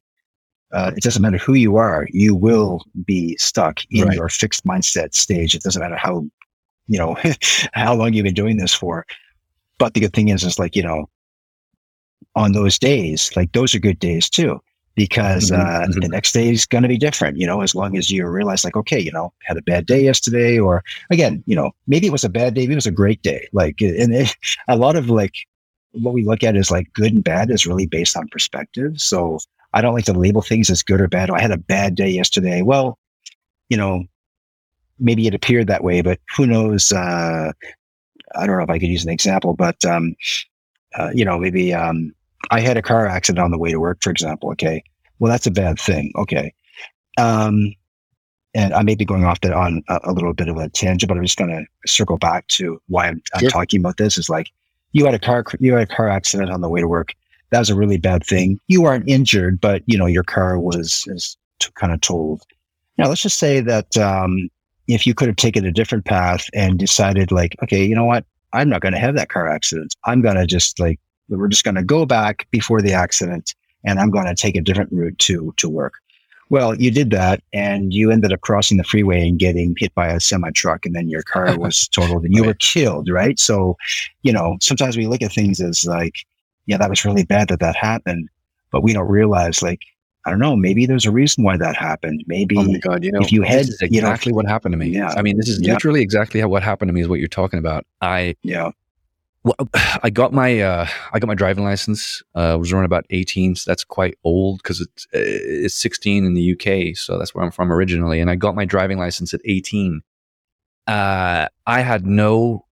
uh, 0.73 0.93
it 0.97 1.03
doesn't 1.03 1.23
matter 1.23 1.39
who 1.39 1.55
you 1.55 1.77
are, 1.77 2.07
you 2.11 2.35
will 2.35 2.85
be 3.07 3.37
stuck 3.39 3.81
in 3.91 4.11
Right. 4.11 4.13
your 4.13 4.29
fixed 4.29 4.65
mindset 4.67 5.15
stage. 5.15 5.55
It 5.55 5.63
doesn't 5.63 5.81
matter 5.83 5.97
how, 5.97 6.27
you 6.87 6.99
know, 6.99 7.17
how 7.73 7.95
long 7.95 8.13
you've 8.15 8.25
been 8.25 8.35
doing 8.35 8.57
this 8.59 8.75
for. 8.75 9.07
But 9.79 9.95
the 9.95 10.01
good 10.01 10.13
thing 10.15 10.29
is, 10.29 10.45
is 10.45 10.59
like, 10.59 10.77
you 10.77 10.83
know, 10.83 11.09
on 12.35 12.53
those 12.53 12.79
days, 12.79 13.31
like 13.37 13.53
those 13.53 13.75
are 13.75 13.79
good 13.81 13.99
days 13.99 14.29
too, 14.29 14.61
because 14.95 15.51
Mhm, 15.51 15.51
uh, 15.51 15.87
mhm. 15.87 16.01
the 16.01 16.09
next 16.09 16.33
day 16.33 16.51
is 16.51 16.67
going 16.67 16.83
to 16.83 16.89
be 16.89 16.99
different, 16.99 17.37
you 17.39 17.47
know, 17.47 17.61
as 17.63 17.75
long 17.75 17.97
as 17.97 18.11
you 18.11 18.27
realize, 18.27 18.65
like, 18.65 18.77
okay, 18.77 18.99
you 18.99 19.13
know, 19.13 19.33
had 19.43 19.57
a 19.57 19.63
bad 19.63 19.87
day 19.87 20.03
yesterday, 20.05 20.59
or 20.59 20.83
again, 21.11 21.43
you 21.47 21.57
know, 21.57 21.71
maybe 21.87 22.07
it 22.07 22.13
was 22.13 22.25
a 22.25 22.29
bad 22.29 22.55
day, 22.55 22.63
maybe 22.63 22.75
it 22.75 22.77
was 22.77 22.87
a 22.87 22.91
great 22.93 23.23
day. 23.23 23.49
Like, 23.53 23.81
and 23.81 24.15
it, 24.15 24.35
a 24.69 24.77
lot 24.77 24.97
of 24.97 25.09
like 25.11 25.35
what 25.93 26.15
we 26.15 26.25
look 26.25 26.43
at 26.45 26.57
is 26.57 26.71
like 26.71 26.93
good 26.93 27.13
and 27.13 27.25
bad 27.25 27.51
is 27.51 27.67
really 27.67 27.87
based 27.87 28.17
on 28.17 28.29
perspective. 28.29 29.01
So 29.01 29.39
I 29.73 29.83
don't 29.83 29.95
like 29.95 30.07
to 30.07 30.13
label 30.13 30.43
things 30.43 30.71
as 30.71 30.83
good 30.83 31.01
or 31.01 31.09
bad. 31.09 31.31
Oh, 31.31 31.35
I 31.35 31.41
had 31.41 31.51
a 31.51 31.59
bad 31.59 31.95
day 31.95 32.09
yesterday. 32.09 32.63
Well, 32.63 32.99
you 33.69 33.77
know, 33.77 34.05
maybe 34.99 35.27
it 35.27 35.35
appeared 35.35 35.67
that 35.67 35.85
way, 35.85 36.01
but 36.01 36.21
who 36.37 36.47
knows? 36.47 36.93
Uh, 36.93 37.53
I 38.35 38.47
don't 38.47 38.57
know 38.57 38.65
if 38.65 38.71
I 38.71 38.79
could 38.79 38.89
use 38.89 39.05
an 39.05 39.11
example, 39.11 39.55
but 39.55 39.85
um, 39.85 40.15
uh, 40.97 41.11
you 41.15 41.25
know, 41.25 41.39
maybe 41.39 41.73
um, 41.75 42.15
I 42.51 42.61
had 42.61 42.77
a 42.77 42.83
car 42.83 43.07
accident 43.07 43.45
on 43.45 43.51
the 43.51 43.59
way 43.59 43.71
to 43.71 43.81
work, 43.81 43.99
for 44.03 44.11
example. 44.11 44.51
Okay, 44.53 44.83
well, 45.19 45.31
that's 45.31 45.47
a 45.47 45.51
bad 45.51 45.79
thing. 45.79 46.13
Okay, 46.17 46.53
um, 47.19 47.75
and 48.55 48.73
I 48.75 48.83
may 48.83 48.95
be 48.95 49.05
going 49.05 49.25
off 49.25 49.41
the, 49.41 49.55
on 49.55 49.83
a, 49.89 50.01
a 50.05 50.13
little 50.13 50.33
bit 50.33 50.49
of 50.49 50.57
a 50.57 50.69
tangent, 50.69 51.09
but 51.09 51.17
I'm 51.17 51.25
just 51.25 51.39
going 51.39 51.51
to 51.51 51.65
circle 51.91 52.19
back 52.19 52.47
to 52.49 52.81
why 52.89 53.09
I'm, 53.09 53.23
I'm 53.35 53.49
talking 53.49 53.81
about 53.81 53.99
this. 53.99 54.19
Is 54.19 54.29
like 54.29 54.51
you 54.93 55.05
had 55.05 55.15
a 55.15 55.19
car 55.19 55.45
you 55.61 55.75
had 55.75 55.91
a 55.91 55.95
car 55.95 56.09
accident 56.09 56.51
on 56.51 56.61
the 56.61 56.69
way 56.69 56.81
to 56.81 56.89
work. 56.89 57.15
That 57.51 57.61
was 57.61 57.71
a 57.71 57.77
really 57.77 57.97
bad 57.97 58.25
thing. 58.25 58.61
You 58.69 58.85
aren't 58.85 59.09
injured, 59.09 59.61
but 59.61 59.83
you 59.87 59.97
know 59.97 60.07
your 60.07 60.25
car 60.25 60.59
was 60.59 61.05
is 61.07 61.37
t- 61.61 61.71
kind 61.75 61.93
of 61.93 62.01
totaled. 62.01 62.43
Now, 62.97 63.09
let's 63.09 63.23
just 63.23 63.39
say 63.39 63.61
that 63.61 63.97
um, 63.97 64.49
if 64.89 65.07
you 65.07 65.15
could 65.15 65.29
have 65.29 65.37
taken 65.37 65.65
a 65.65 65.73
different 65.73 66.05
path 66.05 66.49
and 66.53 66.79
decided, 66.79 67.31
like, 67.31 67.55
okay, 67.63 67.85
you 67.85 67.95
know 67.95 68.05
what, 68.05 68.25
I'm 68.53 68.69
not 68.69 68.81
going 68.81 68.95
to 68.95 69.01
have 69.01 69.15
that 69.15 69.29
car 69.29 69.47
accident. 69.47 69.95
I'm 70.05 70.23
going 70.23 70.37
to 70.37 70.47
just 70.47 70.81
like 70.81 70.99
we're 71.29 71.49
just 71.49 71.65
going 71.65 71.75
to 71.75 71.83
go 71.83 72.07
back 72.07 72.49
before 72.51 72.81
the 72.81 72.93
accident, 72.93 73.55
and 73.85 73.99
I'm 73.99 74.11
going 74.11 74.27
to 74.27 74.35
take 74.35 74.57
a 74.57 74.63
different 74.63 74.93
route 74.93 75.19
to 75.21 75.55
to 75.57 75.69
work. 75.69 75.95
Well, 76.51 76.75
you 76.75 76.91
did 76.91 77.11
that, 77.11 77.43
and 77.53 77.93
you 77.93 78.11
ended 78.11 78.33
up 78.33 78.41
crossing 78.41 78.79
the 78.79 78.85
freeway 78.85 79.29
and 79.29 79.39
getting 79.39 79.75
hit 79.79 79.95
by 79.95 80.09
a 80.09 80.19
semi 80.19 80.51
truck, 80.53 80.87
and 80.87 80.95
then 80.95 81.09
your 81.09 81.23
car 81.23 81.59
was 81.59 81.89
totaled, 81.89 82.25
and 82.25 82.35
you 82.35 82.45
were 82.45 82.55
killed. 82.55 83.09
Right? 83.11 83.39
So, 83.39 83.77
you 84.23 84.33
know, 84.33 84.57
sometimes 84.63 84.97
we 84.97 85.07
look 85.07 85.23
at 85.23 85.33
things 85.33 85.61
as 85.61 85.85
like, 85.85 86.15
yeah, 86.69 86.77
that 86.79 86.89
was 86.91 87.05
really 87.05 87.25
bad 87.25 87.49
that 87.49 87.59
that 87.61 87.75
happened, 87.75 88.29
but 88.71 88.83
we 88.83 88.93
don't 88.93 89.09
realize, 89.09 89.63
like, 89.63 89.81
I 90.27 90.31
don't 90.31 90.39
know, 90.41 90.55
maybe 90.55 90.85
there's 90.87 91.07
a 91.07 91.11
reason 91.11 91.43
why 91.43 91.57
that 91.57 91.75
happened. 91.75 92.23
Maybe 92.27 92.57
Oh 92.59 92.63
my 92.65 92.79
god! 92.79 93.03
You 93.03 93.11
know, 93.13 93.21
if 93.21 93.33
you 93.33 93.43
had- 93.43 93.61
this 93.61 93.81
is 93.83 93.89
you 93.91 94.01
know- 94.03 94.09
exactly 94.09 94.33
what 94.33 94.47
happened 94.47 94.73
to 94.75 94.77
me. 94.77 94.89
Yeah. 94.91 95.09
I 95.17 95.23
mean, 95.23 95.37
this 95.39 95.49
is 95.49 95.61
Yeah. 95.61 95.73
literally 95.73 96.03
exactly 96.03 96.41
how 96.41 96.49
what 96.49 96.63
happened 96.63 96.91
to 96.91 96.93
me 96.93 97.01
is 97.01 97.09
what 97.09 97.19
you're 97.19 97.29
talking 97.29 97.59
about. 97.59 97.87
I 98.03 98.37
yeah, 98.43 98.71
well, 99.45 99.55
I 100.03 100.11
got 100.11 100.35
my 100.35 100.61
uh, 100.61 100.87
I 101.15 101.19
got 101.19 101.29
my 101.29 101.35
driving 101.35 101.65
license. 101.65 102.23
Uh, 102.35 102.53
I 102.53 102.57
was 102.57 102.73
around 102.73 102.85
about 102.85 103.07
18, 103.09 103.55
so 103.57 103.71
that's 103.71 103.85
quite 103.85 104.19
old 104.23 104.59
because 104.63 104.83
it's 104.83 105.07
uh, 105.15 105.65
it's 105.65 105.75
16 105.77 106.27
in 106.27 106.35
the 106.35 106.53
UK, 106.53 106.95
so 106.97 107.17
that's 107.19 107.35
where 107.35 107.43
I'm 107.43 107.51
from 107.51 107.73
originally. 107.73 108.21
And 108.21 108.29
I 108.31 108.35
got 108.35 108.55
my 108.55 108.67
driving 108.67 108.99
license 108.99 109.33
at 109.33 109.41
18. 109.47 110.03
Uh, 110.87 111.49
I 111.67 111.81
had 111.81 112.07
no 112.07 112.65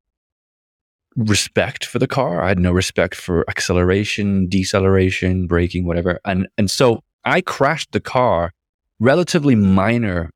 respect 1.16 1.84
for 1.84 1.98
the 1.98 2.06
car. 2.06 2.42
I 2.42 2.48
had 2.48 2.58
no 2.58 2.72
respect 2.72 3.14
for 3.14 3.48
acceleration, 3.48 4.48
deceleration, 4.48 5.46
braking, 5.46 5.86
whatever. 5.86 6.20
And 6.24 6.48
and 6.58 6.70
so 6.70 7.02
I 7.24 7.40
crashed 7.40 7.92
the 7.92 8.00
car, 8.00 8.52
relatively 9.00 9.54
minor 9.54 10.30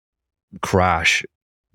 crash. 0.63 1.25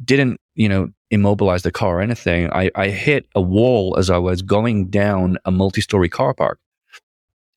Didn't 0.04 0.40
you 0.56 0.68
know 0.68 0.90
immobilize 1.12 1.62
the 1.62 1.72
car 1.72 2.00
or 2.00 2.02
anything. 2.02 2.52
I, 2.52 2.72
I 2.76 2.90
hit 2.90 3.28
a 3.36 3.42
wall 3.42 3.96
as 3.98 4.10
I 4.10 4.18
was 4.18 4.42
going 4.42 4.88
down 4.90 5.38
a 5.46 5.52
multi-story 5.52 6.10
car 6.10 6.34
park, 6.34 6.60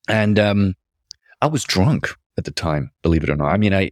and 0.07 0.39
um, 0.39 0.75
I 1.41 1.47
was 1.47 1.65
drunk 1.65 2.15
at 2.37 2.45
the 2.45 2.51
time. 2.51 2.91
Believe 3.03 3.25
it 3.25 3.31
or 3.31 3.37
not, 3.37 3.53
I 3.53 3.57
mean, 3.57 3.75
I 3.75 3.91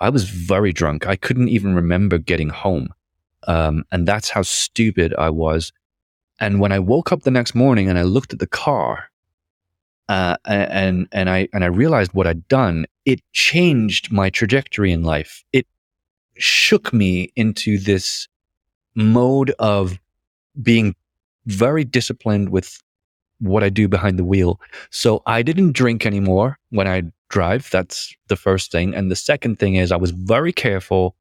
I 0.00 0.10
was 0.10 0.28
very 0.28 0.72
drunk. 0.72 1.06
I 1.06 1.16
couldn't 1.16 1.48
even 1.48 1.74
remember 1.74 2.18
getting 2.18 2.50
home, 2.50 2.88
um, 3.46 3.84
and 3.92 4.06
that's 4.08 4.30
how 4.30 4.42
stupid 4.42 5.14
I 5.16 5.30
was. 5.30 5.72
And 6.40 6.60
when 6.60 6.72
I 6.72 6.78
woke 6.78 7.12
up 7.12 7.22
the 7.22 7.30
next 7.30 7.54
morning 7.54 7.88
and 7.88 7.98
I 7.98 8.02
looked 8.02 8.32
at 8.32 8.38
the 8.38 8.46
car, 8.46 9.10
uh, 10.08 10.36
and 10.44 11.08
and 11.12 11.30
I 11.30 11.48
and 11.52 11.64
I 11.64 11.68
realized 11.68 12.12
what 12.12 12.26
I'd 12.26 12.46
done, 12.48 12.86
it 13.04 13.20
changed 13.32 14.12
my 14.12 14.30
trajectory 14.30 14.92
in 14.92 15.02
life. 15.02 15.44
It 15.52 15.66
shook 16.36 16.92
me 16.92 17.32
into 17.36 17.78
this 17.78 18.28
mode 18.94 19.50
of 19.58 19.98
being 20.60 20.94
very 21.46 21.84
disciplined 21.84 22.50
with 22.50 22.82
what 23.38 23.64
I 23.64 23.68
do 23.68 23.88
behind 23.88 24.18
the 24.18 24.24
wheel. 24.24 24.60
So 24.90 25.22
I 25.26 25.42
didn't 25.42 25.72
drink 25.72 26.06
anymore 26.06 26.58
when 26.70 26.86
I 26.86 27.02
drive. 27.28 27.68
That's 27.70 28.14
the 28.28 28.36
first 28.36 28.70
thing. 28.70 28.94
And 28.94 29.10
the 29.10 29.16
second 29.16 29.58
thing 29.58 29.74
is 29.74 29.92
I 29.92 29.96
was 29.96 30.12
very 30.12 30.52
careful 30.52 31.16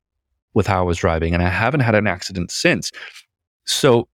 with 0.53 0.67
how 0.67 0.79
I 0.79 0.83
was 0.85 0.97
driving 0.97 1.33
and 1.33 1.41
I 1.41 1.49
haven't 1.49 1.81
had 1.81 1.95
an 1.95 2.07
accident 2.07 2.51
since. 2.51 2.91
So 3.65 4.07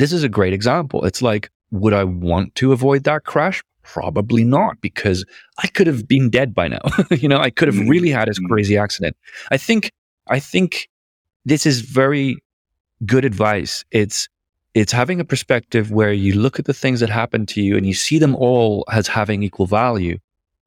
this 0.00 0.12
is 0.12 0.22
a 0.24 0.28
great 0.28 0.52
example. 0.52 1.04
It's 1.04 1.22
like, 1.22 1.50
would 1.70 1.92
I 1.92 2.04
want 2.04 2.54
to 2.56 2.72
avoid 2.72 3.04
that 3.04 3.24
crash? 3.24 3.62
Probably 3.82 4.44
not, 4.44 4.80
because 4.80 5.24
I 5.58 5.66
could 5.68 5.86
have 5.86 6.06
been 6.06 6.30
dead 6.30 6.54
by 6.54 6.68
now. 6.68 6.80
you 7.10 7.28
know, 7.28 7.38
I 7.38 7.50
could 7.50 7.68
have 7.68 7.76
Mhm. 7.76 7.88
really 7.88 8.10
had 8.10 8.28
this 8.28 8.38
Mhm. 8.38 8.48
crazy 8.48 8.76
accident. 8.76 9.16
I 9.50 9.56
think, 9.56 9.90
I 10.28 10.38
think 10.40 10.88
this 11.44 11.66
is 11.66 11.80
very 11.80 12.36
good 13.06 13.24
advice. 13.24 13.84
It's 13.90 14.28
it's 14.72 14.92
having 14.92 15.18
a 15.18 15.24
perspective 15.24 15.90
where 15.90 16.12
you 16.12 16.32
look 16.34 16.60
at 16.60 16.64
the 16.64 16.72
things 16.82 17.00
that 17.00 17.10
happen 17.10 17.44
to 17.44 17.60
you 17.60 17.76
and 17.76 17.84
you 17.84 17.92
see 17.94 18.18
them 18.20 18.36
all 18.36 18.84
as 18.92 19.08
having 19.08 19.42
equal 19.42 19.66
value, 19.66 20.16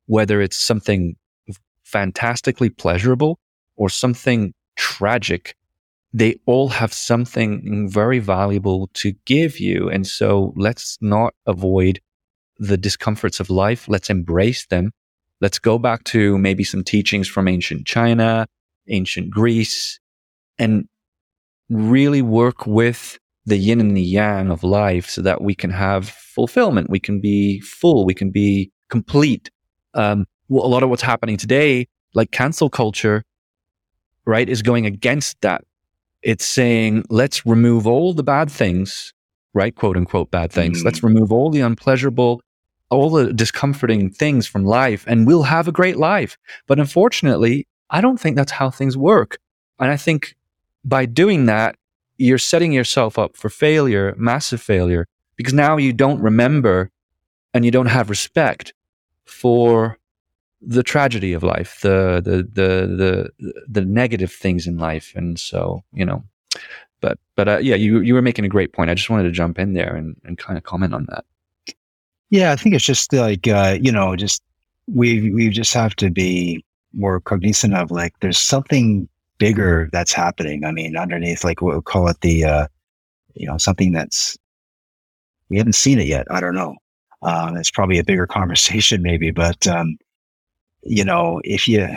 whether 0.08 0.42
it's 0.42 0.58
something 0.58 1.16
fantastically 1.86 2.70
pleasurable 2.70 3.40
or 3.78 3.90
something 3.90 4.54
tragic. 4.76 5.56
They 6.14 6.40
all 6.46 6.70
have 6.70 6.94
something 6.94 7.90
very 7.90 8.20
valuable 8.20 8.90
to 8.94 9.14
give 9.26 9.60
you. 9.60 9.90
And 9.90 10.06
so 10.06 10.54
let's 10.56 10.98
not 11.02 11.34
avoid 11.48 12.00
the 12.60 12.78
discomforts 12.78 13.40
of 13.40 13.50
life. 13.50 13.88
Let's 13.88 14.10
embrace 14.10 14.68
them. 14.68 14.92
Let's 15.42 15.60
go 15.60 15.80
back 15.80 16.04
to 16.06 16.38
maybe 16.38 16.64
some 16.64 16.84
teachings 16.84 17.28
from 17.28 17.48
ancient 17.48 17.88
China, 17.88 18.46
ancient 18.88 19.32
Greece, 19.32 20.00
and 20.60 20.88
really 21.70 22.22
work 22.22 22.68
with 22.68 23.18
the 23.46 23.58
yin 23.58 23.82
and 23.82 23.98
the 23.98 24.02
yang 24.02 24.52
of 24.52 24.64
life 24.64 25.10
so 25.10 25.22
that 25.22 25.42
we 25.42 25.56
can 25.56 25.70
have 25.70 26.08
fulfillment. 26.08 26.90
We 26.90 27.00
can 27.00 27.20
be 27.20 27.60
full. 27.60 28.06
We 28.06 28.14
can 28.14 28.30
be 28.32 28.72
complete. 28.90 29.50
Um, 29.94 30.26
a 30.50 30.54
lot 30.54 30.84
of 30.84 30.90
what's 30.90 31.02
happening 31.02 31.38
today, 31.38 31.88
like 32.14 32.32
cancel 32.32 32.70
culture, 32.70 33.24
right, 34.26 34.48
is 34.48 34.62
going 34.62 34.86
against 34.86 35.42
that. 35.42 35.64
It's 36.24 36.46
saying, 36.46 37.04
let's 37.10 37.46
remove 37.46 37.86
all 37.86 38.14
the 38.14 38.24
bad 38.24 38.50
things, 38.50 39.14
right? 39.54 39.76
Quote 39.76 39.98
unquote 39.98 40.32
bad 40.32 40.52
things. 40.52 40.82
Mhm. 40.82 40.86
Let's 40.86 41.04
remove 41.04 41.32
all 41.32 41.50
the 41.50 41.62
unpleasurable, 41.62 42.42
all 42.90 43.10
the 43.10 43.34
discomforting 43.34 44.10
things 44.10 44.48
from 44.48 44.64
life, 44.64 45.04
and 45.08 45.28
we'll 45.28 45.44
have 45.44 45.68
a 45.68 45.72
great 45.72 45.98
life. 45.98 46.38
But 46.68 46.80
unfortunately, 46.80 47.68
I 47.90 48.02
don't 48.02 48.20
think 48.20 48.36
that's 48.36 48.52
how 48.54 48.70
things 48.70 48.96
work. 48.98 49.38
And 49.80 49.92
I 49.92 49.98
think 49.98 50.36
by 50.86 51.06
doing 51.06 51.46
that, 51.48 51.76
you're 52.18 52.38
setting 52.38 52.72
yourself 52.72 53.20
up 53.20 53.36
for 53.36 53.50
failure, 53.50 54.14
massive 54.18 54.62
failure, 54.62 55.08
because 55.36 55.54
now 55.54 55.78
you 55.78 55.92
don't 55.94 56.22
remember 56.22 56.90
and 57.54 57.66
you 57.66 57.72
don't 57.72 57.88
have 57.88 58.10
respect 58.10 58.74
for 59.26 59.98
the 60.66 60.84
tragedy 60.84 61.34
of 61.34 61.44
life, 61.44 61.80
the 61.82 62.22
the 62.24 62.38
the 62.38 63.30
the 63.38 63.54
the 63.68 63.82
negative 63.82 64.32
things 64.32 64.68
in 64.68 64.78
life, 64.78 65.14
and 65.16 65.40
so 65.40 65.84
you 65.94 66.06
know. 66.06 66.24
But 67.02 67.20
but 67.36 67.48
uh, 67.48 67.58
yeah, 67.58 67.76
you 67.76 68.00
you 68.00 68.14
were 68.14 68.22
making 68.22 68.46
a 68.46 68.50
great 68.50 68.74
point. 68.74 68.90
I 68.90 68.94
just 68.94 69.10
wanted 69.10 69.24
to 69.24 69.32
jump 69.32 69.60
in 69.60 69.74
there 69.74 69.96
and, 69.96 70.16
and 70.24 70.38
kind 70.38 70.58
of 70.58 70.64
comment 70.64 70.94
on 70.94 71.06
that. 71.10 71.26
yeah. 72.30 72.52
I 72.52 72.56
think 72.56 72.76
it's 72.76 72.86
just 72.86 73.12
like 73.14 73.48
uh, 73.48 73.78
you 73.82 73.92
know, 73.92 74.16
just 74.16 74.42
we 74.88 75.32
we 75.32 75.50
just 75.50 75.74
have 75.74 75.96
to 75.98 76.10
be 76.10 76.64
more 76.94 77.20
cognizant 77.20 77.74
of 77.74 77.92
like 77.92 78.14
there's 78.20 78.38
something 78.38 79.08
bigger 79.40 79.90
that's 79.92 80.14
happening. 80.14 80.64
I 80.64 80.72
mean, 80.72 80.96
underneath, 80.96 81.44
like 81.44 81.62
we'll 81.62 81.82
call 81.82 82.08
it 82.08 82.22
the 82.22 82.46
uh, 82.46 82.68
you 83.34 83.48
know 83.48 83.58
something 83.58 83.92
that's 83.92 84.38
we 85.50 85.58
haven't 85.58 85.74
seen 85.74 86.00
it 86.00 86.08
yet. 86.08 86.26
I 86.32 86.40
don't 86.40 86.56
know. 86.56 86.76
Um, 87.22 87.58
it's 87.58 87.72
probably 87.72 88.00
a 88.00 88.04
bigger 88.04 88.28
conversation, 88.40 89.02
maybe, 89.02 89.32
but 89.32 89.68
um, 89.68 89.98
you 90.86 91.06
know, 91.06 91.42
if 91.44 91.68
you, 91.68 91.88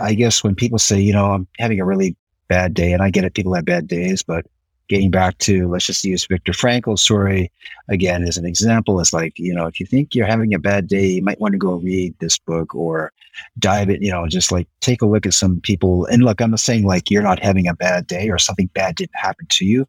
I 0.00 0.14
guess 0.14 0.44
when 0.44 0.54
people 0.54 0.78
say, 0.78 1.00
you 1.00 1.12
know, 1.12 1.32
I'm 1.32 1.46
having 1.58 1.80
a 1.80 1.84
really 1.84 2.16
bad 2.48 2.74
day, 2.74 2.92
and 2.92 3.02
I 3.02 3.10
get 3.10 3.24
it, 3.24 3.34
people 3.34 3.54
have 3.54 3.64
bad 3.64 3.88
days, 3.88 4.22
but 4.22 4.46
getting 4.88 5.10
back 5.10 5.38
to 5.38 5.68
let's 5.68 5.86
just 5.86 6.04
use 6.04 6.26
Viktor 6.26 6.52
Frankl's 6.52 7.00
story 7.00 7.50
again 7.88 8.24
as 8.24 8.36
an 8.36 8.44
example. 8.44 9.00
It's 9.00 9.12
like 9.12 9.38
you 9.38 9.54
know 9.54 9.66
if 9.66 9.80
you 9.80 9.86
think 9.86 10.14
you're 10.14 10.26
having 10.26 10.52
a 10.52 10.58
bad 10.58 10.86
day, 10.86 11.06
you 11.06 11.22
might 11.22 11.40
want 11.40 11.52
to 11.52 11.58
go 11.58 11.74
read 11.74 12.14
this 12.18 12.38
book 12.38 12.74
or 12.74 13.10
dive 13.58 13.88
it. 13.88 14.02
You 14.02 14.10
know, 14.10 14.26
just 14.28 14.52
like 14.52 14.68
take 14.80 15.02
a 15.02 15.06
look 15.06 15.24
at 15.24 15.34
some 15.34 15.60
people. 15.60 16.04
And 16.06 16.24
look, 16.24 16.40
I'm 16.40 16.50
not 16.50 16.60
saying 16.60 16.86
like 16.86 17.10
you're 17.10 17.22
not 17.22 17.42
having 17.42 17.68
a 17.68 17.74
bad 17.74 18.06
day 18.06 18.28
or 18.28 18.38
something 18.38 18.68
bad 18.74 18.96
didn't 18.96 19.16
happen 19.16 19.46
to 19.46 19.64
you, 19.64 19.88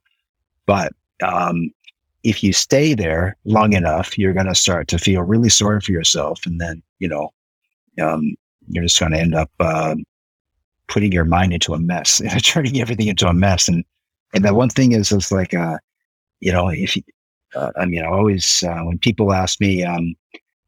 but 0.66 0.94
um, 1.22 1.72
if 2.24 2.42
you 2.42 2.54
stay 2.54 2.94
there 2.94 3.36
long 3.44 3.74
enough, 3.74 4.18
you're 4.18 4.34
going 4.34 4.46
to 4.46 4.56
start 4.56 4.88
to 4.90 4.98
feel 4.98 5.22
really 5.22 5.50
sorry 5.50 5.82
for 5.82 5.92
yourself, 5.92 6.46
and 6.46 6.62
then 6.62 6.82
you 7.00 7.10
know 7.10 7.34
um, 8.02 8.36
you're 8.70 8.84
just 8.84 9.00
going 9.00 9.12
to 9.12 9.20
end 9.20 9.36
up 9.36 9.52
uh, 9.60 9.96
putting 10.88 11.12
your 11.12 11.26
mind 11.26 11.54
into 11.54 11.74
a 11.74 11.80
mess, 11.80 12.20
and 12.22 12.44
turning 12.44 12.80
everything 12.80 13.08
into 13.08 13.28
a 13.28 13.34
mess, 13.34 13.68
and 13.68 13.84
and 14.34 14.44
the 14.44 14.54
one 14.54 14.70
thing 14.70 14.94
is, 14.94 15.12
is 15.12 15.32
like, 15.32 15.54
uh, 15.54 15.78
you 16.40 16.52
know, 16.52 16.70
if 16.70 16.96
you, 16.96 17.04
uh, 17.56 17.72
I 17.78 17.86
mean, 17.86 18.04
I 18.04 18.08
always, 18.08 18.64
uh, 18.64 18.80
when 18.80 18.98
people 18.98 19.32
ask 19.32 19.62
me, 19.62 19.84
um, 19.84 20.16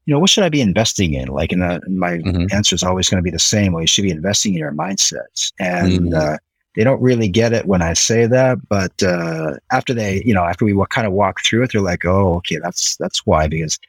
you 0.06 0.14
know, 0.14 0.19
what 0.19 0.30
should 0.30 0.43
I 0.43 0.49
be 0.49 0.61
investing 0.61 1.15
in? 1.15 1.30
Like, 1.30 1.52
and 1.52 1.64
uh, 1.64 1.80
my 1.89 2.18
mm-hmm. 2.18 2.45
answer 2.52 2.76
is 2.76 2.84
always 2.84 3.10
going 3.10 3.18
to 3.18 3.23
be 3.23 3.31
the 3.31 3.39
same. 3.39 3.73
Well, 3.73 3.81
you 3.81 3.88
should 3.88 4.03
be 4.03 4.11
investing 4.11 4.53
in 4.53 4.60
your 4.60 4.72
mindsets. 4.72 5.52
And, 5.60 6.11
mm-hmm. 6.11 6.14
Uh, 6.14 6.38
they 6.76 6.84
don't 6.84 7.02
really 7.02 7.30
get 7.30 7.53
it 7.53 7.65
when 7.68 7.81
I 7.81 7.93
say 7.93 8.26
that, 8.26 8.57
but, 8.68 9.02
uh, 9.02 9.53
after 9.72 9.93
they, 9.93 10.22
you 10.26 10.34
know, 10.34 10.43
after 10.43 10.65
we 10.65 10.77
kind 10.89 11.07
of 11.07 11.14
walk 11.14 11.39
through 11.41 11.64
it, 11.64 11.72
they're 11.72 11.80
like, 11.80 12.03
oh, 12.03 12.35
okay, 12.35 12.60
that's, 12.61 12.97
that's 12.97 13.26
why, 13.26 13.47
because 13.47 13.80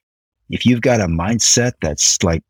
if 0.50 0.64
you've 0.64 0.82
got 0.82 1.00
a 1.00 1.06
mindset 1.06 1.72
that's 1.82 2.22
like 2.22 2.44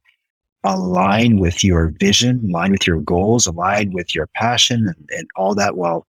aligned 0.67 1.41
with 1.41 1.63
your 1.63 1.95
vision, 2.01 2.43
align 2.49 2.73
with 2.73 2.87
your 2.87 3.01
goals, 3.01 3.47
aligned 3.47 3.95
with 3.95 4.15
your 4.15 4.27
passion 4.35 4.87
and, 4.89 5.09
and 5.11 5.29
all 5.37 5.55
that, 5.55 5.77
well, 5.77 6.07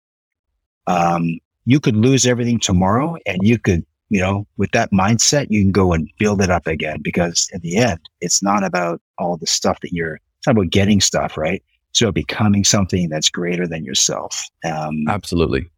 um, 0.87 1.39
you 1.65 1.79
could 1.79 1.95
lose 1.95 2.25
everything 2.25 2.59
tomorrow 2.59 3.17
and 3.25 3.39
you 3.41 3.57
could, 3.57 3.85
you 4.09 4.19
know, 4.19 4.45
with 4.57 4.71
that 4.71 4.91
mindset, 4.91 5.47
you 5.49 5.61
can 5.61 5.71
go 5.71 5.93
and 5.93 6.09
build 6.19 6.41
it 6.41 6.49
up 6.49 6.67
again 6.67 7.01
because 7.01 7.49
in 7.53 7.61
the 7.61 7.77
end, 7.77 7.99
it's 8.21 8.43
not 8.43 8.63
about 8.63 9.01
all 9.17 9.37
the 9.37 9.47
stuff 9.47 9.79
that 9.81 9.91
you're, 9.91 10.15
it's 10.15 10.47
not 10.47 10.57
about 10.57 10.69
getting 10.69 11.01
stuff, 11.01 11.37
right? 11.37 11.63
So 11.93 12.11
becoming 12.11 12.63
something 12.63 13.09
that's 13.09 13.29
greater 13.29 13.67
than 13.67 13.83
yourself. 13.83 14.43
Um, 14.63 15.07
Absolutely. 15.07 15.69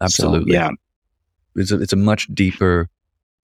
Absolutely. 0.00 0.52
So, 0.52 0.58
yeah. 0.58 0.70
It's 1.56 1.70
a, 1.70 1.80
it's 1.80 1.92
a 1.92 1.96
much 1.96 2.26
deeper, 2.34 2.88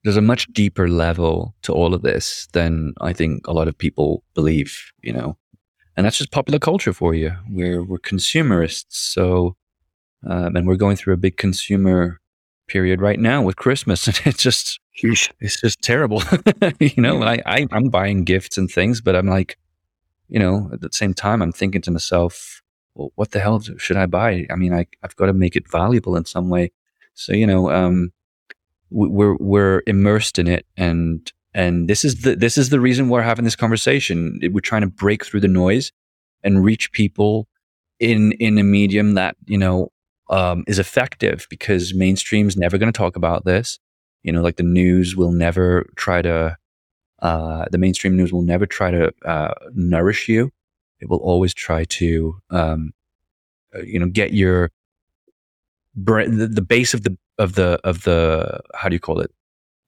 there's 0.04 0.16
a 0.16 0.22
much 0.22 0.46
deeper 0.52 0.88
level 0.88 1.54
to 1.62 1.72
all 1.72 1.94
of 1.94 2.02
this 2.02 2.48
than 2.52 2.94
I 3.00 3.12
think 3.12 3.46
a 3.46 3.52
lot 3.52 3.68
of 3.68 3.76
people 3.76 4.24
believe, 4.34 4.92
you 5.02 5.12
know, 5.12 5.36
and 5.96 6.06
that's 6.06 6.18
just 6.18 6.30
popular 6.30 6.58
culture 6.58 6.92
for 6.92 7.14
you. 7.14 7.32
We're, 7.48 7.82
we're 7.82 7.98
consumerists. 7.98 8.98
So 8.98 9.56
um, 10.26 10.56
and 10.56 10.66
we're 10.66 10.76
going 10.76 10.96
through 10.96 11.14
a 11.14 11.18
big 11.18 11.36
consumer 11.36 12.20
period 12.68 13.00
right 13.00 13.18
now 13.18 13.42
with 13.42 13.56
Christmas, 13.56 14.06
and 14.06 14.20
it's 14.24 14.42
just 14.42 14.80
it's 14.94 15.60
just 15.60 15.80
terrible. 15.82 16.22
you 16.80 17.02
know, 17.02 17.22
I, 17.22 17.40
I 17.46 17.66
I'm 17.72 17.88
buying 17.88 18.24
gifts 18.24 18.58
and 18.58 18.70
things, 18.70 19.00
but 19.00 19.16
I'm 19.16 19.26
like, 19.26 19.56
you 20.28 20.38
know, 20.38 20.70
at 20.72 20.80
the 20.80 20.90
same 20.92 21.14
time, 21.14 21.42
I'm 21.42 21.52
thinking 21.52 21.82
to 21.82 21.90
myself, 21.90 22.62
well, 22.94 23.12
what 23.14 23.30
the 23.30 23.40
hell 23.40 23.60
should 23.78 23.96
I 23.96 24.06
buy? 24.06 24.46
I 24.50 24.56
mean, 24.56 24.74
I 24.74 24.86
I've 25.02 25.16
got 25.16 25.26
to 25.26 25.32
make 25.32 25.56
it 25.56 25.70
valuable 25.70 26.16
in 26.16 26.24
some 26.24 26.48
way. 26.48 26.72
So 27.14 27.32
you 27.32 27.46
know, 27.46 27.70
um, 27.70 28.12
we're 28.90 29.36
we're 29.36 29.82
immersed 29.86 30.38
in 30.38 30.46
it, 30.46 30.66
and 30.76 31.30
and 31.54 31.88
this 31.88 32.04
is 32.04 32.22
the 32.22 32.36
this 32.36 32.58
is 32.58 32.68
the 32.68 32.80
reason 32.80 33.08
we're 33.08 33.22
having 33.22 33.44
this 33.44 33.56
conversation. 33.56 34.40
We're 34.52 34.60
trying 34.60 34.82
to 34.82 34.88
break 34.88 35.24
through 35.24 35.40
the 35.40 35.48
noise 35.48 35.92
and 36.42 36.64
reach 36.64 36.92
people 36.92 37.48
in 37.98 38.32
in 38.32 38.58
a 38.58 38.64
medium 38.64 39.14
that 39.14 39.36
you 39.46 39.58
know 39.58 39.92
um, 40.30 40.62
is 40.66 40.78
effective 40.78 41.46
because 41.50 41.92
mainstream's 41.92 42.56
never 42.56 42.78
going 42.78 42.90
to 42.90 42.96
talk 42.96 43.16
about 43.16 43.44
this. 43.44 43.78
You 44.22 44.32
know, 44.32 44.42
like 44.42 44.56
the 44.56 44.62
news 44.62 45.16
will 45.16 45.32
never 45.32 45.90
try 45.96 46.22
to, 46.22 46.56
uh, 47.20 47.64
the 47.70 47.78
mainstream 47.78 48.16
news 48.16 48.32
will 48.32 48.42
never 48.42 48.66
try 48.66 48.90
to 48.90 49.12
uh, 49.24 49.54
nourish 49.74 50.28
you. 50.28 50.52
It 51.00 51.08
will 51.08 51.18
always 51.18 51.52
try 51.52 51.84
to, 51.84 52.40
um, 52.50 52.92
uh, 53.74 53.80
you 53.80 53.98
know, 53.98 54.06
get 54.06 54.32
your 54.32 54.70
brain, 55.96 56.38
the, 56.38 56.46
the, 56.46 56.62
base 56.62 56.94
of 56.94 57.02
the 57.02 57.16
of 57.40 57.54
the 57.54 57.80
of 57.84 58.02
the 58.04 58.60
how 58.74 58.88
do 58.88 58.94
you 58.94 59.00
call 59.00 59.20
it? 59.20 59.32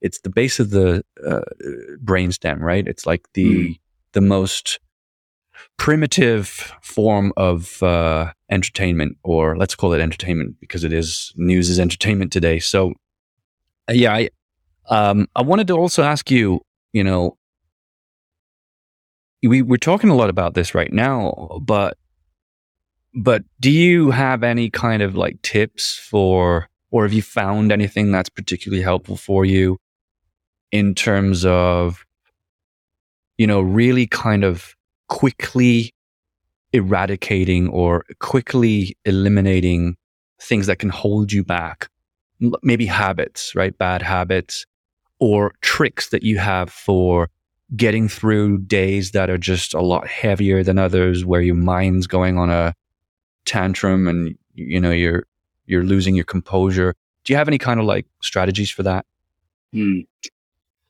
It's 0.01 0.19
the 0.19 0.29
base 0.29 0.59
of 0.59 0.71
the 0.71 1.03
uh, 1.25 1.41
brainstem, 2.03 2.59
right? 2.59 2.85
It's 2.85 3.05
like 3.05 3.21
the 3.33 3.45
mm. 3.45 3.79
the 4.11 4.21
most 4.21 4.79
primitive 5.77 6.73
form 6.81 7.31
of 7.37 7.81
uh, 7.81 8.33
entertainment, 8.49 9.17
or 9.23 9.55
let's 9.55 9.75
call 9.75 9.93
it 9.93 10.01
entertainment 10.01 10.55
because 10.59 10.83
it 10.83 10.91
is 10.91 11.33
news 11.35 11.69
is 11.69 11.79
entertainment 11.79 12.33
today. 12.33 12.59
So, 12.59 12.93
uh, 13.89 13.93
yeah, 13.93 14.13
I 14.13 14.29
um, 14.89 15.27
I 15.35 15.41
wanted 15.41 15.67
to 15.67 15.77
also 15.77 16.03
ask 16.03 16.29
you, 16.31 16.61
you 16.91 17.03
know, 17.03 17.37
we 19.43 19.61
we're 19.61 19.77
talking 19.77 20.09
a 20.09 20.15
lot 20.15 20.29
about 20.29 20.53
this 20.53 20.75
right 20.75 20.91
now, 20.91 21.59
but 21.61 21.97
but 23.13 23.43
do 23.59 23.71
you 23.71 24.11
have 24.11 24.43
any 24.43 24.69
kind 24.69 25.03
of 25.03 25.15
like 25.15 25.41
tips 25.43 25.95
for, 25.95 26.67
or 26.93 27.03
have 27.03 27.11
you 27.11 27.23
found 27.23 27.71
anything 27.71 28.11
that's 28.11 28.29
particularly 28.29 28.83
helpful 28.83 29.17
for 29.17 29.45
you 29.45 29.79
in 30.71 30.93
terms 30.93 31.43
of, 31.43 32.05
you 33.35 33.47
know, 33.47 33.61
really 33.61 34.05
kind 34.05 34.43
of 34.43 34.75
quickly 35.09 35.91
eradicating 36.71 37.67
or 37.69 38.05
quickly 38.19 38.95
eliminating 39.05 39.95
things 40.39 40.67
that 40.67 40.77
can 40.77 40.89
hold 40.89 41.31
you 41.31 41.43
back. 41.43 41.89
Maybe 42.61 42.85
habits, 42.85 43.55
right? 43.55 43.75
Bad 43.75 44.03
habits 44.03 44.67
or 45.19 45.53
tricks 45.61 46.09
that 46.09 46.21
you 46.21 46.37
have 46.37 46.69
for 46.69 47.27
getting 47.75 48.07
through 48.07 48.59
days 48.59 49.11
that 49.11 49.31
are 49.31 49.37
just 49.39 49.73
a 49.73 49.81
lot 49.81 50.07
heavier 50.07 50.63
than 50.63 50.77
others 50.77 51.25
where 51.25 51.41
your 51.41 51.55
mind's 51.55 52.05
going 52.05 52.37
on 52.37 52.51
a 52.51 52.75
tantrum 53.45 54.07
and 54.07 54.37
you 54.53 54.79
know 54.79 54.91
you're 54.91 55.25
you're 55.65 55.83
losing 55.83 56.15
your 56.15 56.25
composure. 56.25 56.95
Do 57.23 57.33
you 57.33 57.37
have 57.37 57.47
any 57.47 57.57
kind 57.57 57.79
of 57.79 57.85
like 57.85 58.05
strategies 58.21 58.69
for 58.69 58.83
that? 58.83 59.05
Hmm. 59.71 60.01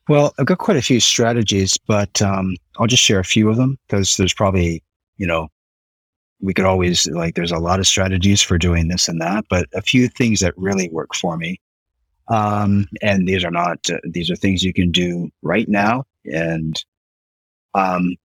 Well, 0.08 0.34
I've 0.38 0.46
got 0.46 0.58
quite 0.58 0.76
a 0.76 0.82
few 0.82 1.00
strategies, 1.00 1.78
but 1.78 2.20
um, 2.20 2.56
I'll 2.78 2.86
just 2.86 3.02
share 3.02 3.20
a 3.20 3.24
few 3.24 3.48
of 3.48 3.56
them 3.56 3.78
because 3.86 4.16
there's 4.16 4.34
probably, 4.34 4.82
you 5.16 5.26
know, 5.26 5.48
we 6.40 6.52
could 6.52 6.66
always 6.66 7.06
like, 7.06 7.36
there's 7.36 7.52
a 7.52 7.58
lot 7.58 7.80
of 7.80 7.86
strategies 7.86 8.42
for 8.42 8.58
doing 8.58 8.88
this 8.88 9.08
and 9.08 9.20
that, 9.22 9.46
but 9.48 9.66
a 9.72 9.80
few 9.80 10.08
things 10.08 10.40
that 10.40 10.52
really 10.58 10.90
work 10.90 11.14
for 11.14 11.38
me. 11.38 11.58
Um, 12.28 12.86
and 13.00 13.26
these 13.26 13.44
are 13.44 13.50
not, 13.50 13.78
uh, 13.88 13.98
these 14.04 14.30
are 14.30 14.36
things 14.36 14.62
you 14.62 14.74
can 14.74 14.90
do 14.90 15.30
right 15.40 15.68
now. 15.68 16.04
And, 16.30 16.82
um, 17.74 18.16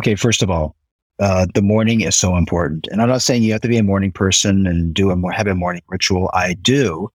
okay, 0.00 0.14
first 0.14 0.42
of 0.42 0.50
all, 0.50 0.76
uh, 1.20 1.46
the 1.54 1.62
morning 1.62 2.00
is 2.00 2.14
so 2.14 2.36
important. 2.36 2.88
And 2.90 3.00
I'm 3.00 3.08
not 3.08 3.22
saying 3.22 3.42
you 3.42 3.52
have 3.52 3.60
to 3.62 3.68
be 3.68 3.78
a 3.78 3.82
morning 3.82 4.12
person 4.12 4.66
and 4.66 4.92
do 4.94 5.10
a 5.10 5.32
have 5.32 5.46
a 5.46 5.54
morning 5.54 5.82
ritual. 5.88 6.30
I 6.32 6.54
do, 6.54 7.10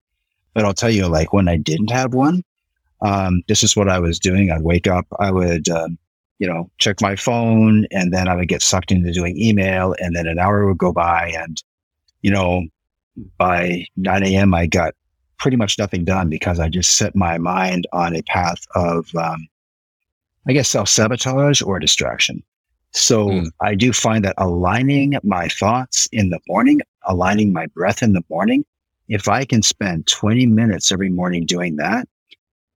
but 0.54 0.64
I'll 0.64 0.74
tell 0.74 0.90
you, 0.90 1.06
like 1.06 1.32
when 1.32 1.48
I 1.48 1.56
didn't 1.56 1.90
have 1.90 2.14
one, 2.14 2.42
um, 3.02 3.42
this 3.48 3.62
is 3.62 3.76
what 3.76 3.88
I 3.88 3.98
was 3.98 4.18
doing. 4.18 4.50
I'd 4.50 4.62
wake 4.62 4.86
up, 4.86 5.06
I 5.18 5.30
would, 5.30 5.68
um, 5.68 5.98
you 6.38 6.46
know, 6.46 6.70
check 6.78 7.00
my 7.00 7.16
phone, 7.16 7.86
and 7.90 8.12
then 8.12 8.28
I 8.28 8.34
would 8.34 8.48
get 8.48 8.62
sucked 8.62 8.92
into 8.92 9.12
doing 9.12 9.40
email, 9.40 9.94
and 9.98 10.14
then 10.14 10.26
an 10.26 10.38
hour 10.38 10.66
would 10.66 10.78
go 10.78 10.92
by, 10.92 11.32
and 11.36 11.62
you 12.22 12.30
know, 12.30 12.62
by 13.36 13.84
9 13.96 14.22
a.m. 14.24 14.54
I 14.54 14.66
got 14.66 14.94
pretty 15.38 15.56
much 15.56 15.78
nothing 15.78 16.04
done 16.04 16.28
because 16.28 16.60
I 16.60 16.68
just 16.68 16.96
set 16.96 17.14
my 17.14 17.38
mind 17.38 17.86
on 17.92 18.14
a 18.14 18.22
path 18.22 18.66
of, 18.74 19.14
um, 19.14 19.46
I 20.46 20.52
guess, 20.52 20.68
self 20.68 20.88
sabotage 20.88 21.62
or 21.62 21.78
distraction. 21.78 22.42
So 22.92 23.28
mm. 23.28 23.46
I 23.60 23.74
do 23.74 23.92
find 23.92 24.24
that 24.24 24.34
aligning 24.38 25.14
my 25.22 25.48
thoughts 25.48 26.08
in 26.12 26.30
the 26.30 26.40
morning, 26.48 26.80
aligning 27.04 27.52
my 27.52 27.66
breath 27.66 28.02
in 28.02 28.12
the 28.12 28.24
morning, 28.30 28.64
if 29.08 29.28
I 29.28 29.44
can 29.44 29.62
spend 29.62 30.06
20 30.06 30.46
minutes 30.46 30.92
every 30.92 31.08
morning 31.08 31.46
doing 31.46 31.76
that, 31.76 32.06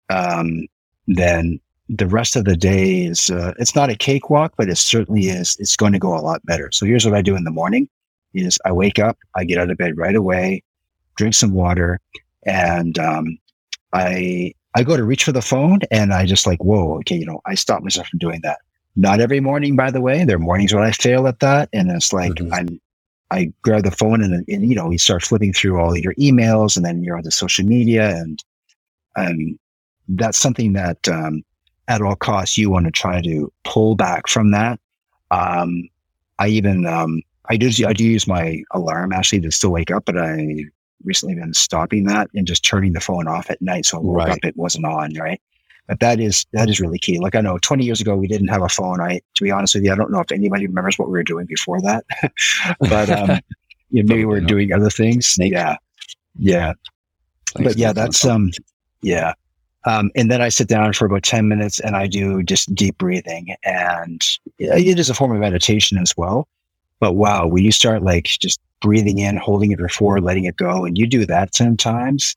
um, 0.10 0.68
then 1.08 1.60
the 1.90 2.08
rest 2.08 2.36
of 2.36 2.46
the 2.46 2.56
day 2.56 3.06
is 3.06 3.32
uh, 3.32 3.54
it's 3.58 3.76
not 3.76 3.90
a 3.90 3.96
cakewalk, 3.96 4.54
but 4.58 4.70
it 4.70 4.78
certainly 4.78 5.24
is. 5.24 5.58
It's 5.60 5.76
going 5.76 5.94
to 5.94 6.00
go 6.00 6.16
a 6.16 6.22
lot 6.22 6.46
better. 6.46 6.72
So 6.72 6.86
here's 6.86 7.06
what 7.06 7.16
I 7.16 7.22
do 7.22 7.36
in 7.36 7.44
the 7.44 7.52
morning: 7.52 7.90
is 8.34 8.60
I 8.64 8.72
wake 8.72 9.00
up, 9.00 9.18
I 9.36 9.44
get 9.44 9.58
out 9.58 9.72
of 9.72 9.78
bed 9.78 9.98
right 9.98 10.16
away, 10.16 10.64
drink 11.18 11.34
some 11.34 11.54
water, 11.54 12.00
and 12.46 12.98
um, 13.00 13.40
I 13.94 14.54
I 14.76 14.84
go 14.84 14.96
to 14.96 15.04
reach 15.04 15.24
for 15.24 15.32
the 15.32 15.42
phone, 15.42 15.80
and 15.90 16.14
I 16.14 16.28
just 16.28 16.46
like 16.46 16.64
whoa, 16.64 16.98
okay, 17.00 17.16
you 17.16 17.26
know, 17.26 17.42
I 17.48 17.56
stop 17.56 17.82
myself 17.82 18.08
from 18.08 18.20
doing 18.20 18.42
that. 18.44 18.60
Not 19.00 19.22
every 19.22 19.40
morning, 19.40 19.78
by 19.78 19.92
the 19.92 20.02
way. 20.02 20.26
There 20.26 20.36
are 20.36 20.40
mornings 20.40 20.74
when 20.74 20.84
I 20.84 20.92
fail 20.92 21.26
at 21.26 21.40
that, 21.40 21.70
and 21.72 21.90
it's 21.90 22.12
like 22.12 22.34
mm-hmm. 22.34 22.54
I'm 22.54 22.82
I 23.32 23.54
grab 23.62 23.84
the 23.84 23.92
phone 23.92 24.22
and, 24.22 24.34
and 24.34 24.70
you 24.70 24.76
know 24.76 24.92
you 24.92 24.98
start 24.98 25.24
flipping 25.24 25.54
through 25.54 25.80
all 25.80 25.96
your 25.98 26.14
emails, 26.16 26.76
and 26.76 26.86
then 26.86 27.02
you're 27.02 27.16
on 27.16 27.24
the 27.24 27.32
social 27.32 27.66
media, 27.66 28.14
and 28.18 28.44
um, 29.16 29.58
that's 30.10 30.38
something 30.38 30.74
that 30.74 31.08
um, 31.08 31.44
at 31.88 32.02
all 32.02 32.18
costs 32.18 32.58
you 32.58 32.70
want 32.70 32.88
to 32.88 32.92
try 32.92 33.22
to 33.22 33.50
pull 33.64 33.96
back 33.96 34.28
from 34.28 34.52
that. 34.52 34.82
Um, 35.32 35.88
I 36.40 36.50
even 36.50 36.86
um, 36.86 37.22
I 37.46 37.56
do 37.56 37.72
I 37.88 37.94
do 37.94 38.04
use 38.04 38.28
my 38.28 38.62
alarm 38.72 39.14
actually 39.14 39.40
to 39.42 39.52
still 39.52 39.72
wake 39.72 39.92
up, 39.92 40.04
but 40.04 40.18
I 40.18 40.66
recently 41.06 41.36
been 41.36 41.54
stopping 41.54 42.04
that 42.04 42.30
and 42.36 42.46
just 42.46 42.66
turning 42.66 42.92
the 42.92 43.00
phone 43.00 43.30
off 43.30 43.50
at 43.50 43.62
night. 43.62 43.86
So 43.86 43.98
I 43.98 44.02
woke 44.02 44.18
Right. 44.18 44.32
up, 44.32 44.40
it 44.44 44.58
wasn't 44.58 44.86
on, 44.86 45.14
right? 45.14 45.42
But 45.90 46.02
that 46.02 46.20
is 46.20 46.46
that 46.54 46.70
is 46.70 46.80
really 46.80 47.00
key. 47.00 47.18
Like 47.18 47.34
I 47.34 47.42
know 47.42 47.58
20 47.58 47.84
years 47.84 48.00
ago 48.00 48.16
we 48.16 48.28
didn't 48.28 48.50
have 48.50 48.62
a 48.62 48.70
phone. 48.70 49.02
I 49.02 49.22
to 49.36 49.44
be 49.44 49.50
honest 49.50 49.74
with 49.74 49.84
you, 49.84 49.92
I 49.92 49.96
don't 49.96 50.12
know 50.12 50.20
if 50.20 50.32
anybody 50.32 50.68
remembers 50.68 51.00
what 51.00 51.10
we 51.10 51.14
were 51.14 51.24
doing 51.24 51.48
before 51.48 51.82
that. 51.82 52.06
but 52.80 53.10
um 53.10 53.40
you 53.90 54.04
know, 54.04 54.14
maybe 54.14 54.24
we 54.24 54.38
are 54.38 54.42
doing 54.42 54.72
other 54.72 54.92
things. 54.92 55.26
Snake. 55.26 55.52
Yeah. 55.52 55.78
Yeah. 56.38 56.74
But 57.56 57.76
yeah, 57.76 57.92
that's 57.92 58.24
um 58.24 58.52
yeah. 59.02 59.34
Um, 59.86 60.12
and 60.16 60.30
then 60.30 60.42
I 60.44 60.50
sit 60.50 60.68
down 60.68 60.94
for 60.94 61.06
about 61.06 61.24
10 61.24 61.48
minutes 61.48 61.80
and 61.80 61.96
I 61.96 62.06
do 62.06 62.44
just 62.44 62.76
deep 62.76 62.98
breathing 62.98 63.56
and 63.64 64.22
it 64.60 65.00
is 65.00 65.10
a 65.10 65.16
form 65.16 65.32
of 65.32 65.40
meditation 65.40 65.98
as 65.98 66.16
well. 66.16 66.48
But 67.00 67.14
wow, 67.14 67.48
when 67.48 67.64
you 67.64 67.72
start 67.72 68.04
like 68.04 68.26
just 68.26 68.60
breathing 68.82 69.18
in, 69.18 69.38
holding 69.38 69.72
it 69.72 69.80
for 69.80 69.90
four, 69.90 70.22
letting 70.22 70.44
it 70.44 70.58
go, 70.58 70.86
and 70.86 70.98
you 70.98 71.08
do 71.08 71.26
that 71.26 71.54
10 71.54 71.78
times, 71.78 72.36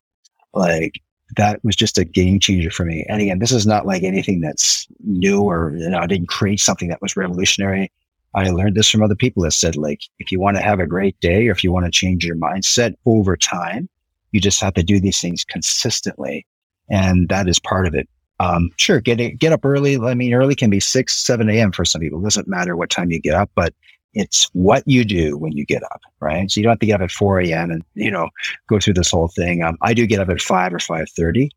like 0.55 1.03
that 1.37 1.65
was 1.65 1.77
just 1.77 1.99
a 1.99 2.05
game 2.05 2.39
changer 2.41 2.71
for 2.71 2.85
me. 2.85 3.05
And 3.09 3.21
again, 3.21 3.39
this 3.39 3.53
is 3.53 3.67
not 3.67 3.87
like 3.87 4.03
anything 4.03 4.41
that's 4.41 4.87
new 5.05 5.43
or, 5.43 5.75
you 5.77 5.89
know, 5.89 5.99
I 5.99 6.07
didn't 6.07 6.29
create 6.29 6.61
something 6.61 6.89
that 6.89 7.03
was 7.03 7.17
revolutionary. 7.17 7.91
I 8.35 8.51
learned 8.51 8.77
this 8.77 8.89
from 8.89 9.03
other 9.03 9.15
people 9.15 9.43
that 9.43 9.53
said, 9.53 9.77
like, 9.77 10.01
if 10.19 10.33
you 10.33 10.41
want 10.41 10.57
to 10.57 10.63
have 10.63 10.81
a 10.81 10.87
great 10.87 11.19
day 11.21 11.49
or 11.49 11.53
if 11.53 11.63
you 11.63 11.73
want 11.73 11.87
to 11.87 11.91
change 11.91 12.25
your 12.25 12.37
mindset 12.37 12.95
over 13.05 13.37
time, 13.37 13.89
you 14.31 14.41
just 14.41 14.61
have 14.61 14.75
to 14.75 14.83
do 14.83 15.01
these 15.01 15.21
things 15.21 15.45
consistently. 15.45 16.47
And 16.89 17.29
that 17.29 17.49
is 17.49 17.59
part 17.59 17.87
of 17.87 17.95
it. 17.95 18.09
Um, 18.41 18.71
sure, 18.77 19.01
get 19.01 19.39
get 19.39 19.53
up 19.53 19.65
early. 19.65 19.99
I 19.99 20.15
mean, 20.15 20.35
early 20.35 20.55
can 20.55 20.71
be 20.71 20.81
six, 20.81 21.15
seven 21.15 21.49
a.m. 21.49 21.71
for 21.73 21.85
some 21.85 22.01
people. 22.01 22.19
It 22.21 22.25
doesn't 22.25 22.49
matter 22.49 22.77
what 22.77 22.91
time 22.91 23.11
you 23.13 23.21
get 23.21 23.35
up, 23.35 23.51
but 23.55 23.73
it's 24.15 24.49
what 24.53 24.83
you 24.87 25.05
do 25.05 25.37
when 25.39 25.53
you 25.53 25.65
get 25.65 25.83
up, 25.85 26.01
right? 26.21 26.51
So 26.51 26.61
you 26.61 26.65
don't 26.65 26.73
have 26.73 26.81
to 26.81 26.87
get 26.87 26.97
up 26.97 27.01
at 27.03 27.11
4 27.11 27.41
a.m. 27.41 27.71
and, 27.71 27.83
you 27.95 28.11
know, 28.11 28.29
go 28.69 28.79
through 28.79 28.95
this 28.95 29.11
whole 29.11 29.29
thing. 29.29 29.63
Um, 29.63 29.79
I 29.81 29.95
do 29.95 30.07
get 30.07 30.21
up 30.21 30.29
at 30.29 30.41
5 30.41 30.75
or 30.75 30.79
5.30, 30.79 31.49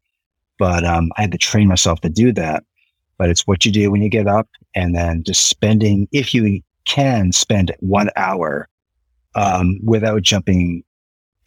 but 0.58 0.84
um, 0.86 1.12
I 1.18 1.22
had 1.22 1.32
to 1.34 1.38
train 1.38 1.68
myself 1.68 2.02
to 2.02 2.10
do 2.10 2.32
that. 2.34 2.64
But 3.18 3.30
it's 3.30 3.48
what 3.48 3.66
you 3.66 3.72
do 3.72 3.92
when 3.92 4.02
you 4.02 4.10
get 4.10 4.28
up 4.28 4.50
and 4.74 4.94
then 4.96 5.24
just 5.24 5.48
spending, 5.48 6.08
if 6.12 6.34
you 6.34 6.62
can 6.86 7.32
spend 7.32 7.74
one 7.80 8.10
hour 8.18 8.68
um, 9.36 9.80
without 9.84 10.22
jumping. 10.22 10.84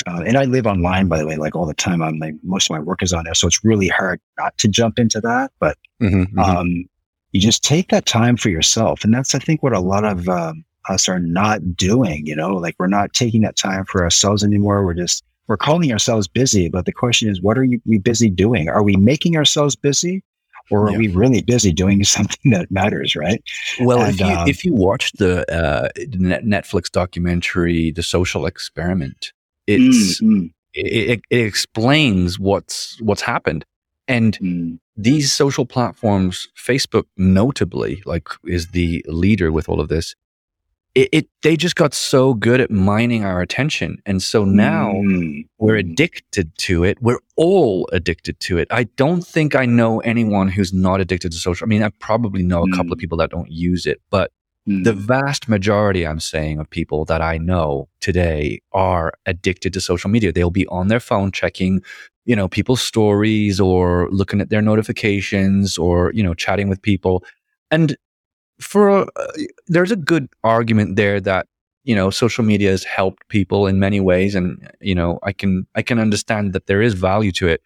Uh, 0.07 0.23
and 0.27 0.39
I 0.39 0.45
live 0.45 0.67
online, 0.67 1.09
by 1.09 1.19
the 1.19 1.27
way, 1.27 1.37
like 1.37 1.55
all 1.57 1.67
the 1.67 1.75
time. 1.75 2.03
I'm 2.03 2.19
like, 2.19 2.35
most 2.43 2.71
of 2.71 2.75
my 2.75 2.81
work 2.81 3.03
is 3.03 3.13
on 3.13 3.25
there. 3.25 3.35
So 3.35 3.47
it's 3.47 3.65
really 3.65 3.89
hard 3.89 4.21
not 4.39 4.57
to 4.59 4.69
jump 4.69 4.99
into 4.99 5.21
that. 5.21 5.53
But 5.59 5.77
Mhm, 6.01 6.33
mhm. 6.33 6.39
um, 6.39 6.85
you 7.33 7.41
just 7.41 7.63
take 7.63 7.89
that 7.89 8.07
time 8.07 8.37
for 8.37 8.49
yourself. 8.49 9.05
And 9.05 9.13
that's, 9.13 9.35
I 9.35 9.39
think, 9.39 9.63
what 9.63 9.75
a 9.75 9.81
lot 9.81 10.05
of 10.05 10.29
um, 10.29 10.65
us 10.89 11.09
are 11.09 11.19
not 11.21 11.77
doing. 11.77 12.27
You 12.27 12.37
know, 12.37 12.55
like 12.57 12.77
we're 12.79 12.87
not 12.87 13.13
taking 13.13 13.43
that 13.43 13.57
time 13.57 13.85
for 13.85 14.03
ourselves 14.03 14.43
anymore. 14.45 14.85
We're 14.85 14.95
just, 14.95 15.25
we're 15.47 15.57
calling 15.57 15.93
ourselves 15.93 16.29
busy. 16.29 16.69
But 16.69 16.85
the 16.87 16.93
question 16.93 17.29
is, 17.29 17.41
what 17.41 17.57
are 17.59 17.65
you, 17.65 17.81
we 17.87 17.99
busy 17.99 18.31
doing? 18.31 18.69
Are 18.69 18.83
we 18.83 18.97
making 18.97 19.37
ourselves 19.37 19.77
busy? 19.77 20.23
Or 20.71 20.89
are 20.89 20.93
Yeah. 20.93 20.99
we 20.99 21.09
really 21.09 21.41
busy 21.43 21.73
doing 21.73 22.05
something 22.17 22.51
that 22.53 22.71
matters, 22.71 23.17
right? 23.17 23.43
Well, 23.81 24.03
And, 24.03 24.15
if 24.15 24.21
you 24.21 24.27
um, 24.27 24.49
if 24.49 24.65
you 24.65 24.75
watch 24.75 25.13
the 25.13 25.51
uh, 25.51 25.89
Netflix 25.99 26.91
documentary, 26.91 27.91
"The 27.91 28.03
Social 28.03 28.45
Experiment," 28.45 29.33
it's 29.67 30.21
Mm, 30.21 30.43
mm, 30.45 30.53
it, 30.75 31.23
it 31.31 31.41
explains 31.47 32.39
what's 32.39 33.01
what's 33.01 33.23
happened, 33.23 33.65
and 34.09 34.39
mm, 34.43 34.79
these 34.97 35.33
social 35.33 35.65
platforms, 35.65 36.49
Facebook 36.55 37.05
notably, 37.17 38.03
like 38.05 38.29
is 38.45 38.69
the 38.69 39.03
leader 39.09 39.51
with 39.51 39.69
all 39.71 39.81
of 39.81 39.89
this. 39.89 40.15
It, 40.95 41.09
it 41.13 41.29
they 41.43 41.57
just 41.57 41.77
got 41.77 41.95
so 41.95 42.35
good 42.35 42.61
at 42.61 42.71
mining 42.71 43.25
our 43.25 43.41
attention, 43.41 44.03
and 44.07 44.23
so 44.23 44.45
now 44.45 44.93
mm, 44.93 45.47
we're 45.59 45.77
mm. 45.77 45.91
addicted 45.93 46.57
to 46.59 46.85
it. 46.85 47.01
We're 47.01 47.21
all 47.37 47.89
addicted 47.93 48.41
to 48.41 48.59
it. 48.59 48.69
I 48.71 48.85
don't 48.85 49.25
think 49.25 49.55
I 49.55 49.67
know 49.67 50.01
anyone 50.01 50.49
who's 50.49 50.73
not 50.73 51.01
addicted 51.01 51.33
to 51.33 51.39
social. 51.39 51.67
I 51.67 51.69
mean, 51.69 51.83
I 51.83 51.91
probably 52.01 52.43
know 52.43 52.63
a 52.65 52.71
couple 52.71 52.93
of 52.93 52.99
Mm. 52.99 53.01
people 53.03 53.19
that 53.19 53.31
don't 53.31 53.51
use 53.51 53.87
it, 53.87 54.01
but 54.11 54.33
Mm. 54.69 54.85
the 54.85 54.93
vast 54.93 55.49
majority, 55.49 56.07
I'm 56.07 56.21
saying, 56.21 56.59
of 56.59 56.69
people 56.69 57.05
that 57.07 57.23
I 57.23 57.39
know 57.39 57.89
today 58.01 58.61
are 58.73 59.13
addicted 59.25 59.73
to 59.75 59.81
social 59.81 60.11
media. 60.11 60.33
They'll 60.33 60.51
be 60.51 60.67
on 60.67 60.89
their 60.89 61.01
phone 61.01 61.33
checking, 61.33 61.81
you 62.27 62.37
know, 62.37 62.49
people's 62.49 62.83
stories 62.83 63.61
or 63.61 64.09
looking 64.11 64.41
at 64.41 64.51
their 64.51 64.63
notifications 64.63 65.79
or, 65.79 66.13
you 66.13 66.23
know, 66.23 66.35
chatting 66.35 66.69
with 66.69 66.83
people. 66.83 67.25
And 67.71 67.97
for, 68.61 69.03
uh, 69.03 69.27
there's 69.67 69.91
a 69.93 69.97
good 69.97 70.29
argument 70.45 70.97
there 70.97 71.21
that, 71.21 71.47
you 71.85 71.95
know, 71.95 72.11
social 72.11 72.45
media 72.45 72.71
has 72.71 72.85
helped 72.85 73.27
people 73.29 73.67
in 73.67 73.79
many 73.79 74.01
ways. 74.01 74.35
And, 74.35 74.71
you 74.81 74.95
know, 74.95 75.19
I 75.23 75.33
can, 75.33 75.67
I 75.75 75.83
can 75.83 75.99
understand 75.99 76.53
that 76.53 76.67
there 76.67 76.83
is 76.83 76.95
value 76.95 77.33
to 77.33 77.49
it. 77.49 77.63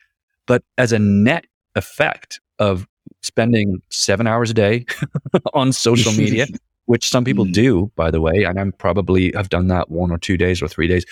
But 0.47 0.63
as 0.79 0.93
a 0.93 0.99
net 0.99 1.47
effect 1.75 2.41
of 2.59 2.87
spending 3.23 3.81
seven 3.91 4.27
hours 4.27 4.51
a 4.51 4.55
day 4.55 4.85
on 5.55 5.73
social 5.73 6.13
media, 6.13 6.47
which 6.87 7.09
some 7.09 7.25
people 7.25 7.47
Mm. 7.47 7.53
do, 7.53 7.93
by 7.97 8.11
the 8.11 8.21
way, 8.21 8.45
and 8.45 8.59
I'm 8.59 8.73
probably 8.73 9.33
have 9.35 9.49
done 9.49 9.69
that 9.69 9.91
one 9.91 10.11
or 10.11 10.19
two 10.19 10.37
days 10.37 10.61
or 10.61 10.69
three 10.69 10.89
days, 10.89 11.05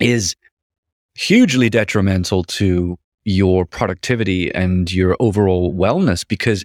is 0.00 0.36
hugely 1.14 1.70
detrimental 1.70 2.42
to 2.44 2.98
your 3.24 3.64
productivity 3.64 4.52
and 4.54 4.92
your 4.92 5.16
overall 5.20 5.72
wellness 5.74 6.26
because. 6.26 6.64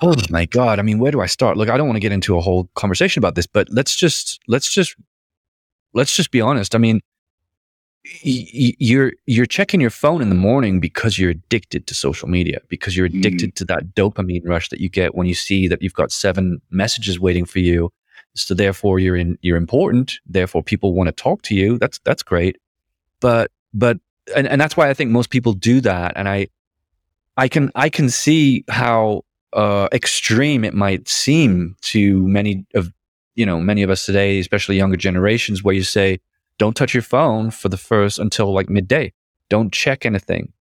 Oh 0.00 0.14
my 0.30 0.44
god 0.46 0.78
i 0.78 0.82
mean 0.82 0.98
where 0.98 1.12
do 1.12 1.20
i 1.20 1.26
start? 1.26 1.56
Look 1.56 1.68
i 1.68 1.76
don't 1.76 1.86
want 1.86 1.96
to 1.96 2.00
get 2.00 2.12
into 2.12 2.36
a 2.36 2.40
whole 2.40 2.68
conversation 2.74 3.20
about 3.20 3.34
this 3.36 3.46
but 3.46 3.68
let's 3.70 3.94
just 3.94 4.40
let's 4.48 4.68
just 4.72 4.96
let's 5.94 6.14
just 6.16 6.30
be 6.30 6.40
honest. 6.40 6.74
I 6.74 6.78
mean 6.78 7.00
y- 8.24 8.74
you're 8.78 9.12
you're 9.26 9.46
checking 9.46 9.80
your 9.80 9.90
phone 9.90 10.22
in 10.22 10.28
the 10.28 10.34
morning 10.34 10.80
because 10.80 11.18
you're 11.18 11.30
addicted 11.30 11.86
to 11.86 11.94
social 11.94 12.28
media 12.28 12.60
because 12.68 12.96
you're 12.96 13.08
Mm. 13.08 13.18
addicted 13.18 13.54
to 13.56 13.64
that 13.66 13.94
dopamine 13.94 14.42
rush 14.44 14.68
that 14.70 14.80
you 14.80 14.88
get 14.88 15.14
when 15.14 15.26
you 15.26 15.34
see 15.34 15.68
that 15.68 15.82
you've 15.82 15.94
got 15.94 16.10
seven 16.12 16.60
messages 16.70 17.18
waiting 17.20 17.44
for 17.44 17.58
you. 17.60 17.90
So 18.34 18.54
therefore 18.54 18.98
you're 18.98 19.16
in 19.16 19.38
you're 19.42 19.56
important. 19.56 20.18
Therefore 20.26 20.62
people 20.62 20.94
want 20.94 21.08
to 21.08 21.12
talk 21.12 21.42
to 21.42 21.54
you. 21.54 21.78
That's 21.78 21.98
that's 22.04 22.22
great. 22.22 22.56
But 23.20 23.50
but 23.74 23.98
and, 24.36 24.46
and 24.46 24.60
that's 24.60 24.76
why 24.76 24.88
i 24.90 24.94
think 24.94 25.10
most 25.10 25.30
people 25.30 25.52
do 25.52 25.80
that. 25.80 26.12
And 26.16 26.28
i 26.28 26.48
i 27.36 27.48
can 27.48 27.70
i 27.74 27.88
can 27.88 28.08
see 28.10 28.64
how 28.68 29.22
uh 29.52 29.88
extreme 29.92 30.64
it 30.64 30.74
might 30.74 31.08
seem 31.08 31.74
to 31.80 32.26
many 32.28 32.66
of 32.74 32.92
you 33.34 33.46
know 33.46 33.58
many 33.58 33.82
of 33.82 33.90
us 33.90 34.04
today 34.04 34.38
especially 34.38 34.76
younger 34.76 34.96
generations 34.96 35.64
where 35.64 35.74
you 35.74 35.82
say 35.82 36.20
don't 36.58 36.76
touch 36.76 36.92
your 36.92 37.02
phone 37.02 37.50
for 37.50 37.68
the 37.68 37.76
first 37.76 38.18
until 38.18 38.52
like 38.52 38.68
midday. 38.68 39.12
Don't 39.48 39.72
check 39.72 40.04
anything. 40.04 40.52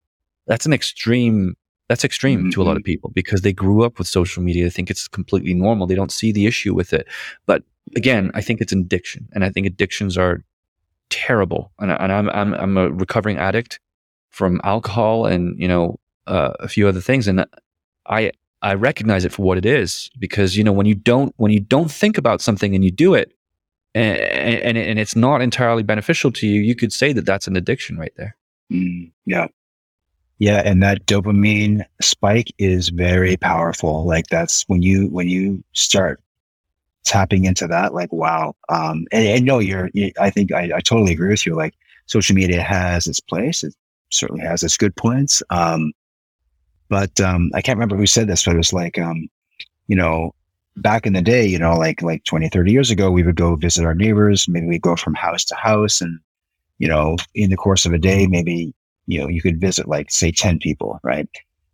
That's 0.46 0.66
an 0.66 0.74
extreme 0.74 1.56
that's 1.90 2.04
extreme 2.04 2.52
to 2.52 2.62
a 2.62 2.66
lot 2.66 2.76
of 2.76 2.84
people 2.84 3.12
because 3.16 3.42
they 3.42 3.54
grew 3.54 3.82
up 3.84 3.98
with 3.98 4.10
social 4.10 4.44
media. 4.44 4.66
They 4.66 4.70
think 4.70 4.90
it's 4.90 5.08
completely 5.08 5.54
normal. 5.54 5.88
They 5.88 5.96
don't 5.96 6.12
see 6.12 6.34
the 6.34 6.46
issue 6.46 6.74
with 6.74 6.94
it. 6.94 7.08
But 7.46 7.64
again 7.96 8.30
i 8.34 8.42
think 8.42 8.60
it's 8.60 8.74
an 8.74 8.82
addiction 8.82 9.30
and 9.32 9.46
i 9.46 9.50
think 9.50 9.66
addictions 9.66 10.18
are 10.18 10.44
terrible. 11.10 11.72
And, 11.80 11.90
and 11.90 12.12
I'm, 12.12 12.30
I'm 12.30 12.54
i'm 12.54 12.78
a 12.78 12.92
recovering 12.92 13.38
addict 13.38 13.80
from 14.30 14.60
alcohol 14.64 15.26
and 15.26 15.58
you 15.58 15.68
know 15.68 16.00
uh, 16.28 16.52
a 16.60 16.68
few 16.68 16.88
other 16.88 17.02
things. 17.02 17.28
And 17.28 17.46
i 18.06 18.32
i 18.68 18.73
recognize 18.73 19.26
it 19.26 19.31
for 19.31 19.44
what 19.44 19.57
it 19.57 19.65
is 19.65 20.10
because 20.19 20.57
you 20.57 20.64
know 20.64 20.72
when 20.72 20.85
you 20.85 20.95
don't 20.95 21.34
when 21.38 21.52
you 21.52 21.60
don't 21.60 21.91
think 21.91 22.18
about 22.18 22.41
something 22.41 22.76
and 22.76 22.84
you 22.84 22.91
do 22.91 23.14
it 23.14 23.34
and 23.95 24.18
and, 24.18 24.77
and 24.77 24.99
it's 24.99 25.15
not 25.15 25.41
entirely 25.41 25.84
beneficial 25.84 26.31
to 26.31 26.48
you 26.48 26.61
you 26.61 26.76
could 26.76 26.94
say 26.94 27.14
that 27.14 27.26
that's 27.26 27.48
an 27.48 27.56
addiction 27.56 27.98
right 27.98 28.14
there 28.18 28.35
Mm, 28.72 29.11
yeah. 29.26 29.48
Yeah. 30.39 30.61
And 30.64 30.84
that 30.84 31.06
dopamine 31.06 31.84
spike 32.02 32.53
is 32.57 32.89
very 32.89 33.38
powerful. 33.38 34.06
Like 34.06 34.27
that's 34.27 34.64
when 34.68 34.81
you, 34.81 35.07
when 35.07 35.30
you 35.30 35.64
start 35.73 36.22
tapping 37.03 37.45
into 37.45 37.68
that, 37.68 37.94
like, 37.94 38.11
wow. 38.11 38.53
Um, 38.69 39.06
and, 39.11 39.26
and 39.26 39.45
no, 39.45 39.60
you're, 39.60 39.89
you, 39.94 40.11
I 40.19 40.30
think 40.30 40.52
I, 40.52 40.72
I 40.76 40.81
totally 40.81 41.11
agree 41.11 41.30
with 41.30 41.45
you. 41.45 41.56
Like 41.56 41.73
social 42.06 42.35
media 42.35 42.61
has 42.61 43.07
its 43.07 43.19
place. 43.19 43.64
It 43.64 43.73
certainly 44.10 44.45
has 44.45 44.64
its 44.64 44.77
good 44.77 44.95
points. 44.95 45.41
Um, 45.49 45.91
but, 46.90 47.20
um, 47.22 47.52
I 47.54 47.62
can't 47.62 47.78
remember 47.78 47.98
who 47.98 48.06
said 48.08 48.28
this, 48.28 48.46
but 48.46 48.54
it 48.56 48.58
was 48.58 48.74
like, 48.74 48.98
um, 49.00 49.28
you 49.88 49.96
know, 49.96 50.34
back 50.78 51.06
in 51.06 51.14
the 51.14 51.22
day, 51.22 51.46
you 51.46 51.60
know, 51.60 51.76
like, 51.78 52.02
like 52.02 52.24
20, 52.26 52.50
30 52.50 52.72
years 52.72 52.92
ago, 52.92 53.10
we 53.12 53.24
would 53.24 53.36
go 53.36 53.56
visit 53.56 53.86
our 53.86 53.96
neighbors. 53.96 54.48
Maybe 54.48 54.68
we'd 54.68 54.82
go 54.82 54.96
from 54.96 55.16
house 55.16 55.46
to 55.46 55.56
house 55.56 56.02
and, 56.02 56.20
you 56.80 56.88
know, 56.88 57.18
in 57.34 57.50
the 57.50 57.58
course 57.58 57.86
of 57.86 57.94
a 57.94 57.98
day, 57.98 58.28
maybe, 58.28 58.74
you 59.08 59.20
know, 59.20 59.28
you 59.28 59.42
could 59.42 59.60
visit 59.60 59.88
like 59.88 60.12
say 60.12 60.32
10 60.32 60.60
people, 60.60 61.00
right? 61.04 61.28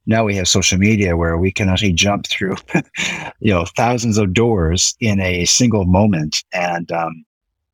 Now 0.05 0.23
we 0.25 0.35
have 0.35 0.47
social 0.47 0.77
media 0.77 1.15
where 1.17 1.37
we 1.37 1.51
can 1.51 1.69
actually 1.69 1.93
jump 1.93 2.27
through, 2.27 2.55
you 3.39 3.51
know, 3.53 3.65
thousands 3.75 4.17
of 4.17 4.33
doors 4.33 4.95
in 4.99 5.19
a 5.19 5.45
single 5.45 5.85
moment. 5.85 6.43
And, 6.53 6.91
um, 6.91 7.25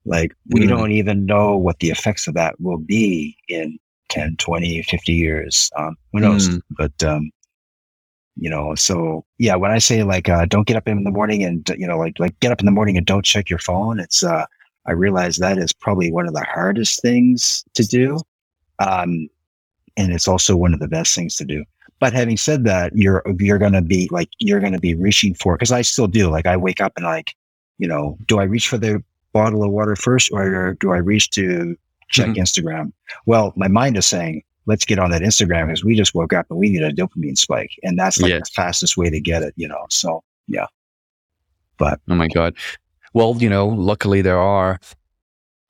like 0.06 0.34
we 0.50 0.66
Mm. 0.66 0.70
don't 0.70 0.92
even 0.92 1.26
know 1.26 1.56
what 1.58 1.80
the 1.80 1.90
effects 1.92 2.28
of 2.28 2.34
that 2.36 2.60
will 2.60 2.78
be 2.78 3.38
in 3.48 3.78
10, 4.10 4.36
20, 4.38 4.82
50 4.84 5.14
years. 5.14 5.70
Um, 5.78 5.96
who 6.14 6.20
knows? 6.20 6.50
Mm. 6.50 6.62
But, 6.78 7.04
um, 7.04 7.32
you 8.36 8.50
know, 8.50 8.76
so 8.76 9.26
yeah, 9.38 9.56
when 9.56 9.72
I 9.72 9.80
say 9.80 10.04
like, 10.04 10.30
uh, 10.30 10.46
don't 10.46 10.68
get 10.68 10.78
up 10.78 10.88
in 10.88 11.04
the 11.04 11.12
morning 11.12 11.44
and, 11.44 11.68
you 11.78 11.88
know, 11.88 11.98
like, 11.98 12.20
like 12.20 12.40
get 12.40 12.52
up 12.52 12.60
in 12.60 12.66
the 12.66 12.72
morning 12.72 12.98
and 12.98 13.06
don't 13.06 13.26
check 13.26 13.50
your 13.50 13.60
phone, 13.60 14.00
it's, 14.00 14.24
uh, 14.24 14.46
I 14.86 14.94
realize 14.94 15.38
that 15.38 15.58
is 15.58 15.74
probably 15.74 16.12
one 16.12 16.28
of 16.28 16.34
the 16.34 16.46
hardest 16.46 17.02
things 17.02 17.64
to 17.76 17.84
do. 17.84 18.20
Um, 18.80 19.28
and 19.98 20.14
it's 20.14 20.28
also 20.28 20.56
one 20.56 20.74
of 20.74 20.80
the 20.80 20.88
best 20.88 21.14
things 21.14 21.36
to 21.36 21.46
do. 21.46 21.64
But 22.00 22.14
having 22.14 22.38
said 22.38 22.64
that, 22.64 22.96
you're 22.96 23.22
you're 23.38 23.58
gonna 23.58 23.82
be 23.82 24.08
like 24.10 24.30
you're 24.40 24.62
gonna 24.62 24.80
be 24.80 24.96
reaching 24.96 25.34
for 25.34 25.56
because 25.56 25.74
I 25.74 25.82
still 25.82 26.08
do. 26.08 26.30
Like 26.30 26.46
I 26.46 26.56
wake 26.56 26.80
up 26.80 26.94
and 26.96 27.06
like, 27.06 27.36
you 27.78 27.88
know, 27.88 28.18
do 28.26 28.40
I 28.40 28.44
reach 28.44 28.70
for 28.70 28.78
the 28.78 29.04
bottle 29.34 29.64
of 29.64 29.72
water 29.72 29.96
first 29.96 30.32
or 30.32 30.76
do 30.80 30.92
I 30.92 30.98
reach 30.98 31.30
to 31.32 31.76
check 32.10 32.28
mm-hmm. 32.28 32.42
Instagram? 32.42 32.92
Well, 33.26 33.54
my 33.56 33.68
mind 33.68 33.98
is 33.98 34.06
saying, 34.06 34.44
let's 34.66 34.86
get 34.86 35.00
on 35.00 35.12
that 35.12 35.22
Instagram 35.22 35.68
because 35.68 35.84
we 35.84 35.96
just 35.96 36.14
woke 36.14 36.34
up 36.34 36.48
and 36.50 36.60
we 36.60 36.70
need 36.70 36.84
a 36.84 36.92
dopamine 36.92 37.38
spike. 37.38 37.72
And 37.84 37.98
that's 37.98 38.20
like 38.20 38.30
yes. 38.30 38.50
the 38.50 38.54
fastest 38.54 38.98
way 38.98 39.10
to 39.10 39.20
get 39.20 39.44
it, 39.44 39.54
you 39.56 39.68
know. 39.68 39.86
So 39.90 40.24
yeah. 40.48 40.68
But 41.78 42.00
oh 42.10 42.16
my 42.16 42.28
God. 42.28 42.56
Well, 43.14 43.36
you 43.40 43.50
know, 43.50 43.68
luckily 43.68 44.22
there 44.22 44.40
are 44.40 44.80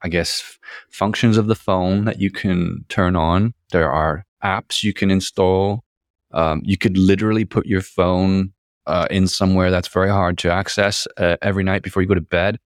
I 0.02 0.10
guess, 0.10 0.57
functions 0.90 1.38
of 1.38 1.48
the 1.48 1.56
phone 1.56 2.06
that 2.06 2.22
you 2.22 2.32
can 2.32 2.86
turn 2.90 3.16
on. 3.16 3.53
There 3.72 3.91
are 3.91 4.26
apps 4.44 4.84
you 4.84 4.94
can 4.94 5.11
install. 5.11 5.84
Um, 6.32 6.61
you 6.64 6.78
could 6.78 6.98
literally 6.98 7.44
put 7.44 7.66
your 7.66 7.82
phone 7.82 8.53
uh, 8.86 9.07
in 9.11 9.28
somewhere 9.28 9.72
that's 9.72 9.88
very 9.88 10.10
hard 10.10 10.38
to 10.40 10.52
access 10.52 11.07
uh, 11.18 11.38
every 11.41 11.64
night 11.64 11.84
before 11.84 12.02
you 12.02 12.07
go 12.07 12.16
to 12.16 12.22
bed. 12.22 12.60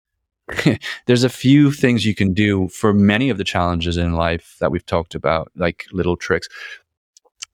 There's 1.07 1.25
a 1.25 1.29
few 1.29 1.73
things 1.73 2.07
you 2.07 2.15
can 2.15 2.33
do 2.33 2.69
for 2.69 2.93
many 2.93 3.31
of 3.31 3.39
the 3.39 3.45
challenges 3.45 3.97
in 3.97 4.15
life 4.15 4.57
that 4.61 4.71
we've 4.71 4.87
talked 4.87 5.15
about, 5.15 5.51
like 5.57 5.87
little 5.93 6.17
tricks, 6.17 6.49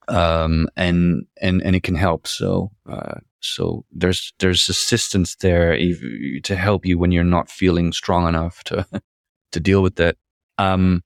um, 0.09 0.69
and 0.77 1.27
and 1.41 1.62
and 1.62 1.77
it 1.77 1.83
can 1.83 1.95
help. 1.95 2.27
So 2.27 2.70
uh, 2.89 3.20
so 3.41 3.85
there's 3.93 4.33
there's 4.39 4.69
assistance 4.69 5.37
there 5.37 5.77
to 5.77 6.57
help 6.57 6.87
you 6.87 6.99
when 6.99 7.12
you're 7.12 7.25
not 7.25 7.51
feeling 7.51 7.93
strong 7.93 8.29
enough 8.29 8.65
to 8.65 8.87
to 9.53 9.61
deal 9.61 9.83
with 9.83 9.97
that. 9.97 10.16
Um, 10.59 11.03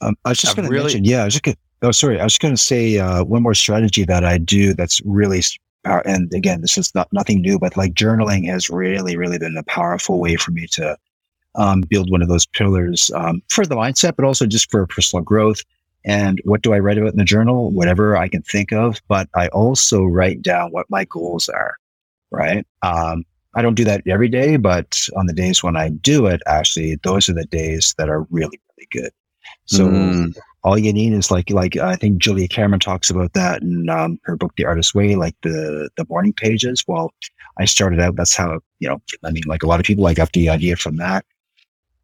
um, 0.00 0.16
I 0.24 0.30
was 0.30 0.38
just 0.38 0.56
going 0.56 0.66
to 0.66 0.72
really, 0.72 0.84
mention, 0.84 1.04
yeah, 1.04 1.22
I 1.22 1.24
was 1.24 1.34
just 1.34 1.44
gonna, 1.44 1.56
oh, 1.82 1.90
sorry, 1.90 2.20
I 2.20 2.24
was 2.24 2.38
going 2.38 2.54
to 2.54 2.62
say 2.62 2.98
uh, 2.98 3.24
one 3.24 3.42
more 3.42 3.54
strategy 3.54 4.04
that 4.04 4.24
I 4.24 4.38
do 4.38 4.74
that's 4.74 5.00
really, 5.04 5.42
and 5.84 6.32
again, 6.32 6.60
this 6.60 6.78
is 6.78 6.94
not 6.94 7.12
nothing 7.12 7.40
new, 7.40 7.58
but 7.58 7.76
like 7.76 7.94
journaling 7.94 8.48
has 8.48 8.70
really, 8.70 9.16
really 9.16 9.38
been 9.38 9.56
a 9.56 9.62
powerful 9.64 10.20
way 10.20 10.36
for 10.36 10.50
me 10.50 10.66
to 10.72 10.96
um, 11.54 11.82
build 11.82 12.10
one 12.10 12.22
of 12.22 12.28
those 12.28 12.46
pillars 12.46 13.10
um, 13.14 13.42
for 13.48 13.64
the 13.66 13.76
mindset, 13.76 14.16
but 14.16 14.24
also 14.24 14.46
just 14.46 14.70
for 14.70 14.86
personal 14.86 15.22
growth. 15.22 15.62
And 16.04 16.40
what 16.44 16.62
do 16.62 16.74
I 16.74 16.78
write 16.78 16.98
about 16.98 17.12
in 17.12 17.18
the 17.18 17.24
journal? 17.24 17.70
Whatever 17.70 18.16
I 18.16 18.28
can 18.28 18.42
think 18.42 18.72
of, 18.72 19.00
but 19.08 19.28
I 19.34 19.48
also 19.48 20.04
write 20.04 20.42
down 20.42 20.70
what 20.70 20.90
my 20.90 21.04
goals 21.04 21.48
are, 21.48 21.76
right? 22.30 22.66
Um, 22.82 23.24
I 23.54 23.62
don't 23.62 23.74
do 23.74 23.84
that 23.84 24.02
every 24.06 24.28
day, 24.28 24.56
but 24.56 25.08
on 25.16 25.26
the 25.26 25.32
days 25.32 25.62
when 25.62 25.76
I 25.76 25.90
do 25.90 26.26
it, 26.26 26.42
actually, 26.46 26.98
those 27.04 27.28
are 27.28 27.34
the 27.34 27.46
days 27.46 27.94
that 27.98 28.08
are 28.08 28.22
really, 28.30 28.60
really 28.76 28.88
good. 28.90 29.12
So 29.66 29.86
mm. 29.86 30.36
All 30.64 30.78
you 30.78 30.92
need 30.92 31.12
is 31.12 31.30
like, 31.30 31.50
like 31.50 31.76
I 31.76 31.94
think 31.94 32.18
Julia 32.18 32.48
Cameron 32.48 32.80
talks 32.80 33.10
about 33.10 33.34
that 33.34 33.62
in 33.62 33.88
um, 33.90 34.18
her 34.24 34.34
book, 34.34 34.54
The 34.56 34.64
Artist's 34.64 34.94
Way, 34.94 35.14
like 35.14 35.36
the 35.42 35.90
the 35.96 36.06
morning 36.08 36.32
pages. 36.32 36.84
Well, 36.88 37.12
I 37.58 37.66
started 37.66 38.00
out. 38.00 38.16
That's 38.16 38.34
how 38.34 38.60
you 38.78 38.88
know. 38.88 39.00
I 39.22 39.30
mean, 39.30 39.42
like 39.46 39.62
a 39.62 39.66
lot 39.66 39.78
of 39.78 39.86
people, 39.86 40.06
I 40.06 40.14
got 40.14 40.32
the 40.32 40.48
idea 40.48 40.76
from 40.76 40.96
that, 40.96 41.24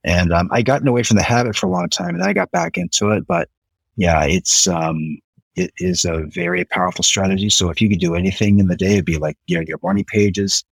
and 0.05 0.33
um, 0.33 0.51
I 0.53 0.61
gotten 0.61 0.89
away 0.89 1.03
from 1.03 1.17
the 1.17 1.23
habit 1.23 1.57
for 1.57 1.67
a 1.67 1.71
long 1.71 1.89
time, 1.89 2.15
and 2.15 2.23
I 2.23 2.35
got 2.35 2.51
back 2.51 2.77
into 2.77 3.11
it. 3.11 3.27
But 3.27 3.49
yeah, 3.97 4.25
it's 4.25 4.69
um, 4.69 5.19
it 5.57 5.73
is 5.79 6.05
a 6.05 6.25
very 6.27 6.67
powerful 6.67 7.03
strategy. 7.03 7.49
So 7.49 7.71
if 7.71 7.81
you 7.81 7.89
could 7.89 8.01
do 8.01 8.15
anything 8.15 8.59
in 8.59 8.69
the 8.69 8.77
day, 8.77 8.93
it'd 8.93 9.07
be 9.07 9.17
like 9.17 9.39
you 9.47 9.57
know, 9.57 9.65
your 9.67 9.79
morning 9.83 10.05
pages, 10.05 10.65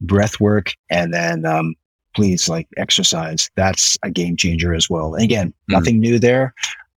breath 0.00 0.40
work, 0.40 0.72
and 0.88 1.12
then 1.12 1.44
um, 1.44 1.74
please 2.16 2.48
like 2.48 2.68
exercise. 2.78 3.50
That's 3.54 3.98
a 4.02 4.10
game 4.10 4.36
changer 4.36 4.74
as 4.74 4.88
well. 4.88 5.14
And 5.14 5.24
again, 5.24 5.48
mm 5.48 5.54
nothing 5.68 5.98
new 5.98 6.18
there. 6.18 6.54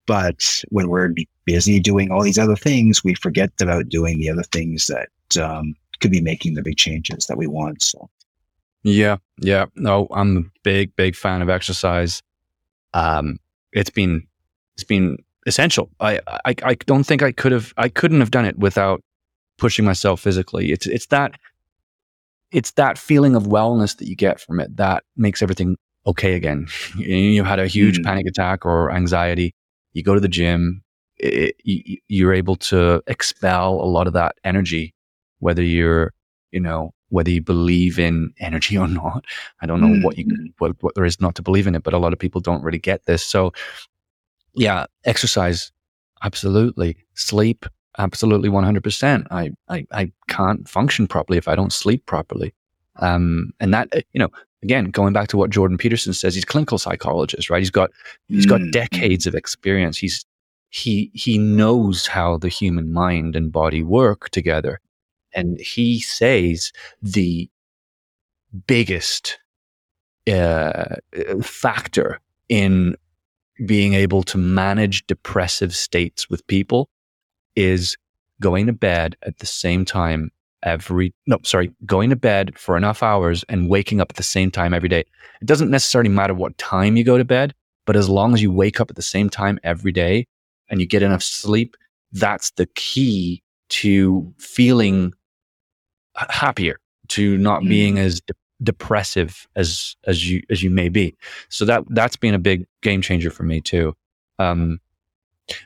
But 0.06 0.62
when 0.68 0.88
we're 0.88 1.14
busy 1.44 1.80
doing 1.80 2.10
all 2.10 2.22
these 2.22 2.38
other 2.38 2.56
things, 2.56 3.02
we 3.02 3.14
forget 3.14 3.50
about 3.60 3.88
doing 3.88 4.18
the 4.18 4.30
other 4.30 4.44
things 4.44 4.86
that 4.86 5.08
um, 5.42 5.74
could 6.00 6.10
be 6.10 6.20
making 6.20 6.54
the 6.54 6.62
big 6.62 6.76
changes 6.76 7.26
that 7.26 7.36
we 7.36 7.46
want. 7.46 7.82
So, 7.82 8.08
yeah, 8.82 9.16
yeah. 9.38 9.66
No, 9.74 10.06
I'm 10.12 10.36
a 10.36 10.60
big, 10.62 10.94
big 10.96 11.16
fan 11.16 11.42
of 11.42 11.48
exercise. 11.48 12.22
Um, 12.94 13.38
it's 13.72 13.90
been, 13.90 14.26
it's 14.74 14.84
been 14.84 15.18
essential. 15.46 15.90
I, 16.00 16.20
I, 16.44 16.54
I 16.62 16.74
don't 16.74 17.04
think 17.04 17.22
I 17.22 17.32
could 17.32 17.52
have, 17.52 17.74
I 17.76 17.88
couldn't 17.88 18.20
have 18.20 18.30
done 18.30 18.44
it 18.44 18.58
without 18.58 19.02
pushing 19.58 19.84
myself 19.84 20.20
physically. 20.20 20.70
It's, 20.70 20.86
it's 20.86 21.06
that 21.06 21.32
it's 22.52 22.72
that 22.72 22.98
feeling 22.98 23.34
of 23.34 23.44
wellness 23.44 23.96
that 23.98 24.08
you 24.08 24.16
get 24.16 24.40
from 24.40 24.60
it 24.60 24.76
that 24.76 25.04
makes 25.16 25.42
everything 25.42 25.76
okay 26.06 26.34
again. 26.34 26.66
you 26.96 27.44
had 27.44 27.58
a 27.58 27.66
huge 27.66 27.98
mm. 27.98 28.04
panic 28.04 28.26
attack 28.26 28.64
or 28.64 28.90
anxiety. 28.90 29.54
You 29.97 30.02
go 30.02 30.14
to 30.14 30.20
the 30.20 30.28
gym, 30.28 30.82
it, 31.16 31.56
you, 31.64 31.98
you're 32.09 32.35
able 32.35 32.56
to 32.56 33.02
expel 33.06 33.74
a 33.74 33.89
lot 33.89 34.06
of 34.06 34.12
that 34.12 34.36
energy, 34.44 34.94
whether 35.39 35.62
you're, 35.62 36.12
you 36.51 36.60
know, 36.60 36.93
whether 37.09 37.31
you 37.31 37.40
believe 37.40 37.98
in 37.98 38.32
energy 38.39 38.77
or 38.77 38.89
not. 38.89 39.24
I 39.62 39.66
don't 39.66 39.81
know 39.81 39.86
mm. 39.86 40.05
what 40.05 40.18
you, 40.18 40.24
hmm. 40.24 40.47
what, 40.59 40.73
what 40.82 40.94
there 40.97 41.05
is 41.05 41.20
not 41.20 41.35
to 41.36 41.43
believe 41.43 41.66
in 41.66 41.74
it, 41.74 41.82
but 41.82 41.94
a 41.94 41.98
lot 41.98 42.12
of 42.12 42.18
people 42.18 42.40
don't 42.40 42.62
really 42.62 42.78
get 42.78 43.06
this. 43.06 43.24
So 43.24 43.52
yeah, 44.55 44.86
exercise. 45.05 45.73
Absolutely. 46.23 46.97
Sleep 47.14 47.64
absolutely 47.98 48.48
100%. 48.48 49.27
I, 49.31 49.51
I, 49.68 49.86
I 49.93 50.12
can't 50.28 50.68
function 50.68 51.06
properly 51.06 51.39
if 51.39 51.48
I 51.48 51.55
don't 51.55 51.73
sleep 51.73 52.05
properly. 52.06 52.55
Um, 52.97 53.52
and 53.60 53.73
that, 53.74 53.89
uh, 53.94 54.01
you 54.12 54.18
know, 54.18 54.31
again, 54.62 54.86
going 54.86 55.12
back 55.12 55.28
to 55.28 55.36
what 55.36 55.50
Jordan 55.50 55.78
Peterson 55.78 56.12
says, 56.12 56.34
he's 56.34 56.44
a 56.44 56.46
clinical 56.46 56.78
psychologist, 56.78 57.50
right? 57.50 57.60
He's 57.60 57.70
got, 57.70 57.90
he's 58.28 58.46
got 58.46 58.60
mm. 58.60 58.72
decades 58.72 59.26
of 59.26 59.34
experience. 59.34 59.96
He's, 59.96 60.24
he, 60.70 61.10
he 61.14 61.38
knows 61.38 62.06
how 62.06 62.38
the 62.38 62.48
human 62.48 62.92
mind 62.92 63.36
and 63.36 63.52
body 63.52 63.82
work 63.82 64.30
together. 64.30 64.80
And 65.32 65.60
he 65.60 66.00
says 66.00 66.72
the 67.02 67.48
biggest, 68.66 69.38
uh, 70.30 70.96
factor 71.42 72.20
in 72.48 72.96
being 73.64 73.94
able 73.94 74.22
to 74.24 74.38
manage 74.38 75.06
depressive 75.06 75.74
states 75.74 76.28
with 76.28 76.46
people 76.46 76.88
is 77.54 77.96
going 78.40 78.66
to 78.66 78.72
bed 78.72 79.16
at 79.22 79.38
the 79.38 79.46
same 79.46 79.84
time 79.84 80.30
every 80.66 81.14
no 81.26 81.38
sorry 81.43 81.72
going 81.86 82.10
to 82.10 82.16
bed 82.16 82.59
for 82.59 82.76
enough 82.76 83.02
hours 83.02 83.44
and 83.48 83.70
waking 83.70 84.01
up 84.01 84.10
at 84.10 84.16
the 84.16 84.22
same 84.22 84.51
time 84.51 84.74
every 84.74 84.88
day 84.88 85.01
it 85.01 85.47
doesn't 85.47 85.70
necessarily 85.70 86.10
matter 86.10 86.34
what 86.34 86.59
time 86.59 86.97
you 86.97 87.05
go 87.05 87.16
to 87.16 87.24
bed 87.24 87.55
but 87.86 87.97
as 87.97 88.09
long 88.09 88.34
as 88.34 88.43
you 88.43 88.52
wake 88.52 88.80
up 88.80 88.90
at 88.90 88.97
the 88.97 89.02
same 89.02 89.30
time 89.30 89.59
every 89.62 89.93
day 89.93 90.26
and 90.68 90.80
you 90.80 90.86
get 90.86 91.02
enough 91.02 91.22
sleep 91.22 91.76
that's 92.12 92.51
the 92.52 92.66
key 92.74 93.43
to 93.68 94.32
feeling 94.38 95.12
happier 96.16 96.78
to 97.09 97.38
not 97.38 97.62
mm. 97.62 97.68
being 97.68 97.98
as 97.98 98.20
de- 98.20 98.34
depressive 98.62 99.47
as 99.55 99.97
as 100.05 100.28
you 100.28 100.43
as 100.51 100.62
you 100.62 100.70
may 100.70 100.88
be 100.88 101.14
so 101.48 101.64
that 101.64 101.84
that's 101.90 102.16
been 102.16 102.34
a 102.34 102.38
big 102.38 102.66
game 102.82 103.01
changer 103.01 103.30
for 103.30 103.44
me 103.44 103.60
too 103.60 103.94
um 104.38 104.80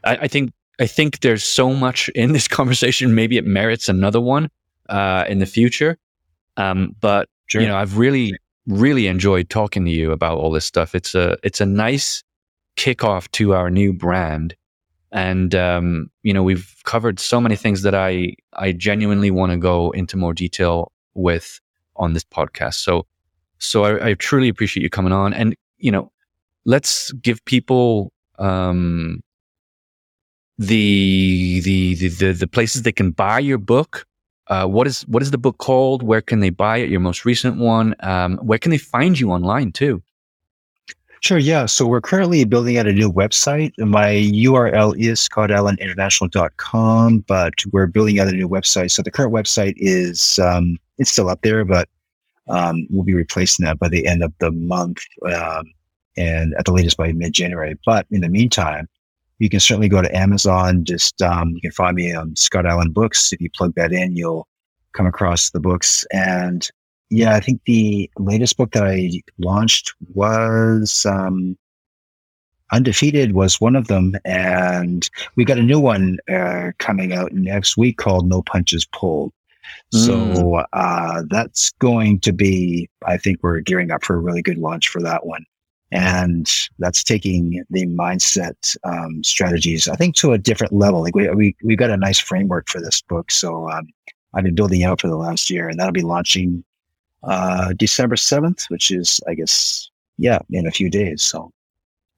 I, 0.05 0.17
I 0.17 0.29
think 0.29 0.53
I 0.79 0.87
think 0.87 1.21
there's 1.21 1.45
so 1.45 1.75
much 1.75 2.09
in 2.11 2.33
this 2.33 2.49
conversation. 2.59 3.15
Maybe 3.15 3.37
it 3.37 3.45
merits 3.45 3.89
another 3.89 4.21
one 4.21 4.51
uh, 4.91 5.25
in 5.29 5.39
the 5.39 5.47
future. 5.47 5.97
Um, 6.57 6.95
but 7.01 7.29
sure. 7.47 7.63
you 7.63 7.69
know, 7.69 7.77
I've 7.77 7.97
really, 7.97 8.37
really 8.67 9.07
enjoyed 9.07 9.49
talking 9.49 9.85
to 9.85 9.91
you 9.91 10.13
about 10.13 10.39
all 10.39 10.51
this 10.51 10.65
stuff. 10.65 10.95
It's 10.95 11.15
a, 11.15 11.37
it's 11.43 11.61
a 11.61 11.67
nice 11.67 12.23
kickoff 12.77 13.31
to 13.33 13.55
our 13.55 13.71
new 13.71 13.93
brand, 13.93 14.55
and 15.13 15.55
um, 15.55 16.11
you 16.23 16.33
know, 16.33 16.43
we've 16.43 16.75
covered 16.85 17.19
so 17.19 17.41
many 17.41 17.57
things 17.57 17.83
that 17.83 17.95
I, 17.95 18.35
I 18.55 18.73
genuinely 18.73 19.31
want 19.31 19.53
to 19.53 19.59
go 19.59 19.91
into 19.91 20.17
more 20.17 20.35
detail 20.35 20.93
with 21.15 21.61
on 21.97 22.13
this 22.13 22.25
podcast. 22.25 22.75
So, 22.75 23.07
so 23.59 23.85
I, 23.85 24.11
I 24.11 24.15
truly 24.15 24.49
appreciate 24.49 24.83
you 24.83 24.91
coming 24.91 25.13
on, 25.13 25.33
and 25.35 25.57
you 25.79 25.91
know, 25.91 26.13
let's 26.65 27.13
give 27.13 27.45
people 27.45 28.13
um, 28.39 29.23
the, 30.59 31.61
the 31.61 31.95
the 31.95 32.09
the 32.09 32.33
the, 32.33 32.47
places 32.47 32.83
they 32.83 32.93
can 32.93 33.11
buy 33.11 33.39
your 33.39 33.59
book. 33.59 34.07
Uh, 34.51 34.67
what 34.67 34.87
is 34.89 35.03
what 35.03 35.23
is 35.23 35.31
the 35.31 35.39
book 35.39 35.59
called? 35.59 36.03
Where 36.03 36.21
can 36.21 36.41
they 36.41 36.51
buy 36.51 36.79
it? 36.79 36.91
Your 36.91 36.99
most 36.99 37.25
recent 37.25 37.57
one. 37.57 37.95
Um, 38.01 38.37
where 38.39 38.59
can 38.59 38.73
they 38.73 38.79
find 38.79 39.19
you 39.19 39.31
online 39.31 39.71
too? 39.71 40.03
Sure, 41.21 41.39
yeah. 41.39 41.67
So 41.67 41.87
we're 41.87 42.01
currently 42.01 42.45
building 42.45 42.77
out 42.77 42.87
a 42.89 42.93
new 42.93 43.13
website. 43.13 43.73
My 43.79 44.07
URL 44.09 44.99
is 44.99 45.21
scottallaninternational.com, 45.29 47.19
but 47.29 47.55
we're 47.73 47.87
building 47.87 48.19
out 48.19 48.27
a 48.29 48.33
new 48.33 48.49
website. 48.49 48.91
So 48.91 49.03
the 49.03 49.11
current 49.11 49.33
website 49.33 49.75
is 49.77 50.41
um, 50.41 50.79
it's 50.99 51.13
still 51.13 51.29
up 51.29 51.43
there, 51.43 51.65
but 51.65 51.89
um, 52.49 52.87
we'll 52.91 53.05
be 53.05 53.15
replacing 53.15 53.67
that 53.67 53.79
by 53.79 53.89
the 53.89 54.07
end 54.07 54.25
of 54.25 54.33
the 54.41 54.51
month, 54.51 54.99
um, 55.27 55.65
and 56.17 56.55
at 56.59 56.65
the 56.65 56.73
latest 56.73 56.97
by 56.97 57.13
mid-January. 57.13 57.79
But 57.87 58.07
in 58.11 58.23
the 58.23 58.29
meantime, 58.29 58.89
you 59.41 59.49
can 59.49 59.59
certainly 59.59 59.89
go 59.89 60.01
to 60.01 60.17
Amazon. 60.17 60.85
Just 60.85 61.21
um, 61.21 61.51
you 61.51 61.61
can 61.61 61.73
find 61.73 61.97
me 61.97 62.15
on 62.15 62.37
Scott 62.37 62.67
Allan 62.67 62.93
Books. 62.93 63.33
If 63.33 63.41
you 63.41 63.51
plug 63.51 63.75
that 63.75 63.93
in, 63.93 64.15
you'll 64.15 64.47
come 64.93 65.07
across 65.07 65.51
the 65.51 65.61
books. 65.61 66.07
And 66.13 66.69
yeah, 67.11 67.35
I 67.35 67.41
think 67.41 67.61
the 67.67 68.09
latest 68.19 68.57
book 68.57 68.71
that 68.73 68.85
I 68.85 69.11
launched 69.39 69.95
was 70.15 71.05
um, 71.07 71.57
Undefeated 72.73 73.33
was 73.33 73.61
one 73.61 73.75
of 73.75 73.89
them, 73.89 74.15
and 74.25 75.11
we 75.35 75.45
got 75.45 75.59
a 75.59 75.63
new 75.63 75.81
one 75.81 76.19
uh, 76.33 76.71
coming 76.79 77.13
out 77.13 77.33
next 77.33 77.77
week 77.77 77.97
called 77.97 78.29
No 78.29 78.43
Punches 78.43 78.85
Pulled. 78.87 79.33
So 79.93 80.13
Mm. 80.13 80.65
uh, 80.73 81.23
that's 81.29 81.73
going 81.81 82.21
to 82.21 82.33
be, 82.33 82.89
I 83.07 83.17
think 83.17 83.39
we're 83.43 83.61
gearing 83.61 83.91
up 83.91 84.05
for 84.05 84.15
a 84.15 84.19
really 84.21 84.43
good 84.43 84.59
launch 84.59 84.89
for 84.89 85.03
that 85.03 85.27
one. 85.27 85.45
And 85.93 86.49
that's 86.79 87.03
taking 87.03 87.65
the 87.71 87.87
mindset 87.87 88.77
um, 88.85 89.25
strategies, 89.25 89.89
I 89.89 89.97
think, 89.97 90.15
to 90.17 90.33
a 90.33 90.39
different 90.39 90.73
level. 90.73 91.03
Like 91.03 91.17
we, 91.17 91.29
we, 91.31 91.57
we've 91.65 91.79
got 91.79 91.91
a 91.91 91.97
nice 91.97 92.19
framework 92.21 92.69
for 92.69 92.81
this 92.81 93.03
book. 93.03 93.31
So 93.33 93.69
um, 93.69 93.89
I've 94.35 94.45
been 94.45 94.55
building 94.55 94.85
out 94.85 95.01
for 95.01 95.09
the 95.09 95.17
last 95.17 95.51
year, 95.51 95.69
and 95.69 95.79
that'll 95.81 95.93
be 95.93 96.03
launching 96.03 96.63
uh, 97.25 97.73
December 97.77 98.15
7th, 98.17 98.71
which 98.71 98.91
is, 98.91 99.21
I 99.27 99.35
guess, 99.35 99.91
yeah, 100.17 100.39
in 100.51 100.67
a 100.67 100.71
few 100.71 100.91
days. 100.91 101.23
So, 101.23 101.51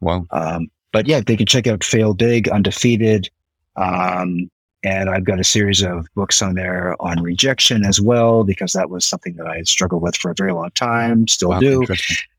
Wow. 0.01 0.27
um, 0.33 0.71
but 0.93 1.07
yeah, 1.07 1.21
they 1.21 1.37
can 1.37 1.47
check 1.47 1.67
out 1.67 1.83
Fail 1.83 2.13
Big, 2.13 2.49
Undefeated. 2.49 3.31
Um, 3.77 4.51
and 4.85 5.09
I've 5.09 5.25
got 5.25 5.39
a 5.39 5.45
series 5.45 5.83
of 5.83 6.07
books 6.15 6.43
on 6.43 6.55
there 6.55 6.97
on 7.01 7.23
rejection 7.23 7.85
as 7.85 8.01
well, 8.01 8.43
because 8.43 8.73
that 8.73 8.91
was 8.91 9.05
something 9.05 9.35
that 9.37 9.47
I 9.47 9.57
had 9.57 9.69
struggled 9.69 10.03
with 10.03 10.17
for 10.17 10.31
a 10.31 10.35
very 10.35 10.53
long 10.53 10.71
time, 10.73 11.29
still 11.29 11.51
Wow, 11.51 11.61
do. 11.61 11.87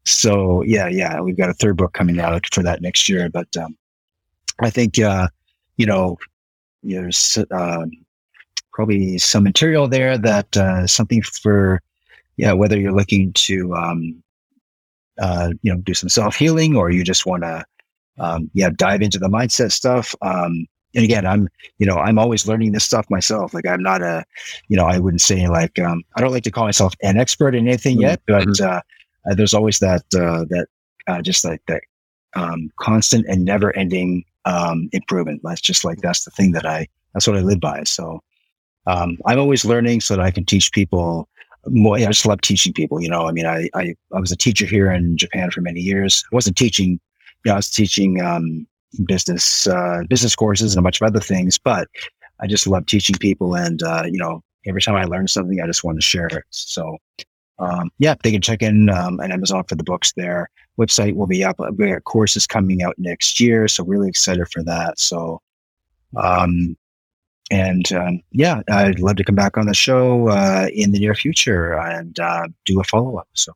So 0.05 0.61
yeah, 0.63 0.87
yeah, 0.87 1.21
we've 1.21 1.37
got 1.37 1.49
a 1.49 1.53
third 1.53 1.77
book 1.77 1.93
coming 1.93 2.19
out 2.19 2.45
for 2.51 2.61
that 2.63 2.81
next 2.81 3.07
year. 3.07 3.29
But 3.29 3.55
um, 3.55 3.77
I 4.61 4.69
think 4.69 4.99
uh, 4.99 5.29
you 5.77 5.85
know 5.85 6.17
there's 6.83 7.37
um, 7.51 7.91
probably 8.73 9.17
some 9.17 9.43
material 9.43 9.87
there 9.87 10.17
that 10.17 10.57
uh, 10.57 10.85
something 10.85 11.21
for 11.21 11.81
yeah 12.35 12.51
whether 12.51 12.77
you're 12.77 12.91
looking 12.91 13.31
to 13.33 13.73
um, 13.73 14.21
uh, 15.21 15.51
you 15.61 15.73
know 15.73 15.79
do 15.79 15.93
some 15.93 16.09
self 16.09 16.35
healing 16.35 16.75
or 16.75 16.89
you 16.89 17.05
just 17.05 17.25
want 17.25 17.43
to 17.43 17.63
um, 18.19 18.51
yeah 18.53 18.69
dive 18.75 19.01
into 19.01 19.17
the 19.19 19.29
mindset 19.29 19.71
stuff. 19.71 20.13
Um, 20.21 20.67
and 20.95 21.03
again, 21.03 21.25
I'm 21.25 21.49
you 21.77 21.85
know 21.85 21.97
I'm 21.97 22.19
always 22.19 22.47
learning 22.47 22.71
this 22.71 22.83
stuff 22.83 23.09
myself. 23.09 23.53
Like 23.53 23.65
I'm 23.67 23.81
not 23.81 24.01
a 24.01 24.23
you 24.67 24.77
know 24.77 24.85
I 24.85 24.99
wouldn't 24.99 25.21
say 25.21 25.47
like 25.47 25.79
um, 25.79 26.03
I 26.15 26.21
don't 26.21 26.31
like 26.31 26.43
to 26.43 26.51
call 26.51 26.65
myself 26.65 26.93
an 27.01 27.17
expert 27.17 27.55
in 27.55 27.67
anything 27.67 27.99
yet, 28.01 28.21
but 28.27 28.59
uh, 28.59 28.81
uh, 29.29 29.35
there's 29.35 29.53
always 29.53 29.79
that 29.79 30.03
uh, 30.15 30.45
that 30.49 30.67
uh, 31.07 31.21
just 31.21 31.43
like 31.43 31.61
that 31.67 31.81
um, 32.35 32.71
constant 32.79 33.25
and 33.27 33.45
never 33.45 33.75
ending 33.75 34.23
um, 34.45 34.89
improvement. 34.91 35.41
That's 35.43 35.61
just 35.61 35.83
like 35.83 35.99
that's 36.01 36.25
the 36.25 36.31
thing 36.31 36.51
that 36.51 36.65
I 36.65 36.87
that's 37.13 37.27
what 37.27 37.37
I 37.37 37.41
live 37.41 37.59
by. 37.59 37.83
So 37.83 38.21
um, 38.87 39.17
I'm 39.25 39.39
always 39.39 39.65
learning 39.65 40.01
so 40.01 40.15
that 40.15 40.23
I 40.23 40.31
can 40.31 40.45
teach 40.45 40.71
people 40.71 41.27
more. 41.67 41.97
Yeah, 41.97 42.07
I 42.07 42.11
just 42.11 42.25
love 42.25 42.41
teaching 42.41 42.73
people. 42.73 43.01
You 43.01 43.09
know, 43.09 43.27
I 43.27 43.31
mean, 43.31 43.45
I 43.45 43.69
I, 43.73 43.95
I 44.13 44.19
was 44.19 44.31
a 44.31 44.37
teacher 44.37 44.65
here 44.65 44.91
in 44.91 45.17
Japan 45.17 45.51
for 45.51 45.61
many 45.61 45.79
years. 45.79 46.23
I 46.31 46.35
wasn't 46.35 46.57
teaching. 46.57 46.99
You 47.45 47.49
know, 47.49 47.53
I 47.53 47.57
was 47.57 47.69
teaching 47.69 48.21
um, 48.21 48.67
business 49.05 49.67
uh, 49.67 50.01
business 50.09 50.35
courses 50.35 50.75
and 50.75 50.79
a 50.79 50.83
bunch 50.83 51.01
of 51.01 51.07
other 51.07 51.19
things, 51.19 51.57
but 51.57 51.87
I 52.39 52.47
just 52.47 52.67
love 52.67 52.85
teaching 52.85 53.15
people. 53.17 53.55
And 53.55 53.81
uh, 53.83 54.03
you 54.05 54.17
know, 54.17 54.41
every 54.65 54.81
time 54.81 54.95
I 54.95 55.05
learn 55.05 55.27
something, 55.27 55.61
I 55.61 55.67
just 55.67 55.83
want 55.83 55.97
to 55.97 56.05
share 56.05 56.27
it. 56.27 56.43
So 56.49 56.97
um, 57.59 57.91
yeah, 57.99 58.15
they 58.23 58.31
can 58.31 58.41
check 58.41 58.61
in 58.61 58.89
um, 58.89 59.19
on 59.19 59.31
Amazon 59.31 59.63
for 59.65 59.75
the 59.75 59.83
books 59.83 60.13
there. 60.13 60.49
Website 60.79 61.15
will 61.15 61.27
be 61.27 61.43
up. 61.43 61.57
We 61.77 61.91
got 61.91 62.03
courses 62.03 62.47
coming 62.47 62.81
out 62.83 62.95
next 62.97 63.39
year, 63.39 63.67
so 63.67 63.83
really 63.83 64.09
excited 64.09 64.47
for 64.49 64.63
that. 64.63 64.99
So, 64.99 65.39
um, 66.17 66.75
and 67.51 67.91
um, 67.93 68.21
yeah, 68.31 68.61
I'd 68.69 68.99
love 68.99 69.17
to 69.17 69.23
come 69.23 69.35
back 69.35 69.57
on 69.57 69.67
the 69.67 69.75
show 69.75 70.29
uh, 70.29 70.67
in 70.73 70.91
the 70.91 70.99
near 70.99 71.13
future 71.13 71.73
and 71.73 72.19
uh, 72.19 72.47
do 72.65 72.79
a 72.79 72.83
follow 72.83 73.17
up. 73.17 73.27
So, 73.33 73.53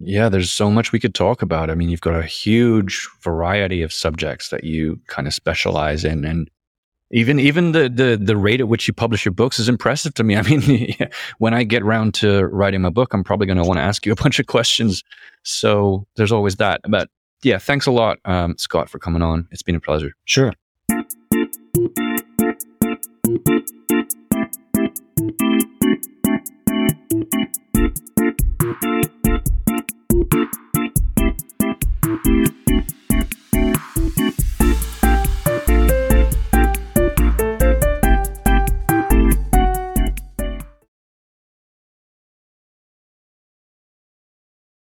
Yeah, 0.00 0.28
there's 0.28 0.52
so 0.52 0.70
much 0.70 0.92
we 0.92 1.00
could 1.00 1.14
talk 1.14 1.42
about. 1.42 1.70
I 1.70 1.74
mean, 1.74 1.88
you've 1.88 2.00
got 2.00 2.14
a 2.14 2.22
huge 2.22 3.08
variety 3.20 3.82
of 3.82 3.92
subjects 3.92 4.50
that 4.50 4.64
you 4.64 5.00
kind 5.08 5.26
of 5.26 5.34
specialize 5.34 6.04
in, 6.04 6.24
and 6.24 6.48
even 7.10 7.40
even 7.40 7.72
the 7.72 7.88
the 7.88 8.18
the 8.20 8.36
rate 8.36 8.60
at 8.60 8.68
which 8.68 8.86
you 8.86 8.94
publish 8.94 9.24
your 9.24 9.32
books 9.32 9.58
is 9.58 9.68
impressive 9.68 10.14
to 10.14 10.24
me. 10.24 10.36
I 10.38 10.42
mean, 10.42 10.94
when 11.38 11.54
I 11.54 11.64
get 11.64 11.84
round 11.84 12.14
to 12.14 12.46
writing 12.46 12.82
my 12.82 12.90
book, 12.90 13.12
I'm 13.12 13.24
probably 13.24 13.46
going 13.46 13.58
to 13.58 13.64
want 13.64 13.78
to 13.78 13.82
ask 13.82 14.06
you 14.06 14.12
a 14.12 14.16
bunch 14.16 14.38
of 14.38 14.46
questions. 14.46 15.02
So 15.42 16.06
there's 16.16 16.32
always 16.32 16.56
that. 16.56 16.80
But 16.88 17.08
yeah, 17.42 17.58
thanks 17.58 17.86
a 17.86 17.92
lot, 17.92 18.18
um, 18.24 18.56
Scott, 18.58 18.88
for 18.88 18.98
coming 18.98 19.22
on. 19.22 19.48
It's 19.50 19.62
been 19.62 19.76
a 19.76 19.80
pleasure. 19.80 20.12
sure. 20.24 20.52